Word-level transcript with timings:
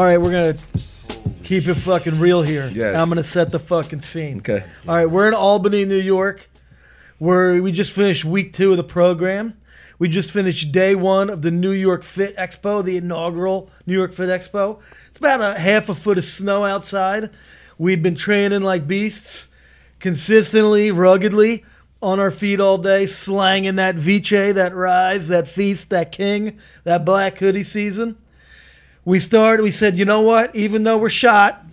All 0.00 0.06
right, 0.06 0.16
we're 0.16 0.30
gonna 0.30 0.56
keep 1.44 1.68
it 1.68 1.74
fucking 1.74 2.18
real 2.18 2.40
here. 2.40 2.70
Yes. 2.72 2.98
I'm 2.98 3.10
gonna 3.10 3.22
set 3.22 3.50
the 3.50 3.58
fucking 3.58 4.00
scene. 4.00 4.38
Okay. 4.38 4.64
All 4.88 4.94
right, 4.94 5.04
we're 5.04 5.28
in 5.28 5.34
Albany, 5.34 5.84
New 5.84 6.00
York. 6.00 6.48
Where 7.18 7.62
we 7.62 7.70
just 7.70 7.92
finished 7.92 8.24
week 8.24 8.54
two 8.54 8.70
of 8.70 8.78
the 8.78 8.82
program. 8.82 9.60
We 9.98 10.08
just 10.08 10.30
finished 10.30 10.72
day 10.72 10.94
one 10.94 11.28
of 11.28 11.42
the 11.42 11.50
New 11.50 11.72
York 11.72 12.02
Fit 12.02 12.34
Expo, 12.38 12.82
the 12.82 12.96
inaugural 12.96 13.68
New 13.84 13.92
York 13.92 14.14
Fit 14.14 14.30
Expo. 14.30 14.80
It's 15.10 15.18
about 15.18 15.42
a 15.42 15.60
half 15.60 15.90
a 15.90 15.94
foot 15.94 16.16
of 16.16 16.24
snow 16.24 16.64
outside. 16.64 17.28
We'd 17.76 18.02
been 18.02 18.16
training 18.16 18.62
like 18.62 18.86
beasts, 18.86 19.48
consistently, 19.98 20.90
ruggedly, 20.90 21.62
on 22.00 22.18
our 22.18 22.30
feet 22.30 22.58
all 22.58 22.78
day, 22.78 23.04
slanging 23.04 23.76
that 23.76 23.96
Vice, 23.96 24.30
that 24.30 24.74
Rise, 24.74 25.28
that 25.28 25.46
Feast, 25.46 25.90
that 25.90 26.10
King, 26.10 26.58
that 26.84 27.04
Black 27.04 27.36
Hoodie 27.36 27.64
season. 27.64 28.16
We 29.04 29.18
started, 29.18 29.62
we 29.62 29.70
said, 29.70 29.98
you 29.98 30.04
know 30.04 30.20
what? 30.20 30.54
Even 30.54 30.84
though 30.84 30.98
we're 30.98 31.08
shot, 31.08 31.64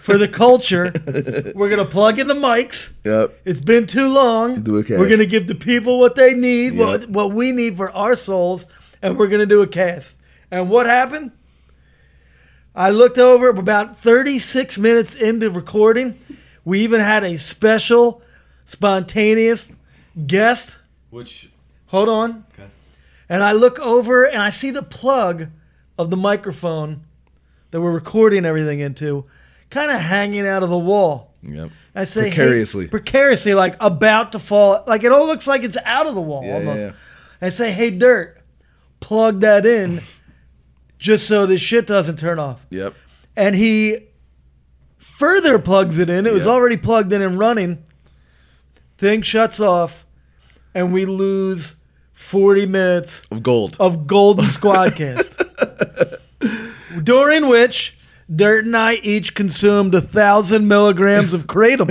for 0.00 0.16
the 0.16 0.28
culture, 0.28 0.92
we're 1.54 1.68
going 1.68 1.84
to 1.84 1.84
plug 1.84 2.18
in 2.20 2.28
the 2.28 2.34
mics. 2.34 2.92
Yep. 3.04 3.40
It's 3.44 3.60
been 3.60 3.86
too 3.86 4.08
long. 4.08 4.62
Do 4.62 4.76
a 4.76 4.84
cast. 4.84 5.00
We're 5.00 5.08
gonna 5.10 5.26
give 5.26 5.48
the 5.48 5.56
people 5.56 5.98
what 5.98 6.14
they 6.14 6.34
need, 6.34 6.74
Yeah. 6.74 6.84
what 6.86 7.08
what 7.10 7.32
we 7.32 7.50
need 7.50 7.76
for 7.76 7.90
our 7.90 8.14
souls, 8.14 8.64
and 9.02 9.18
we're 9.18 9.26
gonna 9.26 9.46
do 9.46 9.62
a 9.62 9.66
cast. 9.66 10.16
And 10.50 10.70
what 10.70 10.86
happened? 10.86 11.32
I 12.76 12.90
looked 12.90 13.18
over 13.18 13.48
about 13.48 13.98
36 13.98 14.78
minutes 14.78 15.14
into 15.16 15.50
recording. 15.50 16.18
We 16.64 16.80
even 16.80 17.00
had 17.00 17.24
a 17.24 17.36
special, 17.38 18.22
spontaneous 18.66 19.68
guest. 20.26 20.78
Which 21.10 21.50
Hold 21.86 22.08
on. 22.08 22.44
Okay. 22.54 22.68
And 23.28 23.42
I 23.42 23.52
look 23.52 23.80
over 23.80 24.24
and 24.24 24.40
I 24.42 24.50
see 24.50 24.70
the 24.70 24.82
plug 24.82 25.48
of 25.98 26.10
the 26.10 26.16
microphone 26.16 27.02
that 27.70 27.80
we're 27.80 27.92
recording 27.92 28.44
everything 28.44 28.80
into, 28.80 29.24
kind 29.70 29.90
of 29.90 30.00
hanging 30.00 30.46
out 30.46 30.62
of 30.62 30.70
the 30.70 30.78
wall. 30.78 31.34
Yep. 31.42 31.70
I 31.94 32.04
say 32.04 32.22
hey- 32.30 32.36
Precariously. 32.36 32.86
precariously, 32.88 33.54
like 33.54 33.76
about 33.80 34.32
to 34.32 34.38
fall. 34.38 34.82
Like 34.86 35.04
it 35.04 35.12
all 35.12 35.26
looks 35.26 35.46
like 35.46 35.62
it's 35.64 35.76
out 35.84 36.06
of 36.06 36.14
the 36.14 36.20
wall 36.20 36.44
Yeah, 36.44 36.54
almost. 36.54 36.78
yeah, 36.78 36.86
yeah. 36.86 36.92
I 37.42 37.48
say, 37.50 37.70
hey, 37.72 37.90
dirt, 37.90 38.38
plug 39.00 39.40
that 39.40 39.64
in, 39.66 40.00
just 40.98 41.26
so 41.26 41.46
this 41.46 41.60
shit 41.60 41.86
doesn't 41.86 42.18
turn 42.18 42.38
off. 42.38 42.66
Yep. 42.70 42.94
And 43.36 43.54
he 43.54 43.98
further 44.98 45.58
plugs 45.58 45.98
it 45.98 46.08
in. 46.10 46.26
It 46.26 46.32
was 46.32 46.46
already 46.46 46.76
plugged 46.76 47.12
in 47.12 47.22
and 47.22 47.38
running. 47.38 47.82
Thing 48.98 49.20
shuts 49.22 49.60
off, 49.60 50.06
and 50.74 50.90
we 50.92 51.04
lose 51.04 51.76
forty 52.14 52.64
minutes 52.64 53.22
Of 53.30 53.42
gold. 53.42 53.76
of 53.78 54.06
Golden 54.06 54.46
Squadkast, 54.46 55.45
during 57.02 57.48
which 57.48 57.96
Dirt 58.34 58.64
and 58.66 58.76
I 58.76 58.94
each 58.94 59.34
consumed 59.34 59.94
a 59.94 60.00
thousand 60.00 60.66
milligrams 60.68 61.32
of 61.32 61.46
kratom. 61.46 61.90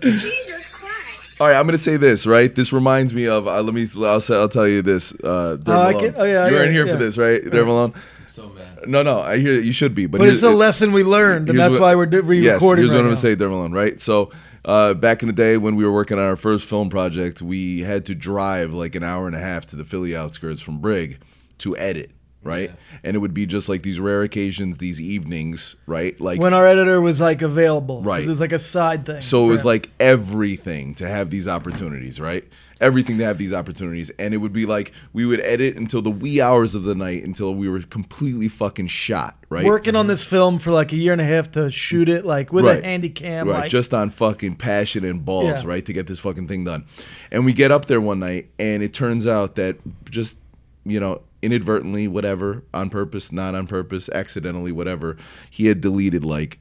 Jesus 0.00 0.72
Christ. 0.74 1.40
All 1.40 1.48
right, 1.48 1.56
I'm 1.56 1.66
gonna 1.66 1.78
say 1.78 1.96
this. 1.96 2.26
Right, 2.26 2.54
this 2.54 2.72
reminds 2.72 3.12
me 3.12 3.26
of. 3.26 3.46
Uh, 3.48 3.62
let 3.62 3.74
me. 3.74 3.86
I'll 3.98 4.20
say. 4.20 4.34
I'll 4.36 4.48
tell 4.48 4.68
you 4.68 4.82
this. 4.82 5.12
Uh, 5.24 5.56
Derek 5.56 5.68
Oh, 5.68 5.72
I 5.72 5.92
Malone. 5.92 6.04
can- 6.12 6.20
oh, 6.20 6.24
yeah, 6.24 6.46
you 6.46 6.52
yeah, 6.54 6.60
weren't 6.60 6.72
here 6.72 6.86
yeah. 6.86 6.92
for 6.92 6.98
this, 6.98 7.18
right, 7.18 7.50
Derek 7.50 7.66
Malone? 7.66 7.94
so 8.32 8.48
mad. 8.50 8.88
No, 8.88 9.02
no. 9.02 9.20
I 9.20 9.38
hear 9.38 9.60
you 9.60 9.72
should 9.72 9.94
be, 9.94 10.06
but, 10.06 10.18
But 10.18 10.28
it's 10.28 10.40
here's- 10.40 10.54
a 10.54 10.56
lesson 10.56 10.92
we 10.92 11.02
learned, 11.04 11.50
and 11.50 11.58
that's 11.58 11.72
what- 11.72 11.80
why 11.80 11.94
we're 11.96 12.06
di- 12.06 12.20
re-recording 12.20 12.44
Yes, 12.44 12.60
here's 12.62 12.90
right 12.90 12.96
what 12.96 13.00
I'm 13.00 13.06
gonna 13.06 13.16
say, 13.16 13.34
Derek 13.34 13.52
Malone. 13.52 13.72
Right, 13.72 14.00
so. 14.00 14.30
Uh, 14.64 14.94
back 14.94 15.22
in 15.24 15.26
the 15.26 15.32
day 15.32 15.56
when 15.56 15.74
we 15.74 15.84
were 15.84 15.90
working 15.90 16.20
on 16.20 16.24
our 16.24 16.36
first 16.36 16.66
film 16.68 16.88
project, 16.88 17.42
we 17.42 17.80
had 17.80 18.06
to 18.06 18.14
drive 18.14 18.72
like 18.72 18.94
an 18.94 19.02
hour 19.02 19.26
and 19.26 19.34
a 19.34 19.38
half 19.40 19.66
to 19.66 19.74
the 19.74 19.84
Philly 19.84 20.14
outskirts 20.14 20.60
from 20.60 20.78
Brig 20.78 21.18
to 21.58 21.76
edit, 21.76 22.12
right? 22.42 22.70
And 23.04 23.14
it 23.16 23.20
would 23.20 23.34
be 23.34 23.46
just 23.46 23.68
like 23.68 23.82
these 23.82 24.00
rare 24.00 24.22
occasions, 24.22 24.78
these 24.78 25.00
evenings, 25.00 25.76
right? 25.86 26.18
Like 26.20 26.40
when 26.40 26.54
our 26.54 26.66
editor 26.66 27.00
was 27.00 27.20
like 27.20 27.42
available, 27.42 28.02
Right. 28.02 28.24
It 28.24 28.28
was 28.28 28.40
like 28.40 28.52
a 28.52 28.58
side 28.58 29.06
thing. 29.06 29.20
So 29.20 29.44
it 29.44 29.48
was 29.48 29.62
him. 29.62 29.66
like 29.68 29.90
everything 30.00 30.94
to 30.96 31.08
have 31.08 31.30
these 31.30 31.46
opportunities, 31.48 32.20
right? 32.20 32.44
Everything 32.80 33.16
to 33.18 33.24
have 33.24 33.38
these 33.38 33.52
opportunities. 33.52 34.10
And 34.18 34.34
it 34.34 34.38
would 34.38 34.52
be 34.52 34.66
like 34.66 34.92
we 35.12 35.24
would 35.24 35.40
edit 35.40 35.76
until 35.76 36.02
the 36.02 36.10
wee 36.10 36.40
hours 36.40 36.74
of 36.74 36.82
the 36.82 36.96
night 36.96 37.22
until 37.22 37.54
we 37.54 37.68
were 37.68 37.80
completely 37.82 38.48
fucking 38.48 38.88
shot, 38.88 39.36
right? 39.48 39.64
working 39.64 39.94
on 39.94 40.08
this 40.08 40.24
film 40.24 40.58
for 40.58 40.72
like 40.72 40.92
a 40.92 40.96
year 40.96 41.12
and 41.12 41.20
a 41.20 41.24
half 41.24 41.52
to 41.52 41.70
shoot 41.70 42.08
it, 42.08 42.24
like 42.26 42.52
with 42.52 42.64
a 42.64 42.68
Right. 42.68 42.84
handy 42.84 43.08
cam, 43.08 43.48
right, 43.48 43.60
like 43.60 43.70
just 43.70 43.94
on 43.94 44.10
fucking 44.10 44.56
passion 44.56 45.04
and 45.04 45.24
balls, 45.24 45.62
Yeah. 45.62 45.68
right, 45.68 45.86
to 45.86 45.92
get 45.92 46.08
this 46.08 46.18
fucking 46.18 46.48
thing 46.48 46.64
done. 46.64 46.84
And 47.30 47.44
we 47.44 47.52
get 47.52 47.70
up 47.70 47.84
there 47.84 48.00
one 48.00 48.18
night, 48.18 48.48
and 48.58 48.82
it 48.82 48.92
turns 48.92 49.26
out 49.28 49.54
that 49.54 49.76
just 50.10 50.36
you 50.84 50.98
know 50.98 51.22
inadvertently, 51.42 52.06
whatever, 52.08 52.64
on 52.72 52.88
purpose, 52.88 53.32
not 53.32 53.54
on 53.54 53.66
purpose, 53.66 54.08
accidentally, 54.10 54.72
whatever, 54.72 55.16
he 55.50 55.66
had 55.66 55.80
deleted 55.80 56.24
like 56.24 56.60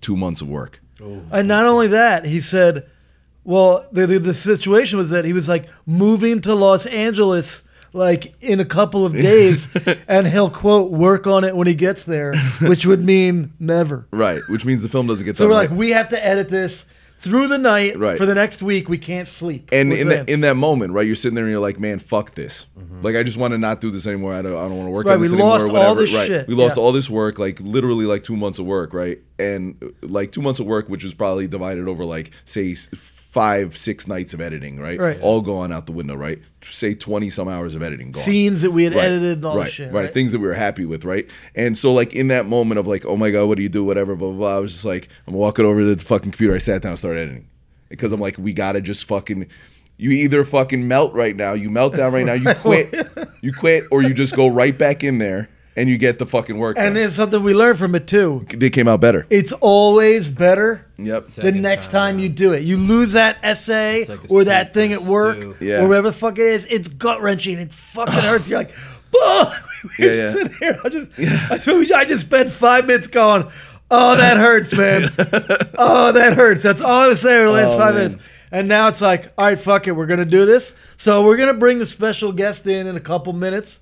two 0.00 0.16
months 0.16 0.40
of 0.40 0.48
work. 0.48 0.80
Oh. 1.02 1.22
And 1.30 1.46
not 1.46 1.66
only 1.66 1.86
that, 1.88 2.24
he 2.24 2.40
said, 2.40 2.86
well, 3.44 3.86
the, 3.92 4.06
the, 4.06 4.18
the 4.18 4.34
situation 4.34 4.98
was 4.98 5.10
that 5.10 5.24
he 5.24 5.32
was 5.32 5.48
like 5.48 5.68
moving 5.86 6.40
to 6.42 6.54
Los 6.54 6.86
Angeles 6.86 7.62
like 7.94 8.32
in 8.40 8.58
a 8.58 8.64
couple 8.64 9.04
of 9.04 9.12
days, 9.12 9.68
and 10.08 10.26
he'll 10.26 10.48
quote 10.48 10.90
work 10.90 11.26
on 11.26 11.44
it 11.44 11.54
when 11.54 11.66
he 11.66 11.74
gets 11.74 12.04
there, 12.04 12.34
which 12.62 12.86
would 12.86 13.04
mean 13.04 13.52
never. 13.60 14.06
Right, 14.10 14.40
which 14.48 14.64
means 14.64 14.80
the 14.82 14.88
film 14.88 15.06
doesn't 15.08 15.26
get 15.26 15.36
So 15.36 15.44
done. 15.44 15.50
we're 15.50 15.56
right. 15.60 15.70
like, 15.70 15.78
we 15.78 15.90
have 15.90 16.08
to 16.08 16.24
edit 16.26 16.48
this 16.48 16.86
through 17.22 17.46
the 17.48 17.58
night 17.58 17.98
Right. 17.98 18.18
for 18.18 18.26
the 18.26 18.34
next 18.34 18.62
week. 18.62 18.88
We 18.88 18.98
can't 18.98 19.28
sleep. 19.28 19.68
and 19.72 19.92
in 19.92 20.08
that 20.08 20.28
in 20.28 20.40
that 20.42 20.56
moment, 20.56 20.92
right, 20.92 21.06
you're 21.06 21.14
sitting 21.16 21.34
there 21.34 21.44
and 21.44 21.50
you're 21.52 21.60
like, 21.60 21.78
man, 21.80 21.98
fuck 21.98 22.34
this. 22.34 22.66
Mm-hmm. 22.78 23.00
Like, 23.02 23.16
I 23.16 23.22
just 23.22 23.36
want 23.36 23.52
to 23.52 23.58
not 23.58 23.80
do 23.80 23.90
this 23.90 24.06
anymore. 24.06 24.32
I 24.34 24.42
don't, 24.42 24.52
I 24.56 24.62
don't 24.68 24.76
want 24.76 24.86
to 24.88 24.90
work 24.90 25.06
Right, 25.06 25.14
on 25.14 25.22
this 25.22 25.30
we 25.32 25.38
anymore. 25.38 25.52
lost 25.58 25.66
all 25.66 25.72
whatever. 25.72 26.00
this 26.00 26.14
right. 26.14 26.26
shit, 26.26 26.48
We 26.48 26.54
lost 26.54 26.76
yeah. 26.76 26.82
all 26.82 26.92
this 26.92 27.08
work, 27.08 27.38
like 27.38 27.60
literally 27.60 28.04
like 28.06 28.24
two 28.24 28.36
months 28.36 28.58
of 28.58 28.66
work, 28.66 28.92
right? 28.92 29.18
And 29.38 29.92
like 30.02 30.30
two 30.32 30.42
months 30.42 30.60
of 30.60 30.66
work, 30.66 30.88
which 30.88 31.02
was 31.04 31.14
probably 31.14 31.46
divided 31.46 31.88
over 31.88 32.04
like 32.04 32.30
say 32.44 32.74
five, 33.32 33.78
six 33.78 34.06
nights 34.06 34.34
of 34.34 34.42
editing, 34.42 34.78
right? 34.78 35.00
Right. 35.00 35.18
All 35.22 35.40
gone 35.40 35.72
out 35.72 35.86
the 35.86 35.92
window, 35.92 36.14
right? 36.14 36.38
Say 36.60 36.94
twenty 36.94 37.30
some 37.30 37.48
hours 37.48 37.74
of 37.74 37.82
editing 37.82 38.10
gone. 38.12 38.22
scenes 38.22 38.60
that 38.60 38.72
we 38.72 38.84
had 38.84 38.94
Right, 38.94 39.06
edited 39.06 39.38
and 39.38 39.46
all 39.46 39.56
right, 39.56 39.64
that 39.64 39.72
shit. 39.72 39.90
right, 39.92 40.12
things 40.12 40.32
that 40.32 40.38
we 40.40 40.46
were 40.46 40.52
happy 40.52 40.84
with, 40.84 41.06
right? 41.06 41.26
And 41.54 41.76
so, 41.78 41.94
like 41.94 42.14
in 42.14 42.28
that 42.28 42.44
moment 42.44 42.78
of 42.78 42.86
like, 42.86 43.06
oh 43.06 43.16
my 43.16 43.30
god, 43.30 43.46
what 43.48 43.56
do 43.56 43.62
you 43.62 43.70
do? 43.70 43.84
Whatever, 43.84 44.14
blah 44.16 44.28
blah. 44.28 44.36
blah 44.36 44.56
I 44.56 44.58
was 44.58 44.72
just 44.72 44.84
like, 44.84 45.08
I'm 45.26 45.32
walking 45.32 45.64
over 45.64 45.80
to 45.80 45.94
the 45.94 46.04
fucking 46.04 46.30
computer. 46.30 46.54
I 46.54 46.58
sat 46.58 46.82
down, 46.82 46.90
and 46.90 46.98
started 46.98 47.20
editing 47.22 47.48
because 47.88 48.12
I'm 48.12 48.20
like, 48.20 48.36
we 48.36 48.52
gotta 48.52 48.82
just 48.82 49.06
fucking. 49.06 49.46
You 49.96 50.10
either 50.10 50.44
fucking 50.44 50.86
melt 50.88 51.14
right 51.14 51.36
now, 51.36 51.52
you 51.52 51.70
melt 51.70 51.94
down 51.94 52.12
right 52.12 52.26
now, 52.26 52.32
you 52.32 52.52
quit, 52.56 52.92
you 53.40 53.52
quit, 53.52 53.84
or 53.90 54.02
you 54.02 54.12
just 54.12 54.34
go 54.36 54.48
right 54.48 54.76
back 54.76 55.04
in 55.04 55.18
there 55.18 55.48
and 55.76 55.88
you 55.88 55.96
get 55.98 56.18
the 56.18 56.26
fucking 56.26 56.58
work. 56.58 56.76
And 56.76 56.86
done. 56.86 56.94
there's 56.94 57.14
something 57.14 57.42
we 57.42 57.54
learned 57.54 57.78
from 57.78 57.94
it 57.94 58.06
too. 58.06 58.46
they 58.54 58.70
came 58.70 58.88
out 58.88 59.00
better. 59.00 59.26
It's 59.30 59.52
always 59.52 60.28
better 60.28 60.86
Yep. 60.98 61.24
the 61.24 61.30
Second 61.30 61.62
next 61.62 61.86
time 61.86 62.14
time 62.14 62.18
you 62.20 62.28
do 62.28 62.52
it. 62.52 62.62
You 62.62 62.76
lose 62.76 63.12
that 63.12 63.38
essay 63.42 64.00
It's 64.02 64.10
like 64.10 64.24
a 64.24 64.32
or 64.32 64.44
that 64.44 64.66
soup 64.68 64.74
thing 64.74 64.92
at 64.92 65.02
work 65.02 65.36
stew. 65.36 65.56
Yeah. 65.60 65.82
or 65.84 65.88
whatever 65.88 66.08
the 66.10 66.16
fuck 66.16 66.38
it 66.38 66.46
is. 66.46 66.66
It's 66.70 66.88
gut 66.88 67.20
wrenching. 67.22 67.58
It 67.58 67.72
fucking 67.74 68.14
hurts. 68.14 68.48
You're 68.48 68.58
like, 68.60 68.72
"Ugh." 69.24 69.52
we 69.98 70.06
Yeah, 70.08 70.14
just 70.14 70.36
yeah. 70.36 70.42
sitting 70.42 70.56
here. 70.60 70.80
I 70.84 70.88
just, 70.88 71.10
I, 71.50 71.58
swear, 71.58 71.84
I 71.96 72.04
just 72.04 72.26
spent 72.26 72.50
five 72.52 72.86
minutes 72.86 73.08
going, 73.08 73.50
oh, 73.90 74.16
that 74.16 74.36
hurts, 74.36 74.72
man. 74.76 75.12
oh, 75.78 76.12
that 76.12 76.34
hurts. 76.34 76.62
That's 76.62 76.80
all 76.80 77.00
I 77.00 77.08
was 77.08 77.20
saying 77.20 77.40
for 77.42 77.46
the 77.46 77.52
last 77.52 77.74
Oh, 77.74 77.78
five 77.78 77.94
man. 77.94 78.04
minutes. 78.10 78.24
And 78.52 78.68
now 78.68 78.88
it's 78.88 79.00
like, 79.00 79.32
all 79.38 79.46
right, 79.46 79.58
fuck 79.58 79.86
it. 79.86 79.92
We're 79.92 80.06
going 80.06 80.18
to 80.20 80.24
do 80.26 80.44
this. 80.46 80.74
So 80.98 81.24
we're 81.24 81.36
going 81.36 81.48
to 81.52 81.58
bring 81.58 81.78
the 81.78 81.86
special 81.86 82.32
guest 82.32 82.66
in 82.66 82.86
in 82.86 82.96
a 82.96 83.00
couple 83.00 83.32
minutes. 83.32 83.80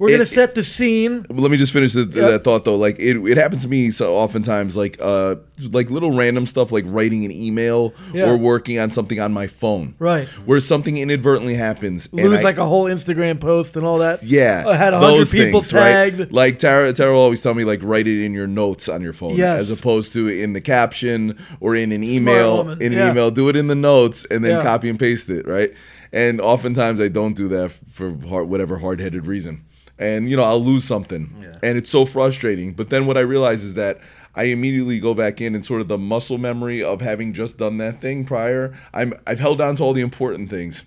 We're 0.00 0.08
going 0.08 0.20
to 0.20 0.22
It- 0.22 0.28
set 0.28 0.54
the 0.54 0.64
scene. 0.64 1.26
Let 1.28 1.50
me 1.50 1.58
just 1.58 1.72
finish 1.74 1.92
the, 1.92 2.00
Yep. 2.00 2.12
that 2.14 2.42
thought 2.42 2.64
though. 2.64 2.74
Like 2.76 2.98
it, 2.98 3.18
it 3.28 3.36
happens 3.36 3.60
to 3.62 3.68
me 3.68 3.90
so 3.90 4.14
oftentimes, 4.16 4.74
like 4.74 4.96
uh, 4.98 5.36
like 5.72 5.90
little 5.90 6.10
random 6.16 6.46
stuff, 6.46 6.72
like 6.72 6.84
writing 6.88 7.26
an 7.26 7.30
email 7.30 7.92
Yeah. 8.14 8.30
or 8.30 8.38
working 8.38 8.78
on 8.78 8.90
something 8.90 9.20
on 9.20 9.30
my 9.32 9.46
phone, 9.46 9.94
Right. 9.98 10.26
Where 10.46 10.58
something 10.58 10.96
inadvertently 10.96 11.54
happens, 11.54 12.08
and 12.12 12.22
Lose 12.30 12.40
I- 12.40 12.44
like 12.44 12.56
a 12.56 12.64
whole 12.64 12.86
Instagram 12.86 13.38
post 13.38 13.76
and 13.76 13.84
all 13.84 13.98
that. 13.98 14.22
Yeah, 14.22 14.64
I 14.66 14.74
had 14.76 14.94
a 14.94 14.98
hundred 14.98 15.28
people 15.28 15.60
things, 15.60 15.74
right? 15.74 16.14
tagged. 16.16 16.32
Like 16.32 16.58
Tara, 16.58 16.92
Tara 16.94 17.12
will 17.12 17.20
always 17.20 17.42
tell 17.42 17.52
me 17.52 17.64
like 17.64 17.80
write 17.82 18.06
it 18.08 18.24
in 18.24 18.32
your 18.32 18.46
notes 18.46 18.88
on 18.88 19.02
your 19.02 19.12
phone, 19.12 19.36
Yes. 19.36 19.60
as 19.60 19.78
opposed 19.78 20.14
to 20.14 20.28
in 20.28 20.54
the 20.54 20.62
caption 20.62 21.36
or 21.60 21.74
in 21.76 21.92
an 21.92 22.02
email. 22.02 22.70
In 22.70 22.80
an 22.80 22.92
yeah. 22.92 23.10
email, 23.10 23.30
do 23.30 23.50
it 23.50 23.54
in 23.56 23.66
the 23.66 23.74
notes 23.74 24.24
and 24.30 24.42
then 24.42 24.52
Yeah. 24.56 24.62
copy 24.62 24.88
and 24.88 24.98
paste 24.98 25.28
it, 25.28 25.46
right? 25.46 25.74
And 26.10 26.40
oftentimes 26.40 27.00
I 27.02 27.08
don't 27.08 27.34
do 27.36 27.48
that 27.48 27.70
for 27.92 28.16
hard, 28.28 28.48
whatever 28.48 28.78
hard-headed 28.78 29.26
reason, 29.26 29.60
and 30.00 30.28
you 30.28 30.36
know 30.36 30.42
I'll 30.42 30.62
lose 30.64 30.84
something, 30.84 31.32
and 31.62 31.78
it's 31.78 31.90
so 31.90 32.04
frustrating. 32.04 32.72
But 32.72 32.90
then 32.90 33.06
what 33.06 33.16
I 33.16 33.20
realize 33.20 33.62
is 33.62 33.74
that. 33.74 34.00
I 34.32 34.44
immediately 34.44 35.00
go 35.00 35.12
back 35.12 35.40
in 35.40 35.56
and 35.56 35.66
sort 35.66 35.80
of 35.80 35.88
the 35.88 35.98
muscle 35.98 36.38
memory 36.38 36.84
of 36.84 37.00
having 37.00 37.32
just 37.32 37.58
done 37.58 37.78
that 37.78 38.00
thing 38.00 38.24
prior. 38.24 38.78
I'm 38.94 39.12
I've 39.26 39.40
held 39.40 39.60
on 39.60 39.74
to 39.74 39.82
all 39.82 39.92
the 39.92 40.02
important 40.02 40.48
things, 40.50 40.84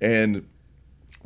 and 0.00 0.46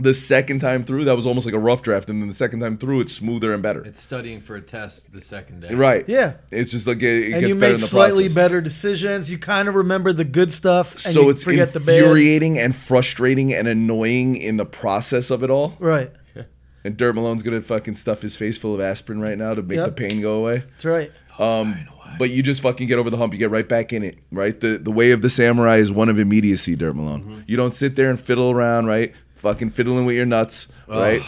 the 0.01 0.15
second 0.15 0.61
time 0.61 0.83
through, 0.85 1.05
that 1.05 1.15
was 1.15 1.27
almost 1.27 1.47
like 1.47 1.55
a 1.55 1.59
rough 1.59 1.83
draft, 1.83 2.09
and 2.09 2.21
then 2.21 2.29
the 2.29 2.35
second 2.35 2.61
time 2.61 2.79
through, 2.79 3.01
it's 3.01 3.13
smoother 3.13 3.53
and 3.53 3.63
better. 3.63 3.85
It's 3.85 4.01
studying 4.01 4.41
for 4.41 4.57
a 4.57 4.61
test 4.61 5.13
the 5.13 5.21
second 5.21 5.61
day. 5.61 5.75
right. 5.75 6.05
Yeah. 6.09 6.35
It's 6.51 6.71
just 6.71 6.87
like 6.87 7.03
it, 7.03 7.05
it 7.05 7.33
and 7.33 7.41
gets 7.41 7.49
you 7.49 7.55
better 7.55 7.61
make 7.61 7.75
in 7.75 7.81
the 7.81 7.87
slightly 7.87 8.25
process. 8.25 8.35
better 8.35 8.61
decisions. 8.61 9.31
You 9.31 9.39
kind 9.39 9.69
of 9.69 9.75
remember 9.75 10.13
the 10.13 10.25
good 10.25 10.53
stuff, 10.53 10.93
and 11.05 11.15
so 11.15 11.23
you 11.23 11.31
it's 11.31 11.45
forget 11.45 11.73
the 11.73 11.81
bad. 11.81 11.99
infuriating 11.99 12.59
and 12.59 12.75
frustrating 12.75 13.53
and 13.55 13.69
annoying 13.69 14.37
in 14.37 14.57
the 14.57 14.67
process 14.67 15.31
of 15.31 15.43
it 15.43 15.51
all. 15.51 15.77
Right. 15.79 16.11
And 16.85 16.97
Dirt 16.97 17.15
Malone's 17.15 17.43
gonna 17.43 17.61
fucking 17.61 17.95
stuff 17.95 18.23
his 18.23 18.37
face 18.37 18.57
full 18.59 18.75
of 18.75 18.81
aspirin 18.81 19.21
right 19.21 19.37
now 19.37 19.55
to 19.55 19.63
make 19.63 19.77
Yep. 19.77 19.87
the 19.87 19.93
pain 19.93 20.21
go 20.21 20.35
away. 20.39 20.65
That's 20.71 20.85
right. 20.85 21.11
Um, 21.39 21.77
but 22.19 22.31
you 22.31 22.43
just 22.43 22.61
fucking 22.63 22.87
get 22.89 22.99
over 22.99 23.09
the 23.11 23.17
hump. 23.17 23.33
You 23.33 23.39
get 23.39 23.51
right 23.51 23.69
back 23.69 23.93
in 23.93 24.03
it, 24.03 24.19
right? 24.33 24.59
The 24.59 24.79
the 24.79 24.91
way 24.91 25.11
of 25.13 25.23
the 25.23 25.31
samurai 25.31 25.77
is 25.77 25.93
one 25.93 26.09
of 26.09 26.19
immediacy, 26.19 26.77
Dirt 26.77 26.97
Malone. 26.97 27.45
You 27.47 27.57
don't 27.57 27.75
sit 27.75 27.97
there 27.97 28.11
and 28.11 28.19
fiddle 28.19 28.51
around, 28.51 28.87
right? 28.87 29.13
Fucking 29.37 29.71
fiddling 29.71 30.05
with 30.07 30.17
your 30.17 30.27
nuts, 30.27 30.69
right? 30.89 31.23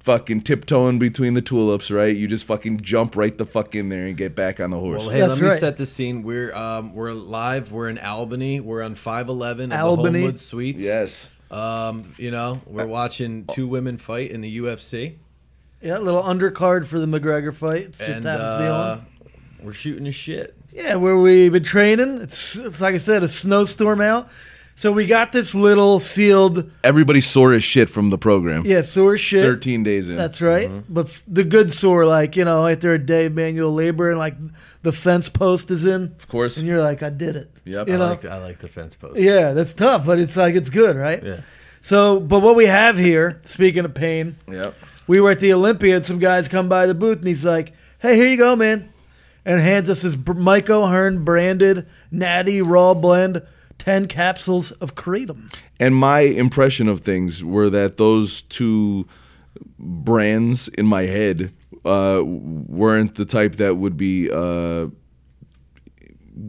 Fucking 0.00 0.40
tiptoeing 0.40 0.98
between 0.98 1.34
the 1.34 1.42
tulips, 1.42 1.90
right? 1.90 2.16
You 2.16 2.26
just 2.26 2.46
fucking 2.46 2.80
jump 2.80 3.14
right 3.16 3.36
the 3.36 3.44
fuck 3.44 3.74
in 3.74 3.90
there 3.90 4.06
and 4.06 4.16
get 4.16 4.34
back 4.34 4.58
on 4.58 4.70
the 4.70 4.78
horse. 4.78 5.00
Well, 5.00 5.10
hey, 5.10 5.20
That's 5.20 5.32
let 5.34 5.42
me 5.42 5.48
right. 5.48 5.60
set 5.60 5.76
the 5.76 5.84
scene. 5.84 6.22
We're 6.22 6.54
um, 6.54 6.94
we're 6.94 7.12
live. 7.12 7.70
We're 7.70 7.88
in 7.90 7.98
Albany. 7.98 8.60
We're 8.60 8.82
on 8.82 8.94
511 8.94 9.72
of 9.72 9.78
Albany. 9.78 10.12
the 10.12 10.18
Homewood 10.20 10.38
Suites. 10.38 10.82
yes. 10.82 11.28
Um, 11.50 12.14
you 12.16 12.30
know, 12.30 12.60
we're 12.66 12.86
watching 12.86 13.44
two 13.46 13.66
women 13.66 13.96
fight 13.98 14.30
in 14.30 14.40
the 14.40 14.58
UFC, 14.58 15.16
Yeah, 15.82 15.98
a 15.98 16.00
little 16.00 16.22
undercard 16.22 16.86
for 16.86 16.98
the 17.00 17.06
McGregor 17.06 17.54
fight. 17.54 17.86
It's 17.86 17.98
just 17.98 18.10
and 18.18 18.24
happens 18.24 18.52
to 18.52 18.58
be 18.58 18.66
uh, 18.66 18.92
on. 18.92 19.06
we're 19.62 19.72
shooting 19.72 20.04
the 20.04 20.12
shit. 20.12 20.56
Yeah, 20.72 20.94
where 20.94 21.18
we've 21.18 21.52
been 21.52 21.64
training. 21.64 22.18
It's, 22.20 22.54
it's 22.56 22.80
like 22.80 22.94
I 22.94 22.98
said, 22.98 23.24
a 23.24 23.28
snowstorm 23.28 24.00
out. 24.00 24.28
So 24.80 24.90
we 24.92 25.04
got 25.04 25.30
this 25.30 25.54
little 25.54 26.00
sealed, 26.00 26.70
Everybody's 26.82 27.26
sore 27.26 27.52
as 27.52 27.62
shit 27.62 27.90
from 27.90 28.08
the 28.08 28.16
program. 28.16 28.64
yeah, 28.64 28.80
sore 28.80 29.18
shit. 29.18 29.44
13 29.44 29.82
days 29.82 30.08
in. 30.08 30.16
That's 30.16 30.40
right. 30.40 30.70
Mm-hmm. 30.70 30.94
But 30.94 31.10
f- 31.10 31.22
the 31.28 31.44
good 31.44 31.74
sore, 31.74 32.06
like, 32.06 32.34
you 32.34 32.46
know, 32.46 32.66
after 32.66 32.94
a 32.94 32.98
day 32.98 33.26
of 33.26 33.34
manual 33.34 33.74
labor 33.74 34.08
and 34.08 34.18
like 34.18 34.36
the 34.82 34.90
fence 34.92 35.28
post 35.28 35.70
is 35.70 35.84
in. 35.84 36.04
of 36.18 36.28
course. 36.28 36.56
And 36.56 36.66
you're 36.66 36.80
like, 36.80 37.02
I 37.02 37.10
did 37.10 37.36
it. 37.36 37.50
Yep. 37.66 37.88
You 37.88 37.94
I 37.94 37.96
know? 37.98 38.06
like 38.08 38.24
I 38.24 38.38
like 38.38 38.60
the 38.60 38.68
fence 38.68 38.96
post. 38.96 39.20
Yeah, 39.20 39.52
that's 39.52 39.74
tough, 39.74 40.06
but 40.06 40.18
it's 40.18 40.34
like, 40.34 40.54
it's 40.54 40.70
good, 40.70 40.96
right? 40.96 41.22
Yeah. 41.22 41.40
So, 41.82 42.18
but 42.18 42.40
what 42.40 42.56
we 42.56 42.64
have 42.64 42.96
here, 42.96 43.38
speaking 43.44 43.84
of 43.84 43.92
pain, 43.92 44.36
Yep. 44.48 44.74
we 45.06 45.20
were 45.20 45.32
at 45.32 45.40
the 45.40 45.52
Olympia 45.52 45.96
and 45.96 46.06
some 46.06 46.20
guys 46.20 46.48
come 46.48 46.70
by 46.70 46.86
the 46.86 46.94
booth 46.94 47.18
and 47.18 47.26
he's 47.26 47.44
like, 47.44 47.74
hey, 47.98 48.16
here 48.16 48.28
you 48.28 48.38
go, 48.38 48.56
man. 48.56 48.90
And 49.44 49.60
hands 49.60 49.90
us 49.90 50.00
his 50.00 50.16
Br- 50.16 50.32
Mike 50.32 50.70
O'Hearn 50.70 51.22
branded 51.22 51.86
Natty 52.10 52.62
Raw 52.62 52.94
Blend 52.94 53.42
10 53.80 54.06
capsules 54.08 54.70
of 54.72 54.94
Kratom. 54.94 55.50
And 55.78 55.96
my 55.96 56.20
impression 56.20 56.86
of 56.88 57.00
things 57.00 57.42
were 57.42 57.70
that 57.70 57.96
those 57.96 58.42
two 58.42 59.08
brands 59.78 60.68
in 60.68 60.86
my 60.86 61.02
head 61.02 61.52
uh, 61.84 62.20
weren't 62.24 63.14
the 63.14 63.24
type 63.24 63.56
that 63.56 63.76
would 63.78 63.96
be 63.96 64.30
uh, 64.30 64.88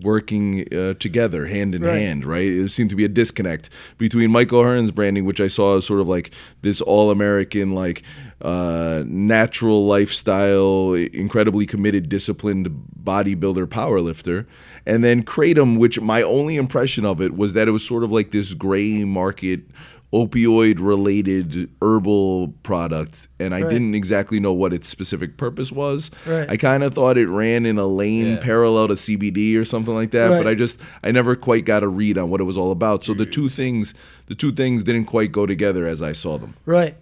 working 0.04 0.68
uh, 0.74 0.94
together 0.96 1.48
hand 1.48 1.74
in 1.74 1.82
Right. 1.84 2.00
hand, 2.00 2.26
right? 2.26 2.46
It 2.46 2.70
seemed 2.70 2.90
to 2.92 2.96
be 2.96 3.06
a 3.06 3.10
disconnect 3.10 3.70
between 3.98 4.30
Michael 4.32 4.60
O'Hearn's 4.60 4.92
branding, 4.92 5.26
which 5.26 5.40
I 5.42 5.48
saw 5.48 5.78
as 5.78 5.86
sort 5.86 6.00
of 6.02 6.08
like 6.08 6.32
this 6.62 6.82
all 6.82 7.12
American, 7.12 7.74
like 7.74 8.04
uh, 8.42 9.04
natural 9.08 9.86
lifestyle, 9.86 10.94
incredibly 10.94 11.66
committed, 11.66 12.10
disciplined 12.10 12.70
bodybuilder, 13.04 13.66
powerlifter. 13.68 14.46
And 14.86 15.04
then 15.04 15.24
Kratom, 15.24 15.78
which 15.78 16.00
my 16.00 16.22
only 16.22 16.56
impression 16.56 17.06
of 17.06 17.22
it 17.22 17.36
was 17.36 17.54
that 17.54 17.68
it 17.68 17.72
was 17.72 17.86
sort 17.86 18.04
of 18.04 18.12
like 18.12 18.32
this 18.32 18.54
gray 18.54 19.04
market 19.04 19.62
opioid 20.14 20.78
related 20.80 21.70
herbal 21.82 22.50
product 22.64 23.30
and 23.40 23.56
I 23.56 23.62
Right. 23.62 23.70
didn't 23.70 23.96
exactly 23.96 24.42
know 24.42 24.52
what 24.52 24.74
its 24.74 24.90
specific 24.90 25.38
purpose 25.38 25.72
was. 25.72 26.12
Right. 26.28 26.50
I 26.50 26.58
kind 26.58 26.84
of 26.84 26.94
thought 26.94 27.18
it 27.18 27.30
ran 27.30 27.66
in 27.66 27.78
a 27.78 27.86
lane 27.88 28.32
Yeah. 28.32 28.40
parallel 28.40 28.90
to 28.90 28.96
CBD 28.98 29.56
or 29.56 29.64
something 29.64 29.94
like 29.94 30.12
that, 30.12 30.30
but 30.30 30.48
I 30.48 30.54
just 30.54 30.78
I 31.02 31.12
never 31.12 31.38
quite 31.38 31.64
got 31.64 31.82
a 31.82 31.88
read 31.88 32.18
on 32.18 32.30
what 32.30 32.42
it 32.42 32.44
was 32.44 32.58
all 32.58 32.72
about. 32.72 33.06
So 33.06 33.14
the 33.14 33.26
mm. 33.26 33.32
two 33.32 33.48
things 33.48 33.94
the 34.28 34.36
two 34.36 34.52
things 34.52 34.84
didn't 34.84 35.06
quite 35.06 35.32
go 35.32 35.46
together 35.46 35.88
as 35.88 36.02
I 36.02 36.12
saw 36.12 36.38
them. 36.38 36.56
Right. 36.66 36.96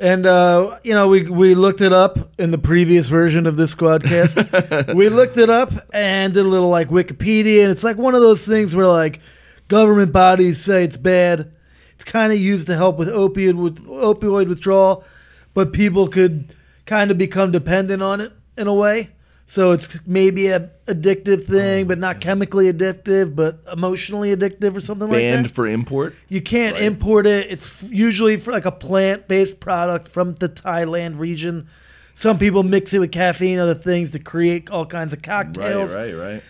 And 0.00 0.24
uh, 0.24 0.78
you 0.82 0.94
know, 0.94 1.08
we 1.08 1.24
we 1.24 1.54
looked 1.54 1.82
it 1.82 1.92
up 1.92 2.30
in 2.40 2.52
the 2.52 2.58
previous 2.58 3.08
version 3.08 3.46
of 3.46 3.58
this 3.58 3.74
squadkast. 3.74 4.94
we 4.94 5.10
looked 5.10 5.36
it 5.36 5.50
up 5.50 5.70
and 5.92 6.32
did 6.32 6.46
a 6.46 6.48
little 6.48 6.70
like 6.70 6.88
Wikipedia, 6.88 7.64
and 7.64 7.70
it's 7.70 7.84
like 7.84 7.98
one 7.98 8.14
of 8.14 8.22
those 8.22 8.46
things 8.46 8.74
where 8.74 8.86
like 8.86 9.20
government 9.68 10.10
bodies 10.10 10.58
say 10.58 10.84
it's 10.84 10.96
bad. 10.96 11.52
It's 11.94 12.04
kind 12.04 12.32
of 12.32 12.38
used 12.38 12.66
to 12.68 12.76
help 12.76 12.96
with 12.96 13.08
opioid 13.08 13.56
with 13.56 13.84
opioid 13.84 14.48
withdrawal, 14.48 15.04
but 15.52 15.74
people 15.74 16.08
could 16.08 16.54
kind 16.86 17.10
of 17.10 17.18
become 17.18 17.52
dependent 17.52 18.02
on 18.02 18.22
it 18.22 18.32
in 18.56 18.68
a 18.68 18.74
way. 18.74 19.10
So 19.50 19.72
it's 19.72 19.98
maybe 20.06 20.46
a 20.46 20.70
addictive 20.86 21.44
thing, 21.44 21.88
but 21.88 21.98
not 21.98 22.20
chemically 22.20 22.72
addictive, 22.72 23.34
but 23.34 23.58
emotionally 23.72 24.34
addictive 24.34 24.76
or 24.76 24.80
something 24.80 25.08
like 25.08 25.16
that. 25.22 25.34
Banned 25.34 25.50
for 25.50 25.66
import. 25.66 26.14
You 26.28 26.40
can't 26.40 26.74
Right. 26.74 26.84
import 26.84 27.26
it. 27.26 27.48
It's 27.50 27.82
f- 27.82 27.90
usually 27.92 28.36
for 28.36 28.52
like 28.52 28.64
a 28.64 28.70
plant-based 28.70 29.58
product 29.58 30.06
from 30.06 30.34
the 30.34 30.48
Thailand 30.48 31.18
region. 31.18 31.66
Some 32.14 32.38
people 32.38 32.62
mix 32.62 32.94
it 32.94 33.00
with 33.00 33.10
caffeine, 33.10 33.58
other 33.58 33.74
things 33.74 34.12
to 34.12 34.20
create 34.20 34.70
all 34.70 34.86
kinds 34.86 35.12
of 35.12 35.18
Right, 35.18 35.24
cocktails. 35.24 35.96
right, 35.96 36.14
right. 36.14 36.32
Right. 36.34 36.42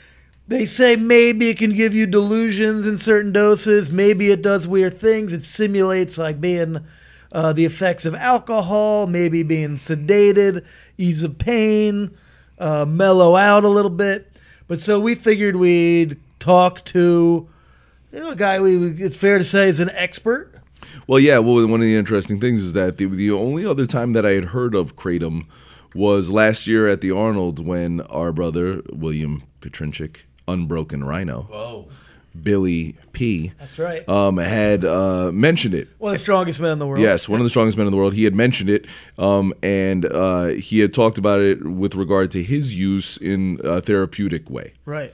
They 0.46 0.66
say 0.66 0.94
maybe 0.96 1.48
it 1.48 1.56
can 1.56 1.72
give 1.72 1.94
you 1.94 2.04
delusions 2.06 2.86
in 2.86 2.98
certain 2.98 3.32
doses. 3.32 3.90
Maybe 3.90 4.30
it 4.30 4.42
does 4.42 4.68
weird 4.68 4.98
things. 4.98 5.32
It 5.32 5.44
simulates 5.44 6.18
like 6.18 6.38
being 6.38 6.80
uh, 7.32 7.54
the 7.54 7.64
effects 7.64 8.04
of 8.04 8.14
alcohol, 8.16 9.06
maybe 9.06 9.42
being 9.42 9.76
sedated, 9.76 10.64
ease 10.98 11.22
of 11.22 11.38
pain, 11.38 12.10
uh, 12.60 12.84
mellow 12.86 13.34
out 13.34 13.64
a 13.64 13.68
little 13.68 13.90
bit. 13.90 14.30
But 14.68 14.80
so 14.80 15.00
we 15.00 15.16
figured 15.16 15.56
we'd 15.56 16.20
talk 16.38 16.84
to 16.84 17.48
you 18.12 18.18
know, 18.18 18.30
a 18.30 18.36
guy 18.36 18.60
we 18.60 18.90
it's 19.02 19.16
fair 19.16 19.38
to 19.38 19.44
say 19.44 19.68
is 19.68 19.80
an 19.80 19.90
expert. 19.90 20.54
Well, 21.06 21.18
yeah. 21.18 21.38
Well, 21.38 21.66
one 21.66 21.80
of 21.80 21.86
the 21.86 21.96
interesting 21.96 22.40
things 22.40 22.62
is 22.62 22.72
that 22.74 22.96
the, 22.96 23.06
the 23.06 23.30
only 23.30 23.66
other 23.66 23.86
time 23.86 24.12
that 24.12 24.24
I 24.24 24.32
had 24.32 24.46
heard 24.46 24.74
of 24.74 24.96
kratom 24.96 25.46
was 25.94 26.30
last 26.30 26.66
year 26.66 26.86
at 26.86 27.00
the 27.00 27.10
Arnold 27.10 27.64
when 27.64 28.00
our 28.02 28.32
brother 28.32 28.82
William 28.92 29.42
Petrinchik, 29.60 30.18
Unbroken 30.46 31.04
Rhino, 31.04 31.42
Whoa. 31.50 31.88
Billy 32.40 32.96
P, 33.12 33.52
That's 33.58 33.78
right. 33.78 34.08
um, 34.08 34.36
had 34.36 34.84
uh, 34.84 35.30
mentioned 35.32 35.74
it. 35.74 35.88
One 35.98 36.12
of 36.12 36.18
the 36.18 36.22
strongest 36.22 36.60
men 36.60 36.72
in 36.72 36.78
the 36.78 36.86
world. 36.86 37.00
Yes, 37.00 37.28
one 37.28 37.40
of 37.40 37.44
the 37.44 37.50
strongest 37.50 37.76
men 37.76 37.86
in 37.86 37.90
the 37.90 37.96
world. 37.96 38.14
He 38.14 38.24
had 38.24 38.34
mentioned 38.34 38.70
it, 38.70 38.86
um, 39.18 39.52
and 39.62 40.04
uh, 40.06 40.46
he 40.46 40.78
had 40.80 40.94
talked 40.94 41.18
about 41.18 41.40
it 41.40 41.64
with 41.64 41.94
regard 41.94 42.30
to 42.32 42.42
his 42.42 42.78
use 42.78 43.16
in 43.16 43.60
a 43.64 43.80
therapeutic 43.80 44.48
way. 44.48 44.72
Right. 44.84 45.12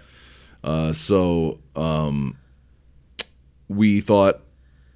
Uh, 0.62 0.92
so 0.92 1.58
um, 1.74 2.36
we 3.68 4.00
thought. 4.00 4.40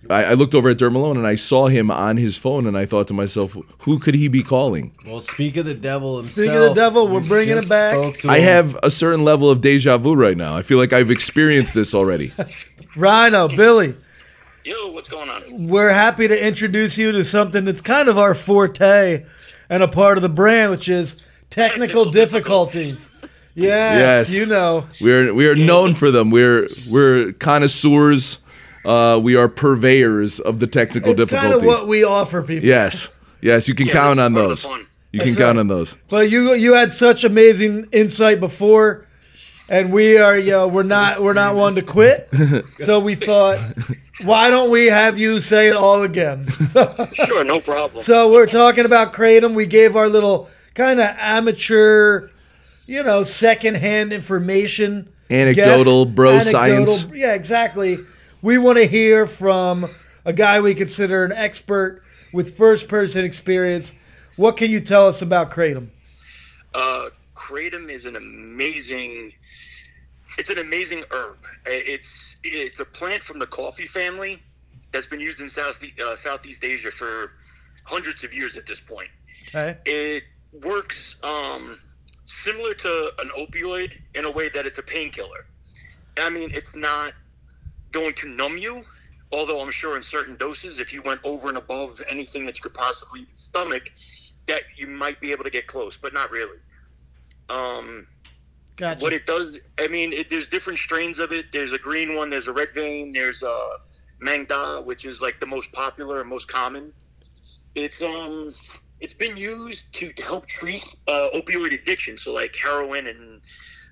I, 0.08 0.24
I 0.24 0.32
looked 0.34 0.54
over 0.54 0.70
at 0.70 0.78
Dirt 0.78 0.90
Malone 0.90 1.18
and 1.18 1.26
I 1.26 1.34
saw 1.34 1.66
him 1.68 1.90
on 1.90 2.16
his 2.16 2.36
phone, 2.38 2.66
and 2.66 2.76
I 2.76 2.86
thought 2.86 3.06
to 3.08 3.14
myself, 3.14 3.54
"Who 3.80 3.98
could 3.98 4.14
he 4.14 4.28
be 4.28 4.42
calling?" 4.42 4.92
Well, 5.06 5.20
speak 5.20 5.56
of 5.56 5.66
the 5.66 5.74
devil 5.74 6.16
himself. 6.16 6.34
Speak 6.34 6.50
of 6.50 6.62
the 6.62 6.72
devil, 6.74 7.06
we're 7.06 7.20
bringing 7.20 7.58
it 7.58 7.68
back. 7.68 8.24
I 8.24 8.38
have 8.38 8.78
a 8.82 8.90
certain 8.90 9.24
level 9.24 9.50
of 9.50 9.60
deja 9.60 9.98
vu 9.98 10.14
right 10.14 10.36
now. 10.36 10.56
I 10.56 10.62
feel 10.62 10.78
like 10.78 10.92
I've 10.94 11.10
experienced 11.10 11.74
this 11.74 11.92
already. 11.94 12.30
Rhino, 12.96 13.48
Billy, 13.48 13.94
Yo, 14.64 14.90
what's 14.92 15.08
going 15.08 15.28
on? 15.28 15.68
we're 15.68 15.90
happy 15.90 16.26
to 16.28 16.46
introduce 16.46 16.96
you 16.98 17.12
to 17.12 17.24
something 17.24 17.64
that's 17.64 17.80
kind 17.82 18.08
of 18.08 18.18
our 18.18 18.34
forte 18.34 19.24
and 19.68 19.82
a 19.82 19.88
part 19.88 20.16
of 20.18 20.22
the 20.22 20.28
brand, 20.28 20.70
which 20.70 20.88
is 20.88 21.24
technical 21.50 22.04
Technical 22.06 22.10
difficulties. 22.10 23.06
Yes, 23.54 24.30
Yes. 24.30 24.34
you 24.34 24.46
know. 24.46 24.86
We're 25.00 25.34
we 25.34 25.46
are 25.46 25.56
known 25.56 25.92
for 25.94 26.10
them. 26.10 26.30
We're 26.30 26.68
we're 26.88 27.32
connoisseurs. 27.32 28.38
Uh, 28.84 29.18
we 29.22 29.36
are 29.36 29.48
purveyors 29.48 30.40
of 30.40 30.58
the 30.58 30.66
technical 30.66 31.18
It's 31.20 31.30
kind 31.30 31.52
of 31.52 31.62
what 31.62 31.86
we 31.86 32.02
offer 32.04 32.42
people. 32.42 32.66
yes, 32.68 33.10
yes, 33.42 33.68
you 33.68 33.74
can 33.74 33.86
Yeah, 33.88 33.92
count 33.92 34.20
on 34.20 34.32
part 34.32 34.42
of 34.44 34.48
the 34.48 34.48
those. 34.48 34.64
fun. 34.64 34.80
You 35.12 35.18
can 35.20 35.28
That's 35.30 35.36
count 35.40 35.56
right. 35.56 35.60
on 35.60 35.68
those. 35.68 35.96
But 36.08 36.30
you 36.30 36.54
you 36.54 36.72
had 36.74 36.92
such 36.92 37.24
amazing 37.24 37.86
insight 37.92 38.38
before, 38.40 39.06
and 39.68 39.92
we 39.92 40.16
are 40.18 40.38
you 40.38 40.52
know, 40.52 40.68
we're 40.68 40.82
not 40.84 41.20
we're 41.20 41.32
not 41.34 41.56
one 41.56 41.74
to 41.74 41.82
quit. 41.82 42.28
so 42.70 43.00
we 43.00 43.16
thought, 43.16 43.58
why 44.24 44.50
don't 44.50 44.70
we 44.70 44.86
have 44.86 45.18
you 45.18 45.40
say 45.40 45.68
it 45.68 45.76
all 45.76 46.02
again? 46.02 46.46
Sure, 47.12 47.44
no 47.44 47.60
problem. 47.60 48.02
So 48.02 48.30
we're 48.32 48.46
talking 48.46 48.84
about 48.84 49.12
kratom. 49.12 49.54
We 49.54 49.66
gave 49.66 49.94
our 49.96 50.08
little 50.08 50.48
kind 50.74 51.00
of 51.00 51.08
amateur, 51.18 52.28
you 52.86 53.02
know, 53.02 53.24
secondhand 53.24 54.12
information. 54.12 55.08
Anecdotal, 55.28 56.04
guess. 56.06 56.14
bro 56.14 56.30
Anecdotal- 56.32 56.86
science. 56.94 57.06
Yeah, 57.14 57.34
exactly. 57.34 57.98
We 58.42 58.56
want 58.56 58.78
to 58.78 58.86
hear 58.86 59.26
from 59.26 59.90
a 60.24 60.32
guy 60.32 60.60
we 60.60 60.74
consider 60.74 61.24
an 61.24 61.32
expert 61.32 62.00
with 62.32 62.56
first 62.56 62.88
person 62.88 63.24
experience. 63.24 63.92
What 64.36 64.56
can 64.56 64.70
you 64.70 64.80
tell 64.80 65.06
us 65.06 65.20
about 65.20 65.50
kratom? 65.50 65.88
Uh, 66.74 67.10
kratom 67.34 67.90
is 67.90 68.06
an 68.06 68.16
amazing. 68.16 69.32
It's 70.38 70.48
an 70.48 70.58
amazing 70.58 71.04
herb. 71.10 71.38
It's 71.66 72.38
it's 72.42 72.80
a 72.80 72.84
plant 72.86 73.22
from 73.22 73.38
the 73.38 73.46
coffee 73.46 73.86
family 73.86 74.42
that's 74.90 75.06
been 75.06 75.20
used 75.20 75.40
in 75.40 75.48
South 75.48 75.84
uh, 76.00 76.14
Southeast 76.14 76.64
Asia 76.64 76.90
for 76.90 77.32
hundreds 77.84 78.24
of 78.24 78.32
years 78.32 78.56
at 78.56 78.64
this 78.64 78.80
point. 78.80 79.08
Okay. 79.48 79.76
It 79.84 80.24
works 80.64 81.18
um, 81.22 81.76
similar 82.24 82.72
to 82.72 83.12
an 83.18 83.28
opioid 83.36 83.98
in 84.14 84.24
a 84.24 84.30
way 84.30 84.48
that 84.48 84.64
it's 84.64 84.78
a 84.78 84.82
painkiller. 84.82 85.46
I 86.18 86.30
mean, 86.30 86.48
it's 86.52 86.76
not 86.76 87.12
going 87.92 88.14
to 88.14 88.28
numb 88.28 88.56
you, 88.56 88.84
Although 89.32 89.60
I'm 89.60 89.70
sure 89.70 89.96
in 89.96 90.02
certain 90.02 90.36
doses, 90.36 90.80
if 90.80 90.92
you 90.92 91.02
went 91.02 91.20
over 91.22 91.48
and 91.48 91.56
above 91.56 92.00
anything 92.10 92.44
that 92.46 92.56
you 92.56 92.62
could 92.62 92.74
possibly 92.74 93.20
stomach, 93.34 93.88
that 94.46 94.62
you 94.76 94.88
might 94.88 95.20
be 95.20 95.30
able 95.30 95.44
to 95.44 95.50
get 95.50 95.66
close, 95.66 95.98
but 95.98 96.12
not 96.12 96.30
really. 96.32 96.58
Um, 97.48 98.06
Gotcha. 98.76 99.00
what 99.00 99.12
it 99.12 99.26
does, 99.26 99.60
I 99.78 99.86
mean, 99.86 100.12
it, 100.12 100.30
there's 100.30 100.48
different 100.48 100.78
strains 100.78 101.20
of 101.20 101.32
it. 101.32 101.52
There's 101.52 101.72
a 101.72 101.78
green 101.78 102.16
one. 102.16 102.28
There's 102.28 102.48
a 102.48 102.52
red 102.52 102.74
vein. 102.74 103.12
There's 103.12 103.44
a 103.44 103.68
Maeng 104.24 104.48
Da, 104.48 104.80
which 104.80 105.06
is 105.06 105.22
like 105.22 105.38
the 105.38 105.46
most 105.46 105.72
popular 105.72 106.20
and 106.20 106.28
most 106.28 106.50
common. 106.50 106.90
It's 107.76 108.02
um, 108.02 108.50
it's 108.98 109.14
been 109.14 109.36
used 109.36 109.92
to 109.94 110.10
help 110.24 110.46
treat 110.46 110.82
uh, 111.06 111.28
opioid 111.36 111.80
addiction, 111.80 112.18
so 112.18 112.32
like 112.32 112.54
heroin 112.60 113.06
and 113.06 113.40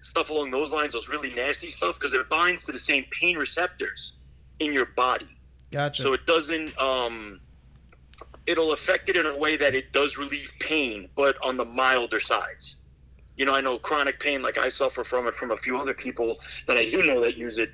stuff 0.09 0.31
along 0.31 0.51
those 0.51 0.73
lines. 0.73 0.93
Those 0.95 1.09
really 1.09 1.31
nasty 1.35 1.69
stuff 1.69 1.99
because 1.99 2.15
it 2.15 2.29
binds 2.29 2.65
to 2.65 2.73
the 2.73 2.79
same 2.79 3.05
pain 3.21 3.37
receptors 3.37 4.15
in 4.61 4.73
your 4.73 4.87
body. 4.87 5.29
gotcha. 5.71 6.03
So 6.03 6.13
it 6.15 6.27
doesn't 6.27 6.77
um 6.81 7.41
it'll 8.47 8.73
affect 8.73 9.09
it 9.09 9.17
in 9.17 9.27
a 9.27 9.39
way 9.39 9.57
that 9.57 9.75
it 9.75 9.93
does 9.93 10.19
relieve 10.19 10.53
pain, 10.61 11.09
but 11.15 11.37
on 11.45 11.57
the 11.57 11.65
milder 11.65 12.19
sides. 12.19 12.83
You 13.37 13.45
know, 13.47 13.55
I 13.55 13.61
know 13.61 13.79
chronic 13.79 14.19
pain 14.19 14.43
like 14.43 14.59
I 14.59 14.69
suffer 14.69 15.05
from 15.05 15.29
it 15.29 15.35
from 15.35 15.53
a 15.53 15.57
few 15.57 15.79
other 15.79 15.95
people 15.95 16.37
that 16.67 16.77
I 16.77 16.91
do 16.91 17.07
know 17.07 17.21
that 17.21 17.37
use 17.37 17.59
it. 17.59 17.71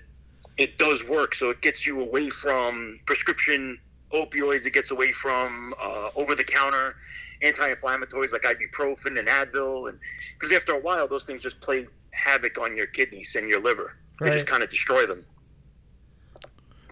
It 0.59 0.77
does 0.77 1.09
work, 1.09 1.35
so 1.35 1.51
it 1.51 1.63
gets 1.63 1.87
you 1.87 2.03
away 2.03 2.29
from 2.29 3.01
prescription 3.07 3.79
opioids. 4.13 4.67
It 4.67 4.75
gets 4.75 4.91
away 4.91 5.11
from 5.13 5.75
uh, 5.83 6.11
over-the-counter 6.17 6.95
anti-inflammatories 7.43 8.33
like 8.33 8.43
ibuprofen 8.43 9.19
and 9.19 9.27
Advil, 9.27 9.89
and 9.89 9.99
because 10.35 10.53
after 10.53 10.73
a 10.75 10.81
while, 10.81 11.09
those 11.09 11.25
things 11.25 11.43
just 11.43 11.61
play 11.63 11.87
havoc 12.15 12.59
on 12.61 12.77
your 12.77 12.87
kidneys 12.87 13.37
and 13.37 13.49
your 13.49 13.61
liver. 13.61 13.93
They 14.21 14.31
just 14.31 14.47
kind 14.47 14.63
of 14.63 14.71
destroy 14.71 15.07
them. 15.07 15.23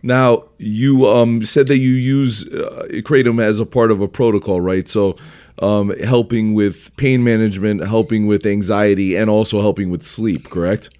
Now 0.02 0.44
you 0.58 1.06
um, 1.06 1.44
said 1.44 1.68
that 1.68 1.78
you 1.78 1.92
use 1.92 2.48
uh, 2.48 2.88
kratom 2.90 3.40
as 3.40 3.60
a 3.60 3.66
part 3.66 3.92
of 3.92 4.00
a 4.00 4.08
protocol, 4.08 4.60
right? 4.60 4.88
So 4.88 5.16
um, 5.60 5.96
helping 6.00 6.54
with 6.54 6.94
pain 6.96 7.22
management, 7.22 7.86
helping 7.86 8.26
with 8.26 8.44
anxiety, 8.44 9.14
and 9.14 9.30
also 9.30 9.60
helping 9.60 9.90
with 9.90 10.02
sleep. 10.02 10.50
Correct? 10.50 10.90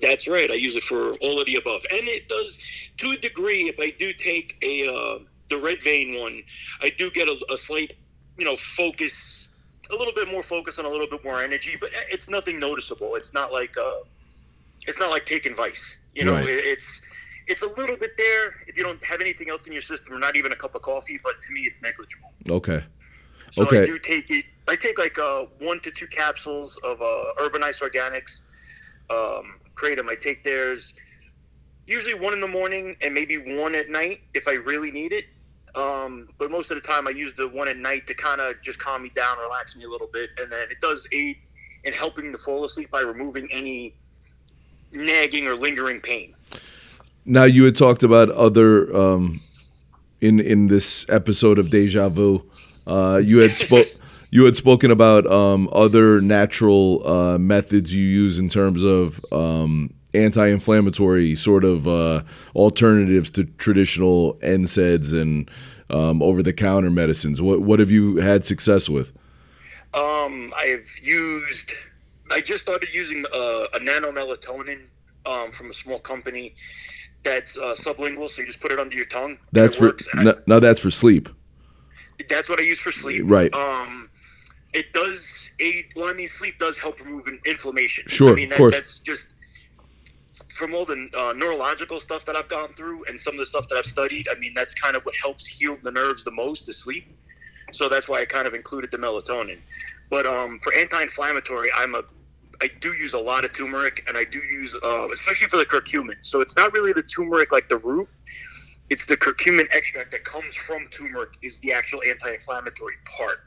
That's 0.00 0.26
right. 0.26 0.50
I 0.50 0.54
use 0.54 0.76
it 0.76 0.82
for 0.82 1.12
all 1.22 1.38
of 1.38 1.46
the 1.46 1.56
above, 1.56 1.82
and 1.90 2.08
it 2.08 2.28
does 2.28 2.58
to 2.98 3.10
a 3.10 3.16
degree. 3.16 3.68
If 3.68 3.78
I 3.78 3.90
do 3.90 4.12
take 4.12 4.56
a 4.62 4.88
uh, 4.88 5.18
the 5.48 5.58
red 5.58 5.82
vein 5.82 6.18
one, 6.18 6.42
I 6.82 6.90
do 6.90 7.10
get 7.10 7.28
a, 7.28 7.36
a 7.50 7.56
slight, 7.56 7.94
you 8.36 8.44
know, 8.44 8.56
focus, 8.56 9.45
a 9.90 9.96
little 9.96 10.12
bit 10.14 10.30
more 10.30 10.42
focus 10.42 10.78
and 10.78 10.86
a 10.86 10.90
little 10.90 11.06
bit 11.06 11.24
more 11.24 11.40
energy, 11.42 11.76
but 11.80 11.90
it's 12.10 12.28
nothing 12.28 12.58
noticeable. 12.58 13.14
It's 13.14 13.32
not 13.34 13.52
like 13.52 13.76
uh, 13.76 14.00
it's 14.86 14.98
not 15.00 15.10
like 15.10 15.26
taking 15.26 15.54
Vice. 15.54 15.98
You 16.14 16.24
know, 16.24 16.32
Right. 16.34 16.46
it's 16.48 17.02
it's 17.46 17.62
a 17.62 17.68
little 17.68 17.96
bit 17.96 18.16
there 18.16 18.54
if 18.66 18.76
you 18.76 18.84
don't 18.84 19.02
have 19.04 19.20
anything 19.20 19.48
else 19.50 19.66
in 19.66 19.72
your 19.72 19.82
system, 19.82 20.12
or 20.14 20.18
not 20.18 20.36
even 20.36 20.52
a 20.52 20.56
cup 20.56 20.74
of 20.74 20.82
coffee. 20.82 21.18
But 21.22 21.40
to 21.40 21.52
me, 21.52 21.60
it's 21.62 21.80
negligible. 21.82 22.32
Okay. 22.50 22.82
So 23.52 23.64
Okay. 23.64 23.82
I 23.82 23.86
do 23.86 23.98
take 23.98 24.30
it. 24.30 24.44
I 24.68 24.74
take 24.76 24.98
like 24.98 25.18
uh, 25.18 25.44
one 25.60 25.78
to 25.80 25.90
two 25.90 26.08
capsules 26.08 26.76
of 26.82 27.00
uh, 27.00 27.24
Urban 27.40 27.62
Ice 27.62 27.80
Organics 27.80 28.42
um, 29.10 29.44
kratom. 29.74 30.08
I 30.08 30.16
take 30.16 30.42
theirs 30.42 30.94
usually 31.86 32.18
one 32.18 32.32
in 32.32 32.40
the 32.40 32.48
morning 32.48 32.96
and 33.00 33.14
maybe 33.14 33.36
one 33.56 33.76
at 33.76 33.88
night 33.88 34.18
if 34.34 34.48
I 34.48 34.54
really 34.54 34.90
need 34.90 35.12
it. 35.12 35.26
Um, 35.76 36.26
but 36.38 36.50
most 36.50 36.70
of 36.70 36.76
the 36.76 36.80
time, 36.80 37.06
I 37.06 37.10
use 37.10 37.34
the 37.34 37.48
one 37.48 37.68
at 37.68 37.76
night 37.76 38.06
to 38.06 38.14
kind 38.14 38.40
of 38.40 38.60
just 38.62 38.78
calm 38.80 39.02
me 39.02 39.10
down, 39.14 39.38
relax 39.38 39.76
me 39.76 39.84
a 39.84 39.88
little 39.88 40.08
bit, 40.10 40.30
and 40.38 40.50
then 40.50 40.68
it 40.70 40.80
does 40.80 41.06
aid 41.12 41.36
in 41.84 41.92
helping 41.92 42.32
to 42.32 42.38
fall 42.38 42.64
asleep 42.64 42.90
by 42.90 43.00
removing 43.00 43.46
any 43.52 43.94
nagging 44.90 45.46
or 45.46 45.54
lingering 45.54 46.00
pain. 46.00 46.34
Now 47.26 47.44
you 47.44 47.64
had 47.64 47.76
talked 47.76 48.02
about 48.02 48.30
other 48.30 48.94
um, 48.96 49.38
in 50.20 50.40
in 50.40 50.68
this 50.68 51.04
episode 51.08 51.58
of 51.58 51.70
Deja 51.70 52.08
Vu. 52.08 52.42
Uh, 52.86 53.20
you 53.22 53.38
had 53.38 53.50
spoke 53.50 53.86
you 54.30 54.44
had 54.44 54.56
spoken 54.56 54.90
about 54.90 55.26
um, 55.26 55.68
other 55.72 56.20
natural 56.20 57.06
uh, 57.06 57.38
methods 57.38 57.92
you 57.92 58.04
use 58.04 58.38
in 58.38 58.48
terms 58.48 58.82
of 58.82 59.20
um, 59.32 59.92
anti-inflammatory 60.16 61.36
sort 61.36 61.64
of 61.64 61.86
uh, 61.86 62.22
alternatives 62.54 63.30
to 63.32 63.44
traditional 63.44 64.34
NSAIDs 64.36 65.12
and 65.12 65.50
um, 65.90 66.22
over-the-counter 66.22 66.90
medicines. 66.90 67.40
What 67.40 67.60
what 67.60 67.78
have 67.78 67.90
you 67.90 68.16
had 68.16 68.44
success 68.44 68.88
with? 68.88 69.12
Um, 69.94 70.52
I've 70.56 70.90
used. 71.02 71.72
I 72.30 72.40
just 72.40 72.62
started 72.62 72.92
using 72.92 73.24
uh, 73.32 73.66
a 73.74 73.78
nano 73.80 74.10
melatonin 74.10 74.80
um, 75.24 75.52
from 75.52 75.70
a 75.70 75.74
small 75.74 75.98
company 75.98 76.54
that's 77.22 77.58
uh, 77.58 77.74
sublingual, 77.74 78.28
so 78.28 78.42
you 78.42 78.46
just 78.46 78.60
put 78.60 78.72
it 78.72 78.78
under 78.78 78.96
your 78.96 79.06
tongue. 79.06 79.38
That's 79.52 79.76
for 79.76 79.96
no, 80.14 80.34
no, 80.46 80.60
that's 80.60 80.80
for 80.80 80.90
sleep. 80.90 81.28
That's 82.28 82.48
what 82.48 82.58
I 82.58 82.62
use 82.62 82.80
for 82.80 82.90
sleep. 82.90 83.24
Right. 83.26 83.52
Um, 83.52 84.08
it 84.72 84.92
does 84.92 85.50
aid. 85.60 85.86
Well, 85.94 86.08
I 86.08 86.12
mean, 86.12 86.28
sleep 86.28 86.58
does 86.58 86.78
help 86.78 87.00
remove 87.04 87.26
inflammation. 87.44 88.04
Sure, 88.08 88.32
I 88.32 88.34
mean, 88.34 88.52
of 88.52 88.58
course. 88.58 88.74
that's 88.74 88.98
just 88.98 89.34
from 90.56 90.74
all 90.74 90.84
the 90.84 91.08
uh, 91.16 91.32
neurological 91.36 92.00
stuff 92.00 92.24
that 92.24 92.34
I've 92.36 92.48
gone 92.48 92.68
through 92.70 93.04
and 93.04 93.18
some 93.18 93.34
of 93.34 93.38
the 93.38 93.46
stuff 93.46 93.68
that 93.68 93.76
I've 93.76 93.86
studied. 93.86 94.28
I 94.30 94.38
mean, 94.38 94.52
that's 94.54 94.74
kind 94.74 94.96
of 94.96 95.04
what 95.04 95.14
helps 95.22 95.46
heal 95.46 95.78
the 95.82 95.90
nerves 95.90 96.24
the 96.24 96.30
most 96.30 96.68
is 96.68 96.76
sleep. 96.78 97.06
So 97.72 97.88
that's 97.88 98.08
why 98.08 98.20
I 98.20 98.24
kind 98.24 98.46
of 98.46 98.54
included 98.54 98.90
the 98.90 98.98
melatonin. 98.98 99.58
But 100.08 100.26
um, 100.26 100.58
for 100.60 100.72
anti-inflammatory, 100.74 101.70
I'm 101.76 101.94
a 101.94 102.02
I 102.62 102.68
do 102.80 102.92
use 102.94 103.12
a 103.12 103.18
lot 103.18 103.44
of 103.44 103.52
turmeric, 103.52 104.04
and 104.08 104.16
I 104.16 104.24
do 104.24 104.38
use, 104.38 104.74
uh, 104.82 105.08
especially 105.12 105.48
for 105.48 105.58
the 105.58 105.66
curcumin. 105.66 106.16
So 106.22 106.40
it's 106.40 106.56
not 106.56 106.72
really 106.72 106.94
the 106.94 107.02
turmeric 107.02 107.52
like 107.52 107.68
the 107.68 107.76
root; 107.76 108.08
it's 108.88 109.04
the 109.04 109.16
curcumin 109.16 109.66
extract 109.72 110.10
that 110.12 110.24
comes 110.24 110.56
from 110.56 110.84
turmeric 110.86 111.30
is 111.42 111.58
the 111.58 111.72
actual 111.72 112.00
anti-inflammatory 112.08 112.94
part. 113.18 113.40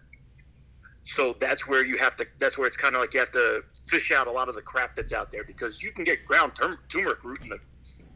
So 1.03 1.33
that's 1.39 1.67
where 1.67 1.83
you 1.83 1.97
have 1.97 2.15
to. 2.17 2.27
That's 2.39 2.57
where 2.57 2.67
it's 2.67 2.77
kind 2.77 2.95
of 2.95 3.01
like 3.01 3.13
you 3.13 3.19
have 3.19 3.31
to 3.31 3.63
fish 3.87 4.11
out 4.11 4.27
a 4.27 4.31
lot 4.31 4.49
of 4.49 4.55
the 4.55 4.61
crap 4.61 4.95
that's 4.95 5.13
out 5.13 5.31
there 5.31 5.43
because 5.43 5.81
you 5.81 5.91
can 5.91 6.03
get 6.03 6.25
ground 6.25 6.53
turm- 6.55 6.77
turmeric 6.87 7.23
root 7.23 7.41
in 7.41 7.49
the, 7.49 7.59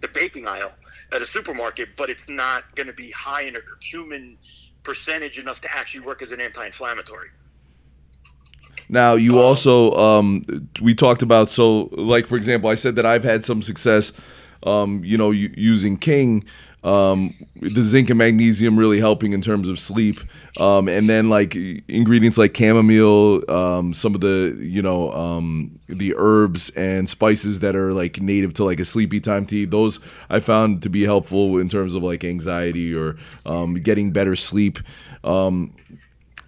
the 0.01 0.07
baking 0.09 0.47
aisle 0.47 0.71
at 1.11 1.21
a 1.21 1.25
supermarket, 1.25 1.89
but 1.97 2.09
it's 2.09 2.29
not 2.29 2.63
going 2.75 2.87
to 2.87 2.93
be 2.93 3.09
high 3.11 3.43
in 3.43 3.55
a 3.55 3.59
curcumin 3.59 4.37
percentage 4.83 5.39
enough 5.39 5.61
to 5.61 5.75
actually 5.75 6.05
work 6.05 6.21
as 6.21 6.31
an 6.31 6.41
anti-inflammatory. 6.41 7.29
Now, 8.89 9.15
you 9.15 9.39
also 9.39 9.91
um, 9.93 10.43
we 10.81 10.93
talked 10.93 11.21
about 11.21 11.49
so 11.49 11.89
like 11.93 12.27
for 12.27 12.35
example, 12.35 12.69
I 12.69 12.75
said 12.75 12.95
that 12.97 13.05
I've 13.05 13.23
had 13.23 13.43
some 13.43 13.61
success, 13.61 14.11
um, 14.63 15.03
you 15.03 15.17
know, 15.17 15.31
using 15.31 15.97
King, 15.97 16.43
um, 16.83 17.33
the 17.61 17.81
zinc 17.83 18.09
and 18.09 18.17
magnesium 18.17 18.77
really 18.77 18.99
helping 18.99 19.33
in 19.33 19.41
terms 19.41 19.69
of 19.69 19.79
sleep, 19.79 20.17
um, 20.59 20.87
and 20.87 21.07
then 21.07 21.29
like 21.29 21.55
ingredients 21.87 22.37
like 22.37 22.55
chamomile, 22.55 23.49
um, 23.49 23.93
some 23.93 24.13
of 24.15 24.21
the 24.21 24.55
you 24.59 24.81
know 24.81 25.11
um, 25.13 25.71
the 25.87 26.13
herbs 26.17 26.69
and 26.71 27.09
spices 27.09 27.59
that 27.61 27.75
are 27.75 27.93
like 27.93 28.21
native 28.21 28.53
to 28.55 28.63
like 28.63 28.79
a 28.79 28.85
sleepy 28.85 29.19
time 29.19 29.45
tea. 29.45 29.65
Those 29.65 29.99
I 30.29 30.39
found 30.39 30.83
to 30.83 30.89
be 30.89 31.03
helpful 31.03 31.57
in 31.57 31.69
terms 31.69 31.95
of 31.95 32.03
like 32.03 32.23
anxiety 32.23 32.95
or 32.95 33.15
um, 33.45 33.75
getting 33.75 34.11
better 34.11 34.35
sleep. 34.35 34.79
Um, 35.23 35.73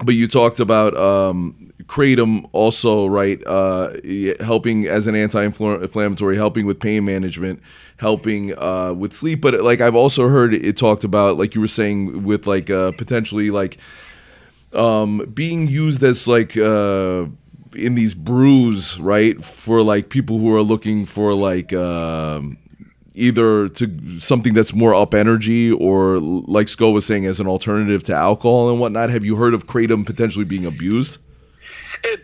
but 0.04 0.15
you 0.15 0.27
talked 0.27 0.60
about 0.60 0.96
um, 0.98 1.74
kratom 1.88 2.48
also, 2.51 3.08
right? 3.08 3.42
Uh, 3.46 3.94
helping 4.39 4.88
as 4.88 5.08
an 5.08 5.15
anti-inflammatory, 5.15 6.36
helping 6.36 6.65
with 6.65 6.80
pain 6.80 7.06
management, 7.06 7.62
helping 7.98 8.58
uh, 8.58 8.94
with 8.94 9.13
sleep. 9.13 9.42
But 9.42 9.62
like 9.62 9.82
I've 9.82 9.96
also 9.96 10.27
heard 10.27 10.54
it 10.54 10.77
talked 10.77 11.04
about, 11.04 11.38
like 11.38 11.56
you 11.56 11.62
were 11.62 11.68
saying, 11.68 12.24
with 12.24 12.48
like 12.48 12.70
uh, 12.70 12.92
potentially 12.94 13.51
like 13.51 13.77
um, 14.74 15.30
being 15.34 15.68
used 15.68 16.04
as 16.04 16.27
like 16.27 16.58
uh, 16.58 17.25
in 17.75 17.96
these 17.96 18.13
brews, 18.13 19.00
right? 19.00 19.44
For 19.44 19.82
like 19.84 20.10
people 20.10 20.39
who 20.39 20.54
are 20.56 20.62
looking 20.63 21.06
for 21.06 21.34
like. 21.34 21.74
Um, 21.74 22.58
either 23.18 23.70
to 23.70 24.20
something 24.20 24.54
that's 24.54 24.74
more 24.74 24.94
up 24.94 25.13
energy 25.13 25.72
or 25.72 26.20
like 26.20 26.68
Sko 26.68 26.94
was 26.94 27.06
saying 27.06 27.25
as 27.25 27.39
an 27.39 27.48
alternative 27.48 28.04
to 28.04 28.13
alcohol 28.13 28.70
and 28.70 28.77
whatnot. 28.77 29.10
Have 29.10 29.24
you 29.24 29.38
heard 29.38 29.54
of 29.54 29.65
kratom 29.65 30.06
potentially 30.06 30.44
being 30.44 30.65
abused? 30.65 31.20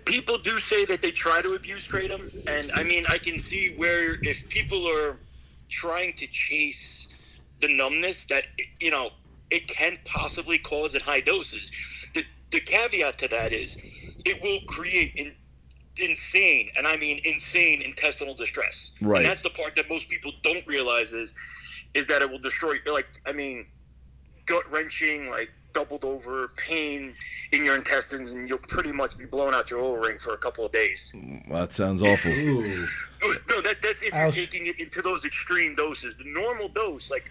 People 0.06 0.38
do 0.38 0.60
say 0.60 0.86
that 0.86 1.02
they 1.02 1.12
try 1.12 1.42
to 1.42 1.54
abuse 1.54 1.88
kratom, 1.88 2.32
and 2.48 2.72
I 2.74 2.84
mean, 2.84 3.06
I 3.10 3.18
can 3.18 3.40
see 3.40 3.74
where 3.78 4.16
if 4.22 4.48
people 4.50 4.88
are 4.88 5.18
trying 5.70 6.14
to 6.14 6.28
chase 6.28 7.08
the 7.62 7.76
numbness, 7.76 8.26
that 8.28 8.48
you 8.80 8.92
know, 8.92 9.10
it 9.50 9.68
can 9.68 9.98
possibly 10.06 10.58
cause 10.58 10.96
in 10.96 11.02
high 11.02 11.22
doses. 11.22 11.72
The 12.14 12.24
the 12.52 12.60
caveat 12.60 13.18
to 13.20 13.28
that 13.30 13.54
is, 13.54 14.18
it 14.26 14.42
will 14.42 14.60
create 14.68 15.14
in, 15.16 15.32
insane, 15.98 16.70
and 16.78 16.86
I 16.88 16.98
mean 16.98 17.20
insane, 17.24 17.82
intestinal 17.84 18.34
distress. 18.34 18.92
Right. 19.02 19.18
And 19.18 19.26
that's 19.26 19.42
the 19.42 19.50
part 19.52 19.76
that 19.76 19.90
most 19.90 20.10
people 20.10 20.32
don't 20.44 20.66
realize 20.68 21.14
is, 21.14 21.36
is 21.94 22.08
that 22.08 22.22
it 22.22 22.30
will 22.30 22.40
destroy. 22.40 22.76
Like, 22.92 23.08
I 23.26 23.32
mean, 23.32 23.68
gut 24.46 24.70
wrenching, 24.72 25.30
like 25.30 25.52
doubled 25.74 26.06
over 26.06 26.50
pain 26.58 27.14
in 27.52 27.66
your 27.66 27.76
intestines, 27.76 28.32
and 28.32 28.48
you'll 28.48 28.58
pretty 28.58 28.92
much 28.92 29.18
be 29.18 29.26
blown 29.26 29.54
out 29.54 29.72
your 29.72 29.82
O 29.82 29.96
ring 29.96 30.18
for 30.18 30.34
a 30.34 30.38
couple 30.38 30.66
of 30.66 30.72
days. 30.72 31.14
That 31.50 31.74
sounds 31.74 32.02
awful. 32.02 32.32
No, 33.24 33.62
that, 33.62 33.84
that's 33.84 34.02
if 34.02 34.14
you're 34.14 34.24
Ouch. 34.24 34.36
taking 34.36 34.66
it 34.66 34.80
into 34.80 35.04
those 35.04 35.26
extreme 35.26 35.76
doses. 35.76 36.16
The 36.16 36.24
normal 36.26 36.70
dose, 36.70 37.12
like 37.12 37.30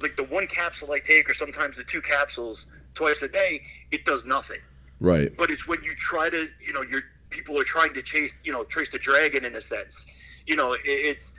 like 0.00 0.16
the 0.16 0.24
one 0.24 0.46
capsule 0.46 0.92
I 0.92 0.98
take, 0.98 1.28
or 1.28 1.34
sometimes 1.34 1.76
the 1.76 1.84
two 1.84 2.00
capsules 2.00 2.68
twice 2.94 3.22
a 3.22 3.28
day, 3.28 3.60
it 3.90 4.06
does 4.06 4.24
nothing. 4.24 4.60
Right. 5.00 5.36
But 5.36 5.50
it's 5.50 5.68
when 5.68 5.82
you 5.82 5.92
try 5.94 6.30
to, 6.30 6.48
you 6.58 6.72
know, 6.72 6.82
your 6.82 7.02
people 7.30 7.58
are 7.58 7.64
trying 7.64 7.92
to 7.94 8.02
chase, 8.02 8.38
you 8.44 8.52
know, 8.52 8.64
trace 8.64 8.88
the 8.88 8.98
dragon 8.98 9.44
in 9.44 9.54
a 9.56 9.60
sense. 9.60 10.42
You 10.46 10.56
know, 10.56 10.72
it, 10.72 10.80
it's 10.84 11.34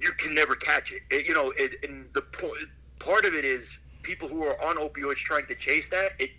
you 0.00 0.10
can 0.12 0.34
never 0.34 0.54
catch 0.54 0.92
it. 0.92 1.02
it 1.10 1.26
you 1.26 1.34
know, 1.34 1.52
it, 1.56 1.76
and 1.84 2.06
the 2.14 2.22
po- 2.22 2.54
part 3.00 3.24
of 3.24 3.34
it 3.34 3.44
is 3.44 3.80
people 4.08 4.26
who 4.26 4.42
are 4.42 4.56
on 4.64 4.76
opioids 4.76 5.16
trying 5.16 5.44
to 5.46 5.54
chase 5.54 5.88
that. 5.90 6.12
It 6.18 6.30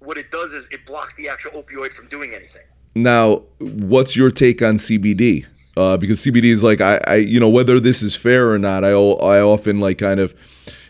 what 0.00 0.18
it 0.18 0.32
does 0.32 0.52
is 0.52 0.68
it 0.72 0.84
blocks 0.84 1.14
the 1.14 1.28
actual 1.28 1.52
opioid 1.52 1.92
from 1.94 2.08
doing 2.08 2.34
anything. 2.34 2.64
Now, 2.96 3.44
what's 3.58 4.16
your 4.16 4.32
take 4.32 4.60
on 4.60 4.74
CBD? 4.76 5.46
Uh, 5.76 5.96
because 5.96 6.20
CBD 6.20 6.46
is 6.46 6.64
like 6.64 6.80
I, 6.80 7.00
I, 7.06 7.14
you 7.16 7.38
know, 7.38 7.48
whether 7.48 7.78
this 7.78 8.02
is 8.02 8.16
fair 8.16 8.50
or 8.50 8.58
not, 8.58 8.84
I, 8.84 8.90
I 8.90 9.40
often 9.40 9.78
like 9.78 9.98
kind 9.98 10.18
of 10.18 10.34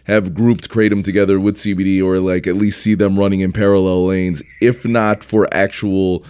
have 0.05 0.35
grouped 0.35 0.69
kratom 0.71 1.05
together 1.05 1.39
with 1.39 1.57
CBD, 1.57 2.03
or 2.03 2.19
like 2.19 2.47
at 2.47 2.57
least 2.57 2.81
see 2.81 2.95
them 2.95 3.19
running 3.19 3.41
in 3.41 3.53
parallel 3.53 4.07
lanes, 4.07 4.43
if 4.61 4.85
not 4.85 5.23
for 5.23 5.47
actual. 5.53 6.25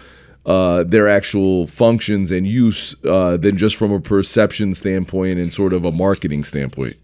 Uh, 0.45 0.83
their 0.83 1.09
actual 1.09 1.69
functions 1.69 2.33
and 2.33 2.49
use 2.49 2.97
uh, 3.05 3.37
than 3.37 3.57
just 3.57 3.77
from 3.77 3.93
a 3.93 4.01
perception 4.01 4.75
standpoint 4.75 5.39
and 5.39 5.53
sort 5.53 5.73
of 5.73 5.85
a 5.85 5.93
marketing 5.93 6.43
standpoint. 6.43 6.97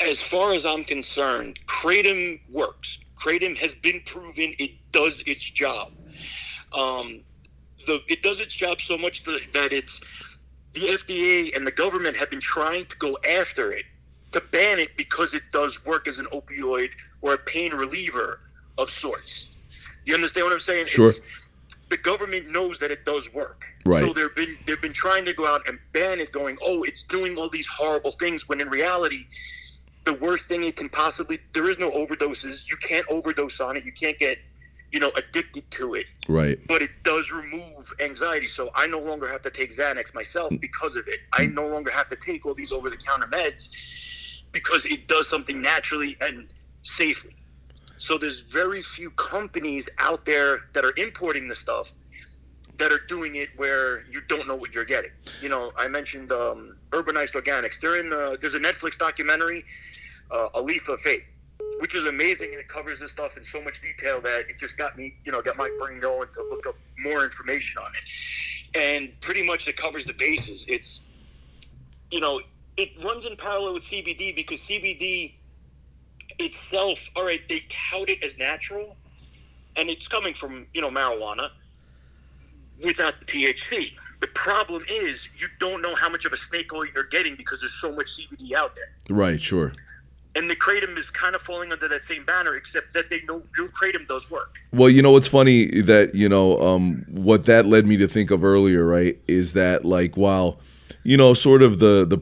As 0.00 0.20
far 0.20 0.52
as 0.52 0.66
I'm 0.66 0.84
concerned, 0.84 1.58
kratom 1.66 2.40
works. 2.50 3.00
Kratom 3.16 3.56
has 3.58 3.74
been 3.74 4.02
proven 4.04 4.52
it 4.58 4.72
does 4.92 5.22
its 5.26 5.50
job. 5.50 5.92
Um, 6.76 7.22
the 7.86 8.02
it 8.08 8.22
does 8.22 8.40
its 8.40 8.54
job 8.54 8.80
so 8.80 8.98
much 8.98 9.22
that, 9.24 9.40
that 9.54 9.72
it's 9.72 10.02
the 10.74 10.80
FDA 10.80 11.56
and 11.56 11.66
the 11.66 11.72
government 11.72 12.16
have 12.16 12.30
been 12.30 12.40
trying 12.40 12.84
to 12.86 12.96
go 12.98 13.16
after 13.28 13.72
it 13.72 13.86
to 14.32 14.42
ban 14.52 14.78
it 14.78 14.96
because 14.96 15.34
it 15.34 15.42
does 15.52 15.84
work 15.86 16.06
as 16.08 16.18
an 16.18 16.26
opioid 16.26 16.90
or 17.22 17.34
a 17.34 17.38
pain 17.38 17.72
reliever 17.72 18.40
of 18.76 18.90
sorts. 18.90 19.52
You 20.04 20.14
understand 20.14 20.44
what 20.44 20.52
I'm 20.52 20.60
saying? 20.60 20.86
Sure. 20.86 21.08
It's, 21.08 21.20
the 21.88 21.96
government 21.96 22.50
knows 22.50 22.78
that 22.80 22.90
it 22.90 23.04
does 23.04 23.32
work. 23.32 23.64
Right. 23.84 24.00
So 24.00 24.12
they've 24.12 24.34
been 24.34 24.56
they've 24.66 24.80
been 24.82 24.92
trying 24.92 25.24
to 25.24 25.32
go 25.32 25.46
out 25.46 25.68
and 25.68 25.78
ban 25.92 26.20
it, 26.20 26.32
going, 26.32 26.58
oh, 26.62 26.82
it's 26.82 27.04
doing 27.04 27.36
all 27.36 27.48
these 27.48 27.66
horrible 27.66 28.10
things. 28.10 28.48
When 28.48 28.60
in 28.60 28.68
reality, 28.68 29.26
the 30.06 30.14
worst 30.14 30.48
thing 30.48 30.64
it 30.64 30.76
can 30.76 30.88
possibly 30.88 31.38
there 31.52 31.68
is 31.68 31.78
no 31.78 31.90
overdoses. 31.90 32.70
You 32.70 32.76
can't 32.76 33.04
overdose 33.10 33.60
on 33.60 33.76
it. 33.76 33.84
You 33.84 33.92
can't 33.92 34.16
get 34.16 34.38
you 34.92 35.00
know 35.00 35.10
addicted 35.16 35.70
to 35.72 35.94
it. 35.94 36.06
Right. 36.28 36.58
But 36.66 36.80
it 36.80 36.90
does 37.02 37.32
remove 37.32 37.92
anxiety. 38.00 38.48
So 38.48 38.70
I 38.74 38.86
no 38.86 39.00
longer 39.00 39.28
have 39.28 39.42
to 39.42 39.50
take 39.50 39.70
Xanax 39.70 40.14
myself 40.14 40.52
because 40.60 40.96
of 40.96 41.08
it. 41.08 41.20
I 41.32 41.46
no 41.46 41.66
longer 41.66 41.90
have 41.90 42.08
to 42.08 42.16
take 42.16 42.46
all 42.46 42.54
these 42.54 42.72
over 42.72 42.88
the 42.88 42.96
counter 42.96 43.26
meds 43.26 43.68
because 44.52 44.86
it 44.86 45.08
does 45.08 45.28
something 45.28 45.60
naturally 45.60 46.16
and 46.20 46.48
safely. 46.82 47.34
So 47.98 48.16
there's 48.16 48.42
very 48.42 48.82
few 48.82 49.10
companies 49.10 49.88
out 49.98 50.24
there 50.24 50.60
that 50.74 50.84
are 50.84 50.92
importing 50.96 51.48
the 51.48 51.54
stuff 51.54 51.90
that 52.78 52.92
are 52.92 53.00
doing 53.08 53.36
it 53.36 53.48
where 53.56 54.04
you 54.10 54.20
don't 54.28 54.46
know 54.46 54.54
what 54.54 54.74
you're 54.74 54.84
getting. 54.84 55.10
You 55.40 55.48
know, 55.48 55.72
I 55.76 55.88
mentioned 55.88 56.30
um, 56.32 56.76
Urban 56.92 57.16
Ice 57.16 57.32
Organics. 57.32 57.80
They're 57.80 57.98
in. 57.98 58.12
Uh, 58.12 58.36
there's 58.40 58.54
a 58.54 58.60
Netflix 58.60 58.98
documentary, 58.98 59.64
uh, 60.30 60.48
A 60.54 60.62
Leaf 60.62 60.88
of 60.88 61.00
Faith, 61.00 61.38
which 61.80 61.94
is 61.94 62.04
amazing 62.04 62.50
and 62.50 62.60
it 62.60 62.68
covers 62.68 63.00
this 63.00 63.12
stuff 63.12 63.36
in 63.36 63.44
so 63.44 63.62
much 63.62 63.80
detail 63.80 64.20
that 64.20 64.48
it 64.48 64.58
just 64.58 64.78
got 64.78 64.96
me, 64.96 65.14
you 65.24 65.32
know, 65.32 65.42
got 65.42 65.56
my 65.56 65.70
brain 65.78 66.00
going 66.00 66.28
to 66.34 66.42
look 66.50 66.66
up 66.66 66.76
more 66.98 67.24
information 67.24 67.82
on 67.82 67.90
it. 67.94 68.78
And 68.78 69.20
pretty 69.20 69.42
much 69.42 69.68
it 69.68 69.76
covers 69.76 70.04
the 70.04 70.14
bases. 70.14 70.66
It's, 70.68 71.02
you 72.10 72.20
know, 72.20 72.40
it 72.76 72.90
runs 73.04 73.26
in 73.26 73.36
parallel 73.36 73.74
with 73.74 73.82
CBD 73.82 74.34
because 74.36 74.60
CBD 74.60 75.34
itself, 76.38 76.98
all 77.16 77.24
right, 77.24 77.40
they 77.48 77.62
tout 77.68 78.08
it 78.08 78.22
as 78.22 78.38
natural, 78.38 78.96
and 79.76 79.88
it's 79.88 80.08
coming 80.08 80.34
from 80.34 80.66
you 80.74 80.80
know 80.80 80.90
marijuana 80.90 81.50
without 82.84 83.18
the 83.20 83.26
THC. 83.26 83.96
The 84.20 84.26
problem 84.28 84.82
is 84.88 85.28
you 85.36 85.48
don't 85.58 85.82
know 85.82 85.94
how 85.94 86.08
much 86.08 86.24
of 86.24 86.32
a 86.32 86.36
snake 86.36 86.72
oil 86.72 86.84
you're 86.94 87.04
getting 87.04 87.36
because 87.36 87.60
there's 87.60 87.80
so 87.80 87.92
much 87.92 88.18
CBD 88.18 88.52
out 88.52 88.74
there. 88.74 88.92
Right. 89.08 89.40
Sure. 89.40 89.72
And 90.36 90.50
the 90.50 90.56
kratom 90.56 90.96
is 90.98 91.10
kind 91.10 91.34
of 91.34 91.40
falling 91.40 91.72
under 91.72 91.88
that 91.88 92.02
same 92.02 92.22
banner, 92.24 92.56
except 92.56 92.92
that 92.92 93.08
they 93.08 93.22
know 93.22 93.42
real 93.58 93.68
kratom 93.68 94.06
does 94.06 94.30
work. 94.30 94.58
Well, 94.72 94.90
you 94.90 95.00
know 95.00 95.12
what's 95.12 95.28
funny 95.28 95.80
that 95.80 96.14
you 96.14 96.28
know 96.28 96.60
um, 96.60 97.02
what 97.10 97.46
that 97.46 97.64
led 97.64 97.86
me 97.86 97.96
to 97.96 98.06
think 98.06 98.30
of 98.30 98.44
earlier, 98.44 98.84
right? 98.84 99.18
Is 99.26 99.54
that 99.54 99.84
like 99.84 100.16
while 100.16 100.60
you 101.04 101.16
know 101.16 101.32
sort 101.32 101.62
of 101.62 101.78
the 101.78 102.04
the 102.04 102.18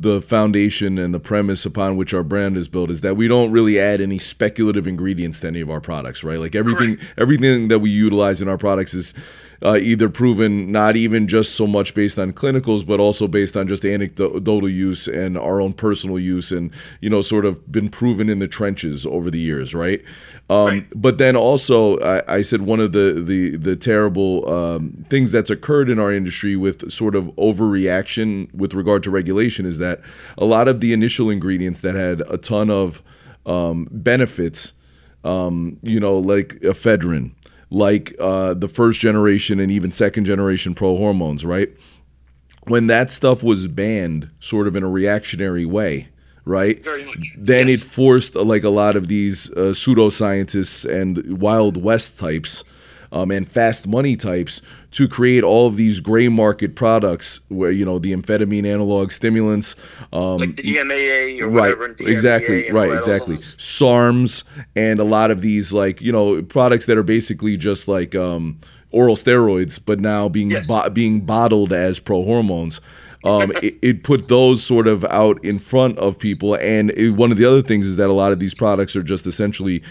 the 0.00 0.22
foundation 0.22 0.96
and 0.96 1.12
the 1.12 1.20
premise 1.20 1.66
upon 1.66 1.96
which 1.96 2.14
our 2.14 2.22
brand 2.22 2.56
is 2.56 2.68
built 2.68 2.88
is 2.90 3.00
that 3.00 3.16
we 3.16 3.26
don't 3.26 3.50
really 3.50 3.78
add 3.78 4.00
any 4.00 4.18
speculative 4.18 4.86
ingredients 4.86 5.40
to 5.40 5.48
any 5.48 5.60
of 5.60 5.68
our 5.68 5.80
products, 5.80 6.22
right? 6.22 6.38
Like 6.38 6.54
everything 6.54 6.96
Correct. 6.96 7.14
everything 7.18 7.68
that 7.68 7.80
we 7.80 7.90
utilize 7.90 8.40
in 8.40 8.48
our 8.48 8.58
products 8.58 8.94
is 8.94 9.12
uh, 9.62 9.78
either 9.80 10.08
proven 10.08 10.70
not 10.70 10.96
even 10.96 11.26
just 11.26 11.54
so 11.54 11.66
much 11.66 11.94
based 11.94 12.18
on 12.18 12.32
clinicals, 12.32 12.86
but 12.86 13.00
also 13.00 13.26
based 13.26 13.56
on 13.56 13.66
just 13.66 13.84
anecdotal 13.84 14.68
use 14.68 15.08
and 15.08 15.36
our 15.36 15.60
own 15.60 15.72
personal 15.72 16.18
use, 16.18 16.52
and 16.52 16.70
you 17.00 17.10
know, 17.10 17.22
sort 17.22 17.44
of 17.44 17.70
been 17.70 17.88
proven 17.88 18.28
in 18.28 18.38
the 18.38 18.48
trenches 18.48 19.04
over 19.04 19.30
the 19.30 19.40
years, 19.40 19.74
right? 19.74 20.02
Um, 20.48 20.68
Right. 20.68 20.86
But 20.94 21.18
then 21.18 21.36
also, 21.36 21.98
I, 22.00 22.36
I 22.36 22.42
said 22.42 22.62
one 22.62 22.80
of 22.80 22.92
the 22.92 23.22
the 23.24 23.56
the 23.56 23.76
terrible 23.76 24.48
um, 24.48 25.04
things 25.08 25.30
that's 25.30 25.50
occurred 25.50 25.88
in 25.88 25.98
our 25.98 26.12
industry 26.12 26.56
with 26.56 26.90
sort 26.90 27.14
of 27.14 27.26
overreaction 27.36 28.52
with 28.54 28.74
regard 28.74 29.02
to 29.04 29.10
regulation 29.10 29.66
is 29.66 29.78
that 29.78 30.00
a 30.36 30.44
lot 30.44 30.68
of 30.68 30.80
the 30.80 30.92
initial 30.92 31.30
ingredients 31.30 31.80
that 31.80 31.94
had 31.94 32.22
a 32.28 32.38
ton 32.38 32.70
of 32.70 33.02
um, 33.46 33.88
benefits, 33.90 34.72
um, 35.24 35.78
you 35.82 36.00
know, 36.00 36.18
like 36.18 36.48
ephedrine, 36.60 37.32
like 37.70 38.14
uh, 38.18 38.54
the 38.54 38.68
first 38.68 39.00
generation 39.00 39.60
and 39.60 39.70
even 39.70 39.92
second 39.92 40.24
generation 40.24 40.74
pro 40.74 40.96
hormones, 40.96 41.44
right? 41.44 41.70
When 42.66 42.86
that 42.88 43.10
stuff 43.12 43.42
was 43.42 43.66
banned, 43.66 44.30
sort 44.40 44.66
of 44.66 44.76
in 44.76 44.82
a 44.82 44.88
reactionary 44.88 45.64
way, 45.64 46.08
right? 46.44 46.82
Very 46.84 47.04
much. 47.04 47.34
Then 47.36 47.68
Yes. 47.68 47.80
it 47.80 47.84
forced 47.84 48.36
uh, 48.36 48.42
like 48.42 48.64
a 48.64 48.68
lot 48.70 48.96
of 48.96 49.08
these 49.08 49.50
uh, 49.52 49.72
pseudoscientists 49.74 50.84
and 50.84 51.40
Wild 51.40 51.82
West 51.82 52.18
types 52.18 52.64
um, 53.12 53.30
and 53.30 53.48
fast 53.48 53.86
money 53.86 54.16
types 54.16 54.60
to 54.92 55.06
create 55.08 55.44
all 55.44 55.66
of 55.66 55.76
these 55.76 56.00
gray 56.00 56.28
market 56.28 56.74
products 56.74 57.40
where 57.48 57.70
you 57.70 57.84
know 57.84 57.98
the 57.98 58.14
amphetamine 58.14 58.66
analog 58.66 59.12
stimulants, 59.12 59.74
um, 60.12 60.38
Like 60.38 60.56
the 60.56 60.62
DMAA 60.76 61.40
or 61.42 61.48
right 61.48 61.60
whatever. 61.76 61.84
and 61.86 61.96
DMDA 61.96 62.08
exactly 62.10 62.70
right 62.70 62.92
exactly 62.92 63.36
sarms 63.78 64.42
and 64.76 64.98
a 64.98 65.04
lot 65.04 65.30
of 65.30 65.40
these 65.40 65.72
like 65.72 66.00
you 66.00 66.12
know 66.12 66.42
products 66.42 66.86
that 66.86 66.96
are 66.98 67.02
basically 67.02 67.56
just 67.56 67.88
like 67.88 68.14
um, 68.14 68.58
oral 68.90 69.16
steroids 69.16 69.78
but 69.84 70.00
now 70.00 70.28
being 70.28 70.48
Yes. 70.48 70.66
bo- 70.66 70.88
being 70.90 71.24
bottled 71.24 71.72
as 71.72 71.98
pro 71.98 72.24
hormones 72.24 72.80
um, 73.24 73.50
it, 73.62 73.74
it 73.82 74.04
put 74.04 74.28
those 74.28 74.62
sort 74.62 74.86
of 74.86 75.04
out 75.06 75.44
in 75.44 75.58
front 75.58 75.98
of 75.98 76.18
people 76.18 76.54
and 76.54 76.90
it, 76.92 77.16
one 77.16 77.30
of 77.30 77.36
the 77.36 77.44
other 77.44 77.62
things 77.62 77.86
is 77.86 77.96
that 77.96 78.08
a 78.08 78.12
lot 78.12 78.32
of 78.32 78.38
these 78.38 78.54
products 78.54 78.94
are 78.96 79.02
just 79.02 79.26
essentially 79.26 79.82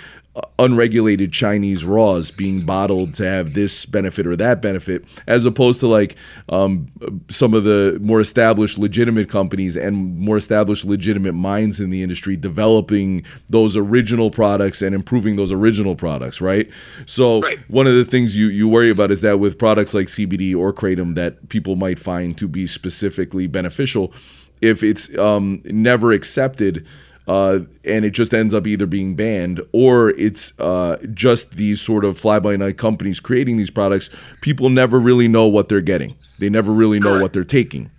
unregulated 0.59 1.31
Chinese 1.31 1.83
raws 1.85 2.35
being 2.35 2.65
bottled 2.65 3.13
to 3.15 3.23
have 3.25 3.53
this 3.53 3.85
benefit 3.85 4.27
or 4.27 4.35
that 4.35 4.61
benefit, 4.61 5.03
as 5.27 5.45
opposed 5.45 5.79
to 5.79 5.87
like 5.87 6.15
um, 6.49 6.87
some 7.29 7.53
of 7.53 7.63
the 7.63 7.97
more 8.01 8.19
established 8.19 8.77
legitimate 8.77 9.29
companies 9.29 9.75
and 9.75 10.17
more 10.19 10.37
established 10.37 10.85
legitimate 10.85 11.33
minds 11.33 11.79
in 11.79 11.89
the 11.89 12.03
industry 12.03 12.35
developing 12.35 13.23
those 13.49 13.75
original 13.77 14.29
products 14.31 14.81
and 14.81 14.93
improving 14.93 15.35
those 15.35 15.51
original 15.51 15.95
products, 15.95 16.41
right? 16.41 16.69
So 17.05 17.41
Right. 17.41 17.59
one 17.67 17.87
of 17.87 17.93
the 17.95 18.05
things 18.05 18.35
you, 18.35 18.47
you 18.47 18.67
worry 18.67 18.89
about 18.91 19.11
is 19.11 19.21
that 19.21 19.39
with 19.39 19.57
products 19.57 19.93
like 19.93 20.07
CBD 20.07 20.55
or 20.55 20.73
kratom 20.73 21.15
that 21.15 21.49
people 21.49 21.75
might 21.75 21.99
find 21.99 22.37
to 22.37 22.47
be 22.47 22.65
specifically 22.67 23.47
beneficial, 23.47 24.13
if 24.61 24.83
it's 24.83 25.15
um, 25.17 25.61
never 25.65 26.11
accepted 26.11 26.85
uh, 27.27 27.59
and 27.83 28.05
it 28.05 28.11
just 28.11 28.33
ends 28.33 28.53
up 28.53 28.65
either 28.65 28.85
being 28.85 29.15
banned 29.15 29.61
or 29.73 30.09
it's 30.11 30.53
uh, 30.59 30.97
just 31.13 31.57
these 31.57 31.81
sort 31.81 32.05
of 32.05 32.17
fly 32.17 32.39
by 32.39 32.55
night 32.55 32.77
companies 32.77 33.19
creating 33.19 33.57
these 33.57 33.69
products, 33.69 34.09
people 34.41 34.69
never 34.69 34.97
really 34.97 35.27
know 35.27 35.47
what 35.47 35.67
they're 35.69 35.81
getting. 35.81 36.13
They 36.39 36.49
never 36.49 36.71
really 36.71 36.99
know 36.99 37.21
what 37.21 37.33
they're 37.33 37.43
taking. 37.43 37.91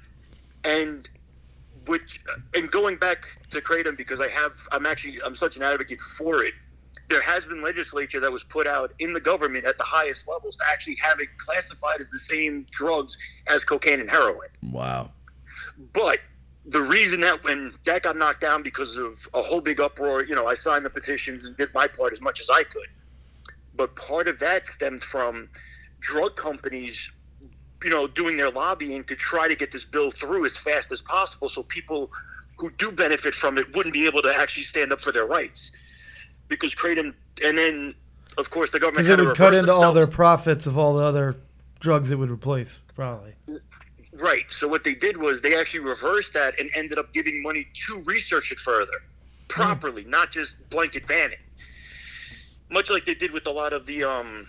and 0.65 1.09
which 1.87 2.21
and 2.55 2.71
going 2.71 2.97
back 2.99 3.27
to 3.51 3.61
kratom 3.61 3.97
because 3.97 4.21
I 4.21 4.29
have 4.29 4.53
I'm 4.73 4.87
actually 4.87 5.19
I'm 5.25 5.35
such 5.35 5.57
an 5.57 5.63
advocate 5.63 6.01
for 6.01 6.45
it. 6.45 6.55
There 7.09 7.23
has 7.23 7.47
been 7.47 7.63
legislature 7.63 8.21
that 8.21 8.31
was 8.31 8.45
put 8.45 8.67
out 8.67 8.93
in 8.99 9.15
the 9.15 9.21
government 9.21 9.65
at 9.65 9.79
the 9.79 9.85
highest 9.85 10.29
levels 10.29 10.57
to 10.59 10.65
actually 10.71 10.97
have 11.03 11.21
it 11.21 11.29
classified 11.39 12.01
as 12.01 12.11
the 12.11 12.19
same 12.19 12.67
drugs 12.71 13.17
as 13.47 13.65
cocaine 13.65 14.01
and 14.01 14.11
heroin. 14.11 14.49
Wow. 14.71 15.11
But 15.95 16.19
the 16.69 16.83
reason 16.83 17.21
that 17.23 17.43
when 17.45 17.73
that 17.85 18.03
got 18.03 18.17
knocked 18.17 18.41
down 18.41 18.63
because 18.63 18.97
of 18.97 19.27
a 19.35 19.41
whole 19.41 19.61
big 19.61 19.81
uproar, 19.81 20.23
you 20.25 20.35
know, 20.35 20.47
I 20.47 20.55
signed 20.55 20.85
the 20.85 20.91
petitions 20.91 21.45
and 21.45 21.57
did 21.57 21.73
my 21.73 21.87
part 21.87 22.13
as 22.13 22.21
much 22.21 22.41
as 22.41 22.51
I 22.51 22.63
could. 22.63 22.89
But 23.75 23.97
part 23.97 24.29
of 24.29 24.39
that 24.41 24.67
stemmed 24.67 25.03
from 25.03 25.49
drug 26.01 26.37
companies, 26.37 27.11
you 27.83 27.91
know, 27.91 28.07
doing 28.07 28.37
their 28.37 28.51
lobbying 28.51 29.05
to 29.05 29.17
try 29.17 29.49
to 29.49 29.57
get 29.57 29.71
this 29.71 29.85
bill 29.85 30.11
through 30.11 30.45
as 30.45 30.57
fast 30.57 30.93
as 30.93 31.01
possible 31.01 31.49
so 31.49 31.63
people 31.63 32.11
who 32.59 32.71
do 32.73 32.93
benefit 32.93 33.35
from 33.35 33.57
it 33.57 33.75
wouldn't 33.75 33.95
be 33.95 34.07
able 34.07 34.21
to 34.23 34.35
actually 34.37 34.65
stand 34.65 34.93
up 34.93 35.01
for 35.01 35.13
their 35.13 35.27
rights 35.27 35.71
because 36.49 36.75
kratom 36.75 37.15
and 37.45 37.57
then 37.57 37.95
of 38.37 38.51
course 38.51 38.71
the 38.71 38.81
government 38.81 39.07
had 39.07 39.21
it 39.21 39.23
to 39.23 39.29
would 39.29 39.37
cut 39.37 39.55
into 39.55 39.73
all 39.73 39.93
their 39.93 40.09
profits 40.09 40.67
of 40.67 40.77
all 40.77 40.95
the 40.95 41.05
other 41.05 41.37
drugs 41.81 42.11
it 42.11 42.17
would 42.17 42.31
replace, 42.31 42.81
probably. 42.95 43.35
Right. 44.21 44.45
So 44.51 44.67
what 44.69 44.85
they 44.85 44.95
did 44.95 45.17
was 45.17 45.43
they 45.43 45.55
actually 45.59 45.85
reversed 45.85 46.35
that 46.35 46.59
and 46.59 46.71
ended 46.75 46.99
up 46.99 47.13
giving 47.13 47.43
money 47.43 47.67
to 47.87 48.03
research 48.07 48.53
it 48.53 48.59
further, 48.59 49.03
properly, 49.49 50.05
not 50.05 50.31
just 50.31 50.57
blanket 50.71 51.07
ban 51.07 51.33
it. 51.33 51.39
Much 52.71 52.91
like 52.91 53.05
they 53.05 53.15
did 53.15 53.31
with 53.33 53.47
a 53.47 53.51
lot 53.51 53.73
of 53.73 53.87
the 53.87 54.05
um, 54.05 54.45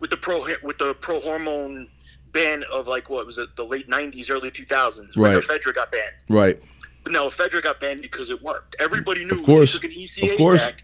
with 0.00 0.10
the 0.10 0.16
pro 0.16 0.40
with 0.62 0.78
the 0.78 0.94
pro 1.00 1.18
hormone 1.20 1.88
ban 2.32 2.62
of 2.72 2.86
like 2.86 3.08
what 3.10 3.26
was 3.26 3.38
it 3.38 3.54
the 3.56 3.64
late 3.64 3.88
'90s, 3.88 4.30
early 4.30 4.50
2000s 4.50 5.16
when 5.16 5.32
Right. 5.34 5.42
ephedra 5.42 5.74
got 5.74 5.90
banned. 5.90 6.24
Right. 6.28 6.60
But 7.02 7.12
now 7.12 7.26
ephedra 7.26 7.62
got 7.62 7.80
banned 7.80 8.02
because 8.02 8.30
it 8.30 8.40
worked. 8.42 8.76
Everybody 8.78 9.24
knew 9.24 9.38
Of 9.38 9.44
course. 9.44 9.74
if 9.74 9.82
you 9.82 9.88
took 9.88 9.96
an 9.96 10.02
ECA 10.02 10.30
Of 10.32 10.36
course. 10.38 10.62
stack. 10.62 10.82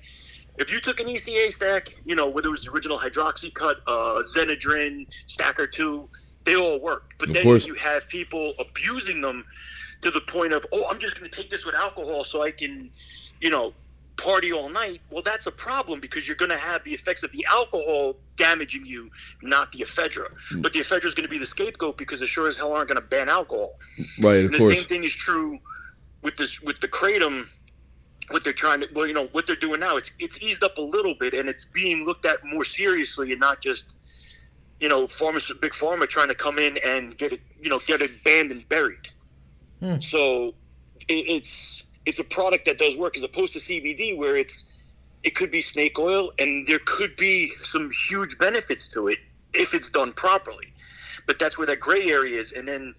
If 0.58 0.72
you 0.72 0.80
took 0.80 1.00
an 1.00 1.06
ECA 1.06 1.50
stack, 1.50 1.88
you 2.04 2.14
know 2.14 2.28
whether 2.28 2.48
it 2.48 2.50
was 2.50 2.64
the 2.64 2.72
original 2.72 2.98
hydroxy 2.98 3.52
hydroxycut, 3.52 3.76
uh, 3.86 4.22
Xenadrin, 4.22 5.06
Stacker 5.26 5.66
Two, 5.66 6.08
they 6.44 6.56
all 6.56 6.80
work. 6.80 7.14
But 7.18 7.28
Of 7.28 7.34
then 7.34 7.42
course. 7.44 7.66
you 7.66 7.74
have 7.74 8.08
people 8.08 8.54
abusing 8.58 9.20
them 9.20 9.44
to 10.02 10.10
the 10.10 10.20
point 10.20 10.52
of, 10.52 10.66
oh, 10.72 10.86
I'm 10.90 10.98
just 10.98 11.18
going 11.18 11.30
to 11.30 11.36
take 11.36 11.50
this 11.50 11.64
with 11.64 11.74
alcohol 11.74 12.24
so 12.24 12.42
I 12.42 12.50
can, 12.50 12.90
you 13.40 13.50
know, 13.50 13.72
party 14.16 14.52
all 14.52 14.68
night. 14.68 15.00
Well, 15.10 15.22
that's 15.22 15.46
a 15.46 15.52
problem 15.52 16.00
because 16.00 16.26
you're 16.26 16.36
going 16.36 16.50
to 16.50 16.56
have 16.56 16.84
the 16.84 16.92
effects 16.92 17.22
of 17.22 17.32
the 17.32 17.44
alcohol 17.50 18.16
damaging 18.36 18.84
you, 18.86 19.10
not 19.42 19.72
the 19.72 19.80
ephedra. 19.80 20.28
Mm. 20.52 20.62
But 20.62 20.72
the 20.72 20.80
ephedra 20.80 21.06
is 21.06 21.14
going 21.14 21.26
to 21.26 21.30
be 21.30 21.38
the 21.38 21.46
scapegoat 21.46 21.98
because 21.98 22.20
they 22.20 22.26
sure 22.26 22.46
as 22.46 22.58
hell 22.58 22.72
aren't 22.72 22.88
going 22.88 23.00
to 23.00 23.06
ban 23.06 23.28
alcohol. 23.28 23.78
Right. 24.22 24.44
And 24.44 24.54
Of 24.54 24.60
the 24.60 24.74
same 24.74 24.84
thing 24.84 25.04
is 25.04 25.14
true 25.14 25.58
with 26.22 26.36
this 26.36 26.60
with 26.60 26.80
the 26.80 26.88
kratom. 26.88 27.44
What 28.30 28.44
they're 28.44 28.52
trying 28.52 28.80
to, 28.80 28.88
well, 28.94 29.06
you 29.06 29.14
know, 29.14 29.26
what 29.32 29.46
they're 29.46 29.56
doing 29.56 29.80
now, 29.80 29.96
it's 29.96 30.12
it's 30.20 30.40
eased 30.42 30.62
up 30.62 30.78
a 30.78 30.80
little 30.80 31.14
bit, 31.14 31.34
and 31.34 31.48
it's 31.48 31.64
being 31.64 32.04
looked 32.06 32.24
at 32.24 32.44
more 32.44 32.64
seriously, 32.64 33.32
and 33.32 33.40
not 33.40 33.60
just, 33.60 33.96
you 34.82 34.88
know, 34.88 35.04
pharma, 35.04 35.60
big 35.60 35.70
pharma 35.70 36.08
trying 36.08 36.26
to 36.26 36.34
come 36.34 36.58
in 36.58 36.76
and 36.84 37.16
get 37.16 37.32
it, 37.32 37.40
you 37.62 37.70
know, 37.70 37.78
get 37.86 38.02
it 38.02 38.10
banned 38.24 38.50
and 38.50 38.68
buried. 38.68 39.06
Hmm. 39.78 40.00
So, 40.00 40.54
it, 41.08 41.14
it's 41.28 41.86
it's 42.04 42.18
a 42.18 42.24
product 42.24 42.64
that 42.64 42.78
does 42.78 42.98
work 42.98 43.16
as 43.16 43.22
opposed 43.22 43.52
to 43.52 43.60
CBD, 43.60 44.18
where 44.18 44.36
it's 44.36 44.92
it 45.22 45.36
could 45.36 45.52
be 45.52 45.60
snake 45.60 46.00
oil, 46.00 46.32
and 46.40 46.66
there 46.66 46.80
could 46.84 47.14
be 47.14 47.50
some 47.50 47.90
huge 48.08 48.38
benefits 48.38 48.88
to 48.88 49.06
it 49.06 49.18
if 49.54 49.72
it's 49.72 49.88
done 49.88 50.10
properly. 50.12 50.72
But 51.28 51.38
that's 51.38 51.56
where 51.56 51.66
that 51.68 51.78
gray 51.78 52.10
area 52.10 52.40
is, 52.40 52.50
and 52.50 52.66
then 52.66 52.92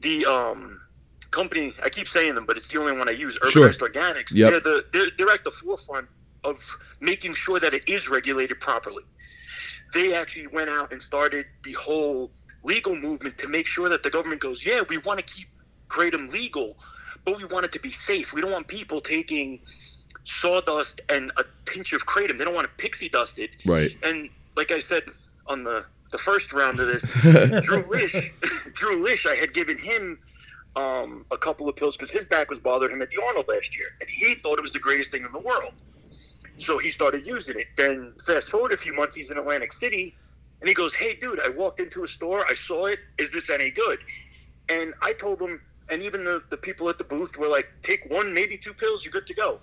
the 0.00 0.24
um, 0.24 0.80
company 1.32 1.72
I 1.84 1.88
keep 1.88 2.06
saying 2.06 2.36
them, 2.36 2.46
but 2.46 2.56
it's 2.56 2.68
the 2.68 2.78
only 2.78 2.96
one 2.96 3.08
I 3.08 3.12
use. 3.12 3.36
Sure. 3.50 3.68
Organics. 3.68 4.36
Yep. 4.36 4.50
They're 4.50 4.60
the 4.60 4.84
they're, 4.92 5.06
they're 5.18 5.34
at 5.34 5.42
the 5.42 5.50
forefront 5.50 6.08
of 6.44 6.64
making 7.00 7.34
sure 7.34 7.58
that 7.58 7.74
it 7.74 7.88
is 7.88 8.08
regulated 8.08 8.60
properly. 8.60 9.02
They 9.94 10.14
actually 10.14 10.48
went 10.48 10.70
out 10.70 10.92
and 10.92 11.00
started 11.00 11.46
the 11.64 11.72
whole 11.72 12.30
legal 12.62 12.94
movement 12.94 13.38
to 13.38 13.48
make 13.48 13.66
sure 13.66 13.88
that 13.88 14.02
the 14.02 14.10
government 14.10 14.40
goes, 14.40 14.64
yeah, 14.64 14.80
we 14.88 14.98
want 14.98 15.18
to 15.20 15.34
keep 15.34 15.48
kratom 15.88 16.30
legal, 16.30 16.76
but 17.24 17.38
we 17.38 17.44
want 17.46 17.64
it 17.64 17.72
to 17.72 17.80
be 17.80 17.90
safe. 17.90 18.32
We 18.32 18.40
don't 18.40 18.52
want 18.52 18.68
people 18.68 19.00
taking 19.00 19.60
sawdust 20.24 21.00
and 21.08 21.32
a 21.38 21.44
pinch 21.64 21.92
of 21.92 22.06
kratom. 22.06 22.38
They 22.38 22.44
don't 22.44 22.54
want 22.54 22.66
to 22.66 22.72
pixie 22.74 23.08
dust 23.08 23.38
it. 23.38 23.56
Right. 23.64 23.90
And 24.02 24.28
like 24.56 24.70
I 24.72 24.78
said 24.78 25.04
on 25.46 25.64
the 25.64 25.84
the 26.10 26.18
first 26.18 26.52
round 26.52 26.80
of 26.80 26.86
this, 26.86 27.02
Drew 27.66 27.84
Lish, 27.88 28.32
Drew 28.72 29.02
Lish, 29.02 29.26
I 29.26 29.34
had 29.34 29.52
given 29.52 29.76
him 29.76 30.18
um, 30.74 31.26
a 31.30 31.36
couple 31.36 31.68
of 31.68 31.76
pills 31.76 31.96
because 31.96 32.10
his 32.10 32.26
back 32.26 32.50
was 32.50 32.60
bothering 32.60 32.92
him 32.92 33.02
at 33.02 33.10
the 33.10 33.22
Arnold 33.22 33.46
last 33.48 33.76
year, 33.76 33.88
and 34.00 34.08
he 34.08 34.34
thought 34.34 34.58
it 34.58 34.62
was 34.62 34.72
the 34.72 34.78
greatest 34.78 35.12
thing 35.12 35.24
in 35.24 35.32
the 35.32 35.38
world. 35.38 35.72
So 36.58 36.78
he 36.78 36.90
started 36.90 37.26
using 37.26 37.58
it. 37.58 37.66
Then 37.76 38.12
fast 38.26 38.50
forward 38.50 38.72
a 38.72 38.76
few 38.76 38.92
months, 38.94 39.14
he's 39.14 39.30
in 39.30 39.38
Atlantic 39.38 39.72
City, 39.72 40.14
and 40.60 40.68
he 40.68 40.74
goes, 40.74 40.94
"Hey, 40.94 41.14
dude, 41.14 41.40
I 41.40 41.48
walked 41.48 41.80
into 41.80 42.02
a 42.02 42.06
store, 42.08 42.44
I 42.48 42.54
saw 42.54 42.86
it. 42.86 42.98
Is 43.18 43.32
this 43.32 43.48
any 43.50 43.70
good?" 43.70 43.98
And 44.68 44.92
I 45.00 45.12
told 45.12 45.40
him, 45.40 45.60
and 45.88 46.02
even 46.02 46.24
the, 46.24 46.42
the 46.50 46.56
people 46.56 46.88
at 46.88 46.98
the 46.98 47.04
booth 47.04 47.38
were 47.38 47.48
like, 47.48 47.68
"Take 47.82 48.10
one, 48.10 48.34
maybe 48.34 48.58
two 48.58 48.74
pills, 48.74 49.04
you're 49.04 49.12
good 49.12 49.26
to 49.28 49.34
go." 49.34 49.60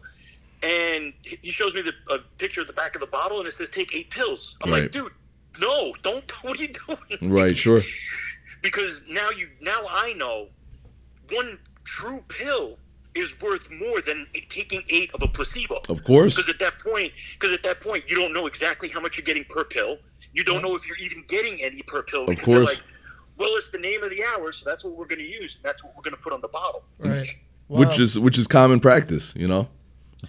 And 0.63 1.13
he 1.21 1.51
shows 1.51 1.75
me 1.75 1.81
the 1.81 1.93
a 2.09 2.19
picture 2.37 2.61
of 2.61 2.67
the 2.67 2.73
back 2.73 2.95
of 2.95 3.01
the 3.01 3.07
bottle, 3.07 3.39
and 3.39 3.47
it 3.47 3.51
says, 3.51 3.69
"Take 3.69 3.95
eight 3.95 4.09
pills." 4.11 4.57
I'm 4.61 4.71
Right. 4.71 4.83
like, 4.83 4.91
"Dude, 4.91 5.11
no, 5.59 5.93
don't. 6.01 6.31
What 6.43 6.59
are 6.59 6.63
you 6.63 6.69
doing?" 6.69 7.31
Right. 7.33 7.57
Sure. 7.57 7.81
because 8.63 9.09
now 9.11 9.29
you 9.31 9.47
now 9.61 9.81
I 9.89 10.13
know 10.13 10.47
one 11.31 11.59
true 11.83 12.23
pill 12.29 12.79
is 13.15 13.39
worth 13.41 13.71
more 13.71 14.01
than 14.01 14.27
taking 14.49 14.81
eight 14.89 15.13
of 15.13 15.23
a 15.23 15.27
placebo. 15.27 15.79
Of 15.89 16.03
course. 16.03 16.35
Because 16.35 16.49
at 16.49 16.59
that 16.59 16.79
point, 16.79 17.13
because 17.33 17.53
at 17.53 17.63
that 17.63 17.81
point, 17.81 18.03
you 18.07 18.15
don't 18.15 18.33
know 18.33 18.45
exactly 18.45 18.89
how 18.89 18.99
much 18.99 19.17
you're 19.17 19.25
getting 19.25 19.45
per 19.49 19.63
pill. 19.63 19.97
You 20.33 20.43
don't 20.43 20.61
know 20.61 20.75
if 20.75 20.85
you're 20.87 20.97
even 20.97 21.23
getting 21.27 21.63
any 21.63 21.81
per 21.83 22.03
pill. 22.03 22.25
Of 22.29 22.41
course. 22.41 22.75
Like, 22.75 22.83
well, 23.37 23.55
it's 23.55 23.69
the 23.69 23.77
name 23.77 24.03
of 24.03 24.09
the 24.09 24.23
hour, 24.23 24.51
so 24.51 24.69
that's 24.69 24.83
what 24.83 24.95
we're 24.95 25.07
going 25.07 25.19
to 25.19 25.27
use. 25.27 25.55
And 25.55 25.63
that's 25.63 25.83
what 25.83 25.95
we're 25.95 26.03
going 26.03 26.15
to 26.15 26.21
put 26.21 26.33
on 26.33 26.41
the 26.41 26.47
bottle. 26.49 26.83
Right. 26.99 27.25
which 27.67 27.99
is 27.99 28.19
which 28.19 28.37
is 28.37 28.47
common 28.47 28.79
practice, 28.79 29.35
you 29.35 29.47
know. 29.47 29.67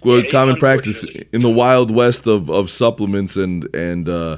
Well, 0.03 0.23
Yeah, 0.23 0.31
common 0.31 0.57
practice 0.57 1.03
in 1.03 1.41
the 1.41 1.49
wild 1.49 1.91
west 1.91 2.27
of, 2.27 2.49
of 2.49 2.69
supplements 2.69 3.35
and 3.35 3.73
and 3.75 4.07
uh, 4.07 4.37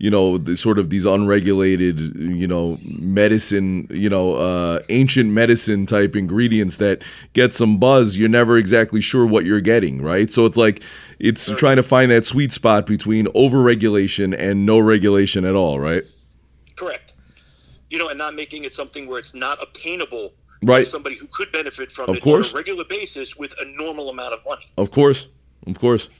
you 0.00 0.08
know 0.10 0.38
the 0.38 0.56
sort 0.56 0.78
of 0.78 0.88
these 0.88 1.04
unregulated 1.04 2.00
you 2.16 2.48
know 2.48 2.78
medicine 3.00 3.86
you 3.90 4.08
know 4.08 4.32
uh, 4.36 4.80
ancient 4.88 5.30
medicine 5.30 5.84
type 5.84 6.16
ingredients 6.16 6.76
that 6.76 7.02
get 7.34 7.52
some 7.54 7.78
buzz. 7.78 8.16
You're 8.16 8.30
never 8.30 8.56
exactly 8.56 9.02
sure 9.02 9.26
what 9.26 9.44
you're 9.44 9.60
getting, 9.60 10.00
right? 10.02 10.30
So 10.30 10.46
it's 10.46 10.56
like 10.56 10.82
it's 11.18 11.50
trying 11.56 11.76
to 11.76 11.82
find 11.82 12.10
that 12.10 12.24
sweet 12.26 12.52
spot 12.52 12.86
between 12.86 13.26
overregulation 13.26 14.34
and 14.36 14.64
no 14.64 14.78
regulation 14.78 15.44
at 15.44 15.54
all, 15.54 15.78
right? 15.78 16.02
Correct. 16.76 17.12
You 17.90 17.98
know, 17.98 18.08
and 18.08 18.16
not 18.16 18.34
making 18.34 18.64
it 18.64 18.72
something 18.72 19.06
where 19.06 19.18
it's 19.18 19.34
not 19.34 19.62
obtainable 19.62 20.32
Right. 20.62 20.80
by 20.80 20.82
somebody 20.82 21.16
who 21.16 21.26
could 21.28 21.50
benefit 21.52 21.90
from 21.90 22.10
Of 22.10 22.16
it 22.16 22.22
course. 22.22 22.50
on 22.52 22.56
a 22.56 22.60
regular 22.60 22.84
basis 22.84 23.34
with 23.34 23.54
a 23.60 23.64
normal 23.82 24.10
amount 24.10 24.34
of 24.34 24.40
money. 24.46 24.66
Of 24.76 24.90
course, 24.90 25.26
of 25.66 25.78
course. 25.78 26.10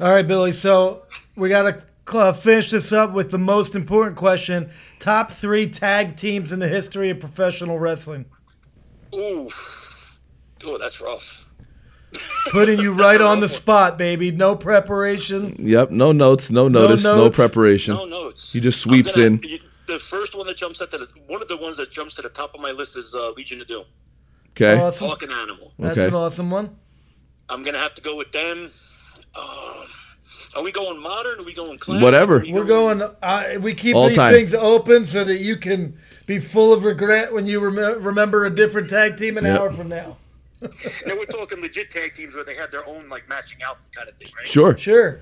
All 0.00 0.12
right, 0.12 0.26
Billy. 0.28 0.52
So 0.52 1.02
we 1.38 1.48
got 1.48 1.62
to 1.62 1.82
uh, 2.14 2.32
finish 2.32 2.70
this 2.70 2.92
up 2.92 3.12
with 3.12 3.30
the 3.30 3.38
most 3.38 3.74
important 3.74 4.16
question: 4.16 4.70
top 4.98 5.32
three 5.32 5.68
tag 5.68 6.16
teams 6.16 6.52
in 6.52 6.58
the 6.58 6.68
history 6.68 7.10
of 7.10 7.20
professional 7.20 7.78
wrestling. 7.78 8.26
Ooh, 9.14 9.48
oh, 10.64 10.78
that's 10.78 11.00
rough. 11.00 11.44
Putting 12.50 12.80
you 12.80 12.92
right 12.92 13.20
on 13.20 13.40
the 13.40 13.48
spot, 13.60 13.98
baby. 13.98 14.30
No 14.30 14.56
preparation. 14.56 15.54
Yep. 15.58 15.90
No 15.90 16.12
notes, 16.12 16.50
no 16.50 16.66
notice, 16.68 17.04
no, 17.04 17.16
notes. 17.16 17.36
preparation. 17.36 17.94
No 17.94 18.04
notes. 18.06 18.52
He 18.52 18.60
just 18.60 18.80
sweeps 18.80 19.16
gonna- 19.16 19.26
in. 19.26 19.40
you- 19.42 19.58
The 19.86 19.98
first 19.98 20.34
one 20.36 20.46
that 20.46 20.56
jumps 20.56 20.80
at 20.82 20.90
the 20.90 21.06
one 21.26 21.40
of 21.42 21.48
the 21.48 21.56
ones 21.56 21.76
that 21.78 21.90
jumps 21.90 22.14
to 22.16 22.22
the 22.22 22.28
top 22.30 22.54
of 22.54 22.60
my 22.60 22.70
list 22.70 22.96
is 22.98 23.14
uh, 23.14 23.30
Legion 23.30 23.60
of 23.60 23.66
Doom, 23.66 23.84
Okay. 24.50 24.78
Awesome. 24.80 25.08
Talking 25.08 25.30
Animal. 25.30 25.72
That's 25.78 25.96
Okay. 25.98 26.08
an 26.08 26.14
awesome 26.14 26.50
one. 26.50 26.76
I'm 27.50 27.62
gonna 27.62 27.78
have 27.78 27.94
to 27.94 28.02
go 28.02 28.16
with 28.16 28.30
them. 28.32 28.68
Uh, 29.34 29.84
are 30.56 30.62
we 30.62 30.72
going 30.72 31.00
modern? 31.00 31.40
Are 31.40 31.44
we 31.44 31.54
going 31.54 31.78
classic? 31.78 32.02
Whatever. 32.02 32.40
We 32.40 32.52
We're 32.52 32.64
going. 32.64 33.02
Uh, 33.02 33.58
we 33.60 33.74
keep 33.74 33.94
All 33.96 34.08
these 34.08 34.16
time. 34.16 34.32
things 34.32 34.54
open 34.54 35.04
so 35.04 35.24
that 35.24 35.38
you 35.40 35.56
can 35.56 35.94
be 36.26 36.38
full 36.38 36.72
of 36.72 36.84
regret 36.84 37.32
when 37.32 37.46
you 37.46 37.60
rem- 37.60 38.02
remember 38.02 38.44
a 38.44 38.50
different 38.50 38.90
tag 38.90 39.16
team 39.16 39.38
an 39.38 39.44
Yep. 39.44 39.60
hour 39.60 39.72
from 39.72 39.88
now. 39.88 40.16
Now 40.60 41.14
we're 41.16 41.24
talking 41.26 41.60
legit 41.60 41.88
tag 41.88 42.14
teams 42.14 42.34
where 42.34 42.42
they 42.44 42.56
have 42.56 42.70
their 42.70 42.84
own 42.86 43.08
like 43.08 43.28
matching 43.28 43.60
outfit 43.64 43.86
kind 43.92 44.08
of 44.08 44.16
thing, 44.16 44.28
right? 44.36 44.46
Sure. 44.48 44.76
Sure. 44.76 45.20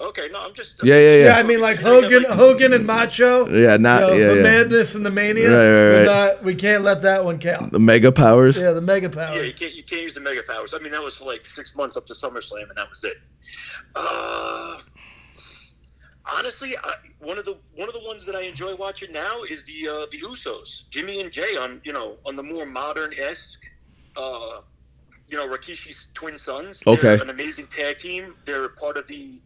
Okay, 0.00 0.28
no, 0.30 0.40
I'm 0.40 0.54
just. 0.54 0.76
Yeah, 0.84 0.94
yeah, 0.94 1.00
Yeah, 1.00 1.24
yeah. 1.24 1.36
I 1.38 1.42
mean 1.42 1.60
like 1.60 1.78
Hogan, 1.78 2.22
like- 2.22 2.32
Hogan 2.32 2.72
and 2.72 2.86
Macho. 2.86 3.48
Yeah, 3.48 3.76
not 3.78 4.00
You 4.02 4.06
know, 4.06 4.12
yeah, 4.14 4.26
the 4.28 4.36
yeah. 4.36 4.42
madness 4.42 4.94
and 4.94 5.04
the 5.04 5.10
mania. 5.10 5.48
Right, 5.48 5.56
right, 5.56 5.64
We're 5.64 5.96
right. 5.98 6.34
not- 6.34 6.44
we 6.44 6.54
can't 6.54 6.84
let 6.84 7.02
that 7.02 7.24
one 7.24 7.38
count. 7.40 7.72
The 7.72 7.80
mega 7.80 8.12
powers. 8.12 8.60
Yeah, 8.60 8.72
the 8.72 8.80
mega 8.80 9.08
powers. 9.10 9.34
Yeah, 9.34 9.42
you 9.42 9.50
powers. 9.50 9.58
can't 9.58 9.74
you 9.74 9.82
can't 9.82 10.02
use 10.02 10.14
the 10.14 10.20
mega 10.20 10.42
powers. 10.44 10.72
I 10.72 10.78
mean, 10.78 10.92
that 10.92 11.02
was 11.02 11.20
like 11.20 11.44
six 11.44 11.74
months 11.74 11.96
up 11.96 12.06
to 12.06 12.12
SummerSlam, 12.12 12.68
and 12.68 12.76
that 12.76 12.88
was 12.88 13.02
it. 13.02 13.16
Uh, 13.96 14.78
honestly, 16.36 16.70
I, 16.84 16.94
one 17.20 17.38
of 17.38 17.44
the 17.44 17.56
one 17.74 17.88
of 17.88 17.94
the 17.94 18.04
ones 18.04 18.24
that 18.26 18.36
I 18.36 18.42
enjoy 18.42 18.76
watching 18.76 19.12
now 19.12 19.42
is 19.50 19.64
the 19.64 19.88
uh, 19.88 20.06
the 20.10 20.18
Usos, 20.18 20.88
Jimmy 20.90 21.20
and 21.20 21.32
Jay, 21.32 21.56
on 21.56 21.80
you 21.84 21.92
know 21.92 22.16
on 22.24 22.36
the 22.36 22.42
more 22.42 22.66
modern 22.66 23.10
esque. 23.18 23.64
Uh, 24.16 24.60
you 25.30 25.36
know, 25.36 25.46
Rikishi's 25.46 26.08
twin 26.14 26.38
sons. 26.38 26.82
Okay. 26.86 27.02
They're 27.02 27.22
an 27.22 27.28
amazing 27.28 27.66
tag 27.66 27.98
team. 27.98 28.34
They're 28.46 28.70
part 28.70 28.96
of 28.96 29.06
the, 29.08 29.38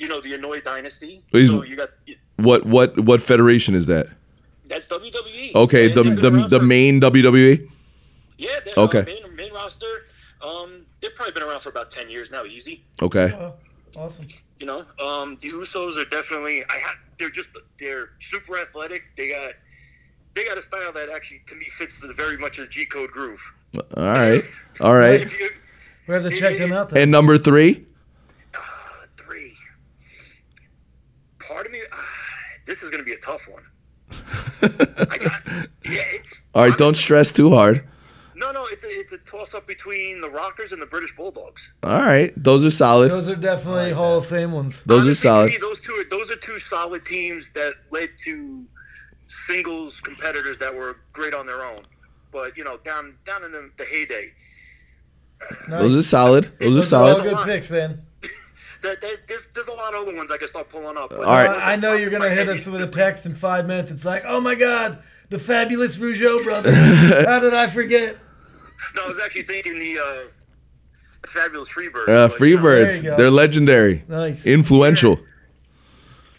you 0.00 0.08
know, 0.08 0.20
the 0.20 0.32
Anoa'i 0.32 0.62
dynasty. 0.64 1.22
He's- 1.30 1.48
So 1.48 1.62
you 1.62 1.76
got 1.76 1.90
What 2.36 2.66
what 2.66 2.98
what 2.98 3.22
federation 3.22 3.74
is 3.76 3.86
that? 3.86 4.08
that's 4.66 4.86
WWE. 4.88 5.54
Okay, 5.54 5.88
the 5.88 6.02
the, 6.02 6.30
been 6.30 6.48
the 6.48 6.60
main? 6.60 7.00
WWE. 7.00 7.68
Yeah, 8.38 8.48
they're, 8.64 8.74
Okay. 8.84 9.00
uh, 9.00 9.04
main, 9.04 9.36
main 9.36 9.52
roster. 9.52 9.86
Um, 10.40 10.86
they've 11.00 11.14
probably 11.14 11.34
been 11.34 11.42
around 11.42 11.60
for 11.60 11.68
about 11.70 11.90
ten 11.90 12.08
years 12.08 12.30
now, 12.30 12.44
easy. 12.44 12.82
Okay. 13.02 13.28
Oh, 13.38 13.54
awesome. 13.96 14.26
You 14.60 14.66
know, 14.66 14.78
um, 15.04 15.36
the 15.42 15.50
Usos 15.50 15.98
are 15.98 16.04
definitely. 16.08 16.62
I 16.62 16.78
ha- 16.86 16.98
they're 17.18 17.28
just 17.30 17.50
they're 17.78 18.10
super 18.20 18.58
athletic. 18.58 19.02
They 19.16 19.28
got 19.30 19.52
they 20.34 20.44
got 20.46 20.56
a 20.56 20.62
style 20.62 20.92
that 20.92 21.10
actually 21.10 21.42
to 21.48 21.54
me 21.56 21.66
fits 21.66 22.00
the, 22.00 22.14
very 22.14 22.38
much 22.38 22.56
the 22.58 22.66
G 22.68 22.86
code 22.86 23.10
groove. 23.10 23.42
All 23.76 24.04
right, 24.04 24.42
all 24.80 24.94
right. 24.94 25.20
You- 25.38 25.50
We 26.06 26.14
have 26.14 26.22
to 26.24 26.30
check 26.30 26.56
them 26.58 26.72
out. 26.72 26.88
Then. 26.90 27.02
And 27.02 27.10
number 27.10 27.36
three. 27.38 27.84
uh, 28.54 28.60
three. 29.18 29.52
Part 31.46 31.66
of 31.66 31.72
me, 31.72 31.80
uh, 31.92 31.96
this 32.70 32.84
is 32.84 32.90
going 32.92 33.02
to 33.02 33.04
be 33.04 33.14
a 33.14 33.18
tough 33.18 33.48
one. 33.50 33.64
I 35.10 35.18
got, 35.18 35.42
yeah, 35.84 36.02
it's. 36.14 36.40
All 36.54 36.62
right, 36.68 36.78
don't 36.78 36.94
stress 36.94 37.32
too 37.32 37.50
hard. 37.50 37.84
No, 38.36 38.52
no, 38.52 38.64
it's 38.70 38.84
a, 38.84 38.88
it's 38.88 39.12
a 39.12 39.18
toss 39.18 39.56
up 39.56 39.66
between 39.66 40.20
the 40.20 40.30
Rockers 40.30 40.70
and 40.70 40.80
the 40.80 40.86
British 40.86 41.16
Bulldogs. 41.16 41.72
All 41.82 41.98
right, 41.98 42.32
those 42.36 42.64
are 42.64 42.70
solid. 42.70 43.10
Those 43.10 43.28
are 43.28 43.34
definitely 43.34 43.90
Hall 43.90 44.18
of 44.18 44.26
Fame 44.26 44.52
ones. 44.52 44.84
Those 44.84 45.00
are 45.00 45.02
Honestly, 45.06 45.14
to 45.14 45.34
solid. 45.34 45.50
me, 45.50 45.56
those 45.60 45.80
two, 45.80 45.94
are, 45.94 46.04
those 46.10 46.30
are 46.30 46.36
two 46.36 46.60
solid 46.60 47.04
teams 47.04 47.52
that 47.54 47.74
led 47.90 48.10
to 48.18 48.64
singles 49.26 50.00
competitors 50.00 50.58
that 50.58 50.72
were 50.72 50.98
great 51.12 51.34
on 51.34 51.44
their 51.44 51.62
own. 51.64 51.82
But 52.30 52.56
you 52.56 52.62
know, 52.62 52.76
down 52.84 53.18
down 53.26 53.42
in 53.42 53.50
the, 53.50 53.68
the 53.78 53.84
heyday, 53.84 54.28
Those 55.68 55.96
are 55.96 56.02
solid. 56.08 56.52
Those 56.60 56.72
are 56.72 56.74
Those 56.76 56.92
are 56.92 57.02
all 57.04 57.14
solid. 57.14 57.30
good 57.34 57.46
picks, 57.46 57.68
man. 57.70 57.96
That, 58.82 59.00
that, 59.00 59.18
there's 59.28 59.48
there's 59.48 59.68
a 59.68 59.72
lot 59.72 59.94
of 59.94 60.02
other 60.02 60.14
ones 60.14 60.30
I 60.30 60.36
can 60.38 60.48
start 60.48 60.68
pulling 60.68 60.96
up. 60.96 61.10
But 61.10 61.20
All 61.20 61.24
right. 61.26 61.48
I 61.50 61.76
know 61.76 61.94
you're 61.94 62.10
gonna 62.10 62.30
hit 62.30 62.48
us 62.48 62.66
with 62.70 62.82
a 62.82 62.86
text 62.86 63.26
in 63.26 63.34
five 63.34 63.66
minutes. 63.66 63.90
It's 63.90 64.04
like, 64.04 64.22
oh 64.26 64.40
my 64.40 64.54
god, 64.54 65.02
the 65.28 65.38
fabulous 65.38 65.96
Rougeau 65.96 66.42
brothers. 66.44 66.74
How 67.26 67.38
did 67.40 67.54
I 67.54 67.68
forget? 67.68 68.16
No, 68.96 69.04
I 69.04 69.08
was 69.08 69.20
actually 69.20 69.42
thinking 69.42 69.78
the 69.78 69.98
uh, 69.98 70.28
fabulous 71.28 71.68
Freebirds. 71.70 72.08
Uh, 72.08 72.28
but, 72.28 72.40
you 72.40 72.56
know, 72.56 72.62
Freebirds, 72.62 72.96
you 73.04 73.10
go. 73.10 73.16
they're 73.16 73.30
legendary, 73.30 74.04
Nice. 74.08 74.46
influential. 74.46 75.18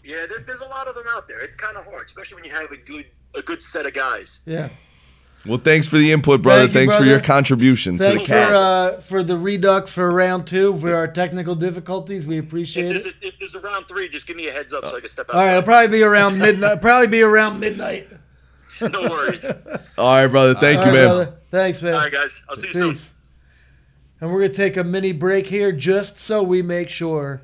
Yeah, 0.04 0.26
there's, 0.26 0.44
there's 0.44 0.60
a 0.60 0.68
lot 0.68 0.88
of 0.88 0.94
them 0.96 1.04
out 1.16 1.28
there. 1.28 1.38
It's 1.40 1.54
kind 1.56 1.76
of 1.76 1.84
hard, 1.84 2.06
especially 2.06 2.36
when 2.36 2.44
you 2.44 2.50
have 2.50 2.70
a 2.72 2.76
good 2.76 3.06
a 3.34 3.42
good 3.42 3.62
set 3.62 3.86
of 3.86 3.94
guys. 3.94 4.42
Yeah. 4.44 4.68
Well, 5.44 5.58
thanks 5.58 5.88
for 5.88 5.98
the 5.98 6.12
input, 6.12 6.40
brother. 6.40 6.62
Thank 6.68 6.68
you, 6.74 6.80
thanks 6.80 6.94
for 6.94 7.04
your 7.04 7.18
contribution 7.20 7.96
to 7.98 8.04
Thanks 8.12 8.26
the 8.28 8.32
for 8.32 8.54
uh, 8.54 9.00
for 9.00 9.22
the 9.24 9.36
redux 9.36 9.90
for 9.90 10.12
round 10.12 10.46
two 10.46 10.78
for 10.78 10.94
our 10.94 11.08
technical 11.08 11.56
difficulties. 11.56 12.24
We 12.26 12.38
If 12.38 12.44
appreciate 12.44 12.86
there's 12.88 13.06
it. 13.06 13.14
a, 13.22 13.26
if 13.26 13.38
there's 13.38 13.56
a 13.56 13.60
round 13.60 13.86
three, 13.88 14.08
just 14.08 14.28
give 14.28 14.36
me 14.36 14.46
a 14.46 14.52
heads 14.52 14.72
up 14.72 14.84
so 14.84 14.96
I 14.96 15.00
can 15.00 15.08
step 15.08 15.30
out. 15.30 15.34
All 15.34 15.40
right, 15.42 15.50
it'll 15.50 15.62
probably 15.64 15.88
be 15.88 16.02
around 16.04 16.38
midnight. 16.38 16.80
Probably 16.80 17.08
be 17.08 17.22
around 17.22 17.58
midnight. 17.58 18.08
no 18.80 19.00
worries. 19.10 19.44
All 19.44 19.56
All 19.98 20.14
right, 20.14 20.26
brother. 20.28 20.54
Thank 20.54 20.78
All 20.78 20.84
you, 20.86 20.90
right, 20.90 20.96
man. 20.96 21.06
brother. 21.08 21.34
Thanks, 21.50 21.82
man. 21.82 21.94
right, 21.94 22.12
guys. 22.12 22.44
I'll 22.48 22.54
see 22.56 22.68
you 22.68 22.74
soon. 22.74 22.98
And 24.20 24.32
we're 24.32 24.42
gonna 24.42 24.52
take 24.52 24.76
a 24.76 24.84
mini 24.84 25.10
break 25.10 25.46
here 25.48 25.72
just 25.72 26.20
so 26.20 26.44
we 26.44 26.62
make 26.62 26.88
sure. 26.88 27.42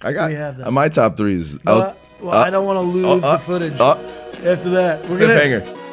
I 0.00 0.12
got 0.12 0.30
We 0.30 0.36
have 0.36 0.56
that. 0.58 0.70
my 0.70 0.88
top 0.88 1.18
three 1.18 1.34
is 1.34 1.58
Well, 1.64 1.82
out. 1.82 1.98
well, 2.20 2.34
uh, 2.34 2.44
I 2.44 2.48
don't 2.48 2.64
want 2.64 2.78
to 2.78 2.80
lose 2.80 3.22
uh, 3.22 3.26
uh, 3.26 3.32
the 3.34 3.38
footage 3.38 3.78
uh, 3.78 3.98
after 4.44 4.70
that. 4.70 5.06
We're 5.08 5.18
gonna 5.18 5.34
cliffhanger. 5.34 5.83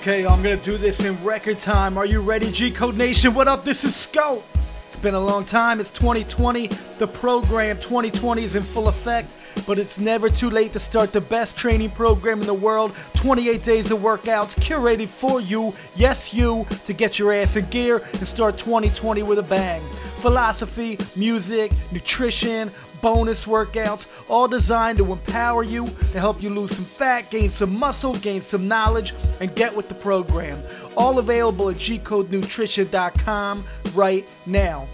Okay, 0.00 0.26
I'm 0.26 0.42
gonna 0.42 0.56
do 0.56 0.78
this 0.78 1.04
in 1.04 1.22
record 1.22 1.60
time. 1.60 1.98
Are 1.98 2.06
you 2.06 2.22
ready, 2.22 2.50
G 2.50 2.70
Code 2.70 2.96
Nation? 2.96 3.34
What 3.34 3.48
up? 3.48 3.64
This 3.64 3.84
is 3.84 3.94
Scout. 3.94 4.42
It's 4.54 4.96
been 4.96 5.12
a 5.12 5.20
long 5.20 5.44
time. 5.44 5.78
It's 5.78 5.90
2020. 5.90 6.68
The 6.98 7.06
program 7.06 7.76
2020 7.76 8.42
is 8.42 8.54
in 8.54 8.62
full 8.62 8.88
effect, 8.88 9.28
but 9.66 9.78
it's 9.78 9.98
never 9.98 10.30
too 10.30 10.48
late 10.48 10.72
to 10.72 10.80
start 10.80 11.12
the 11.12 11.20
best 11.20 11.54
training 11.54 11.90
program 11.90 12.40
in 12.40 12.46
the 12.46 12.54
world. 12.54 12.94
28 13.16 13.62
days 13.62 13.90
of 13.90 13.98
workouts 13.98 14.58
curated 14.58 15.08
for 15.08 15.42
you, 15.42 15.74
yes, 15.96 16.32
you, 16.32 16.66
to 16.86 16.94
get 16.94 17.18
your 17.18 17.34
ass 17.34 17.56
in 17.56 17.66
gear 17.66 17.98
and 17.98 18.26
start 18.26 18.56
2020 18.56 19.22
with 19.22 19.38
a 19.38 19.42
bang. 19.42 19.82
Philosophy, 20.20 20.98
music, 21.14 21.72
nutrition, 21.92 22.70
bonus 23.00 23.44
workouts, 23.44 24.06
all 24.28 24.48
designed 24.48 24.98
to 24.98 25.12
empower 25.12 25.62
you, 25.62 25.86
to 25.86 26.18
help 26.18 26.42
you 26.42 26.50
lose 26.50 26.76
some 26.76 26.84
fat, 26.84 27.30
gain 27.30 27.48
some 27.48 27.78
muscle, 27.78 28.14
gain 28.14 28.40
some 28.40 28.68
knowledge, 28.68 29.14
and 29.40 29.54
get 29.54 29.74
with 29.74 29.88
the 29.88 29.94
program. 29.94 30.62
All 30.96 31.18
available 31.18 31.70
at 31.70 31.76
gcodenutrition.com 31.76 33.64
right 33.94 34.26
now. 34.46 34.86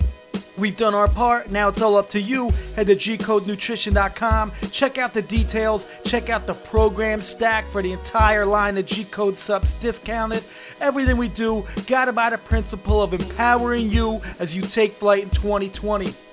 We've 0.59 0.77
done 0.77 0.95
our 0.95 1.09
part, 1.09 1.51
now 1.51 1.69
it's 1.69 1.83
all 1.83 1.97
up 1.97 2.09
to 2.11 2.21
you. 2.21 2.49
Head 2.77 2.87
to 2.87 2.97
gcodenutrition.com, 2.97 4.53
check 4.73 4.97
out 4.97 5.13
the 5.13 5.21
details, 5.21 5.87
check 6.05 6.31
out 6.31 6.47
the 6.47 6.55
program 6.55 7.21
stack 7.21 7.71
for 7.71 7.83
the 7.83 7.93
entire 7.93 8.47
line 8.47 8.79
of 8.79 8.87
G 8.87 9.05
Code 9.05 9.35
subs 9.35 9.79
discounted. 9.81 10.43
Everything 10.81 11.19
we 11.19 11.29
do, 11.29 11.67
guided 11.87 12.15
by 12.15 12.31
the 12.31 12.39
principle 12.39 13.03
of 13.03 13.13
empowering 13.13 13.91
you 13.91 14.21
as 14.41 14.57
you 14.57 14.63
take 14.63 14.93
flight 14.93 15.25
in 15.25 15.31
2020. 15.31 16.26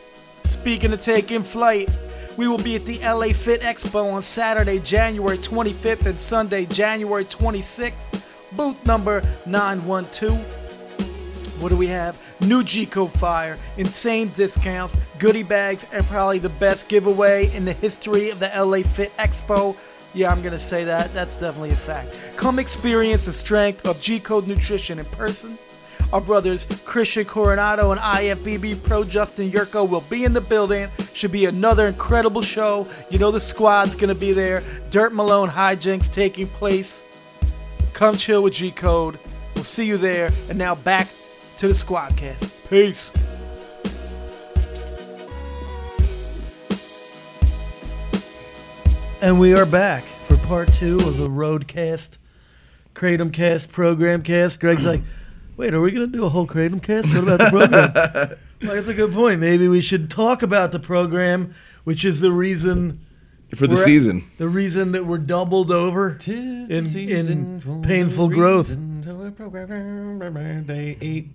Speaking 0.64 0.94
of 0.94 1.02
taking 1.02 1.44
flight, 1.44 1.90
we 2.38 2.48
will 2.48 2.58
be 2.58 2.78
at 2.78 2.86
the 2.86 2.98
LA 3.00 3.34
Fit 3.34 3.60
Expo 3.60 4.14
on 4.14 4.24
Saturday, 4.24 4.80
January 4.80 5.38
25th 5.38 6.06
and 6.06 6.16
Sunday, 6.16 6.66
January 6.68 7.26
26th. 7.26 8.56
Booth 8.56 8.86
number 8.86 9.22
912. 9.46 11.62
What 11.62 11.68
do 11.68 11.76
we 11.76 11.88
have? 11.88 12.18
New 12.48 12.64
G 12.64 12.86
Code 12.86 13.12
Fire, 13.12 13.58
insane 13.76 14.30
discounts, 14.30 14.96
goodie 15.20 15.44
bags, 15.44 15.86
and 15.92 16.06
probably 16.06 16.40
the 16.40 16.48
best 16.48 16.88
giveaway 16.88 17.54
in 17.54 17.66
the 17.66 17.74
history 17.74 18.30
of 18.30 18.40
the 18.40 18.50
LA 18.56 18.84
Fit 18.84 19.12
Expo. 19.18 19.76
Yeah, 20.14 20.32
I'm 20.32 20.42
gonna 20.42 20.58
say 20.58 20.86
that. 20.86 21.14
That's 21.14 21.36
definitely 21.36 21.72
a 21.72 21.76
fact. 21.76 22.16
Come 22.38 22.58
experience 22.58 23.26
the 23.26 23.34
strength 23.34 23.86
of 23.86 24.02
G 24.02 24.18
Code 24.18 24.48
Nutrition 24.48 24.98
in 24.98 25.06
person. 25.08 25.58
Our 26.14 26.22
brothers 26.22 26.64
Christian 26.86 27.26
Coronado 27.26 27.92
and 27.92 28.00
IFBB 28.00 28.84
Pro 28.84 29.04
Justin 29.04 29.50
Yurko 29.50 29.90
will 29.90 30.04
be 30.12 30.26
in 30.26 30.32
the 30.32 30.42
building. 30.42 30.88
Should 31.16 31.32
be 31.32 31.46
another 31.46 31.88
incredible 31.88 32.44
show. 32.44 32.88
You 33.10 33.18
know 33.18 33.32
the 33.32 33.42
squad's 33.42 33.96
gonna 33.96 34.14
be 34.14 34.32
there. 34.32 34.64
Dirt 34.92 35.12
Malone 35.12 35.50
hijinks 35.50 36.14
taking 36.14 36.46
place. 36.46 37.02
Come 37.94 38.16
chill 38.16 38.44
with 38.44 38.54
G 38.54 38.70
Code. 38.70 39.18
We'll 39.56 39.64
see 39.64 39.88
you 39.88 39.98
there. 39.98 40.30
And 40.50 40.60
now 40.60 40.76
back 40.76 41.08
to 41.58 41.68
the 41.68 41.74
Squadkast. 41.74 42.70
Peace. 42.70 43.10
And 49.20 49.40
we 49.40 49.56
are 49.56 49.66
back 49.66 50.04
for 50.04 50.38
part 50.46 50.72
two 50.74 50.98
of 50.98 51.18
the 51.18 51.28
Roadcast, 51.28 52.20
Kratom 52.94 53.34
Cast, 53.34 53.72
Program 53.72 54.22
Cast. 54.22 54.60
Greg's 54.60 54.86
like, 54.86 55.02
wait, 55.58 55.74
are 55.74 55.82
we 55.82 55.92
going 55.92 56.10
to 56.12 56.18
do 56.18 56.26
a 56.26 56.30
whole 56.30 56.48
Kratom 56.48 56.82
Cast? 56.82 57.14
What 57.14 57.24
about 57.24 57.40
the 57.40 57.50
program? 57.50 58.30
like, 58.62 58.76
that's 58.76 58.88
a 58.88 58.94
good 58.94 59.14
point. 59.14 59.40
Maybe 59.40 59.68
we 59.68 59.82
should 59.82 60.10
talk 60.10 60.42
about 60.44 60.72
the 60.72 60.80
program, 60.80 61.54
which 61.84 62.04
is 62.06 62.20
the 62.22 62.32
reason 62.32 63.00
For 63.56 63.68
the 63.68 63.76
We're- 63.76 63.86
season. 63.86 64.24
the 64.38 64.50
reason 64.50 64.92
that 64.94 65.06
we're 65.06 65.18
doubled 65.18 65.72
over 65.72 66.18
in, 66.26 66.72
in 66.72 67.82
painful 67.84 68.30
growth. 68.30 68.70
Day 70.68 70.98
eight. 71.02 71.30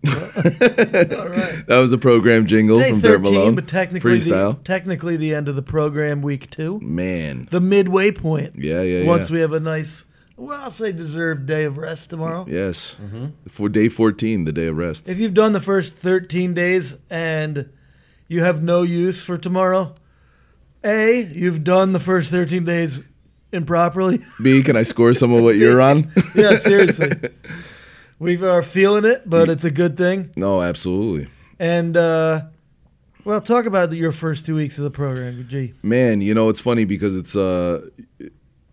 All 0.06 0.12
right. 0.14 1.64
That 1.66 1.78
was 1.80 1.92
a 1.92 1.98
program 1.98 2.46
jingle 2.46 2.78
Day 2.78 2.90
from 2.90 3.00
Dirt 3.00 3.20
13, 3.20 3.22
Malone. 3.34 3.54
but 3.56 3.66
technically 3.66 4.18
the, 4.20 4.30
Freestyle. 4.30 4.62
technically 4.62 5.16
the 5.16 5.34
end 5.34 5.48
of 5.48 5.56
the 5.56 5.62
program, 5.62 6.22
week 6.22 6.48
two. 6.50 6.78
Man. 6.80 7.48
The 7.50 7.60
midway 7.60 8.12
point. 8.12 8.54
Yeah, 8.56 8.82
yeah, 8.82 9.00
yeah. 9.00 9.06
Once 9.08 9.28
yeah. 9.28 9.34
we 9.34 9.40
have 9.40 9.52
a 9.52 9.58
nice, 9.60 10.04
well, 10.38 10.60
I'll 10.62 10.70
say 10.70 10.92
deserved 10.92 11.46
day 11.46 11.64
of 11.64 11.76
rest 11.78 12.10
tomorrow. 12.10 12.46
Yes. 12.48 12.96
For 13.48 13.68
day 13.68 13.88
14, 13.88 14.44
the 14.44 14.52
day 14.52 14.66
of 14.68 14.76
rest. 14.76 15.08
If 15.08 15.18
you've 15.18 15.34
done 15.34 15.52
the 15.52 15.60
first 15.60 15.94
13 15.96 16.54
days 16.54 16.94
and 17.10 17.68
you 18.28 18.42
have 18.42 18.62
no 18.62 18.82
use 18.82 19.22
for 19.22 19.36
tomorrow, 19.36 19.94
A, 20.84 21.22
you've 21.34 21.64
done 21.64 21.92
the 21.92 22.00
first 22.00 22.30
13 22.30 22.64
days 22.64 23.00
improperly. 23.52 24.20
B, 24.42 24.62
can 24.62 24.76
I 24.76 24.82
score 24.84 25.12
some 25.14 25.32
of 25.32 25.42
what 25.42 25.56
you're 25.62 25.80
on? 25.80 26.10
yeah, 26.34 26.58
seriously. 26.58 27.10
We 28.18 28.36
are 28.42 28.62
feeling 28.62 29.04
it, 29.04 29.22
but 29.28 29.48
it's 29.48 29.64
a 29.64 29.70
good 29.70 29.96
thing. 29.96 30.30
no, 30.36 30.60
absolutely. 30.62 31.28
And, 31.58 31.96
uh, 31.96 32.42
well, 33.24 33.40
talk 33.40 33.66
about 33.66 33.92
your 33.92 34.12
first 34.12 34.46
two 34.46 34.54
weeks 34.54 34.78
of 34.78 34.84
the 34.84 34.90
program, 34.90 35.46
G. 35.48 35.74
Man, 35.82 36.20
you 36.20 36.32
know, 36.34 36.48
it's 36.48 36.60
funny 36.60 36.84
because 36.84 37.16
it's 37.16 37.36
uh 37.36 37.88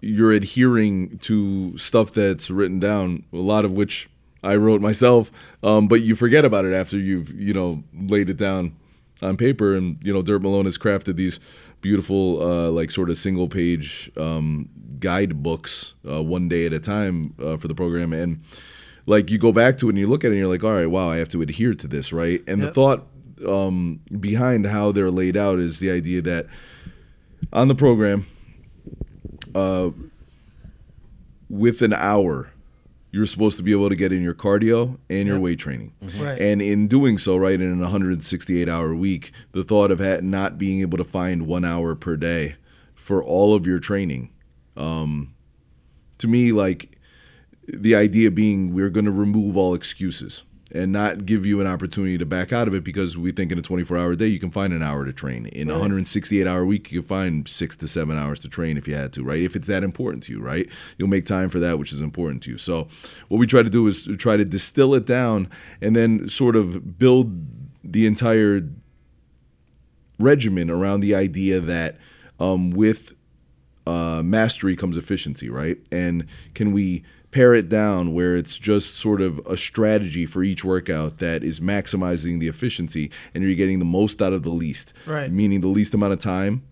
you're 0.05 0.31
adhering 0.31 1.17
to 1.19 1.75
stuff 1.77 2.13
that's 2.13 2.51
written 2.51 2.79
down, 2.79 3.23
a 3.33 3.37
lot 3.37 3.65
of 3.65 3.71
which 3.71 4.07
I 4.43 4.55
wrote 4.55 4.79
myself, 4.79 5.31
um, 5.63 5.87
but 5.87 6.01
you 6.01 6.15
forget 6.15 6.45
about 6.45 6.65
it 6.65 6.73
after 6.73 6.97
you've, 6.97 7.31
you 7.31 7.53
know, 7.53 7.83
laid 7.93 8.29
it 8.29 8.37
down 8.37 8.75
on 9.23 9.35
paper. 9.35 9.73
And, 9.75 9.97
you 10.03 10.13
know, 10.13 10.21
Dirt 10.21 10.43
Malone 10.43 10.65
has 10.65 10.77
crafted 10.77 11.15
these 11.15 11.39
beautiful 11.81 12.41
uh 12.41 12.71
like 12.71 12.89
sort 12.89 13.11
of 13.11 13.17
single 13.17 13.47
page 13.47 14.09
um 14.17 14.67
guidebooks 14.99 15.93
uh 16.09 16.23
one 16.23 16.49
day 16.49 16.65
at 16.65 16.73
a 16.73 16.79
time 16.79 17.35
uh, 17.39 17.57
for 17.57 17.67
the 17.67 17.75
program. 17.75 18.11
And 18.11 18.41
like 19.05 19.29
you 19.29 19.37
go 19.37 19.51
back 19.51 19.77
to 19.79 19.87
it 19.87 19.89
and 19.91 19.99
you 19.99 20.07
look 20.07 20.23
at 20.23 20.27
it 20.27 20.31
and 20.31 20.39
you're 20.39 20.47
like, 20.47 20.63
all 20.63 20.71
right, 20.73 20.87
wow, 20.87 21.09
I 21.09 21.17
have 21.17 21.29
to 21.29 21.41
adhere 21.41 21.75
to 21.75 21.87
this, 21.87 22.11
right? 22.11 22.41
And 22.47 22.61
the 22.61 22.71
thought 22.73 23.07
um, 23.47 23.99
behind 24.19 24.65
how 24.65 24.91
they're 24.91 25.11
laid 25.11 25.37
out 25.37 25.59
is 25.59 25.79
the 25.79 25.91
idea 25.91 26.21
that 26.23 26.47
on 27.53 27.67
the 27.67 27.75
program, 27.75 28.25
uh, 29.55 29.89
with 31.49 31.81
an 31.81 31.93
hour, 31.93 32.51
you're 33.11 33.25
supposed 33.25 33.55
to 33.57 33.63
be 33.63 33.71
able 33.71 33.89
to 33.89 33.95
get 33.95 34.11
in 34.11 34.21
your 34.21 34.33
cardio 34.33 34.97
and 35.09 35.27
your 35.27 35.39
weight 35.39 35.57
training. 35.57 35.93
Right. 36.19 36.39
And 36.39 36.61
in 36.61 36.87
doing 36.87 37.17
so, 37.17 37.37
right, 37.37 37.53
in 37.53 37.71
an 37.71 37.79
168 37.79 38.67
hour 38.67 38.93
week, 38.93 39.31
the 39.53 39.63
thought 39.63 39.89
of 39.89 39.99
ha- 39.99 40.19
not 40.21 40.57
being 40.57 40.81
able 40.81 40.97
to 40.97 41.05
find 41.05 41.47
one 41.47 41.63
hour 41.63 41.95
per 41.95 42.17
day 42.17 42.57
for 42.93 43.23
all 43.23 43.53
of 43.55 43.65
your 43.65 43.79
training, 43.79 44.31
um, 44.75 45.33
to 46.17 46.27
me, 46.27 46.51
like, 46.51 46.97
the 47.67 47.95
idea 47.95 48.29
being 48.29 48.73
we're 48.73 48.89
going 48.89 49.05
to 49.05 49.11
remove 49.11 49.57
all 49.57 49.73
excuses 49.73 50.43
and 50.71 50.91
not 50.91 51.25
give 51.25 51.45
you 51.45 51.62
an 51.62 51.67
opportunity 51.67 52.17
to 52.17 52.25
back 52.25 52.51
out 52.51 52.67
of 52.67 52.73
it 52.73 52.84
because 52.84 53.17
we 53.17 53.32
think 53.32 53.51
in 53.51 53.60
a 53.60 53.62
24 53.62 53.97
hour 53.97 54.15
day 54.15 54.28
you 54.28 54.39
can 54.39 54.49
find 54.49 54.73
an 54.73 54.82
hour 54.82 55.06
to 55.06 55.13
train. 55.13 55.45
In 55.47 55.69
a 55.69 55.73
168 55.73 56.47
hour 56.47 56.65
week 56.65 56.91
you 56.91 57.01
can 57.01 57.08
find 57.08 57.47
six 57.47 57.75
to 57.78 57.88
seven 57.88 58.17
hours 58.17 58.39
to 58.41 58.49
train 58.49 58.78
if 58.78 58.88
you 58.88 58.95
had 58.95 59.13
to 59.13 59.23
right? 59.23 59.41
If 59.41 59.56
it's 59.56 59.67
that 59.67 59.84
important 59.84 60.23
to 60.23 60.34
you 60.34 60.41
right? 60.41 60.67
You'll 60.97 61.08
make 61.08 61.25
time 61.25 61.49
for 61.49 61.60
that 61.60 61.78
which 61.78 61.93
is 61.93 62.01
important 62.01 62.41
to 62.43 62.51
you. 62.51 62.58
So 62.58 62.88
what 63.28 63.38
we 63.38 63.47
try 63.47 63.63
to 63.63 63.69
do 63.69 63.86
is 63.88 64.08
try 64.17 64.38
to 64.38 64.45
distill 64.45 64.95
it 64.95 65.06
down 65.06 65.49
and 65.82 65.95
then 65.95 66.28
sort 66.30 66.56
of 66.56 66.97
build 66.97 67.45
the 67.84 68.08
entire 68.08 68.67
regimen 70.19 70.69
around 70.69 71.01
the 71.01 71.13
idea 71.13 71.60
that 71.60 71.97
um, 72.39 72.71
with 72.71 73.13
uh, 73.86 74.23
mastery 74.23 74.75
comes 74.75 74.97
efficiency, 74.97 75.49
right? 75.49 75.78
And 75.91 76.25
can 76.54 76.73
we 76.73 77.04
pare 77.35 77.53
it 77.53 77.67
down 77.67 78.13
where 78.13 78.37
it's 78.37 78.57
just 78.57 78.95
sort 78.95 79.19
of 79.19 79.45
a 79.45 79.57
strategy 79.57 80.25
for 80.25 80.41
each 80.41 80.63
workout 80.63 81.17
that 81.17 81.43
is 81.43 81.59
maximizing 81.59 82.39
the 82.39 82.47
efficiency 82.47 83.11
and 83.33 83.43
you're 83.43 83.53
getting 83.55 83.79
the 83.79 83.83
most 83.83 84.21
out 84.21 84.31
of 84.31 84.43
the 84.43 84.49
least, 84.49 84.93
Right. 85.05 85.29
Meaning 85.29 85.59
the 85.59 85.67
least 85.67 85.93
amount 85.93 86.13
of 86.13 86.19
time 86.19 86.63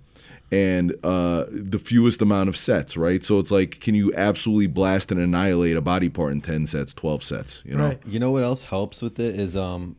and 0.53 0.95
uh, 1.03 1.43
the 1.49 1.77
fewest 1.77 2.21
amount 2.21 2.47
of 2.47 2.55
sets, 2.55 2.95
right? 2.95 3.21
So 3.25 3.39
it's 3.39 3.51
like, 3.51 3.81
can 3.81 3.93
you 3.93 4.13
absolutely 4.15 4.67
blast 4.67 5.11
and 5.11 5.19
annihilate 5.19 5.75
a 5.75 5.81
body 5.81 6.07
part 6.07 6.31
in 6.31 6.39
10 6.39 6.67
sets, 6.67 6.93
12 6.93 7.25
sets, 7.25 7.61
you 7.65 7.75
know? 7.75 7.87
Right. 7.89 8.01
You 8.05 8.19
know 8.19 8.31
what 8.31 8.43
else 8.43 8.63
helps 8.63 9.01
with 9.01 9.19
it 9.19 9.37
is 9.37 9.57
um 9.57 9.97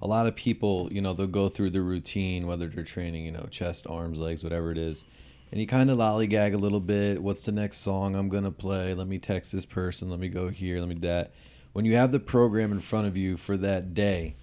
a 0.00 0.06
lot 0.06 0.26
of 0.26 0.34
people, 0.34 0.88
you 0.90 1.02
know, 1.02 1.12
they'll 1.12 1.26
go 1.26 1.50
through 1.50 1.70
the 1.70 1.82
routine, 1.82 2.46
whether 2.46 2.68
they're 2.68 2.84
training, 2.84 3.26
you 3.26 3.32
know, 3.32 3.46
chest, 3.50 3.86
arms, 3.86 4.18
legs, 4.18 4.42
whatever 4.42 4.72
it 4.72 4.78
is. 4.78 5.04
And 5.52 5.60
you 5.60 5.66
kind 5.66 5.90
of 5.90 5.98
lollygag 5.98 6.54
a 6.54 6.56
little 6.56 6.80
bit. 6.80 7.22
What's 7.22 7.42
the 7.42 7.52
next 7.52 7.78
song 7.78 8.14
I'm 8.14 8.28
going 8.28 8.44
to 8.44 8.50
play? 8.52 8.94
Let 8.94 9.08
me 9.08 9.18
text 9.18 9.50
this 9.52 9.64
person. 9.66 10.08
Let 10.08 10.20
me 10.20 10.28
go 10.28 10.48
here. 10.48 10.78
Let 10.78 10.88
me 10.88 10.94
do 10.94 11.08
that. 11.08 11.32
When 11.72 11.84
you 11.84 11.96
have 11.96 12.12
the 12.12 12.20
program 12.20 12.70
in 12.72 12.78
front 12.80 13.06
of 13.08 13.16
you 13.16 13.36
for 13.36 13.56
that 13.56 13.92
day, 13.94 14.36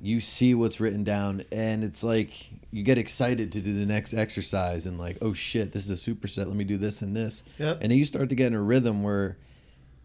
you 0.00 0.20
see 0.20 0.54
what's 0.54 0.78
written 0.80 1.02
down 1.02 1.42
and 1.50 1.82
it's 1.82 2.04
like 2.04 2.50
you 2.70 2.84
get 2.84 2.98
excited 2.98 3.50
to 3.52 3.60
do 3.60 3.72
the 3.72 3.84
next 3.86 4.14
exercise 4.14 4.86
and 4.86 4.98
like, 4.98 5.18
oh 5.22 5.32
shit, 5.32 5.72
this 5.72 5.88
is 5.88 6.06
a 6.08 6.10
superset. 6.10 6.46
Let 6.46 6.54
me 6.54 6.62
do 6.64 6.76
this 6.76 7.02
and 7.02 7.16
this. 7.16 7.42
Yep. 7.58 7.78
And 7.80 7.90
then 7.90 7.98
you 7.98 8.04
start 8.04 8.28
to 8.28 8.34
get 8.36 8.48
in 8.48 8.54
a 8.54 8.62
rhythm 8.62 9.02
where 9.02 9.36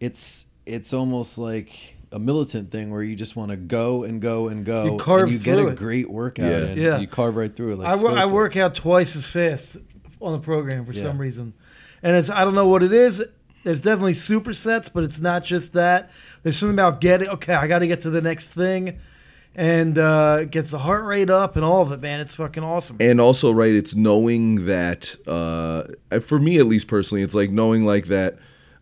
it's 0.00 0.46
it's 0.66 0.92
almost 0.92 1.38
like 1.38 1.94
a 2.10 2.18
militant 2.18 2.70
thing 2.72 2.90
where 2.90 3.02
you 3.02 3.14
just 3.14 3.36
want 3.36 3.50
to 3.50 3.56
go 3.56 4.02
and 4.04 4.20
go 4.20 4.48
and 4.48 4.64
go 4.64 4.84
You 4.84 4.96
carve 4.98 5.22
and 5.24 5.32
you 5.32 5.38
get 5.38 5.58
a 5.58 5.68
it. 5.68 5.76
great 5.76 6.10
workout 6.10 6.46
Yeah. 6.50 6.58
and 6.66 6.80
Yeah. 6.80 6.98
you 6.98 7.06
carve 7.06 7.36
right 7.36 7.54
through 7.54 7.72
it 7.74 7.76
like 7.78 7.88
I, 7.96 8.02
wo- 8.02 8.14
I 8.16 8.22
Scosa. 8.24 8.30
work 8.32 8.56
out 8.56 8.74
twice 8.74 9.14
as 9.14 9.26
fast 9.26 9.76
on 10.24 10.32
the 10.32 10.38
program 10.38 10.84
for 10.84 10.92
Yeah. 10.92 11.04
some 11.04 11.18
reason, 11.18 11.52
and 12.02 12.16
it's 12.16 12.30
I 12.30 12.44
don't 12.44 12.54
know 12.54 12.68
what 12.68 12.82
it 12.82 12.92
is. 12.92 13.22
There's 13.64 13.80
definitely 13.80 14.12
supersets, 14.14 14.90
but 14.92 15.04
it's 15.04 15.18
not 15.20 15.42
just 15.44 15.72
that. 15.72 16.10
There's 16.42 16.58
something 16.58 16.74
about 16.74 17.00
getting 17.00 17.28
okay. 17.28 17.54
I 17.54 17.66
got 17.66 17.78
to 17.78 17.86
get 17.86 18.02
to 18.02 18.10
the 18.10 18.20
next 18.20 18.48
thing, 18.48 18.98
and 19.54 19.96
uh, 19.96 20.38
it 20.42 20.50
gets 20.50 20.70
the 20.70 20.78
heart 20.80 21.04
rate 21.04 21.30
up 21.30 21.56
and 21.56 21.64
all 21.64 21.80
of 21.82 21.90
it. 21.92 22.00
Man, 22.00 22.20
it's 22.20 22.34
fucking 22.34 22.62
awesome. 22.62 22.96
and 23.00 23.20
also 23.20 23.52
right 23.52 23.72
it's 23.72 23.94
knowing 23.94 24.66
that 24.66 25.16
uh 25.26 25.84
for 26.20 26.38
me 26.38 26.58
at 26.58 26.66
least 26.66 26.88
personally 26.88 27.22
it's 27.22 27.34
like 27.34 27.50
knowing 27.50 27.84
like 27.86 28.06
that 28.06 28.36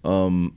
um 0.04 0.54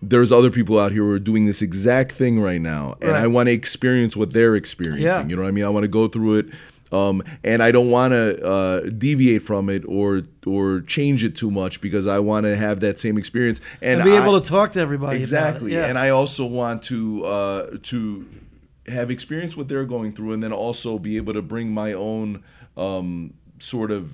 there's 0.00 0.30
other 0.32 0.50
people 0.50 0.78
out 0.78 0.92
here 0.92 1.02
who 1.02 1.10
are 1.12 1.18
doing 1.18 1.46
this 1.46 1.60
exact 1.60 2.12
thing 2.12 2.40
right 2.40 2.60
now 2.60 2.96
and 3.00 3.10
Right. 3.10 3.22
i 3.22 3.26
want 3.26 3.48
to 3.48 3.52
experience 3.52 4.16
what 4.16 4.32
they're 4.32 4.54
experiencing 4.56 5.04
Yeah. 5.04 5.26
you 5.26 5.36
know 5.36 5.42
what 5.42 5.48
i 5.48 5.52
mean 5.52 5.64
i 5.64 5.68
want 5.68 5.84
to 5.84 5.88
go 5.88 6.06
through 6.08 6.36
it 6.38 6.46
um, 6.92 7.22
and 7.44 7.62
I 7.62 7.70
don't 7.72 7.90
want 7.90 8.12
to 8.12 8.42
uh, 8.44 8.80
deviate 8.90 9.42
from 9.42 9.68
it 9.68 9.84
or 9.86 10.22
or 10.46 10.80
change 10.82 11.24
it 11.24 11.36
too 11.36 11.50
much 11.50 11.80
because 11.80 12.06
I 12.06 12.18
want 12.18 12.44
to 12.44 12.56
have 12.56 12.80
that 12.80 12.98
same 12.98 13.18
experience 13.18 13.60
and, 13.82 14.00
and 14.00 14.04
be 14.10 14.16
I- 14.16 14.22
able 14.22 14.40
to 14.40 14.46
talk 14.46 14.72
to 14.72 14.80
everybody 14.80 15.18
exactly 15.18 15.72
About 15.74 15.82
it. 15.82 15.84
Yeah. 15.84 15.90
and 15.90 15.98
i 15.98 16.08
also 16.10 16.46
want 16.46 16.82
to 16.84 17.24
uh 17.24 17.76
to 17.82 18.26
have 18.86 19.10
experience 19.10 19.56
what 19.56 19.68
they're 19.68 19.84
going 19.84 20.12
through 20.12 20.32
and 20.32 20.42
then 20.42 20.52
also 20.52 20.98
be 20.98 21.16
able 21.18 21.34
to 21.34 21.42
bring 21.42 21.70
my 21.70 21.92
own 21.92 22.42
um 22.76 23.34
sort 23.58 23.90
of 23.90 24.12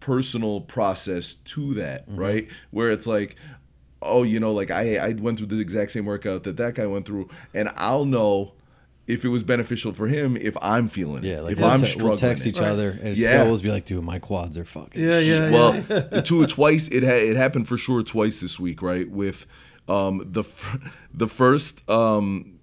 personal 0.00 0.60
process 0.60 1.34
to 1.44 1.72
that 1.74 2.04
right 2.06 2.48
where 2.70 2.90
it's 2.90 3.06
like 3.06 3.36
oh 4.02 4.22
you 4.22 4.38
know 4.38 4.52
like 4.52 4.70
i 4.70 4.96
i 4.96 5.12
went 5.14 5.38
through 5.38 5.46
the 5.46 5.58
exact 5.58 5.90
same 5.92 6.04
workout 6.04 6.42
that 6.42 6.56
that 6.58 6.74
guy 6.74 6.86
went 6.86 7.06
through 7.06 7.26
and 7.54 7.70
i'll 7.76 8.04
know 8.04 8.52
if 9.06 9.24
it 9.24 9.28
was 9.28 9.42
beneficial 9.42 9.92
for 9.92 10.06
him 10.06 10.36
if 10.36 10.56
i'm 10.62 10.88
feeling 10.88 11.22
Yeah, 11.24 11.38
it 11.38 11.42
like 11.42 11.52
if 11.52 11.58
we'll, 11.58 11.68
i'm 11.68 11.80
te- 11.80 11.86
struggling 11.86 12.08
we'll 12.10 12.16
text 12.18 12.46
it. 12.46 12.50
each 12.50 12.60
other 12.60 12.98
and 13.02 13.16
Yeah. 13.16 13.30
yeah. 13.36 13.42
always 13.44 13.60
be 13.62 13.70
like, 13.70 13.84
dude, 13.84 14.02
my 14.04 14.18
quads 14.18 14.56
are 14.56 14.64
fucking 14.64 15.02
yeah, 15.02 15.18
yeah, 15.18 15.50
well, 15.50 15.84
yeah. 15.90 16.20
two 16.24 16.46
twice 16.46 16.88
it 16.88 17.02
ha- 17.04 17.10
it 17.30 17.36
happened 17.36 17.68
for 17.68 17.76
sure 17.76 18.02
twice 18.02 18.40
this 18.40 18.58
week, 18.58 18.80
right? 18.82 19.10
With 19.10 19.46
um, 19.88 20.22
the 20.24 20.40
f- 20.40 20.78
the 21.12 21.28
first 21.28 21.88
um, 21.90 22.58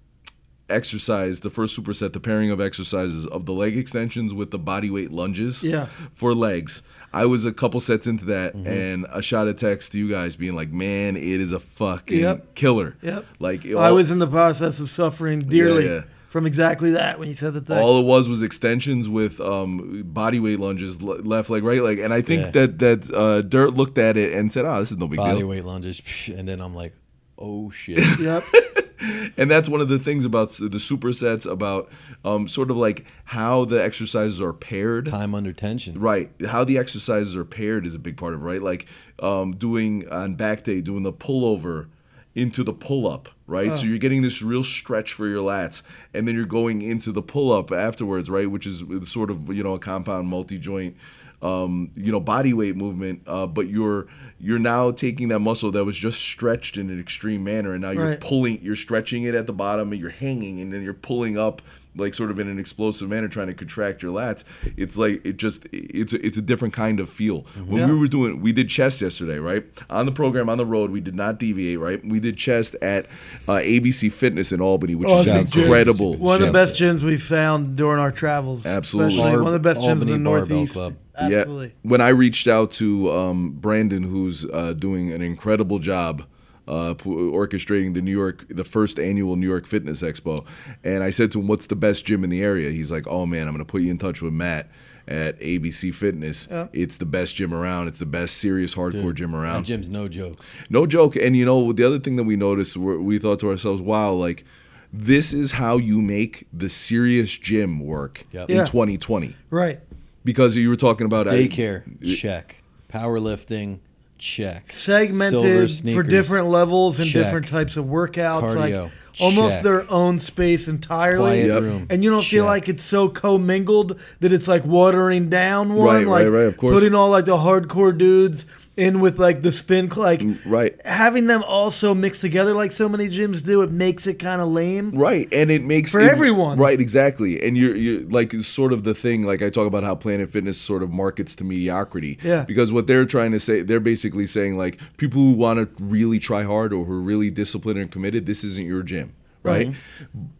exercise, 0.68 1.40
the 1.40 1.50
first 1.50 1.78
superset, 1.78 2.12
the 2.12 2.20
pairing 2.20 2.50
of 2.50 2.60
exercises 2.60 3.26
of 3.26 3.44
the 3.46 3.52
leg 3.52 3.76
extensions 3.76 4.32
with 4.32 4.50
the 4.50 4.58
body 4.58 4.90
weight 4.90 5.10
lunges 5.10 5.62
Yeah. 5.62 5.86
for 6.12 6.34
legs. 6.34 6.82
I 7.12 7.26
was 7.26 7.44
a 7.44 7.52
couple 7.52 7.78
sets 7.80 8.06
into 8.06 8.24
that, 8.26 8.54
Mm-hmm. 8.54 8.66
and 8.66 9.06
I 9.12 9.20
shot 9.20 9.48
a 9.48 9.54
text 9.54 9.92
to 9.92 9.98
you 9.98 10.08
guys 10.08 10.34
being 10.34 10.54
like, 10.54 10.70
"Man, 10.72 11.16
it 11.16 11.22
is 11.40 11.52
a 11.52 11.60
fucking 11.60 12.18
Yep. 12.20 12.54
killer." 12.54 12.96
Yep. 13.02 13.26
Like 13.38 13.64
it 13.66 13.76
I 13.76 13.90
was 13.92 14.10
in 14.10 14.18
the 14.18 14.26
process 14.26 14.80
of 14.80 14.88
suffering 14.88 15.40
dearly 15.40 15.84
yeah. 15.86 16.02
From 16.32 16.46
exactly 16.46 16.92
that 16.92 17.18
when 17.18 17.28
you 17.28 17.34
said 17.34 17.52
the 17.52 17.60
thing. 17.60 17.78
all 17.78 18.00
it 18.00 18.04
was 18.06 18.26
was 18.26 18.42
extensions 18.42 19.06
with 19.06 19.38
um, 19.38 20.02
body 20.06 20.40
weight 20.40 20.58
lunges, 20.58 21.02
left 21.02 21.50
leg, 21.50 21.62
right 21.62 21.82
leg, 21.82 21.98
and 21.98 22.12
I 22.14 22.22
think 22.22 22.46
Yeah. 22.46 22.50
that 22.52 22.78
that 22.78 23.10
uh, 23.14 23.42
Dirt 23.42 23.74
looked 23.74 23.98
at 23.98 24.16
it 24.16 24.32
and 24.32 24.50
said, 24.50 24.64
"Oh, 24.64 24.80
this 24.80 24.90
is 24.90 24.96
no 24.96 25.08
big 25.08 25.18
body 25.18 25.40
deal." 25.40 25.48
weight 25.48 25.64
lunges. 25.64 26.00
And 26.34 26.48
then 26.48 26.62
I'm 26.62 26.74
like, 26.74 26.94
oh 27.38 27.68
shit. 27.70 27.98
yep. 28.20 28.42
and 29.36 29.50
that's 29.50 29.68
one 29.68 29.82
of 29.82 29.88
the 29.90 29.98
things 29.98 30.24
about 30.24 30.52
the 30.52 30.68
supersets 30.78 31.44
about 31.44 31.90
um, 32.24 32.48
sort 32.48 32.70
of 32.70 32.78
like 32.78 33.04
how 33.24 33.66
the 33.66 33.82
exercises 33.82 34.40
are 34.40 34.54
paired 34.54 35.06
Time 35.08 35.34
under 35.34 35.52
tension. 35.52 35.98
right 35.98 36.30
how 36.46 36.62
the 36.64 36.78
exercises 36.78 37.34
are 37.36 37.44
paired 37.44 37.84
is 37.84 37.94
a 37.94 37.98
big 37.98 38.16
part 38.16 38.32
of 38.32 38.40
it 38.40 38.44
right 38.44 38.62
like 38.62 38.86
um, 39.18 39.56
doing 39.56 40.08
on 40.08 40.36
back 40.36 40.62
day 40.62 40.80
doing 40.80 41.02
the 41.02 41.12
pullover 41.12 41.88
into 42.34 42.62
the 42.62 42.72
pull 42.72 43.06
right? 43.52 43.76
So 43.78 43.86
you're 43.86 43.98
getting 43.98 44.22
this 44.22 44.42
real 44.42 44.64
stretch 44.64 45.12
for 45.12 45.28
your 45.28 45.42
lats 45.42 45.82
and 46.12 46.26
then 46.26 46.34
you're 46.34 46.44
going 46.46 46.82
into 46.82 47.12
the 47.12 47.22
pull 47.22 47.52
up 47.52 47.70
afterwards 47.70 48.28
right? 48.28 48.50
Which 48.50 48.66
is 48.66 48.82
sort 49.08 49.30
of 49.30 49.52
you 49.54 49.62
know 49.62 49.74
a 49.74 49.78
compound 49.78 50.26
multi 50.28 50.58
joint 50.58 50.96
um, 51.42 51.90
you 51.96 52.10
know 52.12 52.20
body 52.20 52.52
weight 52.52 52.76
movement 52.76 53.22
uh, 53.26 53.46
but 53.46 53.68
you're 53.68 54.06
you're 54.38 54.58
now 54.60 54.90
taking 54.90 55.28
that 55.28 55.40
muscle 55.40 55.70
that 55.72 55.84
was 55.84 55.96
just 55.96 56.20
stretched 56.20 56.76
in 56.76 56.88
an 56.90 56.98
extreme 57.00 57.42
manner 57.44 57.72
and 57.72 57.82
now 57.82 57.90
you're 57.90 58.08
Right. 58.10 58.20
pulling 58.20 58.60
you're 58.62 58.76
stretching 58.76 59.24
it 59.24 59.34
at 59.34 59.46
the 59.46 59.52
bottom 59.52 59.92
and 59.92 60.00
you're 60.00 60.10
hanging 60.10 60.60
and 60.60 60.72
then 60.72 60.82
you're 60.82 60.94
pulling 60.94 61.36
up 61.38 61.60
like 61.94 62.14
sort 62.14 62.30
of 62.30 62.38
in 62.38 62.48
an 62.48 62.58
explosive 62.58 63.08
manner 63.08 63.28
trying 63.28 63.48
to 63.48 63.54
contract 63.54 64.02
your 64.02 64.12
lats 64.12 64.44
it's 64.76 64.96
like 64.96 65.24
it 65.26 65.36
just 65.36 65.66
it's 65.72 66.12
a, 66.12 66.26
it's 66.26 66.38
a 66.38 66.42
different 66.42 66.72
kind 66.72 67.00
of 67.00 67.08
feel 67.08 67.40
when 67.66 67.80
Yeah. 67.82 67.86
we 67.90 67.98
were 67.98 68.06
doing 68.08 68.40
we 68.40 68.52
did 68.52 68.68
chest 68.68 69.02
yesterday 69.02 69.38
right 69.38 69.64
on 69.90 70.06
the 70.06 70.12
program 70.12 70.48
on 70.48 70.56
the 70.58 70.64
road 70.66 70.90
we 70.90 71.00
did 71.00 71.14
not 71.14 71.38
deviate 71.38 71.78
right 71.78 72.02
we 72.04 72.18
did 72.20 72.36
chest 72.36 72.74
at 72.80 73.06
uh, 73.48 73.56
abc 73.56 74.10
fitness 74.10 74.52
in 74.52 74.60
albany 74.60 74.94
which 74.94 75.08
Awesome 75.08 75.38
is 75.38 75.50
gym. 75.50 75.62
incredible 75.64 76.16
One 76.16 76.40
of 76.40 76.46
the 76.46 76.52
best 76.52 76.76
gyms 76.76 77.02
we 77.02 77.16
found 77.18 77.76
during 77.76 78.00
our 78.00 78.10
travels. 78.10 78.64
Absolutely. 78.64 79.14
Especially 79.14 79.32
Barb- 79.32 79.44
one 79.44 79.54
of 79.54 79.62
the 79.62 79.68
best 79.68 79.80
gyms 79.80 79.92
in 79.92 79.98
the 80.00 80.04
Barbell 80.18 80.22
Northeast. 80.56 80.72
Club. 80.72 80.94
Absolutely. 81.16 81.66
Yeah. 81.66 81.72
When 81.82 82.00
I 82.00 82.08
reached 82.08 82.48
out 82.48 82.70
to 82.72 83.12
um, 83.12 83.50
Brandon, 83.52 84.02
who's 84.02 84.46
uh, 84.46 84.72
doing 84.72 85.12
an 85.12 85.20
incredible 85.20 85.78
job 85.78 86.24
uh, 86.68 86.94
orchestrating 86.94 87.94
the 87.94 88.02
New 88.02 88.10
York, 88.16 88.44
the 88.48 88.64
first 88.64 88.98
annual 88.98 89.36
New 89.36 89.48
York 89.48 89.66
Fitness 89.66 90.02
Expo, 90.02 90.44
and 90.84 91.02
I 91.02 91.10
said 91.10 91.32
to 91.32 91.40
him, 91.40 91.46
"What's 91.48 91.66
the 91.66 91.76
best 91.76 92.04
gym 92.04 92.24
in 92.24 92.30
the 92.30 92.42
area?" 92.42 92.70
He's 92.70 92.90
like, 92.90 93.06
"Oh 93.08 93.26
man, 93.26 93.46
I'm 93.48 93.54
going 93.54 93.64
to 93.66 93.70
put 93.70 93.82
you 93.82 93.90
in 93.90 93.98
touch 93.98 94.22
with 94.22 94.32
Matt." 94.32 94.68
At 95.08 95.36
ABC 95.40 95.92
Fitness, 95.92 96.46
Yeah. 96.48 96.68
it's 96.72 96.96
the 96.96 97.04
best 97.04 97.34
gym 97.34 97.52
around. 97.52 97.88
It's 97.88 97.98
the 97.98 98.06
best 98.06 98.36
serious 98.36 98.76
hardcore 98.76 99.12
gym 99.12 99.32
That 99.32 99.38
around. 99.38 99.64
gym's 99.64 99.90
no 99.90 100.06
joke. 100.06 100.36
No 100.70 100.86
joke. 100.86 101.16
And 101.16 101.36
you 101.36 101.44
know, 101.44 101.72
the 101.72 101.82
other 101.84 101.98
thing 101.98 102.14
that 102.16 102.22
we 102.22 102.36
noticed, 102.36 102.76
we 102.76 102.96
we 102.98 103.18
thought 103.18 103.40
to 103.40 103.50
ourselves, 103.50 103.82
wow, 103.82 104.12
like 104.12 104.44
this 104.92 105.32
is 105.32 105.50
how 105.52 105.76
you 105.76 106.00
make 106.00 106.46
the 106.52 106.68
serious 106.68 107.36
gym 107.36 107.80
work 107.80 108.26
Yep. 108.30 108.48
in 108.50 108.56
Yeah. 108.58 108.64
2020. 108.64 109.34
Right. 109.50 109.80
Because 110.24 110.54
you 110.56 110.68
were 110.68 110.76
talking 110.76 111.04
about 111.04 111.26
I- 111.28 111.48
Daycare, 111.48 111.82
check. 112.16 112.62
Powerlifting, 112.88 113.80
check. 114.22 114.70
Segmented 114.72 115.68
Silver 115.70 115.92
for 115.94 116.02
different 116.08 116.46
levels 116.46 116.98
and 116.98 117.08
check. 117.08 117.24
different 117.24 117.48
types 117.48 117.76
of 117.76 117.86
workouts. 117.86 118.54
Cardio, 118.54 118.82
like 118.84 118.92
almost 119.20 119.56
check. 119.56 119.62
their 119.64 119.90
own 119.90 120.20
space 120.20 120.68
entirely. 120.68 121.42
Quiet 121.42 121.46
Yep. 121.48 121.62
room. 121.62 121.86
And 121.90 122.04
you 122.04 122.10
don't 122.10 122.24
feel 122.24 122.44
like 122.44 122.68
it's 122.68 122.84
so 122.84 123.08
commingled 123.08 123.98
that 124.20 124.32
it's 124.32 124.46
like 124.46 124.64
watering 124.64 125.28
down 125.28 125.74
one. 125.74 125.86
Right, 125.86 126.06
like 126.06 126.24
right, 126.26 126.32
right, 126.32 126.42
of 126.46 126.56
course. 126.56 126.72
Putting 126.74 126.94
all 126.94 127.10
like 127.10 127.24
the 127.24 127.36
hardcore 127.36 127.96
dudes 127.96 128.46
in 128.76 129.00
with 129.00 129.18
like 129.18 129.42
the 129.42 129.52
spin, 129.52 129.88
like 129.90 130.20
mm, 130.20 130.38
right. 130.46 130.74
having 130.84 131.26
them 131.26 131.42
also 131.42 131.94
mixed 131.94 132.20
together 132.22 132.54
like 132.54 132.72
so 132.72 132.88
many 132.88 133.08
gyms 133.08 133.44
do. 133.44 133.60
It 133.62 133.70
makes 133.70 134.06
it 134.06 134.14
kind 134.14 134.40
of 134.40 134.48
lame. 134.48 134.92
Right, 134.92 135.28
and 135.32 135.50
it 135.50 135.62
makes 135.62 135.92
For 135.92 136.00
it- 136.00 136.10
everyone. 136.10 136.58
Right, 136.58 136.80
exactly. 136.80 137.42
And 137.42 137.56
you're 137.56 137.76
you're 137.76 138.02
like 138.08 138.32
sort 138.42 138.72
of 138.72 138.84
the 138.84 138.94
thing. 138.94 139.22
Like 139.24 139.42
I 139.42 139.50
talk 139.50 139.66
about 139.66 139.84
how 139.84 139.94
Planet 139.94 140.30
Fitness 140.30 140.58
sort 140.58 140.82
of 140.82 140.90
markets 140.90 141.34
to 141.36 141.44
mediocrity. 141.44 142.18
Yeah. 142.22 142.44
Because 142.44 142.72
what 142.72 142.86
they're 142.86 143.04
trying 143.06 143.32
to 143.32 143.40
say, 143.40 143.60
they're 143.62 143.80
basically 143.80 144.26
saying 144.26 144.56
like 144.56 144.80
people 144.96 145.20
who 145.20 145.32
want 145.32 145.58
to 145.58 145.84
really 145.84 146.18
try 146.18 146.42
hard 146.42 146.72
or 146.72 146.84
who 146.84 146.92
are 146.94 147.00
really 147.02 147.30
disciplined 147.30 147.78
and 147.78 147.90
committed, 147.90 148.26
this 148.26 148.42
isn't 148.44 148.66
your 148.66 148.82
gym. 148.82 149.14
Right, 149.44 149.74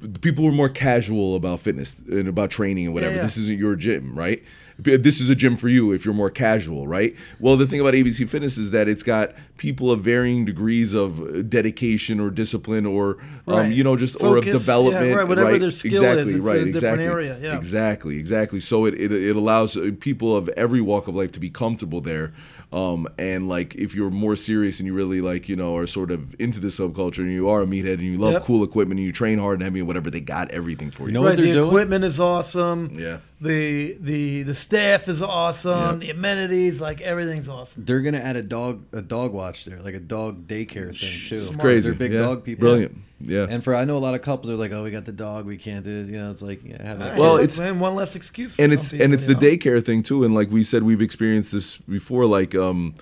The 0.01 0.20
people 0.20 0.45
who 0.45 0.51
are 0.51 0.55
more 0.55 0.68
casual 0.68 1.35
about 1.35 1.59
fitness 1.59 1.97
and 2.09 2.28
about 2.28 2.51
training 2.51 2.85
and 2.85 2.95
whatever. 2.95 3.16
yeah. 3.16 3.22
This 3.22 3.37
isn't 3.37 3.59
your 3.59 3.74
gym, 3.74 4.16
right? 4.16 4.45
B- 4.80 4.96
This 4.96 5.20
is 5.20 5.28
a 5.30 5.34
gym 5.34 5.56
for 5.56 5.68
you 5.68 5.92
if 5.92 6.04
you're 6.04 6.14
more 6.14 6.30
casual, 6.30 6.86
right? 6.88 7.14
Well, 7.40 7.56
the 7.56 7.66
thing 7.66 7.80
about 7.80 7.94
ABC 7.94 8.28
Fitness 8.28 8.56
is 8.56 8.70
that 8.70 8.88
it's 8.88 9.02
got 9.02 9.32
people 9.56 9.90
of 9.90 10.00
varying 10.00 10.44
degrees 10.44 10.92
of 10.94 11.20
uh, 11.20 11.42
dedication 11.42 12.18
or 12.20 12.30
discipline 12.30 12.86
or, 12.86 13.18
um, 13.46 13.70
you 13.72 13.84
know, 13.84 13.96
just 13.96 14.14
or 14.22 14.36
of 14.38 14.44
Focus, 14.44 14.46
yeah, 14.46 14.52
development. 14.52 15.16
right, 15.16 15.28
whatever 15.28 15.50
right? 15.50 15.60
their 15.60 15.70
skill 15.70 16.02
is, 16.04 16.28
exactly, 16.28 16.34
it's 16.34 16.38
a 16.38 16.42
right, 16.42 16.52
different 16.72 16.74
exactly, 16.76 17.04
area, 17.04 17.38
yeah. 17.40 17.56
Exactly, 17.56 18.18
exactly. 18.18 18.60
So 18.60 18.84
it, 18.86 18.94
it, 18.94 19.12
it 19.12 19.36
allows 19.36 19.76
uh, 19.76 19.90
people 20.00 20.36
of 20.36 20.48
every 20.50 20.80
walk 20.80 21.08
of 21.08 21.14
life 21.14 21.32
to 21.32 21.40
be 21.40 21.50
comfortable 21.50 22.00
there. 22.00 22.32
Um, 22.72 23.06
and 23.18 23.50
like 23.50 23.74
if 23.74 23.94
you're 23.94 24.08
more 24.10 24.34
serious 24.34 24.78
and 24.80 24.86
you 24.86 24.94
really 24.94 25.20
like, 25.20 25.46
you 25.46 25.56
know, 25.56 25.76
are 25.76 25.86
sort 25.86 26.10
of 26.10 26.34
into 26.40 26.58
the 26.58 26.68
subculture 26.68 27.18
and 27.18 27.30
you 27.30 27.46
are 27.50 27.60
a 27.60 27.66
meathead 27.66 27.94
and 27.94 28.02
you 28.02 28.16
love 28.16 28.32
Yep. 28.32 28.44
cool 28.44 28.64
equipment 28.64 28.98
and 28.98 29.06
you 29.06 29.12
train 29.12 29.38
hard 29.38 29.56
and 29.58 29.62
heavy 29.62 29.80
and 29.80 29.86
whatever, 29.86 30.10
they 30.10 30.20
got 30.22 30.50
everything 30.50 30.90
for 30.90 31.02
you. 31.02 31.08
You 31.08 31.12
know 31.12 31.20
right, 31.20 31.30
what 31.30 31.36
they're 31.36 31.46
the 31.48 31.52
doing? 31.52 31.68
equipment 31.68 32.04
is 32.04 32.18
awesome. 32.18 32.98
Yeah. 32.98 33.18
The 33.43 33.97
the 34.01 34.45
the 34.45 34.55
staff 34.55 35.09
is 35.09 35.20
awesome. 35.20 36.01
Yeah. 36.01 36.07
The 36.07 36.11
amenities, 36.11 36.80
like 36.80 37.01
everything's 37.01 37.49
awesome. 37.49 37.84
They're 37.84 38.01
gonna 38.01 38.18
add 38.18 38.36
a 38.36 38.43
dog 38.43 38.84
a 38.93 39.03
dog 39.03 39.32
watch 39.32 39.64
there, 39.64 39.80
like 39.80 39.95
a 39.95 40.01
dog 40.01 40.47
daycare 40.47 40.97
thing 40.97 41.11
too. 41.26 41.34
It's 41.34 41.49
It's 41.49 41.57
crazy. 41.57 41.88
They're 41.88 41.99
big 41.99 42.12
yeah. 42.12 42.20
dog 42.20 42.45
people. 42.45 42.61
Brilliant. 42.61 42.99
Yeah. 43.20 43.47
And 43.51 43.64
for 43.64 43.74
I 43.74 43.84
know 43.84 43.97
a 43.97 43.99
lot 43.99 44.14
of 44.14 44.22
couples 44.22 44.49
are 44.53 44.55
like, 44.57 44.70
oh, 44.70 44.84
we 44.84 44.93
got 44.93 45.07
the 45.07 45.12
dog, 45.12 45.47
we 45.47 45.57
can't 45.57 45.84
do 45.84 45.99
this. 45.99 46.09
You 46.09 46.18
know, 46.18 46.30
it's 46.30 46.43
like 46.43 46.62
yeah, 46.64 46.80
have 46.86 47.01
that. 47.01 47.18
Well, 47.18 47.38
kid. 47.38 47.45
it's- 47.45 47.59
and 47.59 47.80
one 47.80 47.97
less 47.97 48.14
excuse. 48.14 48.55
For 48.55 48.62
and 48.62 48.72
it's 48.72 48.93
people, 48.93 49.05
and 49.05 49.12
it's 49.14 49.26
the 49.26 49.34
know? 49.34 49.40
daycare 49.40 49.84
thing 49.84 50.05
too 50.05 50.22
and 50.22 50.34
like 50.36 50.51
we 50.53 50.62
said 50.62 50.84
we've 50.84 51.03
experienced 51.03 51.51
this 51.51 51.76
before 51.78 52.26
like 52.26 52.55
um 52.55 52.95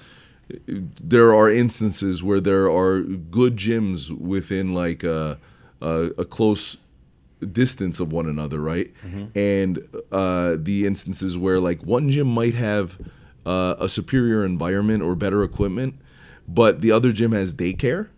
there 0.66 1.34
are 1.34 1.50
instances 1.50 2.22
where 2.22 2.40
there 2.40 2.70
are 2.70 3.00
good 3.00 3.56
gyms 3.56 4.10
within 4.10 4.72
like 4.72 5.04
a 5.04 5.38
a, 5.82 6.10
a 6.18 6.24
close 6.24 6.76
distance 7.52 8.00
of 8.00 8.12
one 8.12 8.26
another 8.26 8.60
right 8.60 8.92
and 9.34 9.86
uh 10.12 10.56
the 10.58 10.86
instances 10.86 11.38
where 11.38 11.58
like 11.60 11.82
one 11.82 12.08
gym 12.10 12.26
might 12.26 12.54
have 12.54 12.98
uh, 13.46 13.74
a 13.78 13.88
superior 13.88 14.44
environment 14.44 15.02
or 15.02 15.14
better 15.14 15.42
equipment 15.42 15.94
but 16.46 16.80
the 16.82 16.90
other 16.90 17.12
gym 17.12 17.32
has 17.32 17.54
daycare 17.54 18.08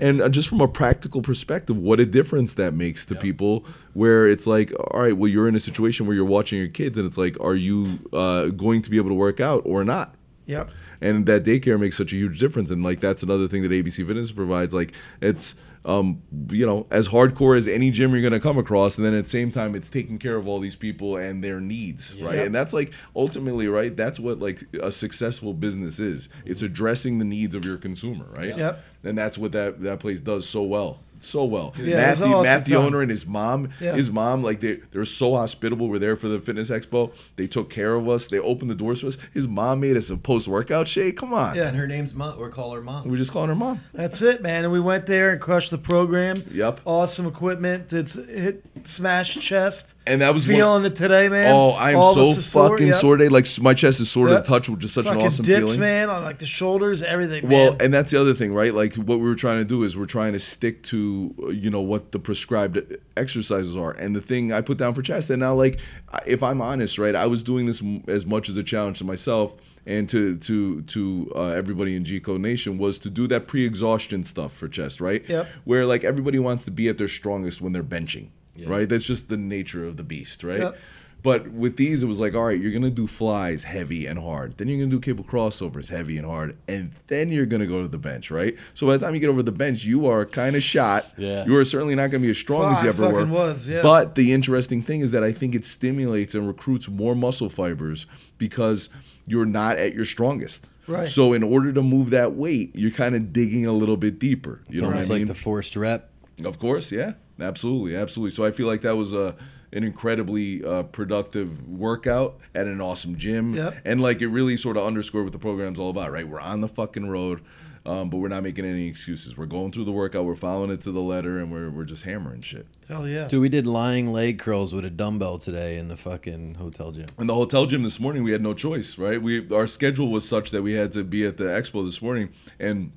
and 0.00 0.20
uh, 0.20 0.28
just 0.28 0.48
from 0.48 0.60
a 0.60 0.68
practical 0.68 1.22
perspective, 1.22 1.76
what 1.78 2.00
a 2.00 2.06
difference 2.06 2.54
that 2.54 2.74
makes 2.74 3.04
to 3.06 3.14
people. 3.14 3.64
Where 3.92 4.28
it's 4.28 4.46
like, 4.46 4.72
all 4.72 5.02
right, 5.02 5.16
well, 5.16 5.30
you're 5.30 5.46
in 5.46 5.54
a 5.54 5.60
situation 5.60 6.06
where 6.06 6.16
you're 6.16 6.24
watching 6.24 6.58
your 6.58 6.68
kids, 6.68 6.98
and 6.98 7.06
it's 7.06 7.18
like, 7.18 7.38
are 7.40 7.54
you 7.54 7.98
uh, 8.12 8.46
going 8.46 8.82
to 8.82 8.90
be 8.90 8.96
able 8.96 9.10
to 9.10 9.14
work 9.14 9.40
out 9.40 9.62
or 9.64 9.84
not? 9.84 10.14
Yep. 10.46 10.70
And 11.00 11.26
that 11.26 11.44
daycare 11.44 11.78
makes 11.78 11.96
such 11.96 12.12
a 12.12 12.16
huge 12.16 12.38
difference. 12.38 12.70
And 12.70 12.82
like 12.82 13.00
that's 13.00 13.22
another 13.22 13.48
thing 13.48 13.62
that 13.62 13.70
ABC 13.70 14.06
Fitness 14.06 14.32
provides. 14.32 14.74
Like 14.74 14.92
it's 15.20 15.54
um, 15.86 16.22
you 16.50 16.64
know, 16.64 16.86
as 16.90 17.08
hardcore 17.08 17.56
as 17.56 17.68
any 17.68 17.90
gym 17.90 18.12
you're 18.12 18.22
gonna 18.22 18.40
come 18.40 18.56
across, 18.56 18.96
and 18.96 19.06
then 19.06 19.14
at 19.14 19.24
the 19.24 19.30
same 19.30 19.50
time 19.50 19.74
it's 19.74 19.88
taking 19.88 20.18
care 20.18 20.36
of 20.36 20.48
all 20.48 20.58
these 20.58 20.76
people 20.76 21.16
and 21.16 21.44
their 21.44 21.60
needs, 21.60 22.16
right? 22.16 22.38
And 22.38 22.54
that's 22.54 22.72
like 22.72 22.92
ultimately, 23.14 23.68
right? 23.68 23.94
That's 23.94 24.18
what 24.18 24.38
like 24.38 24.64
a 24.80 24.90
successful 24.90 25.52
business 25.52 26.00
is. 26.00 26.28
It's 26.44 26.62
addressing 26.62 27.18
the 27.18 27.24
needs 27.24 27.54
of 27.54 27.64
your 27.64 27.76
consumer, 27.76 28.26
right? 28.30 28.56
Yep. 28.56 28.84
And 29.04 29.18
that's 29.18 29.36
what 29.36 29.52
that 29.52 29.82
that 29.82 30.00
place 30.00 30.20
does 30.20 30.48
so 30.48 30.62
well. 30.62 31.00
So 31.24 31.44
well. 31.44 31.72
Yeah, 31.78 31.96
Matt, 31.96 32.18
the, 32.18 32.24
awesome 32.26 32.42
Matt, 32.44 32.64
the 32.66 32.76
owner, 32.76 33.00
and 33.02 33.10
his 33.10 33.26
mom, 33.26 33.70
Yeah. 33.80 33.94
his 33.94 34.10
mom, 34.10 34.42
like 34.42 34.60
they 34.60 34.74
they're 34.92 35.04
so 35.04 35.34
hospitable. 35.36 35.88
We're 35.88 35.98
there 35.98 36.16
for 36.16 36.28
the 36.28 36.40
fitness 36.40 36.70
expo. 36.70 37.12
They 37.36 37.46
took 37.46 37.70
care 37.70 37.94
of 37.94 38.08
us. 38.08 38.28
They 38.28 38.38
opened 38.38 38.70
the 38.70 38.74
doors 38.74 39.00
for 39.00 39.08
us. 39.08 39.16
His 39.32 39.48
mom 39.48 39.80
made 39.80 39.96
us 39.96 40.10
a 40.10 40.16
post 40.16 40.46
workout 40.48 40.86
shake. 40.88 41.16
Come 41.16 41.32
on. 41.32 41.56
Yeah. 41.56 41.68
and 41.68 41.76
her 41.76 41.86
name's 41.86 42.14
mom, 42.14 42.38
or 42.38 42.48
call 42.50 42.72
her 42.72 42.80
mom. 42.82 43.08
We're 43.08 43.16
just 43.16 43.32
calling 43.32 43.48
her 43.48 43.54
mom. 43.54 43.80
That's 43.92 44.20
it, 44.22 44.42
man. 44.42 44.64
And 44.64 44.72
we 44.72 44.80
went 44.80 45.06
there 45.06 45.30
and 45.30 45.40
crushed 45.40 45.70
the 45.70 45.78
program. 45.78 46.42
Yep. 46.52 46.80
Awesome 46.84 47.26
equipment. 47.26 47.92
It's 47.92 48.14
hit 48.14 48.62
smash 48.84 49.34
chest. 49.40 49.94
And 50.06 50.20
that 50.20 50.34
was 50.34 50.46
one- 50.46 50.56
feeling 50.56 50.84
it 50.84 50.96
today, 50.96 51.28
man. 51.30 51.50
Oh, 51.54 51.70
I 51.70 51.92
am 51.92 51.98
All 51.98 52.14
so 52.14 52.34
fucking 52.34 52.88
yep. 52.88 52.96
sore 52.96 53.16
today. 53.16 53.28
Like 53.30 53.46
my 53.60 53.72
chest 53.72 54.00
is 54.00 54.10
sore 54.10 54.26
to 54.26 54.34
Yep. 54.34 54.42
the 54.44 54.48
touch, 54.48 54.68
which 54.68 54.84
is 54.84 54.92
such 54.92 55.06
Fucking 55.06 55.20
an 55.20 55.26
awesome 55.28 55.44
dips, 55.46 55.58
feeling. 55.60 55.80
man, 55.80 56.10
on 56.10 56.22
like 56.22 56.38
the 56.38 56.46
shoulders, 56.46 57.02
everything. 57.02 57.48
Well, 57.48 57.70
man. 57.72 57.76
and 57.80 57.94
that's 57.94 58.10
the 58.10 58.20
other 58.20 58.34
thing, 58.34 58.52
right? 58.52 58.74
Like 58.74 58.94
what 58.96 59.18
we 59.18 59.24
were 59.24 59.34
trying 59.34 59.58
to 59.58 59.64
do 59.64 59.82
is 59.82 59.96
we're 59.96 60.04
trying 60.06 60.34
to 60.34 60.38
stick 60.40 60.82
to 60.84 61.13
you 61.52 61.70
know 61.70 61.80
what 61.80 62.12
the 62.12 62.18
prescribed 62.18 62.78
exercises 63.16 63.76
are. 63.76 63.92
And 63.92 64.14
the 64.14 64.20
thing 64.20 64.52
I 64.52 64.60
put 64.60 64.78
down 64.78 64.94
for 64.94 65.02
chest, 65.02 65.30
and 65.30 65.40
now 65.40 65.54
like 65.54 65.78
if 66.26 66.42
I'm 66.42 66.60
honest, 66.60 66.98
right, 66.98 67.14
I 67.14 67.26
was 67.26 67.42
doing 67.42 67.66
this 67.66 67.82
as 68.08 68.26
much 68.26 68.48
as 68.48 68.56
a 68.56 68.62
challenge 68.62 68.98
to 68.98 69.04
myself 69.04 69.56
and 69.86 70.08
to 70.08 70.36
to 70.38 70.82
to 70.82 71.32
uh, 71.34 71.48
everybody 71.48 71.96
in 71.96 72.04
G 72.04 72.20
Code 72.20 72.40
Nation 72.40 72.78
was 72.78 72.98
to 73.00 73.10
do 73.10 73.26
that 73.28 73.46
pre-exhaustion 73.46 74.24
stuff 74.24 74.52
for 74.52 74.68
chest, 74.68 75.00
right? 75.00 75.26
Yep. 75.28 75.46
Where 75.64 75.86
like 75.86 76.04
everybody 76.04 76.38
wants 76.38 76.64
to 76.64 76.70
be 76.70 76.88
at 76.88 76.98
their 76.98 77.08
strongest 77.08 77.60
when 77.60 77.72
they're 77.72 77.82
benching, 77.82 78.28
right? 78.66 78.88
That's 78.88 79.04
just 79.04 79.28
the 79.28 79.36
nature 79.36 79.86
of 79.86 79.96
the 79.96 80.04
beast, 80.04 80.42
right? 80.44 80.60
Yep. 80.60 80.78
But 81.24 81.48
with 81.48 81.78
these, 81.78 82.02
it 82.02 82.06
was 82.06 82.20
like, 82.20 82.34
all 82.34 82.44
right, 82.44 82.60
you're 82.60 82.70
gonna 82.70 82.90
do 82.90 83.06
flies 83.06 83.64
heavy 83.64 84.04
and 84.04 84.18
hard. 84.18 84.58
Then 84.58 84.68
you're 84.68 84.78
gonna 84.78 84.90
do 84.90 85.00
cable 85.00 85.24
crossovers 85.24 85.88
heavy 85.88 86.18
and 86.18 86.26
hard, 86.26 86.56
and 86.68 86.92
then 87.06 87.30
you're 87.32 87.46
gonna 87.46 87.66
go 87.66 87.80
to 87.80 87.88
the 87.88 87.96
bench, 87.98 88.30
right? 88.30 88.54
So 88.74 88.86
by 88.86 88.98
the 88.98 89.04
time 89.06 89.14
you 89.14 89.20
get 89.20 89.30
over 89.30 89.42
the 89.42 89.50
bench, 89.50 89.84
you 89.86 90.06
are 90.06 90.26
kind 90.26 90.54
of 90.54 90.62
shot. 90.62 91.10
Yeah. 91.16 91.46
You 91.46 91.56
are 91.56 91.64
certainly 91.64 91.94
not 91.94 92.08
gonna 92.10 92.20
be 92.22 92.30
as 92.30 92.36
strong 92.36 92.76
as 92.76 92.82
you 92.82 92.90
ever 92.90 93.04
were. 93.10 93.20
fucking 93.20 93.30
was, 93.32 93.66
yeah. 93.66 93.80
But 93.82 94.16
the 94.16 94.34
interesting 94.34 94.82
thing 94.82 95.00
is 95.00 95.12
that 95.12 95.24
I 95.24 95.32
think 95.32 95.54
it 95.54 95.64
stimulates 95.64 96.34
and 96.34 96.46
recruits 96.46 96.88
more 96.90 97.14
muscle 97.16 97.48
fibers 97.48 98.04
because 98.36 98.90
you're 99.26 99.46
not 99.46 99.78
at 99.78 99.94
your 99.94 100.04
strongest. 100.04 100.66
Right. 100.86 101.08
So 101.08 101.32
in 101.32 101.42
order 101.42 101.72
to 101.72 101.82
move 101.82 102.10
that 102.10 102.34
weight, 102.34 102.76
you're 102.76 102.90
kind 102.90 103.14
of 103.14 103.32
digging 103.32 103.64
a 103.64 103.72
little 103.72 103.96
bit 103.96 104.18
deeper. 104.18 104.60
You 104.68 104.74
It's 104.74 104.82
know 104.82 104.88
what 104.88 104.92
I 104.92 104.96
almost 104.96 105.08
mean? 105.10 105.18
like 105.20 105.28
the 105.28 105.34
forced 105.34 105.74
rep. 105.74 106.10
Of 106.44 106.58
course, 106.58 106.92
yeah, 106.92 107.14
absolutely, 107.40 107.96
absolutely. 107.96 108.32
So 108.32 108.44
I 108.44 108.50
feel 108.50 108.66
like 108.66 108.82
that 108.82 108.94
was 108.96 109.14
a 109.14 109.34
an 109.74 109.84
incredibly 109.84 110.64
uh, 110.64 110.84
productive 110.84 111.68
workout 111.68 112.38
at 112.54 112.66
an 112.66 112.80
awesome 112.80 113.16
gym, 113.16 113.54
Yep. 113.54 113.74
and 113.84 114.00
like 114.00 114.22
it 114.22 114.28
really 114.28 114.56
sort 114.56 114.76
of 114.76 114.86
underscored 114.86 115.24
what 115.24 115.32
the 115.32 115.38
program's 115.38 115.78
all 115.78 115.90
about. 115.90 116.10
Right, 116.12 116.26
we're 116.26 116.40
on 116.40 116.60
the 116.60 116.68
fucking 116.68 117.08
road, 117.08 117.42
um, 117.84 118.08
but 118.08 118.18
we're 118.18 118.28
not 118.28 118.42
making 118.44 118.64
any 118.64 118.86
excuses. 118.86 119.36
We're 119.36 119.46
going 119.46 119.72
through 119.72 119.84
the 119.84 119.92
workout, 119.92 120.24
we're 120.24 120.36
following 120.36 120.70
it 120.70 120.80
to 120.82 120.92
the 120.92 121.00
letter, 121.02 121.38
and 121.40 121.50
we're 121.52 121.70
we're 121.70 121.84
just 121.84 122.04
hammering 122.04 122.40
shit. 122.40 122.66
Hell 122.88 123.06
yeah. 123.08 123.26
Dude, 123.28 123.40
we 123.42 123.48
did 123.48 123.66
lying 123.66 124.12
leg 124.12 124.38
curls 124.38 124.72
with 124.72 124.84
a 124.84 124.90
dumbbell 124.90 125.38
today 125.38 125.76
in 125.76 125.88
the 125.88 125.96
fucking 125.96 126.54
hotel 126.54 126.92
gym. 126.92 127.06
In 127.18 127.26
the 127.26 127.34
hotel 127.34 127.66
gym 127.66 127.82
this 127.82 127.98
morning, 127.98 128.22
we 128.22 128.30
had 128.30 128.42
no 128.42 128.54
choice, 128.54 128.96
right? 128.96 129.20
We 129.20 129.50
our 129.52 129.66
schedule 129.66 130.08
was 130.10 130.26
such 130.26 130.50
that 130.52 130.62
we 130.62 130.72
had 130.74 130.92
to 130.92 131.02
be 131.04 131.26
at 131.26 131.36
the 131.36 131.44
expo 131.44 131.84
this 131.84 132.00
morning, 132.00 132.30
and 132.60 132.92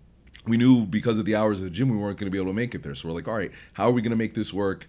we 0.45 0.55
knew 0.57 0.85
because 0.85 1.17
of 1.17 1.25
the 1.25 1.35
hours 1.35 1.57
of 1.57 1.65
the 1.65 1.69
gym, 1.71 1.89
we 1.89 1.97
weren't 1.97 2.17
going 2.17 2.27
to 2.27 2.31
be 2.31 2.37
able 2.37 2.51
to 2.51 2.55
make 2.55 2.73
it 2.75 2.83
there. 2.83 2.95
So 2.95 3.09
we're 3.09 3.15
like, 3.15 3.27
all 3.27 3.35
right, 3.37 3.51
how 3.73 3.89
are 3.89 3.91
we 3.91 4.01
going 4.01 4.11
to 4.11 4.15
make 4.15 4.33
this 4.35 4.53
work? 4.53 4.87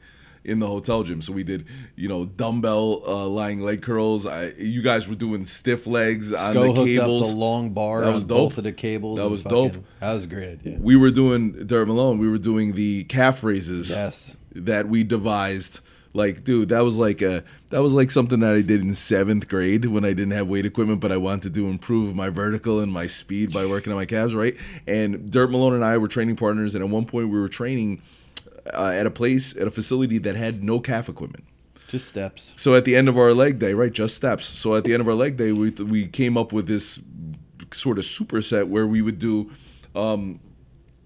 In 0.49 0.61
the 0.61 0.67
hotel 0.67 1.03
gym, 1.03 1.21
so 1.21 1.33
we 1.33 1.45
did, 1.45 1.67
you 1.95 2.09
know, 2.09 2.25
dumbbell 2.25 3.03
uh, 3.07 3.27
lying 3.27 3.61
leg 3.61 3.83
curls. 3.83 4.25
I, 4.27 4.49
you 4.59 4.81
guys 4.83 5.07
were 5.07 5.15
doing 5.15 5.45
stiff 5.45 5.87
legs 5.87 6.33
on 6.33 6.55
the 6.55 6.73
hooked 6.73 6.89
cables. 6.89 7.23
up 7.27 7.31
the 7.31 7.37
long 7.37 7.71
bar 7.71 8.01
That 8.01 8.15
was 8.15 8.23
on 8.25 8.29
dope. 8.29 8.39
both 8.39 8.59
of 8.59 8.65
the 8.65 8.73
cables. 8.73 9.19
That 9.19 9.29
was 9.29 9.43
fucking- 9.43 9.71
dope. 9.73 9.85
That 10.01 10.15
was 10.15 10.25
a 10.25 10.29
great 10.29 10.49
idea. 10.59 10.79
we 10.81 10.97
were 10.97 11.11
doing 11.11 11.67
Dirt 11.67 11.87
Malone. 11.87 12.19
We 12.19 12.29
were 12.29 12.39
doing 12.39 12.75
the 12.75 13.05
calf 13.05 13.45
raises. 13.45 13.91
Yes. 13.91 14.37
that 14.55 14.89
we 14.89 15.05
devised. 15.05 15.81
Like, 16.15 16.43
dude, 16.43 16.71
that 16.71 16.81
was 16.81 16.97
like 16.97 17.21
a 17.21 17.45
that 17.69 17.81
was 17.83 17.93
like 17.93 18.11
something 18.11 18.41
that 18.41 18.55
I 18.55 18.63
did 18.63 18.81
in 18.81 18.95
seventh 18.95 19.47
grade 19.47 19.85
when 19.85 20.07
I 20.07 20.15
didn't 20.15 20.31
have 20.33 20.49
weight 20.49 20.65
equipment, 20.65 21.01
but 21.01 21.13
I 21.13 21.19
wanted 21.19 21.53
to 21.55 21.69
improve 21.69 22.17
my 22.17 22.31
vertical 22.31 22.81
and 22.81 22.91
my 22.91 23.07
speed 23.07 23.53
by 23.53 23.67
working 23.67 23.93
on 23.93 23.99
my 23.99 24.07
calves, 24.07 24.35
right? 24.35 24.57
And 24.87 25.31
Dirt 25.31 25.51
Malone 25.51 25.75
and 25.75 25.85
I 25.85 25.99
were 25.99 26.09
training 26.09 26.37
partners, 26.37 26.75
and 26.75 26.83
at 26.83 26.89
one 26.89 27.05
point 27.05 27.29
we 27.29 27.39
were 27.39 27.49
training 27.49 28.01
uh, 28.75 28.93
at 28.95 29.07
a 29.07 29.11
place 29.11 29.57
at 29.57 29.67
a 29.67 29.71
facility 29.71 30.19
that 30.19 30.37
had 30.37 30.63
no 30.63 30.81
calf 30.81 31.09
equipment. 31.09 31.45
Just 31.89 32.07
steps. 32.09 32.55
So 32.59 32.75
at 32.75 32.85
the 32.85 32.95
end 32.97 33.09
of 33.09 33.17
our 33.17 33.33
leg 33.33 33.59
day, 33.59 33.73
right, 33.73 33.93
just 33.93 34.15
steps. 34.15 34.45
So 34.47 34.75
at 34.75 34.85
the 34.85 34.93
end 34.93 35.01
of 35.01 35.09
our 35.09 35.15
leg 35.15 35.37
day, 35.37 35.53
we 35.53 35.71
we 35.71 36.07
came 36.07 36.37
up 36.37 36.53
with 36.53 36.67
this 36.67 37.01
sort 37.73 37.99
of 37.99 38.05
superset 38.05 38.69
where 38.69 38.87
we 38.87 39.01
would 39.03 39.19
do. 39.19 39.51
Um, 39.95 40.41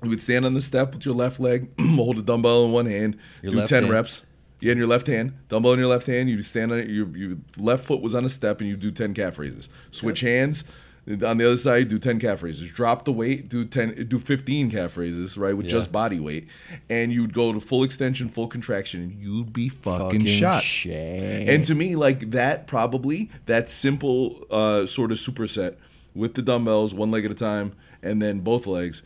you 0.03 0.09
would 0.11 0.21
stand 0.21 0.45
on 0.45 0.55
the 0.55 0.61
step 0.61 0.93
with 0.95 1.07
your 1.07 1.15
left 1.15 1.39
leg, 1.39 1.69
hold 1.81 2.19
a 2.19 2.23
dumbbell 2.23 2.65
in 2.65 2.73
one 2.73 2.87
hand, 2.87 3.17
Your 3.43 3.53
do 3.53 3.67
ten 3.67 3.83
hand. 3.85 3.93
reps. 3.93 4.25
Yeah, 4.61 4.73
in 4.73 4.79
your 4.79 4.87
left 4.87 5.07
hand, 5.09 5.35
dumbbell 5.49 5.73
in 5.75 5.79
your 5.81 5.89
left 5.89 6.07
hand. 6.07 6.29
You 6.31 6.41
stand 6.43 6.71
on 6.73 6.79
it. 6.79 6.89
Your, 6.89 7.09
your 7.17 7.37
left 7.59 7.85
foot 7.85 8.01
was 8.01 8.15
on 8.15 8.25
a 8.25 8.29
step, 8.29 8.61
and 8.61 8.69
you 8.69 8.77
do 8.77 8.91
ten 8.91 9.15
calf 9.15 9.39
raises. 9.39 9.69
Switch 9.93 10.21
hands. 10.21 10.65
On 11.09 11.37
the 11.37 11.45
other 11.47 11.57
side, 11.57 11.89
do 11.89 11.99
ten 11.99 12.21
calf 12.21 12.45
raises. 12.45 12.71
Drop 12.71 13.05
the 13.05 13.13
weight. 13.13 13.49
Do 13.49 13.65
ten. 13.65 14.07
Do 14.09 14.21
fifteen 14.21 14.71
calf 14.71 14.97
raises. 14.97 15.37
Right 15.37 15.57
with 15.57 15.67
Yeah. 15.67 15.73
just 15.73 15.91
body 15.91 16.21
weight, 16.21 16.47
and 16.89 17.13
you'd 17.13 17.35
go 17.35 17.53
to 17.53 17.59
full 17.59 17.83
extension, 17.83 18.29
full 18.29 18.47
contraction, 18.47 19.03
and 19.03 19.21
you'd 19.21 19.53
be 19.53 19.69
fucking, 19.69 20.21
Fucking 20.21 20.27
shot. 20.27 20.63
shit. 20.63 21.49
And 21.49 21.65
to 21.65 21.75
me, 21.75 21.97
like 21.97 22.31
that, 22.31 22.69
probably 22.69 23.31
that 23.47 23.69
simple 23.69 24.47
uh, 24.49 24.87
sort 24.87 25.11
of 25.11 25.19
superset 25.19 25.75
with 26.15 26.35
the 26.35 26.43
dumbbells, 26.43 26.95
one 26.95 27.11
leg 27.11 27.25
at 27.25 27.33
a 27.33 27.35
time, 27.35 27.73
and 28.01 28.23
then 28.23 28.39
both 28.39 28.67
legs, 28.69 29.03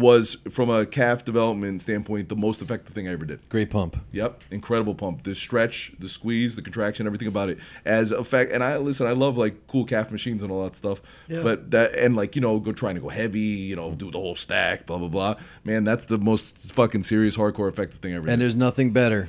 was 0.00 0.36
from 0.50 0.70
a 0.70 0.86
calf 0.86 1.24
development 1.24 1.82
standpoint 1.82 2.28
the 2.28 2.36
most 2.36 2.62
effective 2.62 2.94
thing 2.94 3.08
I 3.08 3.12
ever 3.12 3.24
did. 3.24 3.48
Great 3.48 3.70
pump. 3.70 3.96
Yep, 4.12 4.42
incredible 4.50 4.94
pump. 4.94 5.22
The 5.24 5.34
stretch, 5.34 5.92
the 5.98 6.08
squeeze, 6.08 6.56
the 6.56 6.62
contraction, 6.62 7.06
everything 7.06 7.28
about 7.28 7.48
it. 7.48 7.58
As 7.84 8.10
a 8.10 8.24
fact, 8.24 8.52
and 8.52 8.62
I 8.62 8.76
listen, 8.78 9.06
I 9.06 9.12
love 9.12 9.36
like 9.36 9.66
cool 9.66 9.84
calf 9.84 10.10
machines 10.12 10.42
and 10.42 10.50
all 10.52 10.64
that 10.64 10.76
stuff. 10.76 11.02
Yeah. 11.28 11.42
But 11.42 11.70
that 11.70 11.94
and 11.94 12.16
like 12.16 12.34
you 12.36 12.42
know, 12.42 12.58
go 12.60 12.72
trying 12.72 12.94
to 12.96 13.00
go 13.00 13.08
heavy, 13.08 13.40
you 13.40 13.76
know, 13.76 13.92
do 13.92 14.10
the 14.10 14.18
whole 14.18 14.36
stack, 14.36 14.86
blah 14.86 14.98
blah 14.98 15.08
blah. 15.08 15.36
Man, 15.64 15.84
that's 15.84 16.06
the 16.06 16.18
most 16.18 16.72
fucking 16.72 17.02
serious, 17.04 17.36
hardcore, 17.36 17.68
effective 17.68 18.00
thing 18.00 18.12
I 18.12 18.16
ever 18.16 18.26
And 18.28 18.38
did. 18.38 18.40
there's 18.40 18.56
nothing 18.56 18.92
better 18.92 19.28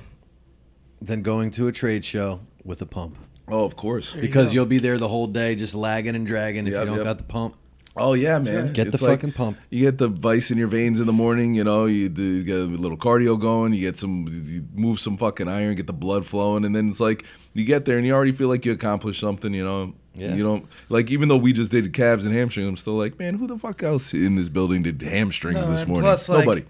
than 1.02 1.22
going 1.22 1.52
to 1.52 1.68
a 1.68 1.72
trade 1.72 2.04
show 2.06 2.40
with 2.64 2.82
a 2.82 2.86
pump. 2.86 3.18
Oh, 3.48 3.64
of 3.64 3.76
course. 3.76 4.16
you 4.16 4.22
Because 4.22 4.50
go. 4.50 4.54
you'll 4.56 4.66
be 4.66 4.80
there 4.80 4.98
the 4.98 5.08
whole 5.08 5.28
day 5.28 5.54
just 5.54 5.76
lagging 5.76 6.16
and 6.16 6.26
dragging 6.26 6.66
if 6.66 6.74
Yep, 6.74 6.80
you 6.82 6.86
don't 6.88 6.96
yep. 6.98 7.06
got 7.06 7.18
the 7.20 7.24
pump. 7.26 7.56
Oh 7.98 8.14
yeah, 8.14 8.40
man. 8.40 8.74
Get 8.74 8.92
the 8.92 9.04
like- 9.04 9.20
fucking 9.22 9.32
pump. 9.34 9.58
You 9.70 9.86
get 9.86 9.98
the 9.98 10.10
vice 10.10 10.52
in 10.52 10.58
your 10.58 10.68
veins 10.68 11.00
in 11.00 11.06
the 11.08 11.14
morning. 11.14 11.56
You 11.56 11.64
know, 11.64 11.86
you, 11.86 12.10
do, 12.10 12.22
you 12.22 12.44
get 12.44 12.58
a 12.58 12.64
little 12.64 12.98
cardio 12.98 13.40
going. 13.40 13.74
You 13.74 13.80
get 13.80 13.96
some, 13.98 14.28
you 14.30 14.66
move 14.74 15.00
some 15.00 15.16
fucking 15.18 15.48
iron, 15.48 15.76
get 15.76 15.88
the 15.88 15.94
blood 15.94 16.26
flowing, 16.26 16.66
and 16.66 16.76
then 16.76 16.90
it's 16.90 17.00
like 17.00 17.24
you 17.54 17.64
get 17.64 17.86
there 17.86 17.98
and 17.98 18.06
you 18.06 18.14
already 18.14 18.34
feel 18.34 18.50
like 18.50 18.66
you 18.66 18.74
accomplished 18.74 19.20
something. 19.22 19.54
You 19.54 19.64
know, 19.64 19.94
Yeah. 20.14 20.36
You 20.36 20.44
don't 20.44 20.66
like 20.90 21.10
even 21.10 21.30
though 21.30 21.38
we 21.38 21.54
just 21.54 21.72
did 21.72 21.94
calves 21.94 22.26
and 22.26 22.36
hamstrings. 22.36 22.68
I'm 22.68 22.76
still 22.78 22.96
like, 22.96 23.18
man, 23.18 23.36
who 23.36 23.48
the 23.48 23.58
fuck 23.58 23.82
else 23.82 24.14
in 24.14 24.36
this 24.36 24.50
building 24.50 24.84
did 24.84 25.02
hamstrings 25.02 25.60
No, 25.64 25.72
this 25.72 25.82
and 25.82 25.90
morning? 25.90 26.04
plus, 26.04 26.28
like, 26.28 26.40
Nobody. 26.40 26.66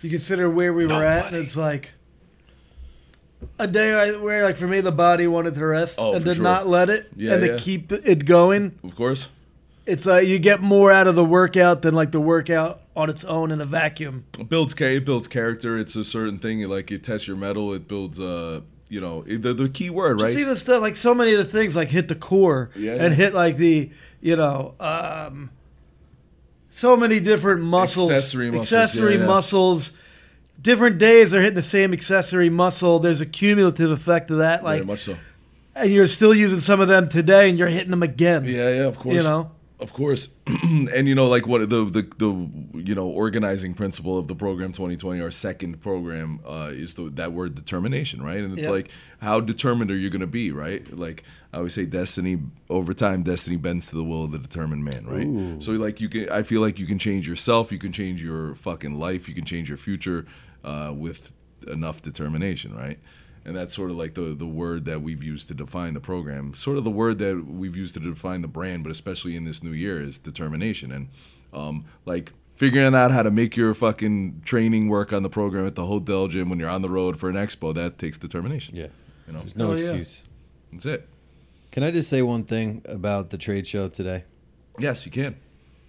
You 0.00 0.10
consider 0.10 0.48
where 0.50 0.72
we 0.72 0.86
were 0.86 1.04
at, 1.04 1.26
and 1.26 1.36
it's 1.36 1.56
like 1.56 1.92
a 3.58 3.66
day 3.66 4.16
where, 4.18 4.44
like, 4.44 4.56
for 4.56 4.66
me, 4.66 4.80
the 4.80 4.92
body 4.92 5.26
wanted 5.26 5.54
to 5.54 5.66
rest 5.66 5.96
Oh, 5.98 6.14
and 6.14 6.22
for 6.22 6.28
did 6.30 6.34
sure. 6.36 6.42
not 6.44 6.66
let 6.66 6.88
it, 6.90 7.08
Yeah, 7.16 7.34
and 7.34 7.42
to 7.42 7.58
keep 7.58 7.92
it 7.92 8.24
going. 8.24 8.78
Of 8.82 8.96
course. 8.96 9.28
It's 9.86 10.06
like 10.06 10.26
you 10.26 10.38
get 10.38 10.62
more 10.62 10.90
out 10.90 11.06
of 11.06 11.14
the 11.14 11.24
workout 11.24 11.82
than 11.82 11.94
like 11.94 12.10
the 12.10 12.20
workout 12.20 12.80
on 12.96 13.10
its 13.10 13.24
own 13.24 13.50
in 13.50 13.60
a 13.60 13.64
vacuum. 13.64 14.24
It 14.38 14.48
builds 14.48 14.74
it 14.80 15.04
builds 15.04 15.28
character. 15.28 15.76
It's 15.76 15.96
a 15.96 16.04
certain 16.04 16.38
thing. 16.38 16.60
Like 16.62 16.90
it 16.90 17.04
tests 17.04 17.28
your 17.28 17.36
mettle. 17.36 17.72
It 17.74 17.86
builds 17.86 18.18
uh 18.18 18.62
you 18.88 19.00
know 19.00 19.22
the 19.22 19.52
the 19.52 19.68
key 19.68 19.90
word 19.90 20.20
right. 20.20 20.28
Just 20.28 20.38
even 20.38 20.56
stuff 20.56 20.80
like 20.80 20.96
so 20.96 21.14
many 21.14 21.32
of 21.32 21.38
the 21.38 21.44
things 21.44 21.74
like 21.76 21.88
hit 21.88 22.08
the 22.08 22.14
core 22.14 22.70
Yeah, 22.76 22.94
and 22.94 23.14
hit 23.14 23.34
like 23.34 23.56
the 23.56 23.90
you 24.20 24.36
know 24.36 24.74
um, 24.80 25.50
so 26.70 26.96
many 26.96 27.20
different 27.20 27.62
muscles, 27.62 28.10
Accessory 28.10 28.50
muscles, 28.50 28.72
accessory 28.72 29.16
yeah, 29.16 29.40
yeah. 29.42 29.78
Different 30.60 30.98
days 30.98 31.30
they're 31.30 31.40
hitting 31.40 31.54
the 31.56 31.62
same 31.62 31.92
accessory 31.92 32.48
muscle. 32.48 32.98
There's 32.98 33.20
a 33.20 33.26
cumulative 33.26 33.90
effect 33.90 34.30
of 34.30 34.38
that, 34.38 34.64
like, 34.64 34.78
Very 34.78 34.86
much 34.86 35.02
so. 35.02 35.16
and 35.74 35.90
you're 35.90 36.08
still 36.08 36.34
using 36.34 36.60
some 36.60 36.80
of 36.80 36.88
them 36.88 37.08
today, 37.08 37.48
and 37.48 37.58
you're 37.58 37.68
hitting 37.68 37.90
them 37.90 38.02
again. 38.02 38.44
Yeah, 38.44 38.70
yeah, 38.70 38.84
of 38.86 38.98
course. 38.98 39.14
You 39.14 39.22
know, 39.22 39.50
Of 39.80 39.92
course, 39.92 40.28
and 40.46 41.08
you 41.08 41.16
know, 41.16 41.26
like 41.26 41.48
what 41.48 41.68
the, 41.68 41.84
the 41.84 42.02
the 42.16 42.78
you 42.78 42.94
know 42.94 43.08
organizing 43.08 43.74
principle 43.74 44.16
of 44.16 44.28
the 44.28 44.34
program 44.36 44.72
2020, 44.72 45.20
our 45.20 45.32
second 45.32 45.80
program, 45.80 46.38
uh, 46.46 46.70
is 46.72 46.94
the, 46.94 47.10
that 47.14 47.32
word 47.32 47.56
determination, 47.56 48.22
right? 48.22 48.38
And 48.38 48.52
it's 48.54 48.62
Yep. 48.62 48.70
like, 48.70 48.88
how 49.20 49.40
determined 49.40 49.90
are 49.90 49.96
you 49.96 50.10
going 50.10 50.20
to 50.20 50.28
be, 50.28 50.52
right? 50.52 50.96
Like 50.96 51.24
I 51.52 51.58
always 51.58 51.74
say, 51.74 51.86
destiny 51.86 52.38
over 52.70 52.94
time, 52.94 53.24
destiny 53.24 53.56
bends 53.56 53.88
to 53.88 53.96
the 53.96 54.04
will 54.04 54.24
of 54.24 54.30
the 54.30 54.38
determined 54.38 54.84
man, 54.84 55.06
right? 55.06 55.62
So 55.62 55.72
like 55.72 56.00
you 56.00 56.08
can, 56.08 56.30
I 56.30 56.44
feel 56.44 56.60
like 56.60 56.78
you 56.78 56.86
can 56.86 57.00
change 57.00 57.26
yourself, 57.28 57.72
you 57.72 57.78
can 57.78 57.90
change 57.92 58.22
your 58.22 58.54
fucking 58.54 58.94
life, 58.98 59.28
you 59.28 59.34
can 59.34 59.44
change 59.44 59.68
your 59.68 59.78
future 59.78 60.24
uh, 60.62 60.92
with 60.96 61.32
enough 61.66 62.00
determination, 62.00 62.76
right? 62.76 62.98
And 63.44 63.54
that's 63.56 63.74
sort 63.74 63.90
of 63.90 63.96
like 63.96 64.14
the 64.14 64.34
the 64.34 64.46
word 64.46 64.84
that 64.86 65.02
we've 65.02 65.22
used 65.22 65.48
to 65.48 65.54
define 65.54 65.94
the 65.94 66.00
program. 66.00 66.54
Sort 66.54 66.78
of 66.78 66.84
the 66.84 66.90
word 66.90 67.18
that 67.18 67.44
we've 67.46 67.76
used 67.76 67.94
to 67.94 68.00
define 68.00 68.42
the 68.42 68.48
brand, 68.48 68.82
but 68.84 68.90
especially 68.90 69.36
in 69.36 69.44
this 69.44 69.62
new 69.62 69.72
year 69.72 70.02
is 70.02 70.18
determination 70.18 70.90
and 70.92 71.08
um, 71.52 71.84
like 72.06 72.32
figuring 72.56 72.94
out 72.94 73.10
how 73.10 73.22
to 73.22 73.30
make 73.30 73.56
your 73.56 73.74
fucking 73.74 74.40
training 74.44 74.88
work 74.88 75.12
on 75.12 75.22
the 75.22 75.28
program 75.30 75.66
at 75.66 75.74
the 75.74 75.86
hotel 75.86 76.28
gym 76.28 76.48
when 76.48 76.58
you're 76.58 76.68
on 76.68 76.82
the 76.82 76.88
road 76.88 77.18
for 77.18 77.28
an 77.28 77.36
expo. 77.36 77.74
That 77.74 77.98
takes 77.98 78.16
determination. 78.18 78.76
Yeah. 78.76 78.86
you 79.26 79.32
know, 79.32 79.38
There's 79.40 79.56
no 79.56 79.72
Oh, 79.72 79.74
yeah. 79.74 79.82
excuse. 79.92 80.22
that's 80.72 80.86
it. 80.86 81.08
Can 81.72 81.82
I 81.82 81.90
just 81.90 82.08
say 82.08 82.22
one 82.22 82.44
thing 82.44 82.82
about 82.86 83.30
the 83.30 83.38
trade 83.38 83.66
show 83.66 83.88
today? 83.88 84.24
Yes, 84.78 85.04
you 85.04 85.10
can. 85.12 85.36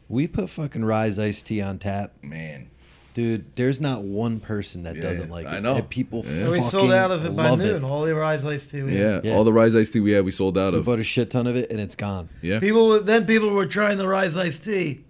We 0.09 0.27
put 0.27 0.49
fucking 0.49 0.83
Rise 0.83 1.17
Iced 1.19 1.45
Tea 1.47 1.61
on 1.61 1.77
tap. 1.79 2.13
Man, 2.23 2.69
Dude, 3.15 3.55
there's 3.55 3.81
not 3.81 4.03
one 4.03 4.39
person 4.39 4.83
that 4.83 4.95
Yeah, 4.97 5.01
doesn't 5.03 5.31
like 5.31 5.45
it. 5.45 5.49
I 5.49 5.59
know. 5.59 5.75
And 5.75 5.89
people 5.89 6.23
Yeah. 6.27 6.43
and 6.43 6.51
we 6.51 6.59
sold 6.61 6.89
fucking 6.89 6.91
out 6.91 7.11
of 7.11 7.25
it 7.25 7.35
by 7.35 7.49
love 7.49 7.59
noon. 7.59 7.77
it. 7.77 7.81
Holy 7.81 8.11
Rise 8.11 8.45
Ice 8.45 8.67
Tea. 8.67 8.83
we 8.83 8.91
had. 8.97 8.99
yeah, 9.23 9.31
Yeah. 9.31 9.37
all 9.37 9.43
the 9.45 9.53
Rise 9.53 9.73
Ice 9.75 9.89
Tea 9.89 10.01
we 10.01 10.11
had, 10.11 10.23
we 10.25 10.31
sold 10.31 10.57
out 10.57 10.73
We 10.73 10.79
of. 10.79 10.85
bought 10.85 10.99
a 10.99 11.03
shit 11.03 11.31
ton 11.31 11.47
of 11.47 11.55
it 11.55 11.71
and 11.71 11.79
it's 11.79 11.95
gone. 11.95 12.29
Yeah, 12.43 12.59
People 12.59 13.01
then 13.01 13.25
people 13.25 13.49
were 13.51 13.65
trying 13.65 13.97
the 13.97 14.07
Rise 14.07 14.35
Ice 14.37 14.59
Tea 14.59 15.05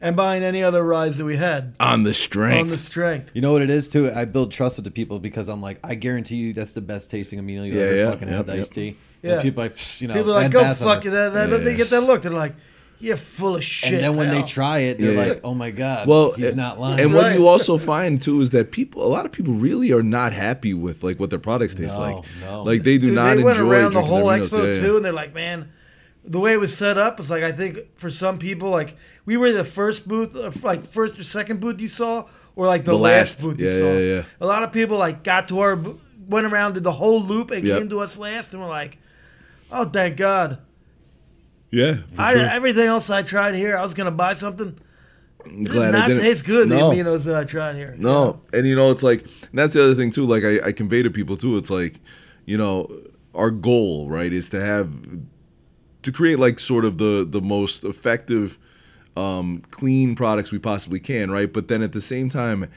and 0.00 0.14
buying 0.16 0.42
any 0.44 0.62
other 0.62 0.82
rise 0.84 1.18
that 1.18 1.24
we 1.26 1.36
had 1.36 1.74
on 1.80 2.04
the 2.04 2.14
strength. 2.14 2.60
on 2.60 2.68
the 2.68 2.78
strength. 2.78 3.32
You 3.34 3.42
know 3.42 3.52
what 3.52 3.62
it 3.62 3.68
is 3.68 3.86
too? 3.88 4.10
I 4.10 4.24
build 4.24 4.52
trust 4.52 4.78
with 4.78 4.84
the 4.84 4.90
people 4.92 5.18
because 5.18 5.48
I'm 5.48 5.60
like, 5.60 5.78
I 5.84 5.94
guarantee 5.96 6.36
you 6.36 6.52
that's 6.54 6.72
the 6.72 6.80
best 6.80 7.10
tasting 7.10 7.38
amino 7.40 7.66
you 7.66 7.72
Yeah, 7.74 7.80
ever 7.82 7.96
yeah, 7.96 8.10
fucking 8.12 8.28
yep, 8.28 8.36
had 8.36 8.46
the 8.46 8.52
yep. 8.52 8.60
iced 8.60 8.74
tea. 8.74 8.96
Yeah. 9.22 9.32
And 9.32 9.42
people 9.42 9.62
like, 9.64 9.74
psh, 9.74 10.00
you 10.02 10.06
know, 10.08 10.14
People 10.14 10.30
are 10.32 10.42
like, 10.42 10.52
go 10.52 10.62
fuck 10.74 11.04
it. 11.04 11.08
it. 11.08 11.10
That, 11.10 11.50
that, 11.50 11.64
They 11.64 11.74
get 11.74 11.90
that 11.90 12.02
look. 12.02 12.22
They're 12.22 12.30
like, 12.30 12.54
you're 13.00 13.16
full 13.16 13.56
of 13.56 13.64
shit. 13.64 13.94
And 13.94 14.02
then 14.04 14.16
when 14.16 14.30
they 14.30 14.42
try 14.42 14.80
it, 14.80 14.98
they're 14.98 15.12
Yeah. 15.12 15.28
like, 15.32 15.40
oh 15.42 15.54
my 15.54 15.70
god, 15.70 16.06
well, 16.06 16.32
he's 16.32 16.50
uh, 16.52 16.54
not 16.54 16.78
lying. 16.78 17.00
And 17.00 17.14
what 17.14 17.24
Right. 17.26 17.38
you 17.38 17.46
also 17.48 17.78
find 17.78 18.20
too 18.20 18.40
is 18.40 18.50
that 18.50 18.70
people, 18.72 19.04
a 19.04 19.08
lot 19.08 19.24
of 19.26 19.32
people, 19.32 19.54
really 19.54 19.90
are 19.92 20.02
not 20.02 20.32
happy 20.34 20.74
with 20.74 21.02
like 21.02 21.18
what 21.18 21.30
their 21.30 21.38
products 21.38 21.74
taste 21.74 21.96
No, 21.98 22.04
like. 22.04 22.24
no. 22.42 22.62
Like 22.62 22.82
they 22.82 22.98
do 22.98 23.06
Dude, 23.06 23.14
not 23.14 23.36
they 23.36 23.42
went 23.42 23.58
enjoy 23.58 23.70
around 23.72 23.92
the 23.94 24.02
whole 24.02 24.28
their 24.28 24.38
expo 24.40 24.66
Yeah, 24.66 24.72
yeah. 24.80 24.86
too, 24.86 24.96
and 24.96 25.04
they're 25.04 25.12
like, 25.12 25.34
man, 25.34 25.68
the 26.24 26.38
way 26.38 26.52
it 26.52 26.60
was 26.60 26.76
set 26.76 26.98
up 26.98 27.18
was 27.18 27.30
like 27.30 27.42
I 27.42 27.52
think 27.52 27.78
for 27.96 28.10
some 28.10 28.38
people, 28.38 28.68
like 28.70 28.96
we 29.24 29.36
were 29.38 29.52
the 29.52 29.64
first 29.64 30.06
booth, 30.06 30.36
uh, 30.36 30.50
like 30.62 30.86
first 30.92 31.18
or 31.18 31.24
second 31.24 31.60
booth 31.60 31.80
you 31.80 31.88
saw, 31.88 32.26
or 32.56 32.66
like 32.66 32.84
the, 32.84 32.92
The 32.92 32.98
last, 32.98 33.36
last. 33.38 33.40
booth 33.40 33.60
you 33.60 33.70
Yeah, 33.70 33.78
saw. 33.78 33.92
yeah, 33.92 34.14
yeah. 34.16 34.22
A 34.40 34.46
lot 34.46 34.62
of 34.62 34.72
people 34.72 34.98
like 34.98 35.22
got 35.24 35.48
to 35.48 35.60
our, 35.60 35.78
went 36.28 36.46
around, 36.46 36.74
did 36.74 36.82
the 36.84 36.92
whole 36.92 37.22
loop, 37.22 37.50
and 37.50 37.64
Yep. 37.64 37.78
came 37.78 37.88
to 37.88 38.00
us 38.00 38.18
last, 38.18 38.52
and 38.52 38.62
we're 38.62 38.68
like, 38.68 38.98
oh, 39.72 39.86
thank 39.86 40.16
God. 40.18 40.58
Yeah, 41.70 41.98
for 42.12 42.20
I, 42.20 42.32
sure. 42.34 42.46
Everything 42.46 42.86
else 42.86 43.10
I 43.10 43.22
tried 43.22 43.54
here, 43.54 43.76
I 43.76 43.82
was 43.82 43.94
gonna 43.94 44.10
buy 44.10 44.34
something. 44.34 44.76
I'm 45.44 45.62
It 45.62 45.70
did 45.70 45.92
not 45.92 46.08
didn't. 46.08 46.22
taste 46.22 46.44
good. 46.44 46.68
No. 46.68 46.90
The 46.90 46.96
aminos 46.96 47.24
that 47.24 47.36
I 47.36 47.44
tried 47.44 47.76
here. 47.76 47.94
No, 47.98 48.40
and 48.52 48.66
you 48.66 48.74
know 48.76 48.90
it's 48.90 49.02
like 49.02 49.22
and 49.22 49.58
that's 49.58 49.74
the 49.74 49.84
other 49.84 49.94
thing 49.94 50.10
too. 50.10 50.24
Like 50.24 50.44
I, 50.44 50.68
I 50.68 50.72
convey 50.72 51.02
to 51.02 51.10
people 51.10 51.36
too. 51.36 51.56
It's 51.56 51.70
like, 51.70 52.00
you 52.44 52.56
know, 52.56 52.90
our 53.34 53.50
goal 53.50 54.08
right 54.08 54.32
is 54.32 54.48
to 54.50 54.60
have 54.60 54.90
to 56.02 56.12
create 56.12 56.38
like 56.38 56.58
sort 56.58 56.84
of 56.84 56.98
the 56.98 57.26
the 57.28 57.40
most 57.40 57.84
effective, 57.84 58.58
um, 59.16 59.62
clean 59.70 60.14
products 60.14 60.50
we 60.52 60.58
possibly 60.58 61.00
can, 61.00 61.30
right? 61.30 61.50
But 61.52 61.68
then 61.68 61.82
at 61.82 61.92
the 61.92 62.00
same 62.00 62.28
time, 62.28 62.68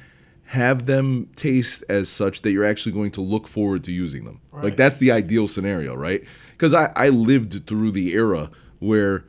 have 0.45 0.85
them 0.85 1.29
taste 1.35 1.83
as 1.89 2.09
such 2.09 2.43
that 2.43 2.51
you're 2.51 2.65
actually 2.65 2.91
going 2.91 3.11
to 3.11 3.21
look 3.21 3.47
forward 3.47 3.83
to 3.85 3.91
using 3.91 4.23
them. 4.23 4.39
Like 4.51 4.77
that's 4.77 4.99
the 4.99 5.11
ideal 5.11 5.47
scenario, 5.47 5.95
right? 5.95 6.23
Because 6.51 6.73
I 6.73 6.93
I 6.95 7.09
lived 7.09 7.65
through 7.67 7.91
the 7.91 8.13
era 8.13 8.51
where 8.83 9.23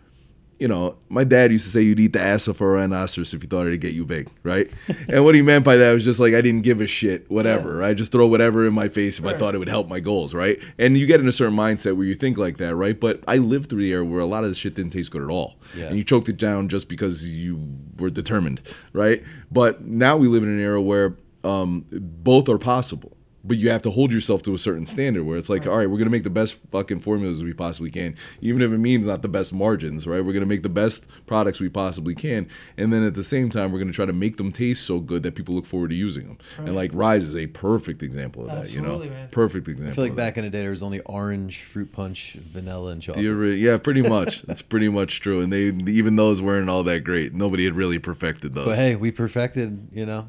you 0.60 0.68
know, 0.68 0.96
my 1.08 1.24
dad 1.24 1.50
used 1.50 1.64
to 1.64 1.70
say 1.72 1.82
you'd 1.82 1.98
eat 1.98 2.12
the 2.12 2.20
ass 2.20 2.46
of 2.46 2.60
a 2.60 2.64
rhinoceros 2.66 3.34
if 3.34 3.42
you 3.42 3.48
thought 3.48 3.66
it'd 3.66 3.80
get 3.80 3.92
you 3.92 4.04
big, 4.04 4.28
right? 4.44 4.70
and 5.08 5.24
what 5.24 5.34
he 5.34 5.42
meant 5.42 5.64
by 5.64 5.76
that 5.76 5.92
was 5.92 6.04
just 6.04 6.20
like 6.20 6.32
I 6.32 6.40
didn't 6.40 6.62
give 6.62 6.80
a 6.80 6.86
shit, 6.86 7.28
whatever. 7.28 7.82
I 7.82 7.92
just 7.92 8.12
throw 8.12 8.28
whatever 8.28 8.64
in 8.64 8.72
my 8.72 8.88
face 8.88 9.18
if 9.18 9.26
I 9.26 9.36
thought 9.36 9.56
it 9.56 9.58
would 9.58 9.68
help 9.68 9.88
my 9.88 9.98
goals, 9.98 10.32
right? 10.32 10.58
And 10.78 10.96
you 10.96 11.06
get 11.06 11.18
in 11.18 11.26
a 11.26 11.32
certain 11.32 11.56
mindset 11.56 11.96
where 11.96 12.06
you 12.06 12.14
think 12.14 12.38
like 12.38 12.58
that, 12.58 12.76
right? 12.76 12.98
But 12.98 13.22
I 13.26 13.38
lived 13.38 13.68
through 13.68 13.82
the 13.82 13.90
era 13.90 14.04
where 14.04 14.20
a 14.20 14.26
lot 14.26 14.44
of 14.44 14.48
the 14.48 14.54
shit 14.54 14.74
didn't 14.74 14.92
taste 14.92 15.10
good 15.10 15.22
at 15.22 15.28
all, 15.28 15.56
Yeah. 15.76 15.86
and 15.86 15.98
you 15.98 16.04
choked 16.04 16.28
it 16.28 16.36
down 16.38 16.68
just 16.68 16.88
because 16.88 17.28
you 17.28 17.60
were 17.98 18.08
determined, 18.10 18.60
right? 18.92 19.24
But 19.50 19.84
now 19.84 20.16
we 20.16 20.28
live 20.28 20.44
in 20.44 20.48
an 20.48 20.60
era 20.60 20.80
where 20.80 21.16
um, 21.42 21.84
both 21.90 22.48
are 22.48 22.58
possible. 22.58 23.13
But 23.46 23.58
you 23.58 23.68
have 23.70 23.82
to 23.82 23.90
hold 23.90 24.10
yourself 24.10 24.42
to 24.44 24.54
a 24.54 24.58
certain 24.58 24.86
standard 24.86 25.24
where 25.24 25.36
it's 25.36 25.48
like, 25.50 25.66
all 25.66 25.76
right, 25.76 25.88
we're 25.88 25.98
gonna 25.98 26.10
make 26.10 26.24
the 26.24 26.30
best 26.30 26.54
fucking 26.70 27.00
formulas 27.00 27.42
we 27.42 27.52
possibly 27.52 27.90
can, 27.90 28.16
even 28.40 28.62
if 28.62 28.72
it 28.72 28.78
means 28.78 29.06
not 29.06 29.20
the 29.22 29.28
best 29.28 29.52
margins, 29.52 30.06
right? 30.06 30.24
We're 30.24 30.32
gonna 30.32 30.46
make 30.46 30.62
the 30.62 30.68
best 30.70 31.04
products 31.26 31.60
we 31.60 31.68
possibly 31.68 32.14
can, 32.14 32.48
and 32.78 32.92
then 32.92 33.02
at 33.02 33.14
the 33.14 33.24
same 33.24 33.50
time, 33.50 33.70
we're 33.70 33.78
gonna 33.80 33.92
try 33.92 34.06
to 34.06 34.12
make 34.12 34.38
them 34.38 34.50
taste 34.50 34.84
so 34.86 34.98
good 34.98 35.22
that 35.24 35.34
people 35.34 35.54
look 35.54 35.66
forward 35.66 35.90
to 35.90 35.96
using 35.96 36.26
them. 36.26 36.38
And 36.58 36.74
like 36.74 36.90
Rise 36.94 37.24
is 37.24 37.36
a 37.36 37.46
perfect 37.48 38.02
example 38.02 38.42
of 38.42 38.48
that, 38.48 38.70
you 38.72 38.80
Absolutely, 38.80 39.08
know, 39.08 39.14
man. 39.14 39.28
perfect 39.30 39.68
example. 39.68 39.92
I 39.92 39.94
feel 39.94 40.04
like 40.04 40.10
of 40.12 40.16
back 40.16 40.38
in 40.38 40.44
the 40.44 40.50
day 40.50 40.62
there 40.62 40.70
was 40.70 40.82
only 40.82 41.00
orange, 41.00 41.62
fruit 41.64 41.92
punch, 41.92 42.34
vanilla, 42.34 42.92
and 42.92 43.02
chocolate. 43.02 43.24
re- 43.26 43.56
yeah, 43.56 43.76
pretty 43.76 44.02
much. 44.02 44.42
That's 44.42 44.62
pretty 44.62 44.88
much 44.88 45.20
true. 45.20 45.40
And 45.40 45.52
they 45.52 45.66
even 45.92 46.16
those 46.16 46.40
weren't 46.40 46.70
all 46.70 46.82
that 46.84 47.00
great. 47.04 47.34
Nobody 47.34 47.64
had 47.64 47.74
really 47.74 47.98
perfected 47.98 48.54
those. 48.54 48.66
But 48.66 48.76
hey, 48.76 48.96
we 48.96 49.10
perfected, 49.10 49.88
you 49.92 50.06
know, 50.06 50.26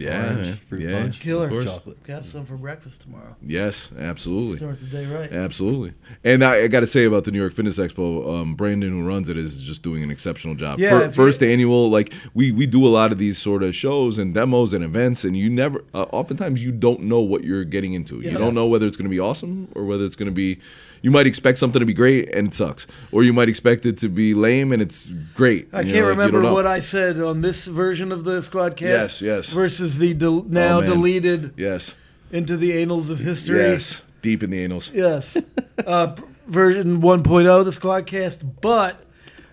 Yeah, 0.00 0.24
Orange, 0.32 0.46
man. 0.46 0.56
fruit 0.56 0.80
yeah, 0.80 1.00
punch. 1.02 1.20
Killer. 1.20 1.44
Of 1.46 1.50
course. 1.50 1.64
Chocolate. 1.64 2.02
Got 2.04 2.24
some 2.24 2.44
for 2.46 2.56
breakfast 2.56 3.02
tomorrow. 3.02 3.36
Yes, 3.42 3.90
absolutely. 3.98 4.56
Start 4.58 4.80
the 4.80 4.86
day 4.86 5.06
right. 5.06 5.32
Absolutely. 5.32 5.94
And 6.24 6.44
I, 6.44 6.64
I 6.64 6.68
got 6.68 6.80
to 6.80 6.86
say 6.86 7.04
about 7.04 7.24
the 7.24 7.30
New 7.30 7.40
York 7.40 7.52
Fitness 7.52 7.78
Expo, 7.78 8.40
um, 8.42 8.54
Brandon, 8.54 8.90
who 8.90 9.06
runs 9.06 9.28
it, 9.28 9.36
is 9.36 9.60
just 9.60 9.82
doing 9.82 10.02
an 10.02 10.10
exceptional 10.10 10.54
job. 10.54 10.78
Yeah, 10.78 10.90
Fir- 10.90 11.04
if 11.04 11.16
you- 11.16 11.24
first 11.24 11.42
annual, 11.42 11.90
like 11.90 12.12
we 12.34 12.52
we 12.52 12.66
do 12.66 12.86
a 12.86 12.88
lot 12.90 13.12
of 13.12 13.18
these 13.18 13.38
sort 13.38 13.62
of 13.62 13.74
shows 13.74 14.18
and 14.18 14.32
demos 14.34 14.72
and 14.72 14.82
events, 14.84 15.24
and 15.24 15.36
you 15.36 15.50
never, 15.50 15.84
uh, 15.94 16.02
oftentimes 16.12 16.62
you 16.62 16.72
don't 16.72 17.02
know 17.02 17.20
what 17.20 17.44
you're 17.44 17.64
getting 17.64 17.92
into. 17.92 18.20
You 18.20 18.38
don't 18.38 18.54
know 18.54 18.66
whether 18.66 18.86
it's 18.86 18.96
going 18.96 19.08
to 19.10 19.14
be 19.14 19.20
awesome 19.20 19.68
or 19.74 19.84
whether 19.84 20.04
it's 20.04 20.16
going 20.16 20.30
to 20.30 20.34
be. 20.34 20.60
You 21.02 21.10
might 21.10 21.26
expect 21.26 21.58
something 21.58 21.80
to 21.80 21.86
be 21.86 21.94
great 21.94 22.34
and 22.34 22.48
it 22.48 22.54
sucks, 22.54 22.86
or 23.12 23.22
you 23.22 23.32
might 23.32 23.48
expect 23.48 23.86
it 23.86 23.98
to 23.98 24.08
be 24.08 24.34
lame 24.34 24.72
and 24.72 24.82
it's 24.82 25.08
great. 25.34 25.68
I 25.72 25.80
You 25.82 25.92
can't 25.92 26.04
know, 26.04 26.08
remember 26.10 26.42
don't 26.42 26.52
what 26.52 26.66
I 26.66 26.80
said 26.80 27.20
on 27.20 27.40
this 27.40 27.66
version 27.66 28.10
of 28.12 28.24
the 28.24 28.40
Squadkast. 28.40 28.80
Yes, 28.80 29.22
yes. 29.22 29.52
Versus 29.52 29.98
the 29.98 30.14
del- 30.14 30.44
now 30.48 30.78
Oh, 30.78 30.82
deleted 30.82 31.52
Yes. 31.56 31.94
into 32.32 32.56
the 32.56 32.80
annals 32.80 33.10
of 33.10 33.18
history. 33.20 33.58
Yes. 33.60 34.02
Deep 34.22 34.42
in 34.42 34.50
the 34.50 34.62
annals. 34.64 34.90
Yes. 34.92 35.36
uh, 35.86 36.14
version 36.46 37.00
1.0 37.00 37.46
of 37.60 37.64
the 37.64 37.70
Squadkast. 37.70 38.60
But 38.60 39.04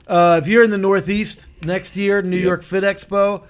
uh, 0.07 0.39
if 0.41 0.47
you're 0.47 0.63
in 0.63 0.71
the 0.71 0.77
Northeast 0.77 1.45
next 1.63 1.95
year, 1.95 2.21
New 2.21 2.37
Yep. 2.37 2.45
York 2.45 2.63
Fit 2.63 2.83
Expo, 2.83 3.43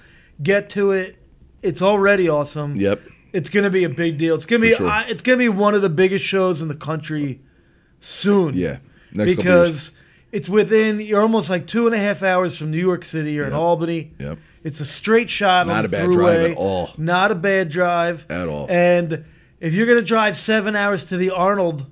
get 0.43 0.69
to 0.71 0.91
it. 0.91 1.17
It's 1.63 1.81
already 1.81 2.27
awesome. 2.29 2.75
Yep. 2.75 3.01
It's 3.33 3.49
going 3.49 3.63
to 3.63 3.69
be 3.69 3.83
a 3.83 3.89
big 3.89 4.17
deal. 4.17 4.35
It's 4.35 4.45
going 4.45 4.61
to 4.61 4.67
be 4.69 4.75
sure. 4.75 4.87
I, 4.87 5.03
it's 5.09 5.21
going 5.21 5.37
to 5.39 5.43
be 5.43 5.49
one 5.49 5.73
of 5.73 5.81
the 5.81 5.89
biggest 5.89 6.23
shows 6.23 6.61
in 6.61 6.67
the 6.67 6.75
country 6.75 7.41
soon. 8.05 8.53
Yeah. 8.55 8.77
Next 9.13 9.35
because 9.35 9.91
it's 10.31 10.49
within 10.49 10.99
you're 10.99 11.21
almost 11.21 11.49
like 11.49 11.67
two 11.67 11.85
and 11.87 11.95
a 11.95 11.99
half 11.99 12.21
hours 12.23 12.57
from 12.57 12.71
New 12.71 12.79
York 12.79 13.03
City. 13.03 13.31
You're 13.33 13.45
in 13.45 13.51
Yep. 13.53 13.59
Albany. 13.61 14.11
Yep. 14.19 14.37
It's 14.63 14.79
a 14.79 14.85
straight 14.85 15.29
shot 15.29 15.67
Not 15.67 15.77
on 15.79 15.85
a 15.85 15.87
the 15.87 15.97
bad 15.97 16.11
drive 16.11 16.37
thruway. 16.39 16.51
at 16.51 16.57
all. 16.57 16.89
Not 16.97 17.31
a 17.31 17.35
bad 17.35 17.69
drive 17.69 18.25
At 18.29 18.47
all. 18.47 18.67
And 18.69 19.25
if 19.59 19.73
you're 19.73 19.87
gonna 19.87 20.01
drive 20.01 20.35
seven 20.37 20.75
hours 20.75 21.05
to 21.05 21.17
the 21.17 21.29
Arnold, 21.31 21.85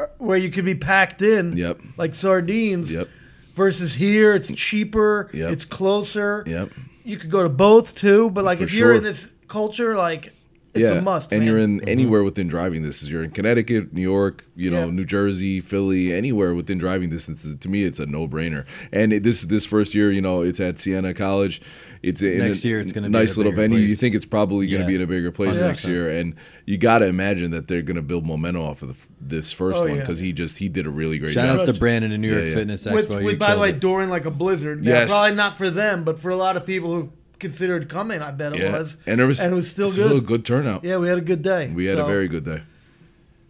uh, 0.00 0.06
where 0.18 0.38
you 0.38 0.50
could 0.50 0.64
be 0.64 0.74
packed 0.74 1.22
in, 1.22 1.56
Yep. 1.56 1.80
like 1.96 2.14
sardines, 2.14 2.92
Yep. 2.92 3.08
versus 3.54 3.94
here, 3.94 4.34
it's 4.34 4.50
cheaper, 4.52 5.28
Yep. 5.32 5.52
it's 5.52 5.64
closer. 5.64 6.42
Yep. 6.46 6.70
You 7.04 7.16
could 7.16 7.30
go 7.30 7.42
to 7.42 7.48
both 7.48 7.94
too, 7.94 8.30
but 8.30 8.44
like 8.44 8.58
For 8.58 8.64
if 8.64 8.74
you're 8.74 8.94
in 8.94 9.02
this 9.02 9.28
culture, 9.46 9.96
like 9.96 10.32
it's 10.80 10.90
a 10.90 11.02
must. 11.02 11.32
And 11.32 11.40
man. 11.40 11.48
you're 11.48 11.58
in 11.58 11.80
mm-hmm. 11.80 11.88
anywhere 11.88 12.22
within 12.24 12.48
driving 12.48 12.82
distance. 12.82 13.10
You're 13.10 13.24
in 13.24 13.30
Connecticut, 13.30 13.92
New 13.92 14.02
York, 14.02 14.44
you 14.56 14.70
know, 14.70 14.86
Yeah. 14.86 14.90
New 14.92 15.04
Jersey, 15.04 15.60
Philly, 15.60 16.12
anywhere 16.12 16.54
within 16.54 16.78
driving 16.78 17.10
distance. 17.10 17.46
To 17.58 17.68
me, 17.68 17.84
it's 17.84 17.98
a 17.98 18.06
no 18.06 18.26
brainer. 18.28 18.66
And 18.92 19.12
it, 19.12 19.22
this 19.22 19.42
this 19.42 19.66
first 19.66 19.94
year, 19.94 20.10
you 20.12 20.20
know, 20.20 20.42
it's 20.42 20.60
at 20.60 20.78
Siena 20.78 21.14
College. 21.14 21.60
It's 22.02 22.22
in 22.22 22.38
Next 22.38 22.64
a 22.64 22.68
year, 22.68 22.80
it's 22.80 22.92
gonna 22.92 23.08
be 23.08 23.12
nice 23.12 23.34
a 23.34 23.38
little 23.38 23.50
bigger 23.50 23.62
venue. 23.62 23.78
You 23.80 23.96
think 23.96 24.14
it's 24.14 24.24
probably 24.26 24.68
going 24.68 24.78
to 24.78 24.84
Yeah. 24.84 24.86
be 24.86 24.94
in 24.94 25.02
a 25.02 25.06
bigger 25.06 25.32
place 25.32 25.58
Yeah. 25.58 25.66
next 25.66 25.84
year, 25.84 26.08
and 26.08 26.34
you 26.64 26.78
got 26.78 26.98
to 26.98 27.06
imagine 27.06 27.50
that 27.50 27.66
they're 27.66 27.82
going 27.82 27.96
to 27.96 28.02
build 28.02 28.24
momentum 28.24 28.62
off 28.62 28.82
of 28.82 28.88
the, 28.88 28.94
this 29.20 29.52
first 29.52 29.78
Oh, 29.78 29.80
one 29.80 29.94
yeah. 29.96 30.00
because 30.00 30.20
he 30.20 30.32
just 30.32 30.58
he 30.58 30.68
did 30.68 30.86
a 30.86 30.90
really 30.90 31.18
great 31.18 31.32
Shout 31.32 31.46
job. 31.48 31.58
outs 31.58 31.64
to 31.64 31.72
Brandon 31.72 32.12
in 32.12 32.20
New 32.20 32.28
York 32.30 32.42
Yeah, 32.44 32.48
yeah. 32.50 32.54
Fitness 32.54 32.84
Expo. 32.86 32.92
with, 32.94 33.10
with 33.24 33.38
by 33.40 33.54
the 33.56 33.60
way 33.60 33.70
it. 33.70 33.80
during 33.80 34.10
like 34.10 34.26
a 34.26 34.30
blizzard. 34.30 34.84
Now, 34.84 34.90
Yes. 34.92 35.08
probably 35.10 35.34
not 35.34 35.58
for 35.58 35.70
them, 35.70 36.04
but 36.04 36.20
for 36.20 36.30
a 36.30 36.36
lot 36.36 36.56
of 36.56 36.64
people 36.64 36.94
who 36.94 37.10
considered 37.38 37.88
coming, 37.88 38.20
I 38.22 38.30
bet 38.30 38.52
it 38.54 38.60
yeah, 38.60 38.72
was. 38.72 38.96
and 39.06 39.20
it 39.20 39.24
was 39.24 39.40
and 39.40 39.52
it 39.52 39.56
was 39.56 39.70
still 39.70 39.90
still 39.90 40.08
a 40.08 40.14
good. 40.14 40.26
good 40.26 40.44
turnout. 40.44 40.84
Yeah, 40.84 40.98
we 40.98 41.08
had 41.08 41.18
a 41.18 41.22
good 41.22 41.42
day. 41.42 41.70
We 41.74 41.86
had 41.86 41.98
So, 41.98 42.04
a 42.04 42.08
very 42.08 42.28
good 42.28 42.44
day. 42.44 42.62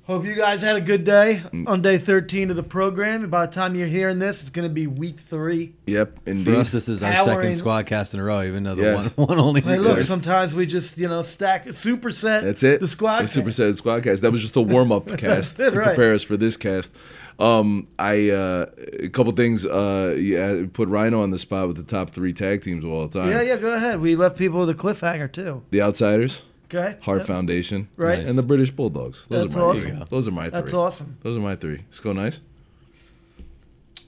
Hope 0.07 0.25
you 0.25 0.35
guys 0.35 0.63
had 0.63 0.75
a 0.77 0.81
good 0.81 1.05
day 1.05 1.43
Mm. 1.53 1.69
on 1.69 1.83
day 1.83 1.99
13 1.99 2.49
of 2.49 2.57
the 2.57 2.63
program. 2.63 3.29
By 3.29 3.45
the 3.45 3.53
time 3.53 3.75
you're 3.75 3.87
hearing 3.89 4.19
this, 4.19 4.41
it's 4.41 4.49
going 4.49 4.67
to 4.67 4.73
be 4.73 4.87
week 4.87 5.21
three. 5.21 5.75
Yep, 5.87 6.21
indeed. 6.25 6.45
For 6.47 6.55
us, 6.55 6.73
this 6.73 6.89
is 6.89 7.03
our 7.03 7.13
Powering- 7.13 7.53
second 7.53 7.67
squadkast 7.67 8.15
in 8.15 8.21
a 8.21 8.25
row, 8.25 8.43
even 8.43 8.63
though 8.63 8.75
the 8.75 8.83
Yes. 8.85 9.17
one, 9.19 9.27
one 9.29 9.39
only. 9.39 9.61
Hey, 9.61 9.77
look, 9.79 9.99
Good. 9.99 10.07
sometimes 10.07 10.55
we 10.55 10.65
just, 10.65 10.97
you 10.97 11.09
know, 11.09 11.21
stack 11.21 11.67
a 11.67 11.71
superset. 11.75 12.41
That's 12.43 12.63
it. 12.63 12.81
The 12.81 12.89
squad. 12.89 13.25
The 13.25 13.29
Super 13.29 13.51
Set 13.53 13.75
Squadkast. 13.75 14.23
That 14.23 14.33
was 14.33 14.41
just 14.41 14.57
a 14.57 14.63
warm 14.63 14.93
up 14.93 15.07
cast 15.19 15.61
it, 15.61 15.73
to 15.73 15.79
right. 15.79 15.89
prepare 15.89 16.15
us 16.15 16.23
for 16.23 16.39
this 16.39 16.57
cast. 16.57 16.91
Um, 17.39 17.87
I 17.99 18.31
uh, 18.31 18.67
a 19.01 19.09
couple 19.09 19.31
things. 19.33 19.65
Uh, 19.65 20.17
yeah, 20.19 20.65
put 20.73 20.89
Rhino 20.89 21.23
on 21.23 21.31
the 21.31 21.39
spot 21.39 21.69
with 21.69 21.77
the 21.77 21.85
top 21.85 22.11
three 22.11 22.33
tag 22.33 22.63
teams 22.63 22.85
of 22.85 22.91
all 22.91 23.09
time. 23.09 23.31
Yeah, 23.31 23.43
yeah, 23.43 23.57
go 23.57 23.75
ahead. 23.75 24.01
We 24.01 24.17
left 24.17 24.37
people 24.37 24.59
with 24.61 24.71
a 24.71 24.75
cliffhanger, 24.75 25.31
too. 25.31 25.63
The 25.71 25.81
Outsiders, 25.83 26.43
Okay. 26.67 26.97
Hart 27.01 27.19
Yep. 27.19 27.27
Foundation, 27.29 27.89
Right. 27.97 28.19
Nice. 28.21 28.29
and 28.31 28.37
the 28.39 28.43
British 28.43 28.71
Bulldogs. 28.73 29.27
Those 29.29 29.45
That's 29.45 29.55
are 29.57 29.59
my 29.59 29.65
awesome. 29.65 29.97
three. 29.99 30.05
Those 30.11 30.29
are 30.29 30.31
my 30.33 30.43
three. 30.51 30.61
That's 30.61 30.75
awesome. 30.75 31.17
Those 31.23 31.37
are 31.37 31.41
my 31.41 31.55
three. 31.57 31.79
Let's 31.89 32.01
go 32.01 32.13
nice. 32.13 32.41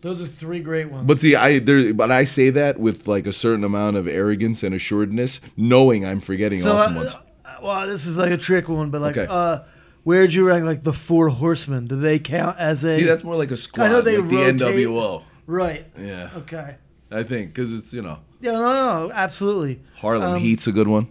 Those 0.02 0.20
are 0.22 0.26
three 0.26 0.60
great 0.60 0.90
ones. 0.90 1.06
But 1.06 1.18
see, 1.20 1.36
I 1.36 1.58
there, 1.58 1.92
but 1.94 2.10
I 2.10 2.24
say 2.24 2.50
that 2.50 2.80
with 2.80 3.06
like 3.06 3.26
a 3.26 3.32
certain 3.32 3.64
amount 3.64 3.96
of 3.96 4.08
arrogance 4.08 4.62
and 4.62 4.74
assuredness, 4.74 5.40
knowing 5.56 6.04
I'm 6.06 6.20
forgetting 6.20 6.58
so, 6.60 6.72
awesome 6.72 6.94
uh, 6.94 7.00
ones. 7.00 7.14
uh, 7.44 7.56
well, 7.62 7.86
this 7.86 8.06
is 8.06 8.16
like 8.18 8.30
a 8.30 8.38
trick 8.38 8.68
one, 8.68 8.90
but 8.90 9.02
like, 9.02 9.16
Okay. 9.16 9.26
uh, 9.30 9.60
where'd 10.04 10.32
you 10.34 10.46
rank 10.46 10.64
like 10.64 10.82
the 10.82 10.92
four 10.92 11.28
horsemen? 11.28 11.86
Do 11.86 11.96
they 11.96 12.18
count 12.18 12.58
as 12.58 12.84
a. 12.84 12.96
See, 12.96 13.04
that's 13.04 13.24
more 13.24 13.36
like 13.36 13.50
a 13.50 13.56
squad. 13.56 13.84
I 13.84 13.88
know 13.88 14.00
they 14.00 14.18
like 14.18 14.28
the 14.30 14.36
rotate. 14.36 14.86
NWO. 14.86 15.22
Right. 15.46 15.84
Yeah, 15.98 16.30
Okay. 16.36 16.76
I 17.12 17.24
think 17.24 17.52
because 17.52 17.72
it's 17.72 17.92
you 17.92 18.02
know 18.02 18.20
Yeah, 18.40 18.52
no, 18.52 18.60
no, 18.60 19.06
no, 19.08 19.12
absolutely. 19.12 19.80
Harlem 19.96 20.34
Um, 20.34 20.40
Heat's 20.40 20.66
a 20.68 20.72
good 20.72 20.86
one. 20.86 21.08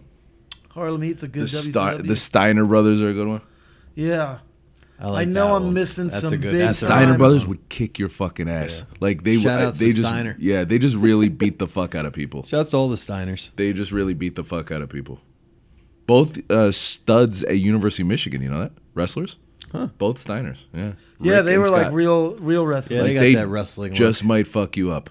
Harlem 0.70 1.02
Heat's 1.02 1.22
a 1.22 1.28
good 1.28 1.50
Ste- 1.50 1.72
WCW. 1.74 2.06
the 2.06 2.16
Steiner 2.16 2.64
brothers 2.64 3.00
are 3.02 3.10
a 3.10 3.12
good 3.12 3.28
one. 3.28 3.42
yeah. 3.94 4.38
I, 5.02 5.08
like 5.08 5.28
I 5.28 5.30
know 5.30 5.56
I'm 5.56 5.64
one. 5.64 5.74
missing 5.74 6.08
That's 6.08 6.20
some 6.20 6.30
good, 6.32 6.42
big 6.52 6.52
Steiner 6.60 6.72
Steiner 6.74 7.10
I'm- 7.12 7.18
brothers 7.18 7.46
would 7.46 7.68
kick 7.70 7.98
your 7.98 8.08
fucking 8.10 8.48
ass. 8.50 8.84
Like 9.00 9.24
they 9.24 9.38
Shout 9.40 9.64
would. 9.64 9.74
They 9.76 9.86
to 9.88 9.92
just 9.94 10.08
Steiner. 10.08 10.36
yeah. 10.38 10.64
They 10.64 10.78
just 10.78 10.96
really 10.96 11.28
beat 11.30 11.58
the 11.58 11.66
fuck 11.66 11.94
out 11.94 12.04
of 12.06 12.12
people. 12.12 12.44
Shouts 12.46 12.70
to 12.70 12.76
all 12.78 12.88
the 12.90 12.96
Steiners. 12.96 13.50
They 13.56 13.72
just 13.72 13.92
really 13.92 14.12
beat 14.14 14.36
the 14.36 14.44
fuck 14.44 14.70
out 14.70 14.80
of 14.82 14.88
people. 14.90 15.20
Both 16.06 16.38
uh, 16.50 16.72
studs 16.72 17.42
at 17.44 17.58
University 17.58 18.02
of 18.02 18.08
Michigan. 18.08 18.42
You 18.42 18.50
know 18.50 18.58
that 18.60 18.72
wrestlers. 18.94 19.36
Huh. 19.72 19.88
Both 19.98 20.24
Steiners. 20.24 20.58
Yeah. 20.74 20.92
Yeah, 21.20 21.36
Rick 21.36 21.44
they 21.44 21.54
and 21.54 21.62
were 21.62 21.70
like 21.70 21.82
Scott. 21.82 21.92
real, 21.92 22.34
real 22.36 22.66
wrestlers. 22.66 22.96
Yeah, 22.96 23.02
they 23.06 23.18
Like, 23.18 23.34
got 23.34 23.40
that 23.42 23.48
wrestling 23.48 23.92
Just 23.94 24.22
look. 24.22 24.28
might 24.28 24.48
fuck 24.48 24.76
you 24.76 24.90
up. 24.90 25.10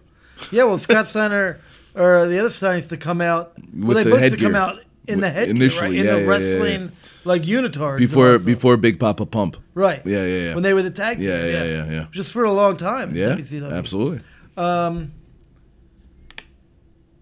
Yeah, 0.51 0.63
well, 0.65 0.77
Scott 0.79 1.07
Steiner 1.07 1.59
or 1.95 2.25
the 2.27 2.39
other 2.39 2.49
Steiners 2.49 2.89
to 2.89 2.97
come 2.97 3.21
out. 3.21 3.53
well, 3.73 3.87
With 3.89 3.97
they 3.97 4.03
the 4.03 4.09
both 4.11 4.21
used 4.21 4.35
to 4.37 4.41
come 4.43 4.55
out 4.55 4.79
in 5.07 5.19
the 5.21 5.27
With- 5.27 5.35
headgear, 5.35 5.55
initially, 5.55 5.81
right? 5.91 5.99
In 5.99 6.05
yeah, 6.05 6.11
the 6.13 6.17
yeah, 6.19 6.23
yeah, 6.25 6.29
wrestling, 6.29 6.91
like 7.25 7.43
unitards. 7.43 7.89
and 7.91 7.97
Before 7.99 8.31
also- 8.33 8.45
before 8.45 8.77
Big 8.77 8.99
Papa 8.99 9.25
Pump. 9.25 9.57
right? 9.75 10.01
Yeah, 10.05 10.25
yeah, 10.25 10.37
yeah. 10.49 10.53
When 10.55 10.63
they 10.63 10.73
were 10.73 10.81
the 10.83 10.91
tag 10.91 11.19
team. 11.19 11.29
Yeah, 11.29 11.45
yeah, 11.45 11.63
yeah, 11.63 11.91
yeah. 11.91 12.05
Just 12.11 12.31
for 12.33 12.43
a 12.43 12.51
long 12.51 12.75
time. 12.77 13.15
Yeah, 13.15 13.35
WCW. 13.35 13.71
absolutely. 13.71 14.21
Um, 14.57 15.11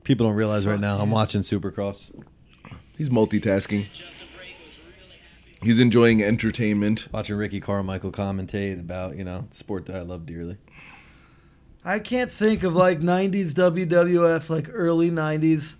People 0.04 0.26
don't 0.28 0.36
realize 0.36 0.66
right 0.66 0.74
Fuck, 0.74 0.82
now. 0.82 1.00
I'm 1.00 1.12
watching 1.12 1.42
Supercross, 1.42 2.10
He's 2.98 3.10
multitasking. 3.10 3.86
He's 5.64 5.80
enjoying 5.80 6.22
entertainment. 6.22 7.08
watching 7.12 7.36
Ricky 7.36 7.60
Carmichael 7.60 8.12
commentate 8.12 8.80
about 8.80 9.16
you 9.18 9.24
know 9.24 9.48
sport 9.52 9.86
that 9.88 9.96
I 9.96 10.02
love 10.02 10.26
dearly. 10.26 10.58
I 11.84 12.00
can't 12.00 12.30
think 12.32 12.64
of 12.64 12.76
like 12.76 13.00
'90s 13.00 13.52
WWF, 13.54 14.50
like 14.50 14.68
early 14.72 15.10
'90s, 15.10 15.76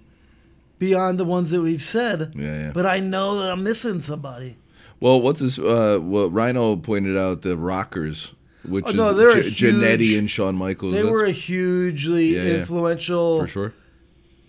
beyond 0.80 1.20
the 1.20 1.26
ones 1.26 1.52
that 1.52 1.62
we've 1.62 1.82
said. 1.82 2.34
Yeah, 2.36 2.46
yeah. 2.60 2.72
But 2.74 2.86
I 2.86 3.00
know 3.00 3.40
that 3.42 3.52
I'm 3.52 3.64
missing 3.64 4.02
somebody. 4.02 4.58
Well, 5.00 5.22
what's 5.22 5.42
this? 5.42 5.60
Uh, 5.60 6.00
well, 6.02 6.30
Rhino 6.30 6.76
pointed 6.76 7.18
out 7.18 7.44
the 7.44 7.56
Rockers, 7.56 8.34
which 8.66 8.86
Oh, 8.88 8.92
no, 8.92 9.10
is 9.10 9.18
they're 9.18 9.30
a 9.30 9.50
J- 9.52 9.72
Jannetty 9.72 10.18
and 10.18 10.28
Shawn 10.30 10.56
Michaels. 10.56 10.94
They 10.96 11.02
That's 11.04 11.12
were 11.12 11.26
a 11.26 11.32
hugely 11.32 12.36
Yeah, 12.36 12.44
yeah. 12.44 12.54
influential, 12.56 13.42
for 13.42 13.48
sure. 13.48 13.74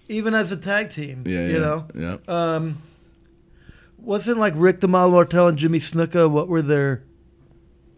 even 0.08 0.32
as 0.34 0.50
a 0.52 0.56
tag 0.56 0.88
team. 0.88 1.24
Yeah, 1.26 1.40
yeah. 1.40 1.48
You 1.52 1.58
know, 1.58 1.86
yeah. 1.94 2.16
um, 2.28 2.82
wasn't 4.08 4.38
like 4.38 4.54
Rick 4.56 4.80
the 4.80 4.88
Model 4.88 5.12
Martel 5.12 5.48
and 5.48 5.58
Jimmy 5.58 5.78
Snuka. 5.78 6.28
What 6.30 6.48
were 6.48 6.62
their? 6.62 7.04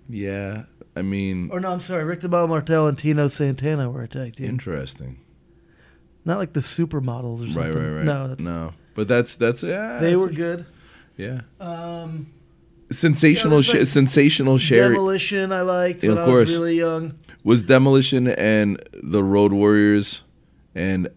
Yeah, 0.08 0.64
I 0.96 1.02
mean, 1.02 1.50
Or 1.52 1.60
no, 1.60 1.70
I'm 1.72 1.78
sorry, 1.80 2.02
Rick 2.04 2.20
the 2.20 2.28
Model 2.28 2.48
Martel 2.48 2.86
and 2.88 2.98
Tito 2.98 3.28
Santana 3.28 3.88
were 3.88 4.02
a 4.02 4.08
tag 4.08 4.34
team. 4.36 4.46
interesting. 4.46 5.20
Not 6.24 6.38
like 6.38 6.52
the 6.52 6.60
supermodels 6.60 7.48
or 7.48 7.52
something. 7.52 7.72
Right, 7.72 7.74
right, 7.74 7.96
right. 7.98 8.04
No, 8.04 8.28
that's 8.28 8.40
no, 8.42 8.74
but 8.94 9.06
that's 9.08 9.36
that's 9.36 9.62
yeah. 9.62 9.98
they 10.00 10.10
that's 10.12 10.22
were 10.24 10.30
a- 10.30 10.34
good. 10.34 10.66
yeah. 11.16 11.40
Um, 11.60 12.32
Sensational, 12.92 13.58
there's, 13.58 13.66
sh- 13.66 13.74
like, 13.74 13.86
sensational 13.86 14.58
Sherri 14.58 14.94
Demolition, 14.94 15.52
I 15.52 15.60
liked 15.60 16.02
Yeah, 16.02 16.08
when 16.10 16.18
of 16.18 16.24
I 16.24 16.26
was 16.26 16.34
course. 16.34 16.50
really 16.58 16.76
young. 16.76 17.14
was 17.44 17.62
Demolition 17.62 18.26
and 18.26 18.82
the 19.00 19.22
Road 19.22 19.52
Warriors 19.52 20.24
and 20.74 21.08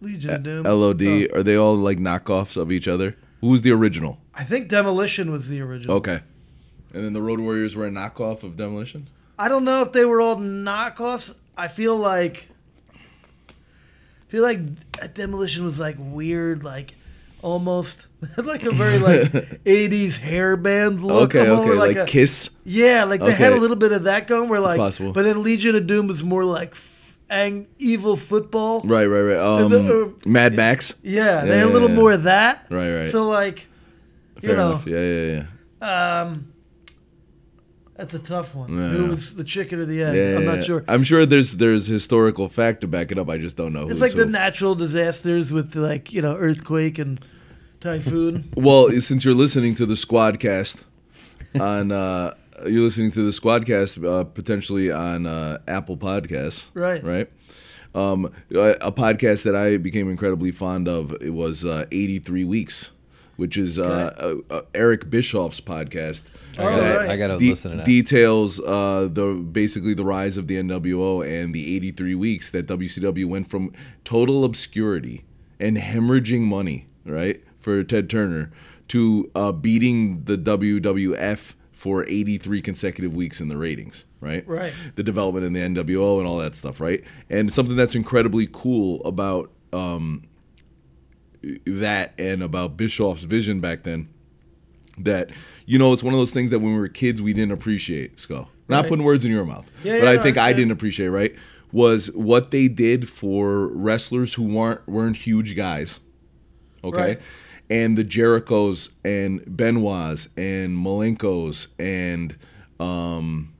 Legion 0.00 0.30
of 0.30 0.42
Doom. 0.42 0.64
LOD. 0.64 1.02
Oh, 1.32 1.38
Are 1.38 1.42
they 1.44 1.54
all 1.54 1.76
like 1.76 1.98
knockoffs 1.98 2.56
of 2.56 2.72
each 2.72 2.88
other? 2.88 3.14
Who's 3.40 3.62
the 3.62 3.72
original? 3.72 4.18
I 4.34 4.44
think 4.44 4.68
Demolition 4.68 5.30
was 5.30 5.48
the 5.48 5.60
original. 5.60 5.96
Okay, 5.96 6.20
and 6.92 7.04
then 7.04 7.12
the 7.12 7.22
Road 7.22 7.40
Warriors 7.40 7.76
were 7.76 7.86
a 7.86 7.90
knockoff 7.90 8.42
of 8.42 8.56
Demolition. 8.56 9.08
I 9.38 9.48
don't 9.48 9.64
know 9.64 9.82
if 9.82 9.92
they 9.92 10.04
were 10.04 10.20
all 10.20 10.36
knockoffs. 10.36 11.34
I 11.56 11.68
feel 11.68 11.96
like 11.96 12.48
I 13.48 14.28
feel 14.28 14.42
like 14.42 15.14
Demolition 15.14 15.64
was 15.64 15.78
like 15.78 15.96
weird, 15.98 16.64
like 16.64 16.94
almost 17.42 18.06
like 18.36 18.64
a 18.64 18.72
very 18.72 18.98
like 18.98 19.30
'80s 19.64 20.18
hair 20.18 20.56
band 20.56 21.02
look. 21.02 21.34
okay, 21.34 21.48
okay, 21.48 21.70
like, 21.70 21.96
like, 21.96 22.08
a, 22.08 22.10
Kiss. 22.10 22.50
yeah, 22.64 23.04
like 23.04 23.20
they 23.20 23.32
had 23.32 23.52
a 23.52 23.56
little 23.56 23.76
bit 23.76 23.92
of 23.92 24.04
that 24.04 24.26
going. 24.26 24.48
Where 24.48 24.60
like, 24.60 24.78
possible. 24.78 25.12
but 25.12 25.22
then 25.22 25.42
Legion 25.42 25.74
of 25.76 25.86
Doom 25.86 26.06
was 26.06 26.24
more 26.24 26.44
like 26.44 26.74
ang- 27.30 27.66
evil 27.78 28.16
football. 28.16 28.80
Right, 28.84 29.06
right, 29.06 29.20
right. 29.20 29.36
Um, 29.38 29.70
the- 29.70 30.14
Mad 30.26 30.54
Max. 30.54 30.94
Yeah, 31.02 31.42
they 31.44 31.48
Yeah, 31.50 31.54
had 31.56 31.66
a 31.68 31.70
little 31.70 31.88
yeah. 31.90 31.94
more 31.96 32.12
of 32.12 32.22
that. 32.24 32.66
Right, 32.70 32.90
right. 32.92 33.08
So 33.10 33.24
like, 33.28 33.66
you 34.42 34.48
know, 34.54 34.68
enough. 34.70 34.86
Yeah, 34.86 35.00
yeah, 35.00 35.44
yeah. 35.82 36.22
um, 36.22 36.52
that's 37.96 38.12
a 38.12 38.18
tough 38.18 38.54
one. 38.54 38.68
Who 38.68 39.06
was 39.06 39.34
the 39.36 39.44
chicken 39.44 39.78
or 39.80 39.86
the 39.86 40.02
egg? 40.02 40.36
I'm 40.36 40.44
not 40.44 40.64
sure. 40.64 40.84
I'm 40.86 41.02
sure 41.02 41.24
there's 41.24 41.56
there's 41.56 41.86
historical 41.86 42.48
fact 42.48 42.82
to 42.82 42.86
back 42.86 43.10
it 43.10 43.18
up. 43.18 43.30
I 43.30 43.38
just 43.38 43.56
don't 43.56 43.72
know. 43.72 43.88
It's 43.88 44.00
like 44.02 44.12
so- 44.12 44.18
the 44.18 44.26
natural 44.26 44.74
disasters 44.74 45.50
with 45.52 45.74
like 45.76 46.12
you 46.12 46.20
know 46.20 46.36
earthquake 46.36 46.98
and 46.98 47.18
typhoon. 47.80 48.50
Well, 48.56 48.90
since 49.00 49.24
you're 49.24 49.34
listening 49.34 49.74
to 49.76 49.86
the 49.86 49.94
Squadkast 49.94 50.82
on, 51.58 51.90
uh, 51.90 52.34
you're 52.64 52.82
listening 52.82 53.10
to 53.12 53.22
the 53.22 53.30
Squadkast 53.30 54.02
uh, 54.06 54.24
potentially 54.24 54.90
on 54.90 55.26
uh, 55.26 55.58
Apple 55.68 55.96
Podcasts, 55.96 56.64
Right. 56.74 57.02
Right. 57.04 57.30
Um, 57.94 58.30
a, 58.52 58.76
a 58.82 58.92
podcast 58.92 59.44
that 59.44 59.56
I 59.56 59.78
became 59.78 60.10
incredibly 60.10 60.52
fond 60.52 60.86
of 60.86 61.12
it 61.22 61.30
was 61.30 61.64
uh, 61.64 61.86
83 61.90 62.44
Weeks, 62.44 62.90
which 63.36 63.56
is 63.56 63.78
uh, 63.78 64.12
uh, 64.50 64.54
uh, 64.54 64.62
Eric 64.74 65.08
Bischoff's 65.08 65.62
podcast. 65.62 66.24
Oh, 66.58 66.64
that 66.76 66.96
right. 66.98 67.10
I 67.10 67.16
gotta 67.16 67.38
de- 67.38 67.50
listen 67.50 67.70
to 67.70 67.76
that. 67.78 67.86
Details 67.86 68.60
uh, 68.60 69.08
the 69.10 69.32
basically 69.50 69.94
the 69.94 70.04
rise 70.04 70.36
of 70.36 70.46
the 70.46 70.56
NWO 70.56 71.26
and 71.26 71.54
the 71.54 71.74
83 71.76 72.14
weeks 72.16 72.50
that 72.50 72.66
WCW 72.66 73.24
went 73.26 73.48
from 73.48 73.72
total 74.04 74.44
obscurity 74.44 75.24
and 75.58 75.78
hemorrhaging 75.78 76.42
money, 76.42 76.88
right, 77.06 77.42
for 77.58 77.82
Ted 77.82 78.10
Turner 78.10 78.52
to 78.88 79.30
uh, 79.34 79.52
beating 79.52 80.24
the 80.24 80.36
WWF 80.36 81.54
for 81.76 82.06
83 82.06 82.62
consecutive 82.62 83.14
weeks 83.14 83.38
in 83.38 83.48
the 83.48 83.56
ratings, 83.58 84.06
right? 84.20 84.48
Right. 84.48 84.72
The 84.94 85.02
development 85.02 85.44
in 85.44 85.52
the 85.52 85.60
NWO 85.60 86.18
and 86.18 86.26
all 86.26 86.38
that 86.38 86.54
stuff, 86.54 86.80
right? 86.80 87.04
And 87.28 87.52
something 87.52 87.76
that's 87.76 87.94
incredibly 87.94 88.48
cool 88.50 89.04
about 89.04 89.50
um, 89.74 90.22
that 91.66 92.14
and 92.18 92.42
about 92.42 92.78
Bischoff's 92.78 93.24
vision 93.24 93.60
back 93.60 93.82
then 93.82 94.08
that 94.98 95.28
you 95.66 95.78
know 95.78 95.92
it's 95.92 96.02
one 96.02 96.14
of 96.14 96.18
those 96.18 96.30
things 96.32 96.48
that 96.48 96.60
when 96.60 96.72
we 96.72 96.78
were 96.78 96.88
kids 96.88 97.20
we 97.20 97.34
didn't 97.34 97.52
appreciate 97.52 98.18
Skull. 98.18 98.48
Not 98.68 98.80
Right. 98.84 98.88
putting 98.88 99.04
words 99.04 99.24
in 99.24 99.30
your 99.30 99.44
mouth, 99.44 99.70
Yeah, 99.84 99.98
but 99.98 100.04
yeah, 100.06 100.10
I 100.12 100.16
no, 100.16 100.22
think 100.22 100.38
I 100.38 100.48
I 100.48 100.52
didn't 100.54 100.72
appreciate 100.72 101.08
right 101.08 101.34
was 101.72 102.10
what 102.12 102.50
they 102.52 102.68
did 102.68 103.06
for 103.08 103.66
wrestlers 103.68 104.34
who 104.34 104.44
weren't 104.44 104.88
weren't 104.88 105.18
huge 105.18 105.54
guys. 105.54 106.00
Okay. 106.82 106.96
Right. 106.96 107.20
And 107.68 107.98
the 107.98 108.04
Jerichos 108.04 108.90
and 109.04 109.40
Benoits 109.44 110.28
and 110.36 110.76
Malenkos 110.76 111.66
and 111.78 112.36
um 112.78 113.52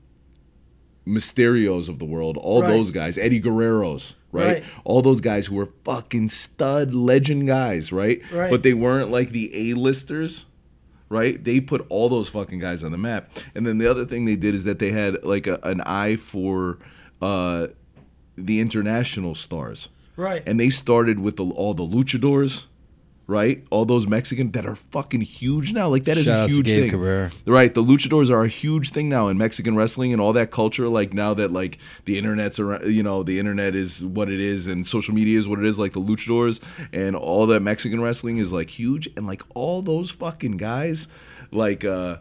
Mysterios 1.05 1.87
of 1.87 1.99
the 1.99 2.05
world, 2.05 2.37
all 2.37 2.61
Right. 2.61 2.69
those 2.69 2.91
guys, 2.91 3.17
Eddie 3.17 3.39
Guerreros, 3.41 4.13
right? 4.33 4.45
Right. 4.55 4.63
All 4.83 5.01
those 5.01 5.21
guys 5.21 5.45
who 5.47 5.55
were 5.55 5.69
fucking 5.85 6.27
stud 6.29 6.93
legend 6.93 7.47
guys, 7.47 7.91
right? 7.93 8.21
Right. 8.31 8.49
But 8.51 8.63
they 8.63 8.73
weren't 8.73 9.09
like 9.09 9.31
the 9.31 9.49
A-listers, 9.71 10.43
right? 11.07 11.41
They 11.41 11.61
put 11.61 11.85
all 11.87 12.09
those 12.09 12.27
fucking 12.27 12.59
guys 12.59 12.83
on 12.83 12.91
the 12.91 12.97
map. 12.97 13.29
And 13.55 13.65
then 13.65 13.77
the 13.77 13.89
other 13.89 14.03
thing 14.05 14.25
they 14.25 14.35
did 14.35 14.53
is 14.53 14.65
that 14.65 14.79
they 14.79 14.91
had 14.91 15.23
like 15.23 15.47
a, 15.47 15.59
an 15.63 15.79
eye 15.85 16.17
for 16.17 16.77
uh 17.21 17.67
the 18.37 18.59
international 18.59 19.33
stars. 19.33 19.87
Right. 20.17 20.43
And 20.45 20.59
they 20.59 20.69
started 20.69 21.19
with 21.19 21.37
the, 21.37 21.45
all 21.45 21.73
the 21.73 21.83
luchadors, 21.87 22.65
right? 23.27 23.63
All 23.69 23.83
those 23.83 24.07
Mexican 24.07 24.51
that 24.51 24.65
are 24.65 24.75
fucking 24.75 25.19
huge 25.21 25.73
now. 25.73 25.89
Like 25.89 26.05
that 26.05 26.17
is 26.17 26.23
Shout 26.25 26.49
a 26.49 26.51
huge 26.53 26.67
thing. 26.67 26.89
Cabrera. 26.89 27.29
Right, 27.45 27.73
the 27.73 27.83
luchadors 27.83 28.29
are 28.29 28.43
a 28.43 28.47
huge 28.47 28.91
thing 28.91 29.09
now 29.09 29.27
in 29.27 29.37
Mexican 29.37 29.75
wrestling 29.75 30.13
and 30.13 30.21
all 30.21 30.31
that 30.33 30.49
culture. 30.49 30.87
Like 30.87 31.13
now 31.13 31.33
that 31.33 31.51
like 31.51 31.77
the 32.05 32.17
internet's 32.17 32.57
around, 32.57 32.91
you 32.91 33.03
know, 33.03 33.23
the 33.23 33.37
internet 33.37 33.75
is 33.75 34.03
what 34.03 34.29
it 34.31 34.39
is 34.39 34.67
and 34.67 34.87
social 34.87 35.13
media 35.13 35.37
is 35.37 35.47
what 35.47 35.59
it 35.59 35.65
is. 35.65 35.77
Like 35.77 35.91
the 35.93 35.99
luchadors 36.01 36.61
and 36.93 37.15
all 37.15 37.45
that 37.47 37.59
Mexican 37.61 37.99
wrestling 38.01 38.37
is 38.37 38.51
like 38.53 38.69
huge 38.69 39.09
and 39.17 39.27
like 39.27 39.41
all 39.55 39.81
those 39.81 40.09
fucking 40.09 40.55
guys, 40.57 41.07
like 41.51 41.83
uh, 41.83 42.17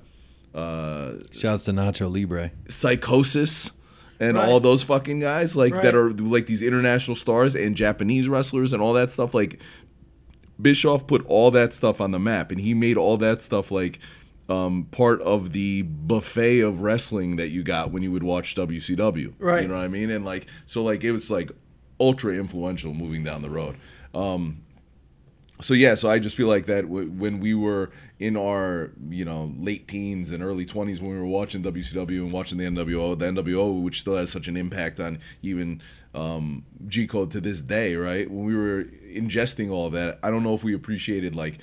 uh, 0.55 1.13
Shouts 1.31 1.65
to 1.65 1.73
Nacho 1.73 2.13
Libre. 2.13 2.51
Psychosis 2.69 3.71
and 4.19 4.37
Right. 4.37 4.49
all 4.49 4.61
those 4.61 4.83
fucking 4.83 5.21
guys 5.21 5.55
like 5.55 5.75
Right. 5.75 5.83
that 5.83 5.95
are 5.95 6.11
like 6.11 6.47
these 6.47 6.63
international 6.63 7.15
stars 7.15 7.55
and 7.55 7.77
Japanese 7.77 8.29
wrestlers 8.29 8.73
and 8.73 8.81
all 8.83 8.95
that 8.95 9.11
stuff 9.11 9.35
like 9.35 9.61
Bischoff 10.61 11.07
put 11.07 11.25
all 11.27 11.51
that 11.51 11.75
stuff 11.75 12.01
on 12.01 12.11
the 12.11 12.19
map 12.19 12.51
and 12.51 12.61
he 12.61 12.75
made 12.75 12.97
all 12.97 13.17
that 13.19 13.43
stuff 13.43 13.71
like 13.71 13.99
um, 14.49 14.85
part 14.91 15.21
of 15.23 15.53
the 15.53 15.83
buffet 15.83 16.61
of 16.61 16.81
wrestling 16.81 17.37
that 17.37 17.49
you 17.49 17.63
got 17.63 17.91
when 17.91 18.03
you 18.03 18.13
would 18.13 18.23
watch 18.23 18.55
WCW. 18.55 19.35
Right. 19.39 19.63
You 19.63 19.69
know 19.69 19.75
what 19.75 19.85
I 19.85 19.89
mean? 19.89 20.11
And 20.11 20.25
like 20.25 20.47
so 20.67 20.83
like 20.83 21.05
it 21.05 21.13
was 21.13 21.31
like 21.31 21.51
ultra 21.99 22.35
influential 22.35 22.95
moving 22.95 23.25
down 23.25 23.43
the 23.43 23.51
road. 23.51 23.77
Um, 24.15 24.63
so 25.61 25.75
yeah, 25.75 25.95
so 25.95 26.11
I 26.11 26.19
just 26.19 26.37
feel 26.37 26.49
like 26.49 26.67
that 26.67 26.83
w- 26.83 27.11
when 27.11 27.41
we 27.41 27.55
were 27.55 27.91
in 28.19 28.37
our 28.37 28.93
you 29.09 29.25
know 29.25 29.53
late 29.57 29.89
teens 29.89 30.31
and 30.31 30.43
early 30.43 30.67
twenties 30.67 31.01
when 31.01 31.11
we 31.11 31.19
were 31.19 31.27
watching 31.27 31.63
WCW 31.63 32.21
and 32.21 32.33
watching 32.33 32.59
the 32.59 32.65
NWO, 32.65 33.19
the 33.19 33.27
NWO 33.27 33.83
which 33.83 34.01
still 34.01 34.17
has 34.17 34.31
such 34.31 34.49
an 34.49 34.57
impact 34.57 35.01
on 35.01 35.19
even 35.43 35.81
um, 36.17 36.65
G 36.89 37.07
Code 37.07 37.31
to 37.33 37.41
this 37.41 37.61
day, 37.61 37.95
right? 37.97 38.29
When 38.31 38.45
we 38.45 38.57
were 38.57 38.85
ingesting 39.13 39.71
all 39.71 39.87
of 39.87 39.93
that, 39.93 40.19
I 40.23 40.31
don't 40.31 40.43
know 40.43 40.55
if 40.55 40.65
we 40.65 40.75
appreciated 40.75 41.35
like 41.35 41.59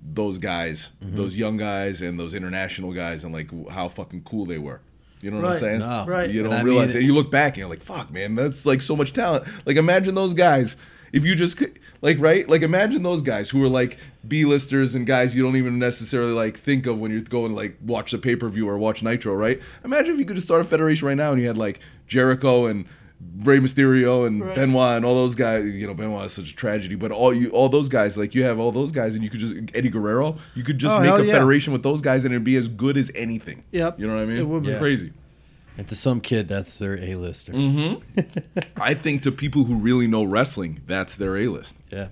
those 0.00 0.38
guys, 0.38 0.90
those 1.02 1.36
young 1.36 1.56
guys, 1.56 2.00
and 2.02 2.18
those 2.18 2.32
international 2.34 2.92
guys, 2.92 3.24
and 3.24 3.32
like 3.32 3.50
how 3.70 3.88
fucking 3.88 4.22
cool 4.22 4.44
they 4.46 4.58
were. 4.58 4.80
You 5.20 5.32
know 5.32 5.40
what 5.40 5.52
I'm 5.54 5.58
saying? 5.58 5.80
No. 5.80 6.04
Right. 6.06 6.30
You 6.30 6.44
don't 6.44 6.52
I 6.52 6.62
realize 6.62 6.94
mean- 6.94 7.02
it. 7.02 7.06
You 7.06 7.12
look 7.14 7.30
back 7.30 7.54
and 7.54 7.58
you're 7.58 7.68
like, 7.68 7.82
fuck, 7.82 8.10
man, 8.12 8.36
that's 8.36 8.64
like 8.64 8.80
so 8.80 8.94
much 8.94 9.12
talent. 9.12 9.46
Like, 9.66 9.76
imagine 9.76 10.14
those 10.14 10.32
guys. 10.32 10.76
If 11.12 11.24
you 11.24 11.34
just 11.34 11.56
could- 11.56 11.78
like 12.00 12.20
right, 12.20 12.48
like 12.48 12.62
imagine 12.62 13.02
those 13.02 13.22
guys 13.22 13.50
who 13.50 13.64
are 13.64 13.68
like 13.68 13.98
B-listers 14.28 14.94
and 14.94 15.04
guys 15.04 15.34
you 15.34 15.42
don't 15.42 15.56
even 15.56 15.76
necessarily 15.80 16.30
like 16.30 16.56
think 16.60 16.86
of 16.86 17.00
when 17.00 17.10
you're 17.10 17.22
going 17.22 17.56
like 17.56 17.76
watch 17.84 18.12
the 18.12 18.18
pay-per-view 18.18 18.68
or 18.68 18.78
watch 18.78 19.02
Nitro, 19.02 19.34
right? 19.34 19.60
Imagine 19.84 20.12
if 20.14 20.20
you 20.20 20.24
could 20.24 20.36
just 20.36 20.46
start 20.46 20.60
a 20.60 20.64
federation 20.64 21.08
right 21.08 21.16
now 21.16 21.32
and 21.32 21.40
you 21.40 21.48
had 21.48 21.58
like 21.58 21.80
Jericho 22.06 22.66
and 22.66 22.84
Rey 23.42 23.58
Mysterio 23.58 24.26
and 24.26 24.40
Right. 24.44 24.54
Benoit 24.54 24.96
and 24.96 25.04
all 25.04 25.14
those 25.14 25.34
guys. 25.34 25.64
You 25.66 25.86
know, 25.86 25.94
Benoit 25.94 26.26
is 26.26 26.32
such 26.32 26.50
a 26.52 26.54
tragedy, 26.56 26.94
but 26.94 27.10
all 27.10 27.32
you 27.34 27.50
all 27.50 27.68
those 27.68 27.88
guys, 27.88 28.16
like 28.16 28.34
you 28.34 28.42
have 28.44 28.58
all 28.58 28.72
those 28.72 28.92
guys, 28.92 29.14
and 29.14 29.24
you 29.24 29.30
could 29.30 29.40
just 29.40 29.54
Eddie 29.74 29.88
Guerrero, 29.90 30.36
you 30.54 30.62
could 30.64 30.78
just 30.78 30.96
Oh, 30.96 31.00
make 31.00 31.12
a 31.12 31.24
yeah. 31.26 31.32
federation 31.32 31.72
with 31.72 31.82
those 31.82 32.00
guys 32.00 32.24
and 32.24 32.32
it'd 32.32 32.44
be 32.44 32.56
as 32.56 32.68
good 32.68 32.96
as 32.96 33.10
anything. 33.14 33.64
Yep. 33.72 33.98
You 34.00 34.06
know 34.06 34.14
what 34.14 34.22
I 34.22 34.26
mean? 34.26 34.38
It 34.38 34.46
would 34.46 34.62
be. 34.64 34.70
Yeah. 34.70 34.78
crazy. 34.78 35.12
And 35.76 35.86
to 35.88 35.94
some 35.94 36.20
kid, 36.20 36.48
that's 36.48 36.76
their 36.78 36.94
A-lister. 36.98 37.52
Mm-hmm. 37.52 38.20
I 38.80 38.94
think 38.94 39.22
to 39.22 39.30
people 39.32 39.62
who 39.64 39.76
really 39.76 40.08
know 40.08 40.24
wrestling, 40.24 40.80
that's 40.88 41.14
their 41.14 41.36
A 41.36 41.46
list. 41.48 41.76
Yeah. 41.90 42.08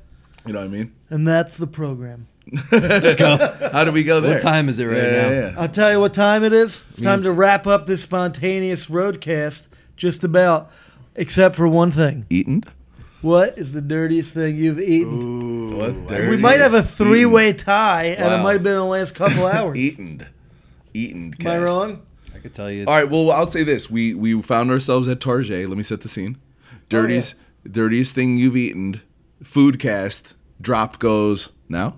You 0.46 0.52
know 0.52 0.60
what 0.60 0.66
I 0.66 0.68
mean? 0.68 0.92
And 1.10 1.26
that's 1.26 1.56
the 1.56 1.66
program. 1.66 2.28
Let's 2.70 3.16
go. 3.16 3.36
How 3.72 3.82
do 3.82 3.90
we 3.90 4.04
go 4.04 4.20
there? 4.20 4.34
What 4.34 4.42
time 4.42 4.68
is 4.68 4.78
it 4.78 4.84
right 4.86 4.96
Yeah, 4.96 5.02
now? 5.10 5.28
yeah, 5.30 5.40
yeah. 5.50 5.54
I'll 5.58 5.68
tell 5.68 5.90
you 5.90 5.98
what 5.98 6.14
time 6.14 6.44
it 6.44 6.52
is. 6.52 6.84
It's 6.90 7.00
time 7.02 7.14
Means- 7.18 7.24
to 7.24 7.32
wrap 7.32 7.66
up 7.66 7.88
this 7.88 8.02
spontaneous 8.02 8.86
roadcast. 8.86 9.64
Just 9.96 10.22
about, 10.22 10.70
except 11.16 11.56
for 11.56 11.66
one 11.68 11.90
thing. 11.90 12.26
Eaten? 12.30 12.62
What 13.22 13.58
is 13.58 13.72
the 13.72 13.80
dirtiest 13.80 14.32
thing 14.34 14.56
you've 14.56 14.78
eaten? 14.78 15.76
What 15.76 15.94
we 15.94 16.06
dirty 16.06 16.42
might 16.42 16.60
have 16.60 16.74
a 16.74 16.78
is 16.78 16.90
three-way 16.94 17.54
tie, 17.54 18.04
and 18.06 18.32
it 18.32 18.36
Wow. 18.36 18.42
might 18.42 18.52
have 18.52 18.62
been 18.62 18.72
in 18.74 18.78
the 18.78 18.84
last 18.84 19.14
couple 19.14 19.46
hours. 19.46 19.76
Eaten. 19.78 20.24
Eaten. 20.94 21.34
Am 21.40 21.46
I 21.46 21.58
cast. 21.58 21.64
wrong? 21.64 22.02
I 22.34 22.38
could 22.38 22.54
tell 22.54 22.70
you. 22.70 22.84
All 22.86 22.92
right. 22.94 23.10
Well, 23.10 23.30
I'll 23.32 23.46
say 23.46 23.64
this: 23.64 23.90
we 23.90 24.14
we 24.14 24.40
found 24.42 24.70
ourselves 24.70 25.08
at 25.08 25.20
Target. 25.20 25.68
Let 25.68 25.76
me 25.76 25.82
set 25.82 26.02
the 26.02 26.08
scene. 26.08 26.36
Oh, 26.72 26.76
dirtiest, 26.88 27.34
dirtiest 27.70 28.14
thing 28.14 28.36
you've 28.36 28.56
eaten. 28.56 29.00
Food 29.42 29.78
cast. 29.80 30.34
Drop 30.60 30.98
goes 30.98 31.50
now. 31.68 31.96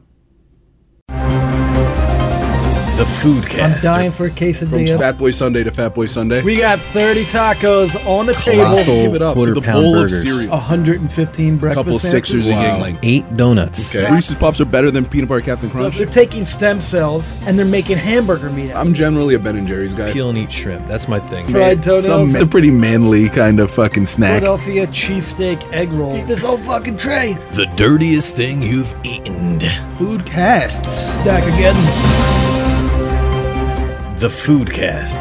The 2.98 3.06
food 3.22 3.46
cast. 3.46 3.76
I'm 3.76 3.82
dying 3.82 4.10
for 4.10 4.26
a 4.26 4.30
quesadilla. 4.30 4.68
From 4.70 4.78
quesadilla. 4.80 4.98
Fat 4.98 5.18
Boy 5.18 5.30
Sunday 5.30 5.62
to 5.62 5.70
Fat 5.70 5.94
Boy 5.94 6.06
Sunday. 6.06 6.42
We 6.42 6.56
got 6.58 6.80
30 6.80 7.24
tacos 7.26 7.94
on 8.06 8.26
the 8.26 8.32
table. 8.34 8.64
Colossal 8.64 8.96
Give 9.02 9.14
it 9.14 9.22
up 9.22 9.34
quarter 9.34 9.54
the 9.54 9.62
pound 9.62 9.84
bowl 9.84 9.92
burgers. 9.94 10.12
of 10.24 10.28
cereal. 10.28 10.50
115 10.50 11.56
breakfast 11.58 11.76
couple 11.86 11.98
sandwiches. 12.00 12.10
sixers 12.44 12.50
Wow. 12.50 12.60
a 12.60 12.70
giggling. 12.72 12.98
Eight 13.04 13.34
donuts. 13.34 13.94
Okay. 13.94 14.12
Reese's 14.12 14.34
Pops 14.34 14.60
are 14.60 14.64
better 14.64 14.90
than 14.90 15.04
peanut 15.04 15.28
butter 15.28 15.40
Captain 15.42 15.68
So 15.70 15.76
Crunch. 15.76 15.96
they're 15.96 16.06
taking 16.06 16.44
stem 16.44 16.80
cells 16.80 17.34
and 17.46 17.56
they're 17.56 17.64
making 17.66 17.98
hamburger 17.98 18.50
meat. 18.50 18.72
out 18.72 18.78
I'm 18.84 18.92
generally 18.94 19.34
a 19.34 19.38
Ben 19.38 19.54
and 19.54 19.66
Jerry's 19.68 19.92
guy. 19.92 20.12
Peel 20.12 20.30
and 20.30 20.38
eat 20.38 20.50
shrimp. 20.52 20.88
That's 20.88 21.06
my 21.06 21.20
thing. 21.20 21.46
Fried 21.46 21.80
toenails. 21.82 22.04
Some 22.06 22.32
they're 22.32 22.46
pretty 22.46 22.72
manly 22.72 23.28
kind 23.28 23.60
of 23.60 23.70
fucking 23.70 24.06
snack. 24.06 24.42
Philadelphia 24.42 24.88
cheesesteak 24.88 25.62
egg 25.72 25.92
roll. 25.92 26.16
Eat 26.16 26.26
this 26.26 26.42
whole 26.42 26.58
fucking 26.58 26.96
tray. 26.96 27.38
The 27.52 27.66
dirtiest 27.76 28.34
thing 28.34 28.60
you've 28.60 28.92
eaten. 29.04 29.60
Food 29.98 30.26
cast. 30.26 30.84
Stack 30.84 31.44
again. 31.44 32.47
The 34.18 34.28
food 34.28 34.72
cast. 34.72 35.18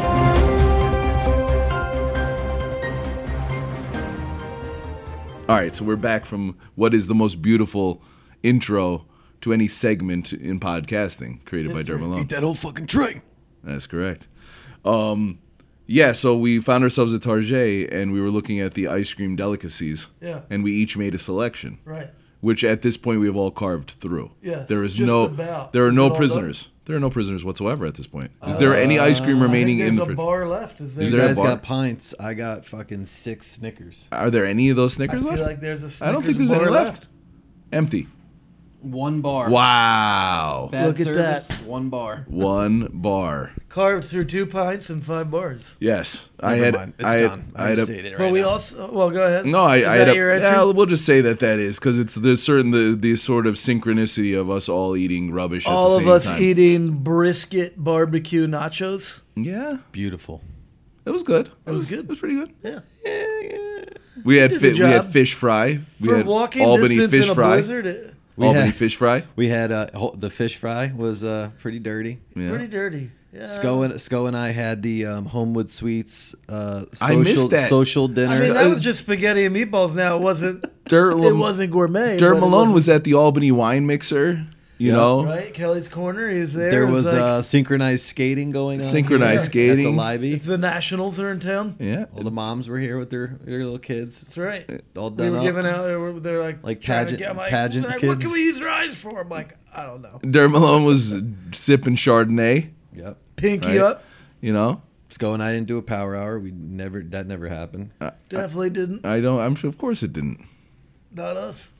All 5.48 5.54
right, 5.56 5.72
so 5.74 5.82
we're 5.82 5.96
back 5.96 6.26
from 6.26 6.58
what 6.74 6.92
is 6.92 7.06
the 7.06 7.14
most 7.14 7.40
beautiful 7.40 8.02
intro 8.42 9.06
to 9.40 9.54
any 9.54 9.66
segment 9.66 10.30
in 10.34 10.60
podcasting 10.60 11.42
created 11.46 11.72
by 11.72 11.82
Derek 11.82 12.02
Malone. 12.02 12.26
that 12.26 12.42
whole 12.42 12.54
fucking 12.54 12.86
tray. 12.86 13.22
That's 13.64 13.86
correct. 13.86 14.28
Um, 14.84 15.38
Yeah, 15.86 16.12
so 16.12 16.36
we 16.36 16.60
found 16.60 16.84
ourselves 16.84 17.14
at 17.14 17.22
Target 17.22 17.90
and 17.90 18.12
we 18.12 18.20
were 18.20 18.28
looking 18.28 18.60
at 18.60 18.74
the 18.74 18.88
ice 18.88 19.14
cream 19.14 19.36
delicacies. 19.36 20.08
Yeah. 20.20 20.40
And 20.50 20.62
we 20.62 20.72
each 20.72 20.98
made 20.98 21.14
a 21.14 21.18
selection, 21.18 21.78
Right. 21.86 22.10
which 22.42 22.62
at 22.62 22.82
this 22.82 22.98
point 22.98 23.20
we 23.20 23.26
have 23.26 23.36
all 23.36 23.50
carved 23.50 23.92
through. 23.92 24.32
Yes, 24.42 24.68
There 24.68 24.84
is 24.84 24.96
just 24.96 25.06
no 25.06 25.24
about. 25.24 25.72
there 25.72 25.84
are 25.84 25.88
Is 25.88 25.94
no 25.94 26.02
it 26.02 26.04
all 26.04 26.08
done? 26.10 26.18
prisoners. 26.18 26.68
There 26.88 26.96
are 26.96 27.00
no 27.00 27.10
prisoners 27.10 27.44
whatsoever 27.44 27.84
at 27.84 27.94
this 27.96 28.06
point. 28.06 28.30
Is 28.46 28.56
there 28.56 28.74
any 28.74 28.98
uh, 28.98 29.04
ice 29.04 29.20
cream 29.20 29.40
I 29.40 29.42
remaining 29.42 29.76
think 29.78 29.90
in 29.90 29.96
there's 29.96 29.96
the 29.96 30.02
a 30.02 30.06
fridge? 30.06 30.16
bar 30.16 30.48
left. 30.48 30.80
Is 30.80 30.94
there? 30.94 31.04
Is 31.04 31.12
You 31.12 31.18
there 31.18 31.26
a 31.26 31.28
guys 31.28 31.36
bar? 31.36 31.46
got 31.48 31.62
pints. 31.62 32.14
I 32.18 32.32
got 32.32 32.64
fucking 32.64 33.04
six 33.04 33.46
Snickers. 33.46 34.08
Are 34.10 34.30
there 34.30 34.46
any 34.46 34.70
of 34.70 34.76
those 34.76 34.94
Snickers 34.94 35.22
left? 35.22 35.34
I 35.34 35.36
feel 35.36 35.44
left? 35.44 35.52
like 35.52 35.60
there's 35.60 36.00
a. 36.02 36.06
I 36.06 36.12
don't 36.12 36.24
think 36.24 36.38
there's 36.38 36.50
any 36.50 36.64
bar 36.64 36.70
left. 36.72 37.08
Empty. 37.72 38.06
One 38.80 39.20
bar. 39.22 39.50
Wow. 39.50 40.68
Bad 40.70 40.86
Look 40.86 41.00
at 41.00 41.04
service. 41.06 41.48
that. 41.48 41.64
One 41.64 41.88
bar. 41.88 42.24
One 42.28 42.88
bar. 42.92 43.52
Carved 43.68 44.04
through 44.06 44.26
two 44.26 44.46
pints 44.46 44.88
and 44.88 45.04
five 45.04 45.30
bars. 45.32 45.76
Yes. 45.80 46.28
I 46.38 46.52
Never 46.54 46.64
had 46.64 46.74
mind. 46.74 46.92
It's 46.98 47.04
I 47.14 47.18
had, 47.18 47.28
gone. 47.28 47.52
I 47.56 47.64
I 47.64 47.68
had 47.70 47.78
a, 47.78 47.82
stated 47.82 48.04
it 48.06 48.10
right 48.12 48.18
but 48.18 48.32
we 48.32 48.40
now. 48.40 48.48
also. 48.50 48.90
Well, 48.92 49.10
go 49.10 49.26
ahead. 49.26 49.46
No, 49.46 49.62
I, 49.64 49.78
Is 49.78 49.86
I 49.88 49.94
had 49.96 50.06
that 50.08 50.12
a, 50.12 50.16
your 50.16 50.32
entry? 50.32 50.48
yeah, 50.48 50.62
we'll 50.62 50.86
just 50.86 51.04
say 51.04 51.20
that 51.20 51.40
that 51.40 51.58
is 51.58 51.78
because 51.80 51.98
it's 51.98 52.14
the 52.14 52.36
certain 52.36 52.70
the 52.70 52.94
the 52.98 53.16
sort 53.16 53.48
of 53.48 53.54
synchronicity 53.56 54.38
of 54.38 54.48
us 54.48 54.68
all 54.68 54.96
eating 54.96 55.32
rubbish 55.32 55.66
at 55.66 55.72
All 55.72 55.90
the 55.90 55.96
of 55.96 56.02
same 56.02 56.08
us 56.12 56.26
time. 56.26 56.42
eating 56.42 56.92
brisket 57.02 57.82
barbecue 57.82 58.46
nachos. 58.46 59.22
Yeah, 59.34 59.78
Beautiful. 59.90 60.40
it 61.04 61.10
was 61.10 61.24
good. 61.24 61.50
It 61.66 61.72
was 61.72 61.88
good. 61.90 62.00
It 62.00 62.08
was 62.08 62.18
pretty 62.20 62.36
good. 62.36 62.54
Yeah. 62.62 62.80
We 64.24 64.36
had 64.36 64.50
did 64.50 64.60
the 64.60 64.70
fi- 64.74 64.82
we 64.82 64.88
had 64.90 65.02
job. 65.02 65.12
fish 65.12 65.34
fry. 65.34 65.80
We 66.00 66.08
For 66.08 66.16
had 66.18 66.26
walking 66.26 66.62
Albany 66.64 66.96
distance 66.96 67.10
fish 67.10 67.24
in 67.26 67.30
a 67.30 67.34
fry. 67.34 67.52
blizzard, 67.56 67.86
it, 67.86 68.14
We 68.38 68.46
Albany 68.46 68.66
had- 68.66 68.74
fish 68.74 68.96
fry. 68.96 69.24
We 69.36 69.48
had 69.48 69.72
uh, 69.72 70.10
the 70.14 70.30
fish 70.30 70.56
fry 70.56 70.92
was 70.96 71.24
uh, 71.24 71.50
pretty 71.58 71.78
dirty. 71.80 72.20
Yeah. 72.34 72.48
pretty 72.50 72.68
dirty. 72.68 73.10
Yeah. 73.32 73.44
Sco 73.44 73.82
and 73.82 74.00
Sco 74.00 74.24
and 74.26 74.34
I 74.36 74.50
had 74.52 74.82
the 74.82 75.04
um, 75.06 75.26
Homewood 75.26 75.68
Suites 75.68 76.34
uh, 76.48 76.84
I 77.02 77.14
social 77.22 77.48
that. 77.48 77.68
social 77.68 78.08
dinner. 78.08 78.32
I 78.32 78.40
mean, 78.40 78.54
that 78.54 78.66
was 78.68 78.80
just 78.80 79.00
spaghetti 79.00 79.44
and 79.44 79.54
meatballs. 79.54 79.94
Now 79.94 80.16
it 80.16 80.22
wasn't. 80.22 80.64
Dirt, 80.86 81.12
It 81.22 81.34
wasn't 81.34 81.70
gourmet. 81.70 82.16
Dirt 82.16 82.38
Malone 82.40 82.72
was 82.72 82.88
at 82.88 83.04
the 83.04 83.12
Albany 83.12 83.52
wine 83.52 83.86
mixer. 83.86 84.42
You 84.78 84.90
Yeah. 84.90 84.96
know, 84.96 85.24
right. 85.24 85.52
Kelly's 85.52 85.88
corner. 85.88 86.30
He 86.30 86.38
was 86.38 86.52
there. 86.52 86.70
there 86.70 86.82
It 86.84 86.90
was 86.90 87.06
like, 87.06 87.14
uh, 87.20 87.42
synchronized 87.42 88.04
skating 88.06 88.52
going 88.52 88.80
on. 88.80 88.86
Synchronized 88.86 89.52
here 89.52 89.66
skating. 89.74 89.86
at 89.86 89.90
the 89.90 89.96
Livey. 89.96 90.32
it's 90.34 90.46
the 90.46 90.56
Nationals 90.56 91.18
are 91.18 91.32
in 91.32 91.40
town. 91.40 91.74
yeah. 91.80 92.04
All 92.14 92.22
the 92.22 92.30
moms 92.30 92.68
were 92.68 92.78
here 92.78 92.96
with 92.96 93.10
their, 93.10 93.38
their 93.42 93.58
little 93.58 93.78
kids. 93.80 94.20
That's 94.20 94.38
right. 94.38 94.68
All 94.96 95.10
We 95.10 95.16
done 95.16 95.32
were 95.32 95.38
up. 95.38 95.42
giving 95.44 95.66
out. 95.66 95.82
They 95.86 95.96
were, 95.96 96.12
they're 96.20 96.40
like 96.40 96.58
Like 96.62 96.80
trying 96.80 97.06
to 97.06 97.12
pageant- 97.14 97.18
get- 97.18 97.30
I'm 97.30 97.36
like, 97.36 97.50
pageant 97.50 97.86
they're 97.88 97.98
like, 97.98 98.02
What 98.08 98.20
can 98.20 98.30
we 98.30 98.44
use 98.44 98.58
your 98.60 98.68
eyes 98.68 98.96
for? 98.96 99.20
I'm 99.20 99.28
like, 99.28 99.56
I 99.74 99.82
don't 99.82 100.00
know. 100.00 100.20
Dirt 100.30 100.48
Malone 100.48 100.84
was 100.84 101.12
sipping 101.52 101.96
Chardonnay. 101.96 102.70
Yep. 102.94 103.16
Pinky 103.36 103.66
Right. 103.68 103.78
up. 103.78 104.04
You 104.40 104.52
know, 104.52 104.82
Sco 105.08 105.34
and 105.34 105.42
I 105.42 105.52
didn't 105.52 105.66
do 105.66 105.78
a 105.78 105.82
power 105.82 106.14
hour. 106.14 106.38
We 106.38 106.52
never 106.52 107.00
that 107.02 107.26
never 107.26 107.48
happened. 107.48 107.90
Definitely 108.28 108.70
didn't. 108.70 109.04
I 109.04 109.20
don't. 109.20 109.40
I'm 109.40 109.56
sure. 109.56 109.68
Of 109.68 109.76
course, 109.78 110.04
it 110.04 110.12
didn't. 110.12 110.44
Not 111.12 111.36
us. 111.36 111.70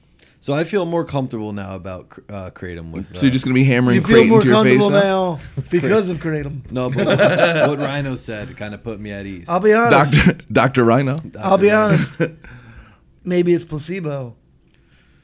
So 0.41 0.53
I 0.53 0.65
feel 0.65 0.87
more 0.87 1.05
comfortable 1.05 1.53
now 1.53 1.75
about 1.75 2.07
uh, 2.29 2.51
Kratom 2.51 2.93
with. 2.93 3.09
So 3.09 3.23
you're 3.23 3.31
uh, 3.31 3.33
just 3.33 3.45
gonna 3.45 3.55
be 3.55 3.65
hammering 3.65 3.97
You 3.97 4.03
feel 4.03 4.19
Kratom 4.23 4.29
more 4.29 4.41
to 4.41 4.47
your 4.49 4.65
face 4.65 4.81
comfortable 4.81 4.91
now? 4.91 5.35
now 5.35 5.63
because 5.71 6.11
of 6.11 6.19
Kratom. 6.19 6.71
no, 6.71 6.91
but 6.91 7.07
what, 7.07 7.19
what 7.69 7.79
Rhino 7.81 8.15
said 8.15 8.57
kind 8.57 8.73
of 8.75 8.85
put 8.85 9.01
me 9.01 9.11
at 9.11 9.27
ease. 9.27 9.49
I'll 9.49 9.61
be 9.61 9.73
honest. 9.75 10.15
Doctor 10.15 10.43
Doctor 10.53 10.85
Rhino. 10.85 11.19
I'll 11.41 11.59
be 11.59 11.69
Dr. 11.69 11.77
honest. 11.77 12.21
Maybe 13.25 13.53
it's 13.53 13.65
placebo, 13.65 14.37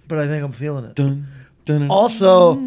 but 0.08 0.18
I 0.18 0.26
think 0.26 0.44
I'm 0.44 0.52
feeling 0.52 0.84
it. 0.84 0.94
Dun, 0.96 1.26
dun, 1.64 1.82
dun. 1.82 1.90
Also, 1.90 2.60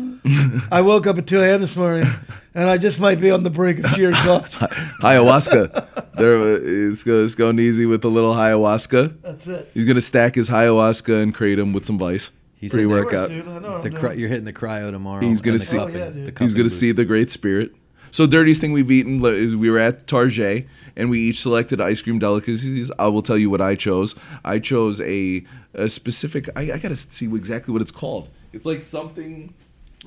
I 0.72 0.82
woke 0.82 1.06
up 1.06 1.18
at 1.18 1.28
2 1.28 1.42
a.m. 1.42 1.62
this 1.62 1.76
morning, 1.76 2.10
and 2.56 2.70
I 2.70 2.78
just 2.78 3.00
might 3.00 3.20
be 3.20 3.30
on 3.30 3.44
the 3.44 3.50
brink 3.52 3.84
of 3.84 3.92
sheer 3.92 4.10
exhaustion. 4.10 4.62
ayahuasca. 5.02 6.16
there 6.16 6.40
uh, 6.40 6.60
is 6.64 7.36
going 7.36 7.60
easy 7.60 7.86
with 7.86 8.04
a 8.04 8.08
little 8.08 8.34
ayahuasca. 8.34 9.22
That's 9.22 9.46
it. 9.48 9.70
He's 9.76 9.86
gonna 9.86 10.02
stack 10.02 10.36
his 10.36 10.50
ayahuasca 10.50 11.22
and 11.22 11.36
kratom 11.36 11.74
with 11.74 11.86
some 11.86 12.00
vice. 12.00 12.32
He's 12.60 12.72
Pre 12.72 12.84
in 12.84 12.90
there. 12.90 13.04
workout. 13.04 13.30
Dude, 13.30 13.48
I 13.48 13.60
know 13.60 13.74
what 13.74 13.84
The 13.84 13.92
cry- 13.92 14.14
you're 14.14 14.30
hitting 14.30 14.46
the 14.46 14.54
cryo 14.54 14.90
tomorrow. 14.92 15.22
He's 15.22 15.42
gonna 15.42 15.60
see- 15.60 15.78
cupping- 15.78 15.96
Oh, 15.96 16.00
yeah, 16.00 16.10
the 16.10 16.34
He's 16.40 16.54
gonna 16.54 16.66
booth. 16.66 16.72
see 16.74 16.92
the 16.92 17.06
great 17.06 17.30
spirit. 17.32 17.74
So 18.10 18.26
dirtiest 18.26 18.62
thing 18.62 18.72
we've 18.72 18.90
eaten 18.90 19.24
is 19.26 19.56
we 19.56 19.70
were 19.70 19.78
at 19.80 20.08
Target 20.08 20.66
and 20.96 21.10
we 21.10 21.20
each 21.20 21.42
selected 21.42 21.80
ice 21.82 22.02
cream 22.02 22.18
delicacies. 22.20 22.90
I 22.98 23.10
will 23.10 23.22
tell 23.22 23.38
you 23.38 23.50
what 23.50 23.62
I 23.62 23.76
chose. 23.76 24.16
I 24.46 24.60
chose 24.60 25.00
a, 25.02 25.44
a 25.74 25.88
specific. 25.90 26.50
I, 26.56 26.72
I 26.72 26.78
gotta 26.80 26.96
see 26.96 27.26
exactly 27.26 27.72
what 27.74 27.82
it's 27.82 27.92
called. 27.92 28.30
It's 28.54 28.66
like 28.66 28.82
something 28.82 29.54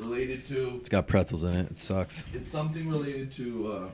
related 0.01 0.47
to. 0.47 0.77
It's 0.81 0.89
got 0.89 1.07
pretzels 1.07 1.43
in 1.45 1.53
it. 1.53 1.71
It 1.73 1.79
sucks. 1.79 2.25
It's 2.33 2.51
something 2.51 2.89
related 2.89 3.31
to. 3.33 3.73
Uh, 3.73 3.89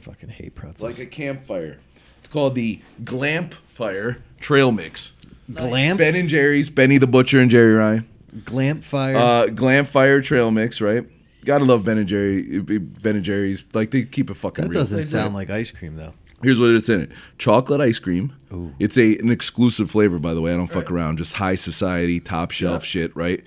Fucking 0.00 0.30
hate 0.30 0.54
pretzels. 0.54 0.98
like 0.98 1.06
a 1.06 1.08
campfire. 1.08 1.78
It's 2.20 2.28
called 2.30 2.54
the 2.54 2.80
Glamp 3.04 3.54
Fire 3.68 4.18
Trail 4.40 4.72
Mix. 4.72 5.12
Glamp, 5.54 5.98
Ben 5.98 6.14
and 6.14 6.28
Jerry's, 6.28 6.68
Benny 6.70 6.98
the 6.98 7.06
Butcher 7.06 7.40
and 7.40 7.50
Jerry 7.50 7.74
Ryan. 7.74 8.08
Glamp 8.44 8.84
fire. 8.84 9.16
Uh, 9.16 9.46
Glamp 9.46 9.88
Fire 9.88 10.20
Trail 10.20 10.50
Mix, 10.50 10.80
right? 10.80 11.04
Gotta 11.44 11.64
love 11.64 11.84
Ben 11.84 11.98
and 11.98 12.06
Jerry. 12.06 12.58
Ben 12.60 13.16
and 13.16 13.24
Jerry's, 13.24 13.64
like 13.74 13.90
they 13.90 14.02
keep 14.04 14.30
it 14.30 14.34
fucking 14.34 14.64
that 14.64 14.70
real. 14.70 14.80
doesn't 14.80 14.98
They 14.98 15.04
sound 15.04 15.34
like 15.34 15.50
ice 15.50 15.70
cream 15.70 15.96
though. 15.96 16.12
Here's 16.42 16.58
what 16.58 16.70
it's 16.70 16.88
in 16.88 17.00
it: 17.00 17.12
chocolate 17.38 17.80
ice 17.80 17.98
cream. 17.98 18.32
Ooh. 18.52 18.74
It's 18.78 18.96
a 18.96 19.16
an 19.18 19.30
exclusive 19.30 19.90
flavor, 19.90 20.18
by 20.18 20.32
the 20.34 20.40
way. 20.40 20.52
I 20.52 20.56
don't 20.56 20.68
fuck 20.68 20.84
Right. 20.90 20.92
around. 20.92 21.18
Just 21.18 21.34
high 21.34 21.54
society, 21.54 22.20
top 22.20 22.50
shelf 22.50 22.82
Yeah. 22.82 22.86
shit, 23.02 23.16
right? 23.16 23.42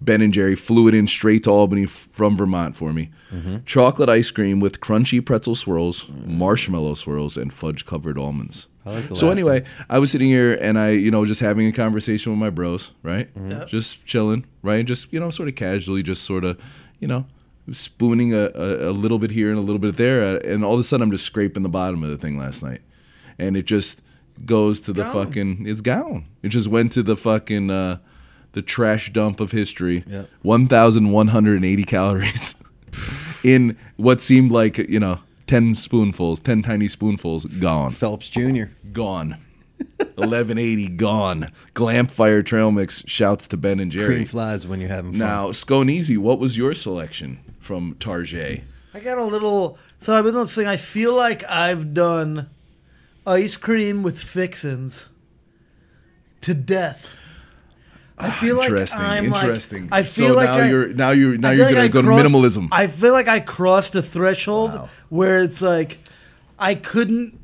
Ben 0.00 0.22
and 0.22 0.32
Jerry 0.32 0.54
flew 0.54 0.86
it 0.88 0.94
in 0.94 1.08
straight 1.08 1.42
to 1.44 1.50
Albany 1.50 1.84
f- 1.84 2.08
from 2.12 2.36
Vermont 2.36 2.76
for 2.76 2.92
me. 2.92 3.10
Mm-hmm. 3.34 3.56
Chocolate 3.66 4.08
ice 4.08 4.30
cream 4.30 4.60
with 4.60 4.80
crunchy 4.80 5.24
pretzel 5.24 5.56
swirls, 5.56 6.06
marshmallow 6.24 6.94
swirls, 6.94 7.36
and 7.36 7.52
fudge 7.52 7.84
covered 7.84 8.16
almonds. 8.16 8.68
I 8.88 8.94
like 8.94 9.08
the 9.08 9.16
So 9.16 9.26
last 9.26 9.36
anyway, 9.36 9.64
I 9.90 9.98
was 9.98 10.10
sitting 10.10 10.28
here 10.28 10.54
and 10.54 10.78
I, 10.78 10.90
you 10.90 11.10
know, 11.10 11.24
just 11.24 11.40
having 11.40 11.66
a 11.66 11.72
conversation 11.72 12.32
with 12.32 12.38
my 12.38 12.50
bros, 12.50 12.92
right? 13.02 13.32
Mm-hmm. 13.34 13.50
Yeah. 13.50 13.64
Just 13.64 14.04
chilling, 14.06 14.44
right? 14.62 14.84
Just 14.84 15.12
you 15.12 15.20
know, 15.20 15.30
sort 15.30 15.48
of 15.48 15.54
casually, 15.54 16.02
just 16.02 16.22
sort 16.24 16.44
of, 16.44 16.58
you 17.00 17.08
know, 17.08 17.26
spooning 17.72 18.32
a, 18.32 18.50
a, 18.54 18.90
a 18.90 18.92
little 18.92 19.18
bit 19.18 19.30
here 19.30 19.50
and 19.50 19.58
a 19.58 19.62
little 19.62 19.78
bit 19.78 19.96
there, 19.96 20.22
uh, 20.22 20.38
and 20.40 20.64
all 20.64 20.74
of 20.74 20.80
a 20.80 20.84
sudden 20.84 21.02
I'm 21.02 21.10
just 21.10 21.24
scraping 21.24 21.62
the 21.62 21.68
bottom 21.68 22.02
of 22.02 22.10
the 22.10 22.18
thing 22.18 22.38
last 22.38 22.62
night, 22.62 22.80
and 23.38 23.56
it 23.56 23.66
just 23.66 24.00
goes 24.44 24.80
to 24.82 24.92
the 24.92 25.02
Gone. 25.04 25.26
fucking. 25.26 25.66
It's 25.66 25.80
gone. 25.80 26.24
It 26.42 26.48
just 26.48 26.68
went 26.68 26.92
to 26.92 27.02
the 27.02 27.16
fucking 27.16 27.70
uh, 27.70 27.98
the 28.52 28.62
trash 28.62 29.12
dump 29.12 29.40
of 29.40 29.52
history. 29.52 30.04
Yeah. 30.06 30.24
One 30.42 30.66
thousand 30.66 31.10
one 31.10 31.28
hundred 31.28 31.56
and 31.56 31.64
eighty 31.64 31.84
calories 31.84 32.54
in 33.44 33.76
what 33.96 34.22
seemed 34.22 34.50
like 34.50 34.78
you 34.78 35.00
know. 35.00 35.20
10 35.48 35.74
spoonfuls, 35.74 36.40
10 36.40 36.62
tiny 36.62 36.88
spoonfuls, 36.88 37.44
gone 37.46 37.90
Phelps 37.90 38.28
Jr. 38.28 38.64
gone. 38.92 39.38
1180 39.98 40.88
gone. 40.90 41.50
Glamp 41.74 42.10
Fire 42.10 42.42
trail 42.42 42.70
mix. 42.70 43.02
Shouts 43.06 43.48
to 43.48 43.56
Ben 43.56 43.80
and 43.80 43.90
Jerry. 43.90 44.06
Cream 44.06 44.26
flies 44.26 44.66
when 44.66 44.80
you're 44.80 44.88
having 44.88 45.12
fun. 45.12 45.20
Now, 45.20 45.48
Sconeasy, 45.48 46.18
what 46.18 46.38
was 46.38 46.56
your 46.56 46.74
selection 46.74 47.40
from 47.58 47.96
Target? 47.98 48.62
I 48.92 49.00
got 49.00 49.18
a 49.18 49.24
little. 49.24 49.78
So 50.00 50.14
I 50.14 50.20
was 50.20 50.32
been 50.32 50.42
listening. 50.42 50.66
I 50.66 50.76
feel 50.76 51.14
like 51.14 51.44
I've 51.44 51.94
done 51.94 52.50
ice 53.26 53.56
cream 53.56 54.02
with 54.02 54.20
fixins 54.20 55.08
to 56.40 56.54
death. 56.54 57.08
I 58.20 58.30
feel 58.30 58.56
like 58.56 58.68
interesting, 58.70 59.00
I'm 59.00 59.28
like. 59.30 59.42
interesting. 59.44 59.88
I 59.92 60.02
feel 60.02 60.28
so 60.28 60.34
like 60.34 60.48
now 60.48 60.54
I, 60.56 60.68
you're 60.68 60.88
now 60.88 61.10
you're 61.10 61.38
now 61.38 61.50
you're 61.50 61.66
gonna 61.68 61.80
like 61.82 61.92
go 61.92 62.02
crossed- 62.02 62.28
to 62.28 62.34
minimalism. 62.34 62.68
I 62.72 62.86
feel 62.86 63.12
like 63.12 63.28
I 63.28 63.40
crossed 63.40 63.94
a 63.94 64.02
threshold 64.02 64.72
Wow. 64.72 64.88
where 65.08 65.38
it's 65.38 65.62
like 65.62 65.98
I 66.58 66.74
couldn't. 66.74 67.38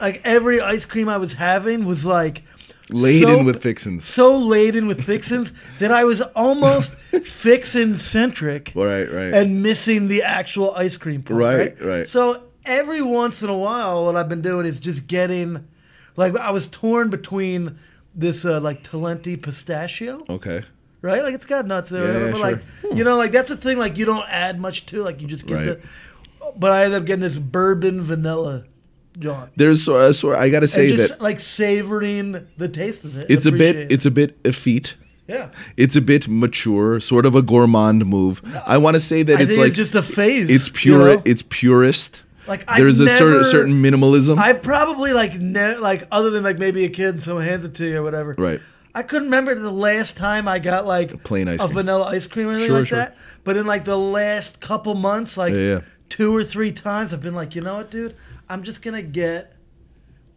Like 0.00 0.20
every 0.24 0.60
ice 0.60 0.84
cream 0.84 1.08
I 1.08 1.16
was 1.16 1.32
having 1.34 1.86
was 1.86 2.04
like 2.04 2.42
Laden 2.90 3.38
so- 3.38 3.42
with 3.44 3.62
fixins. 3.62 4.04
so 4.04 4.36
laden 4.36 4.86
with 4.86 5.02
fixins 5.02 5.52
that 5.80 5.90
I 5.90 6.04
was 6.04 6.20
almost 6.36 6.92
fixin 7.24 7.98
centric 7.98 8.72
Right, 8.74 9.10
right. 9.10 9.32
and 9.34 9.62
missing 9.62 10.08
the 10.08 10.22
actual 10.22 10.72
ice 10.74 10.96
cream 10.96 11.22
part. 11.22 11.40
Right, 11.40 11.58
Right, 11.58 11.80
right. 11.80 12.08
So 12.08 12.42
every 12.64 13.00
once 13.02 13.42
in 13.42 13.48
a 13.48 13.56
while, 13.56 14.04
what 14.04 14.16
I've 14.16 14.28
been 14.28 14.42
doing 14.42 14.66
is 14.66 14.78
just 14.80 15.06
getting, 15.06 15.66
like, 16.16 16.36
I 16.36 16.50
was 16.50 16.68
torn 16.68 17.08
between 17.10 17.78
this 18.16 18.44
uh, 18.44 18.58
like 18.60 18.82
Talenti 18.82 19.40
pistachio, 19.40 20.24
okay. 20.28 20.62
right? 21.02 21.22
Like 21.22 21.34
it's 21.34 21.44
got 21.46 21.66
nuts 21.66 21.90
there, 21.90 22.02
Yeah, 22.02 22.06
whatever, 22.08 22.26
yeah, 22.26 22.32
but 22.32 22.38
sure. 22.38 22.50
like 22.90 22.96
you 22.98 23.04
know, 23.04 23.16
like 23.16 23.30
that's 23.32 23.50
the 23.50 23.56
thing. 23.56 23.78
Like 23.78 23.96
you 23.98 24.04
don't 24.06 24.26
add 24.28 24.60
much 24.60 24.86
to, 24.86 25.02
like 25.02 25.20
you 25.20 25.28
just 25.28 25.46
get 25.46 25.54
Right. 25.54 25.64
the. 25.66 25.80
But 26.56 26.72
I 26.72 26.84
ended 26.84 27.00
up 27.02 27.06
getting 27.06 27.20
this 27.22 27.38
bourbon 27.38 28.02
vanilla, 28.02 28.64
John. 29.18 29.50
There's 29.56 29.82
so, 29.82 29.96
uh, 29.98 30.36
I 30.36 30.48
gotta 30.48 30.68
say 30.68 30.88
just 30.96 31.10
that 31.10 31.20
like 31.20 31.40
savoring 31.40 32.46
the 32.56 32.68
taste 32.68 33.04
of 33.04 33.16
it. 33.18 33.30
it's 33.30 33.46
a 33.46 33.52
bit 33.52 33.76
it. 33.76 33.92
it's 33.92 34.06
a 34.06 34.10
bit 34.10 34.38
effete. 34.44 34.94
yeah. 35.26 35.50
It's 35.76 35.96
a 35.96 36.00
bit 36.00 36.28
mature, 36.28 37.00
sort 37.00 37.26
of 37.26 37.34
a 37.34 37.42
gourmand 37.42 38.06
move. 38.06 38.40
I 38.66 38.78
want 38.78 38.94
to 38.94 39.00
say 39.00 39.22
that 39.24 39.38
I 39.38 39.42
it's 39.42 39.50
think 39.50 39.58
like 39.60 39.68
it's 39.68 39.76
just 39.76 39.94
a 39.94 40.02
phase. 40.02 40.48
it's 40.50 40.68
you 40.68 40.72
pure. 40.72 41.16
know? 41.16 41.22
It's 41.24 41.42
purist. 41.48 42.22
Like 42.46 42.64
I've 42.68 42.78
There's 42.78 43.00
a 43.00 43.08
certain 43.08 43.44
certain 43.44 43.82
minimalism. 43.82 44.38
I 44.38 44.52
probably 44.52 45.12
like 45.12 45.34
ne- 45.34 45.76
like 45.76 46.06
other 46.12 46.30
than 46.30 46.44
like 46.44 46.58
maybe 46.58 46.84
a 46.84 46.88
kid 46.88 47.08
and 47.14 47.22
someone 47.22 47.44
hands 47.44 47.64
it 47.64 47.74
to 47.74 47.84
you 47.86 47.98
or 47.98 48.02
whatever. 48.02 48.34
Right. 48.38 48.60
I 48.94 49.02
couldn't 49.02 49.26
remember 49.26 49.54
the 49.54 49.70
last 49.70 50.16
time 50.16 50.48
I 50.48 50.58
got 50.58 50.86
like 50.86 51.22
plain 51.22 51.48
ice 51.48 51.60
a 51.60 51.64
cream. 51.64 51.74
vanilla 51.74 52.04
ice 52.06 52.26
cream 52.26 52.46
or 52.48 52.50
anything 52.52 52.66
Sure, 52.68 52.78
like 52.78 52.88
sure. 52.88 52.98
that. 52.98 53.16
But 53.44 53.56
in 53.56 53.66
like 53.66 53.84
the 53.84 53.98
last 53.98 54.60
couple 54.60 54.94
months, 54.94 55.36
like 55.36 55.52
Yeah, 55.52 55.58
yeah. 55.60 55.80
two 56.08 56.34
or 56.34 56.42
three 56.44 56.72
times, 56.72 57.12
I've 57.12 57.20
been 57.22 57.34
like, 57.34 57.54
you 57.54 57.60
know 57.62 57.76
what, 57.78 57.90
dude, 57.90 58.14
I'm 58.48 58.62
just 58.62 58.80
gonna 58.82 59.02
get 59.02 59.52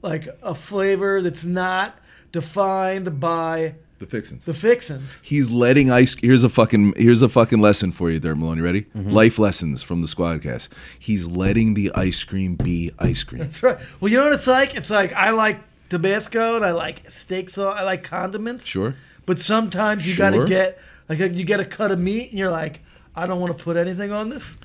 like 0.01 0.27
a 0.41 0.55
flavor 0.55 1.21
that's 1.21 1.43
not 1.45 1.97
defined 2.31 3.19
by 3.19 3.75
The 3.99 4.05
fixins. 4.05 4.45
the 4.45 4.53
fixins. 4.53 5.19
He's 5.23 5.49
letting 5.49 5.91
ice. 5.91 6.15
Here's 6.21 6.43
a 6.45 6.49
fucking. 6.49 6.93
Here's 6.95 7.21
a 7.21 7.29
fucking 7.29 7.59
lesson 7.59 7.91
for 7.91 8.09
you, 8.09 8.19
there, 8.19 8.35
Malone. 8.35 8.57
You 8.57 8.63
ready? 8.63 8.81
Mm-hmm. 8.83 9.11
Life 9.11 9.37
lessons 9.37 9.83
from 9.83 10.01
the 10.01 10.07
Squadkast. 10.07 10.69
He's 10.97 11.27
letting 11.27 11.73
the 11.73 11.91
ice 11.93 12.23
cream 12.23 12.55
be 12.55 12.91
ice 12.97 13.23
cream. 13.23 13.39
That's 13.39 13.61
right. 13.61 13.77
Well, 13.99 14.09
you 14.09 14.17
know 14.17 14.23
what 14.23 14.33
it's 14.33 14.47
like? 14.47 14.75
It's 14.75 14.89
like 14.89 15.11
I 15.13 15.31
like 15.31 15.59
Tabasco 15.89 16.55
and 16.55 16.65
I 16.65 16.71
like 16.71 17.09
steak 17.09 17.49
sauce. 17.49 17.75
I 17.77 17.83
like 17.83 18.03
condiments. 18.03 18.65
Sure. 18.65 18.95
But 19.25 19.39
sometimes 19.39 20.07
you 20.07 20.15
got 20.15 20.31
to 20.31 20.45
get 20.45 20.79
like 21.09 21.19
you 21.19 21.43
get 21.43 21.59
a 21.59 21.65
cut 21.65 21.91
of 21.91 21.99
meat 21.99 22.29
and 22.29 22.39
you're 22.39 22.49
like, 22.49 22.81
I 23.15 23.27
don't 23.27 23.41
want 23.41 23.57
to 23.57 23.63
put 23.63 23.75
anything 23.75 24.11
on 24.11 24.29
this. 24.29 24.55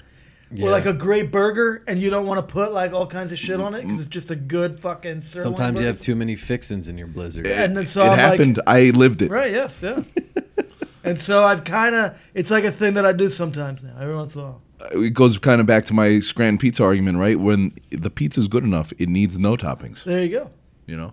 Yeah. 0.55 0.66
Or 0.66 0.70
like 0.70 0.86
a 0.86 0.92
great 0.92 1.30
burger 1.32 1.82
and 1.88 2.00
you 2.00 2.11
don't 2.11 2.26
want 2.26 2.38
to 2.46 2.52
put 2.52 2.72
like 2.72 2.92
all 2.92 3.07
kinds 3.07 3.32
of 3.32 3.38
shit 3.38 3.61
on 3.61 3.74
it 3.74 3.82
because 3.82 3.98
it's 4.00 4.09
just 4.09 4.30
a 4.30 4.36
good 4.36 4.78
fucking 4.80 5.22
sirloin. 5.22 5.52
Sometimes 5.55 5.80
you 5.80 5.86
have 5.86 5.96
burger. 5.96 6.05
too 6.05 6.14
many 6.14 6.36
fixins 6.36 6.86
in 6.88 6.96
your 6.96 7.09
blizzard. 7.09 7.46
And 7.46 7.76
then 7.76 7.86
so 7.86 8.02
it 8.02 8.05
I'm 8.05 8.11
like- 8.11 8.18
happened. 8.18 8.61
I 8.66 8.90
lived 8.90 9.22
it. 9.22 9.30
Right. 9.30 9.50
Yes. 9.50 9.80
Yeah. 9.82 10.02
and 11.05 11.20
so 11.20 11.42
I've 11.44 11.64
kind 11.64 11.94
of 11.94 12.16
it's 12.34 12.50
like 12.50 12.64
a 12.64 12.70
thing 12.70 12.94
that 12.94 13.05
I 13.05 13.12
do 13.12 13.30
sometimes 13.30 13.82
now. 13.82 13.94
Every 13.98 14.14
once 14.14 14.34
in 14.34 14.42
a 14.42 14.44
while. 14.44 14.61
It 14.92 15.14
goes 15.14 15.38
kind 15.38 15.61
of 15.61 15.66
back 15.66 15.86
to 15.86 15.94
my 15.94 16.20
Scranton 16.20 16.59
pizza 16.59 16.84
argument, 16.84 17.18
right? 17.18 17.38
When 17.40 17.72
the 17.90 18.11
pizza's 18.11 18.48
good 18.48 18.64
enough, 18.64 18.92
it 18.98 19.09
needs 19.09 19.38
no 19.38 19.57
toppings. 19.57 20.05
There 20.05 20.22
you 20.22 20.28
go. 20.28 20.50
You 20.86 20.96
know, 20.96 21.12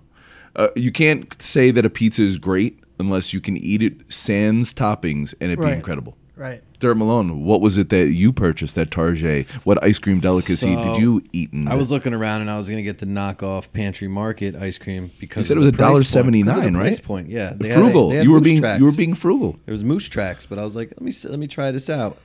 uh, 0.57 0.67
you 0.75 0.91
can't 0.91 1.41
say 1.41 1.71
that 1.71 1.85
a 1.85 1.89
pizza 1.89 2.21
is 2.23 2.37
great 2.37 2.79
unless 2.99 3.31
you 3.33 3.39
can 3.39 3.55
eat 3.57 3.81
it 3.81 3.93
sans 4.11 4.73
toppings 4.73 5.33
and 5.39 5.51
it 5.51 5.57
be 5.57 5.63
Right. 5.65 5.73
incredible. 5.75 6.17
Right. 6.35 6.61
Dirt 6.82 6.95
Malone, 6.95 7.45
what 7.45 7.61
was 7.61 7.77
it 7.77 7.88
that 7.89 8.07
you 8.11 8.34
purchased 8.34 8.77
at 8.77 8.91
Target? 8.91 9.47
What 9.63 9.82
ice 9.84 9.99
cream 9.99 10.19
delicacy 10.19 10.73
So, 10.75 10.84
did 10.84 10.97
you 11.01 11.23
eat? 11.32 11.53
In 11.53 11.67
I 11.67 11.75
was 11.75 11.91
looking 11.91 12.13
around 12.13 12.41
and 12.41 12.49
I 12.51 12.57
was 12.57 12.67
gonna 12.67 12.82
get 12.82 12.97
the 12.97 13.05
knockoff 13.05 13.71
Pantry 13.71 14.07
Market 14.09 14.55
ice 14.55 14.77
cream 14.77 15.11
because 15.19 15.45
you 15.45 15.47
said 15.47 15.57
it 15.57 15.59
was 15.61 15.69
a 15.69 15.71
dollar 15.71 16.03
seventy 16.03 16.43
nine, 16.43 16.57
$1.79, 16.57 16.57
'Cause 16.57 16.67
of 16.67 16.73
the 16.73 16.79
Price 16.79 16.97
right? 16.99 17.03
point, 17.05 17.29
yeah. 17.29 17.53
They 17.55 17.69
had- 17.69 17.77
frugal. 17.77 18.11
had 18.11 18.23
you 18.25 18.32
were 18.32 18.41
being 18.41 18.59
tracks. 18.59 18.79
you 18.79 18.86
were 18.86 18.91
being 18.97 19.13
frugal. 19.13 19.55
There 19.65 19.71
was 19.71 19.84
moose 19.86 20.09
tracks, 20.09 20.45
but 20.45 20.59
I 20.59 20.63
was 20.63 20.75
like, 20.75 20.89
let 20.89 21.01
me 21.01 21.13
let 21.29 21.39
me 21.39 21.47
try 21.47 21.71
this 21.71 21.89
out. 21.89 22.17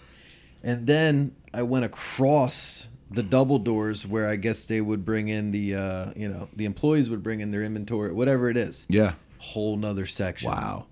And 0.65 0.87
then 0.87 1.33
I 1.55 1.63
went 1.63 1.85
across 1.85 2.89
the 3.11 3.23
double 3.23 3.59
doors 3.59 4.07
where 4.07 4.27
I 4.27 4.35
guess 4.37 4.65
they 4.65 4.81
would 4.81 5.05
bring 5.05 5.29
in 5.29 5.53
the 5.53 5.75
uh, 5.75 6.07
you 6.17 6.29
know 6.29 6.49
the 6.57 6.65
employees 6.65 7.09
would 7.11 7.23
bring 7.23 7.41
in 7.41 7.51
their 7.51 7.63
inventory, 7.63 8.13
whatever 8.13 8.49
it 8.51 8.57
is. 8.57 8.87
Yeah. 8.89 9.13
Whole 9.39 9.77
nother 9.77 10.07
section. 10.07 10.51
Wow. 10.51 10.87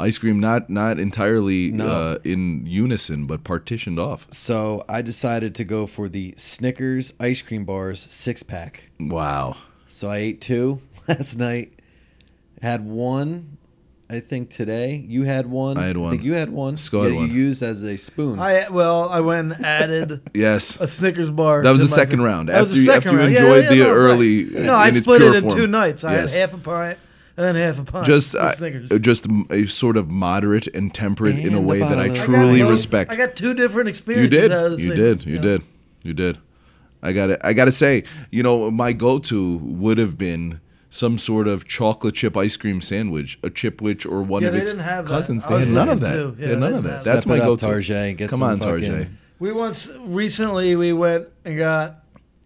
Ice 0.00 0.16
cream 0.18 0.38
not 0.38 0.70
not 0.70 0.98
entirely 1.00 1.72
No. 1.72 1.86
uh, 1.88 2.18
in 2.24 2.64
unison, 2.66 3.26
but 3.26 3.42
partitioned 3.42 3.98
off. 3.98 4.26
So 4.30 4.84
I 4.88 5.02
decided 5.02 5.54
to 5.56 5.64
go 5.64 5.86
for 5.86 6.08
the 6.08 6.34
Snickers 6.36 7.12
ice 7.18 7.42
cream 7.42 7.64
bars 7.64 8.00
six 8.00 8.42
pack. 8.44 8.84
Wow. 9.00 9.56
So 9.88 10.08
I 10.10 10.18
ate 10.18 10.40
two 10.40 10.80
last 11.08 11.36
night. 11.38 11.72
Had 12.62 12.84
one, 12.84 13.56
I 14.10 14.20
think 14.20 14.50
today. 14.50 15.04
You 15.06 15.24
had 15.24 15.46
one. 15.46 15.76
I 15.78 15.86
had 15.86 15.96
one. 15.96 16.08
I 16.08 16.10
think 16.12 16.22
you 16.24 16.34
had 16.34 16.50
one. 16.50 16.76
Sko 16.76 17.04
had 17.04 17.14
one. 17.14 17.28
You 17.28 17.34
used 17.34 17.62
as 17.62 17.82
a 17.82 17.96
spoon. 17.96 18.38
I 18.38 18.68
well 18.68 19.08
I 19.08 19.18
went 19.20 19.52
and 19.52 19.66
added. 19.66 20.22
Yes. 20.34 20.76
a 20.80 20.86
Snickers 20.86 21.30
bar. 21.30 21.62
That 21.64 21.72
was 21.72 21.80
the 21.80 21.88
second 21.88 22.22
round. 22.22 22.48
That 22.50 22.60
was 22.60 22.68
After 22.70 22.74
the 22.76 22.80
you- 22.80 22.86
second 22.86 23.08
after 23.08 23.18
round. 23.18 23.32
Yeah, 23.32 23.38
enjoyed 23.40 23.64
yeah, 23.64 23.70
the 23.70 23.76
no, 23.78 23.88
right. 23.88 23.94
early, 23.96 24.44
No, 24.44 24.74
I 24.76 24.90
split 24.92 25.22
it 25.22 25.34
in 25.34 25.42
form. 25.42 25.54
two 25.56 25.66
nights. 25.66 26.04
I 26.04 26.12
Yes. 26.14 26.32
had 26.34 26.40
half 26.50 26.54
a 26.54 26.58
pint 26.58 26.98
and 27.38 27.56
half 27.56 27.78
a 27.78 27.84
pint. 27.84 28.06
Just 28.06 28.34
of 28.34 28.40
uh, 28.42 28.52
Snickers. 28.52 28.90
just 29.00 29.26
a 29.50 29.66
sort 29.66 29.96
of 29.96 30.08
moderate 30.10 30.66
and 30.68 30.92
temperate 30.94 31.38
in 31.38 31.54
a 31.54 31.60
way 31.60 31.78
that 31.78 31.98
I 31.98 32.08
bottom 32.08 32.10
of- 32.10 32.12
I 32.12 32.16
got 32.16 32.24
truly 32.26 32.62
respect. 32.62 33.10
I 33.10 33.16
got 33.16 33.36
two 33.36 33.54
different 33.54 33.88
experiences. 33.88 34.32
You 34.34 34.40
did. 34.48 34.52
Out 34.52 34.66
of 34.66 34.72
the 34.76 34.82
You 34.82 34.88
same- 34.90 34.96
did. 34.96 35.24
You 35.26 35.34
yeah. 35.36 35.40
did. 35.40 35.62
You 36.02 36.14
did. 36.14 36.38
I 37.02 37.12
got 37.12 37.28
to 37.28 37.46
I 37.46 37.52
got 37.52 37.66
to 37.66 37.72
say, 37.72 38.02
you 38.30 38.42
know, 38.42 38.70
my 38.72 38.92
go-to 38.92 39.58
would 39.58 39.98
have 39.98 40.18
been 40.18 40.60
some 40.90 41.16
sort 41.18 41.46
of 41.46 41.68
chocolate 41.68 42.14
chip 42.16 42.36
ice 42.36 42.56
cream 42.56 42.80
sandwich, 42.80 43.38
a 43.44 43.50
chipwich 43.50 44.04
or 44.10 44.22
one 44.22 44.42
Yeah, 44.42 44.48
of 44.48 44.54
they 44.54 44.60
its 44.62 44.70
didn't 44.72 44.84
have 44.84 45.06
that. 45.06 45.14
cousins. 45.14 45.44
They 45.46 45.58
had 45.60 45.68
none 45.68 45.88
of 45.90 46.00
that. 46.00 46.16
too. 46.16 46.34
They 46.36 46.42
Yeah, 46.44 46.48
had 46.48 46.56
they 46.56 46.60
none 46.60 46.74
of 46.74 46.82
that. 46.84 47.04
That's 47.04 47.26
my 47.26 47.38
go-to. 47.38 47.66
Tarjay. 47.66 48.16
Get 48.16 48.30
Come 48.30 48.40
some 48.40 48.48
on, 48.48 48.58
fucking- 48.58 48.82
Tarjay. 48.92 49.08
We 49.38 49.52
once 49.52 49.88
recently 50.00 50.74
we 50.74 50.92
went 50.92 51.28
and 51.44 51.56
got 51.56 52.02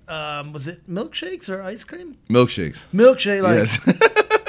um, 0.09 0.53
was 0.53 0.66
it 0.68 0.86
milkshakes 0.90 1.49
or 1.49 1.62
ice 1.62 1.84
cream? 1.84 2.14
Milkshakes. 2.28 2.82
Milkshake 2.93 3.40
like 3.43 3.57
yes. 3.57 3.78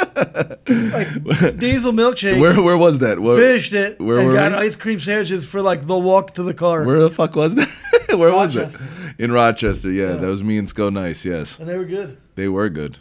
like 0.67 1.57
diesel 1.59 1.91
milkshakes. 1.93 2.39
where 2.39 2.61
where 2.61 2.77
was 2.77 2.99
that? 2.99 3.19
Where, 3.19 3.37
finished 3.37 3.73
it 3.73 3.99
where 3.99 4.19
and 4.19 4.33
got 4.33 4.51
we? 4.51 4.57
ice 4.59 4.75
cream 4.75 4.99
sandwiches 4.99 5.45
for 5.45 5.61
like 5.61 5.85
the 5.87 5.97
walk 5.97 6.33
to 6.35 6.43
the 6.43 6.53
car. 6.53 6.83
Where 6.85 6.99
the 7.01 7.11
fuck 7.11 7.35
was 7.35 7.55
that? 7.55 7.69
where 8.17 8.31
was 8.31 8.55
it? 8.55 8.75
In 9.19 9.31
Rochester. 9.31 9.91
Yeah, 9.91 10.09
Yeah. 10.09 10.15
that 10.15 10.27
was 10.27 10.43
me 10.43 10.57
and 10.57 10.67
Sco 10.69 10.89
Nice. 10.89 11.25
Yes, 11.25 11.59
and 11.59 11.67
they 11.69 11.77
were 11.77 11.85
good. 11.85 12.17
they 12.35 12.47
were 12.47 12.69
good. 12.69 12.99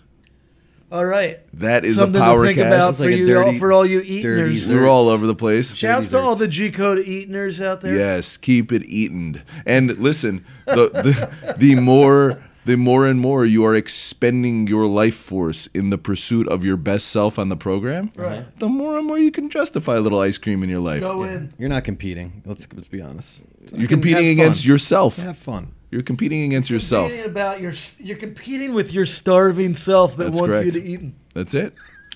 All 0.90 1.06
right. 1.06 1.40
That 1.54 1.86
is 1.86 1.96
Something 1.96 2.20
a 2.20 2.24
power 2.24 2.42
to 2.44 2.48
think 2.48 2.58
cast. 2.58 2.68
about 2.76 2.96
for 2.96 3.04
like 3.10 3.16
you 3.18 3.24
dirty- 3.24 3.58
for 3.58 3.72
all 3.72 3.86
you 3.86 4.02
eaters. 4.02 4.68
we 4.68 4.76
were 4.76 4.86
all 4.86 5.08
over 5.08 5.26
the 5.26 5.34
place. 5.34 5.74
Shouts 5.74 6.10
to 6.10 6.18
all 6.18 6.36
the 6.36 6.46
G 6.48 6.70
code 6.70 6.98
eaters 6.98 7.62
out 7.62 7.80
there. 7.80 7.96
Yes, 7.96 8.36
keep 8.36 8.70
it 8.72 8.82
eaten. 8.84 9.40
And 9.64 9.96
listen, 9.98 10.44
the, 10.66 10.90
the 10.90 11.54
the 11.56 11.76
more 11.76 12.42
the 12.64 12.76
more 12.76 13.06
and 13.06 13.18
more 13.20 13.44
you 13.44 13.64
are 13.64 13.74
expending 13.74 14.66
your 14.66 14.86
life 14.86 15.16
force 15.16 15.66
in 15.74 15.90
the 15.90 15.98
pursuit 15.98 16.46
of 16.48 16.64
your 16.64 16.76
best 16.76 17.08
self 17.08 17.38
on 17.38 17.48
the 17.48 17.56
program, 17.56 18.10
Right. 18.16 18.38
Uh-huh. 18.40 18.50
the 18.58 18.68
more 18.68 18.96
and 18.98 19.06
more 19.06 19.18
you 19.18 19.30
can 19.30 19.50
justify 19.50 19.96
a 19.96 20.00
little 20.00 20.20
ice 20.20 20.38
cream 20.38 20.62
in 20.62 20.68
your 20.68 20.78
life. 20.80 21.00
Go 21.00 21.22
in. 21.24 21.52
You're 21.58 21.68
not 21.68 21.84
competing. 21.84 22.42
Let's 22.46 22.66
let's 22.74 22.88
be 22.88 23.00
honest. 23.02 23.46
You're 23.74 23.88
competing 23.88 24.24
Have 24.24 24.32
against 24.32 24.62
fun. 24.62 24.68
yourself. 24.70 25.16
Have 25.16 25.38
fun. 25.38 25.72
You're 25.90 26.02
competing 26.02 26.42
against 26.44 26.70
yourself. 26.70 27.08
Competing 27.10 27.30
about 27.30 27.60
your, 27.60 27.74
you're 27.98 28.16
competing 28.16 28.72
with 28.72 28.92
your 28.94 29.04
starving 29.06 29.76
self 29.76 30.16
that 30.16 30.24
That's 30.24 30.40
wants 30.40 30.52
correct. 30.52 30.66
you 30.66 30.72
to 30.72 30.82
eat. 30.82 31.00
That's 31.34 31.52
it. 31.54 31.74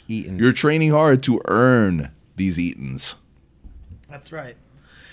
Eating. 0.09 0.39
You're 0.39 0.53
training 0.55 0.93
hard 0.93 1.23
to 1.25 1.43
earn 1.47 2.11
these 2.37 2.57
eatins. 2.57 3.15
That's 4.09 4.33
right. 4.33 4.57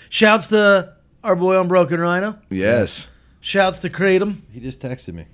Shouts 0.08 0.46
to 0.48 0.94
our 1.22 1.36
boy 1.36 1.58
on 1.58 1.68
Broken 1.68 2.00
Rhino. 2.00 2.38
Yes. 2.48 3.08
Shouts 3.44 3.78
to 3.80 3.90
Kratom. 3.90 4.40
he 4.50 4.58
just 4.58 4.80
texted 4.80 5.12
me. 5.12 5.26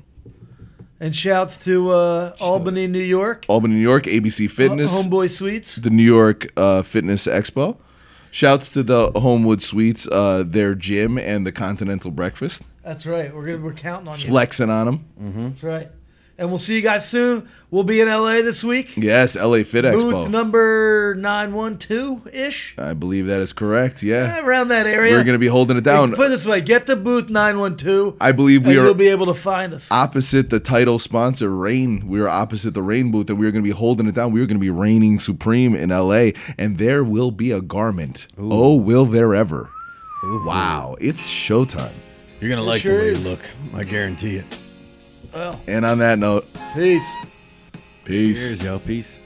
And 0.98 1.14
shouts 1.14 1.56
to 1.58 1.90
uh, 1.92 2.34
Albany, 2.40 2.88
New 2.88 2.98
York. 2.98 3.46
Albany, 3.46 3.74
New 3.74 3.80
York, 3.80 4.02
ABC 4.02 4.50
Fitness. 4.50 4.92
Homeboy 4.92 5.30
Suites. 5.30 5.76
the 5.76 5.90
New 5.90 6.02
York 6.02 6.48
uh, 6.56 6.82
Fitness 6.82 7.28
Expo. 7.28 7.76
Shouts 8.32 8.72
to 8.72 8.82
the 8.82 9.12
Homewood 9.12 9.62
Suites, 9.62 10.08
uh, 10.10 10.42
their 10.44 10.74
gym, 10.74 11.18
and 11.18 11.46
the 11.46 11.52
Continental 11.52 12.10
Breakfast. 12.10 12.62
That's 12.82 13.06
right. 13.06 13.32
We're 13.32 13.46
gonna 13.46 13.58
we're 13.58 13.74
counting 13.74 14.08
on 14.08 14.18
you. 14.18 14.26
Flexing 14.26 14.70
on 14.70 14.86
them. 14.86 15.50
That's 15.52 15.62
right. 15.62 15.90
And 16.40 16.48
we'll 16.48 16.58
see 16.58 16.74
you 16.74 16.80
guys 16.80 17.06
soon. 17.06 17.46
We'll 17.70 17.84
be 17.84 18.00
in 18.00 18.08
LA 18.08 18.36
this 18.40 18.64
week. 18.64 18.96
Yes, 18.96 19.36
LA 19.36 19.62
Fit 19.62 19.84
Booth 19.84 20.04
Expo. 20.04 20.10
Booth 20.10 20.30
number 20.30 21.14
nine 21.18 21.52
one 21.52 21.76
two 21.76 22.22
ish. 22.32 22.74
I 22.78 22.94
believe 22.94 23.26
that 23.26 23.42
is 23.42 23.52
correct. 23.52 24.02
Yeah. 24.02 24.40
Around 24.40 24.68
that 24.68 24.86
area. 24.86 25.12
We're 25.12 25.22
going 25.22 25.34
to 25.34 25.38
be 25.38 25.48
holding 25.48 25.76
it 25.76 25.84
down. 25.84 26.14
Put 26.14 26.28
it 26.28 26.30
this 26.30 26.46
way: 26.46 26.62
get 26.62 26.86
to 26.86 26.96
booth 26.96 27.28
nine 27.28 27.58
one 27.58 27.76
two. 27.76 28.16
I 28.22 28.32
believe 28.32 28.64
we 28.64 28.72
and 28.72 28.80
are 28.80 28.84
you'll 28.86 28.94
be 28.94 29.08
able 29.08 29.26
to 29.26 29.34
find 29.34 29.74
us. 29.74 29.90
opposite 29.90 30.48
the 30.48 30.60
title 30.60 30.98
sponsor, 30.98 31.50
Reign. 31.50 32.08
We 32.08 32.22
are 32.22 32.28
opposite 32.28 32.72
the 32.72 32.82
Reign 32.82 33.10
booth, 33.10 33.28
and 33.28 33.38
we 33.38 33.46
are 33.46 33.50
going 33.50 33.62
to 33.62 33.68
be 33.68 33.76
holding 33.76 34.06
it 34.06 34.14
down. 34.14 34.32
We 34.32 34.40
are 34.40 34.46
going 34.46 34.56
to 34.56 34.60
be 34.60 34.70
reigning 34.70 35.20
supreme 35.20 35.74
in 35.74 35.90
LA, 35.90 36.30
and 36.56 36.78
there 36.78 37.04
will 37.04 37.32
be 37.32 37.50
a 37.52 37.60
garment. 37.60 38.28
Oh, 38.38 38.76
will 38.76 39.04
there 39.04 39.34
ever? 39.34 39.68
Wow, 40.24 40.96
it's 41.02 41.28
showtime. 41.28 41.92
You're 42.40 42.48
gonna 42.48 42.62
like 42.62 42.80
sure 42.80 42.96
the 42.96 43.02
way 43.02 43.08
is. 43.10 43.24
you 43.24 43.30
look. 43.30 43.42
I 43.74 43.84
guarantee 43.84 44.36
it. 44.36 44.58
Well, 45.32 45.60
And 45.66 45.84
on 45.84 45.98
that 45.98 46.18
note, 46.18 46.46
peace. 46.74 47.08
peace. 48.04 48.40
Cheers, 48.40 48.64
yo. 48.64 48.78
Peace. 48.78 49.20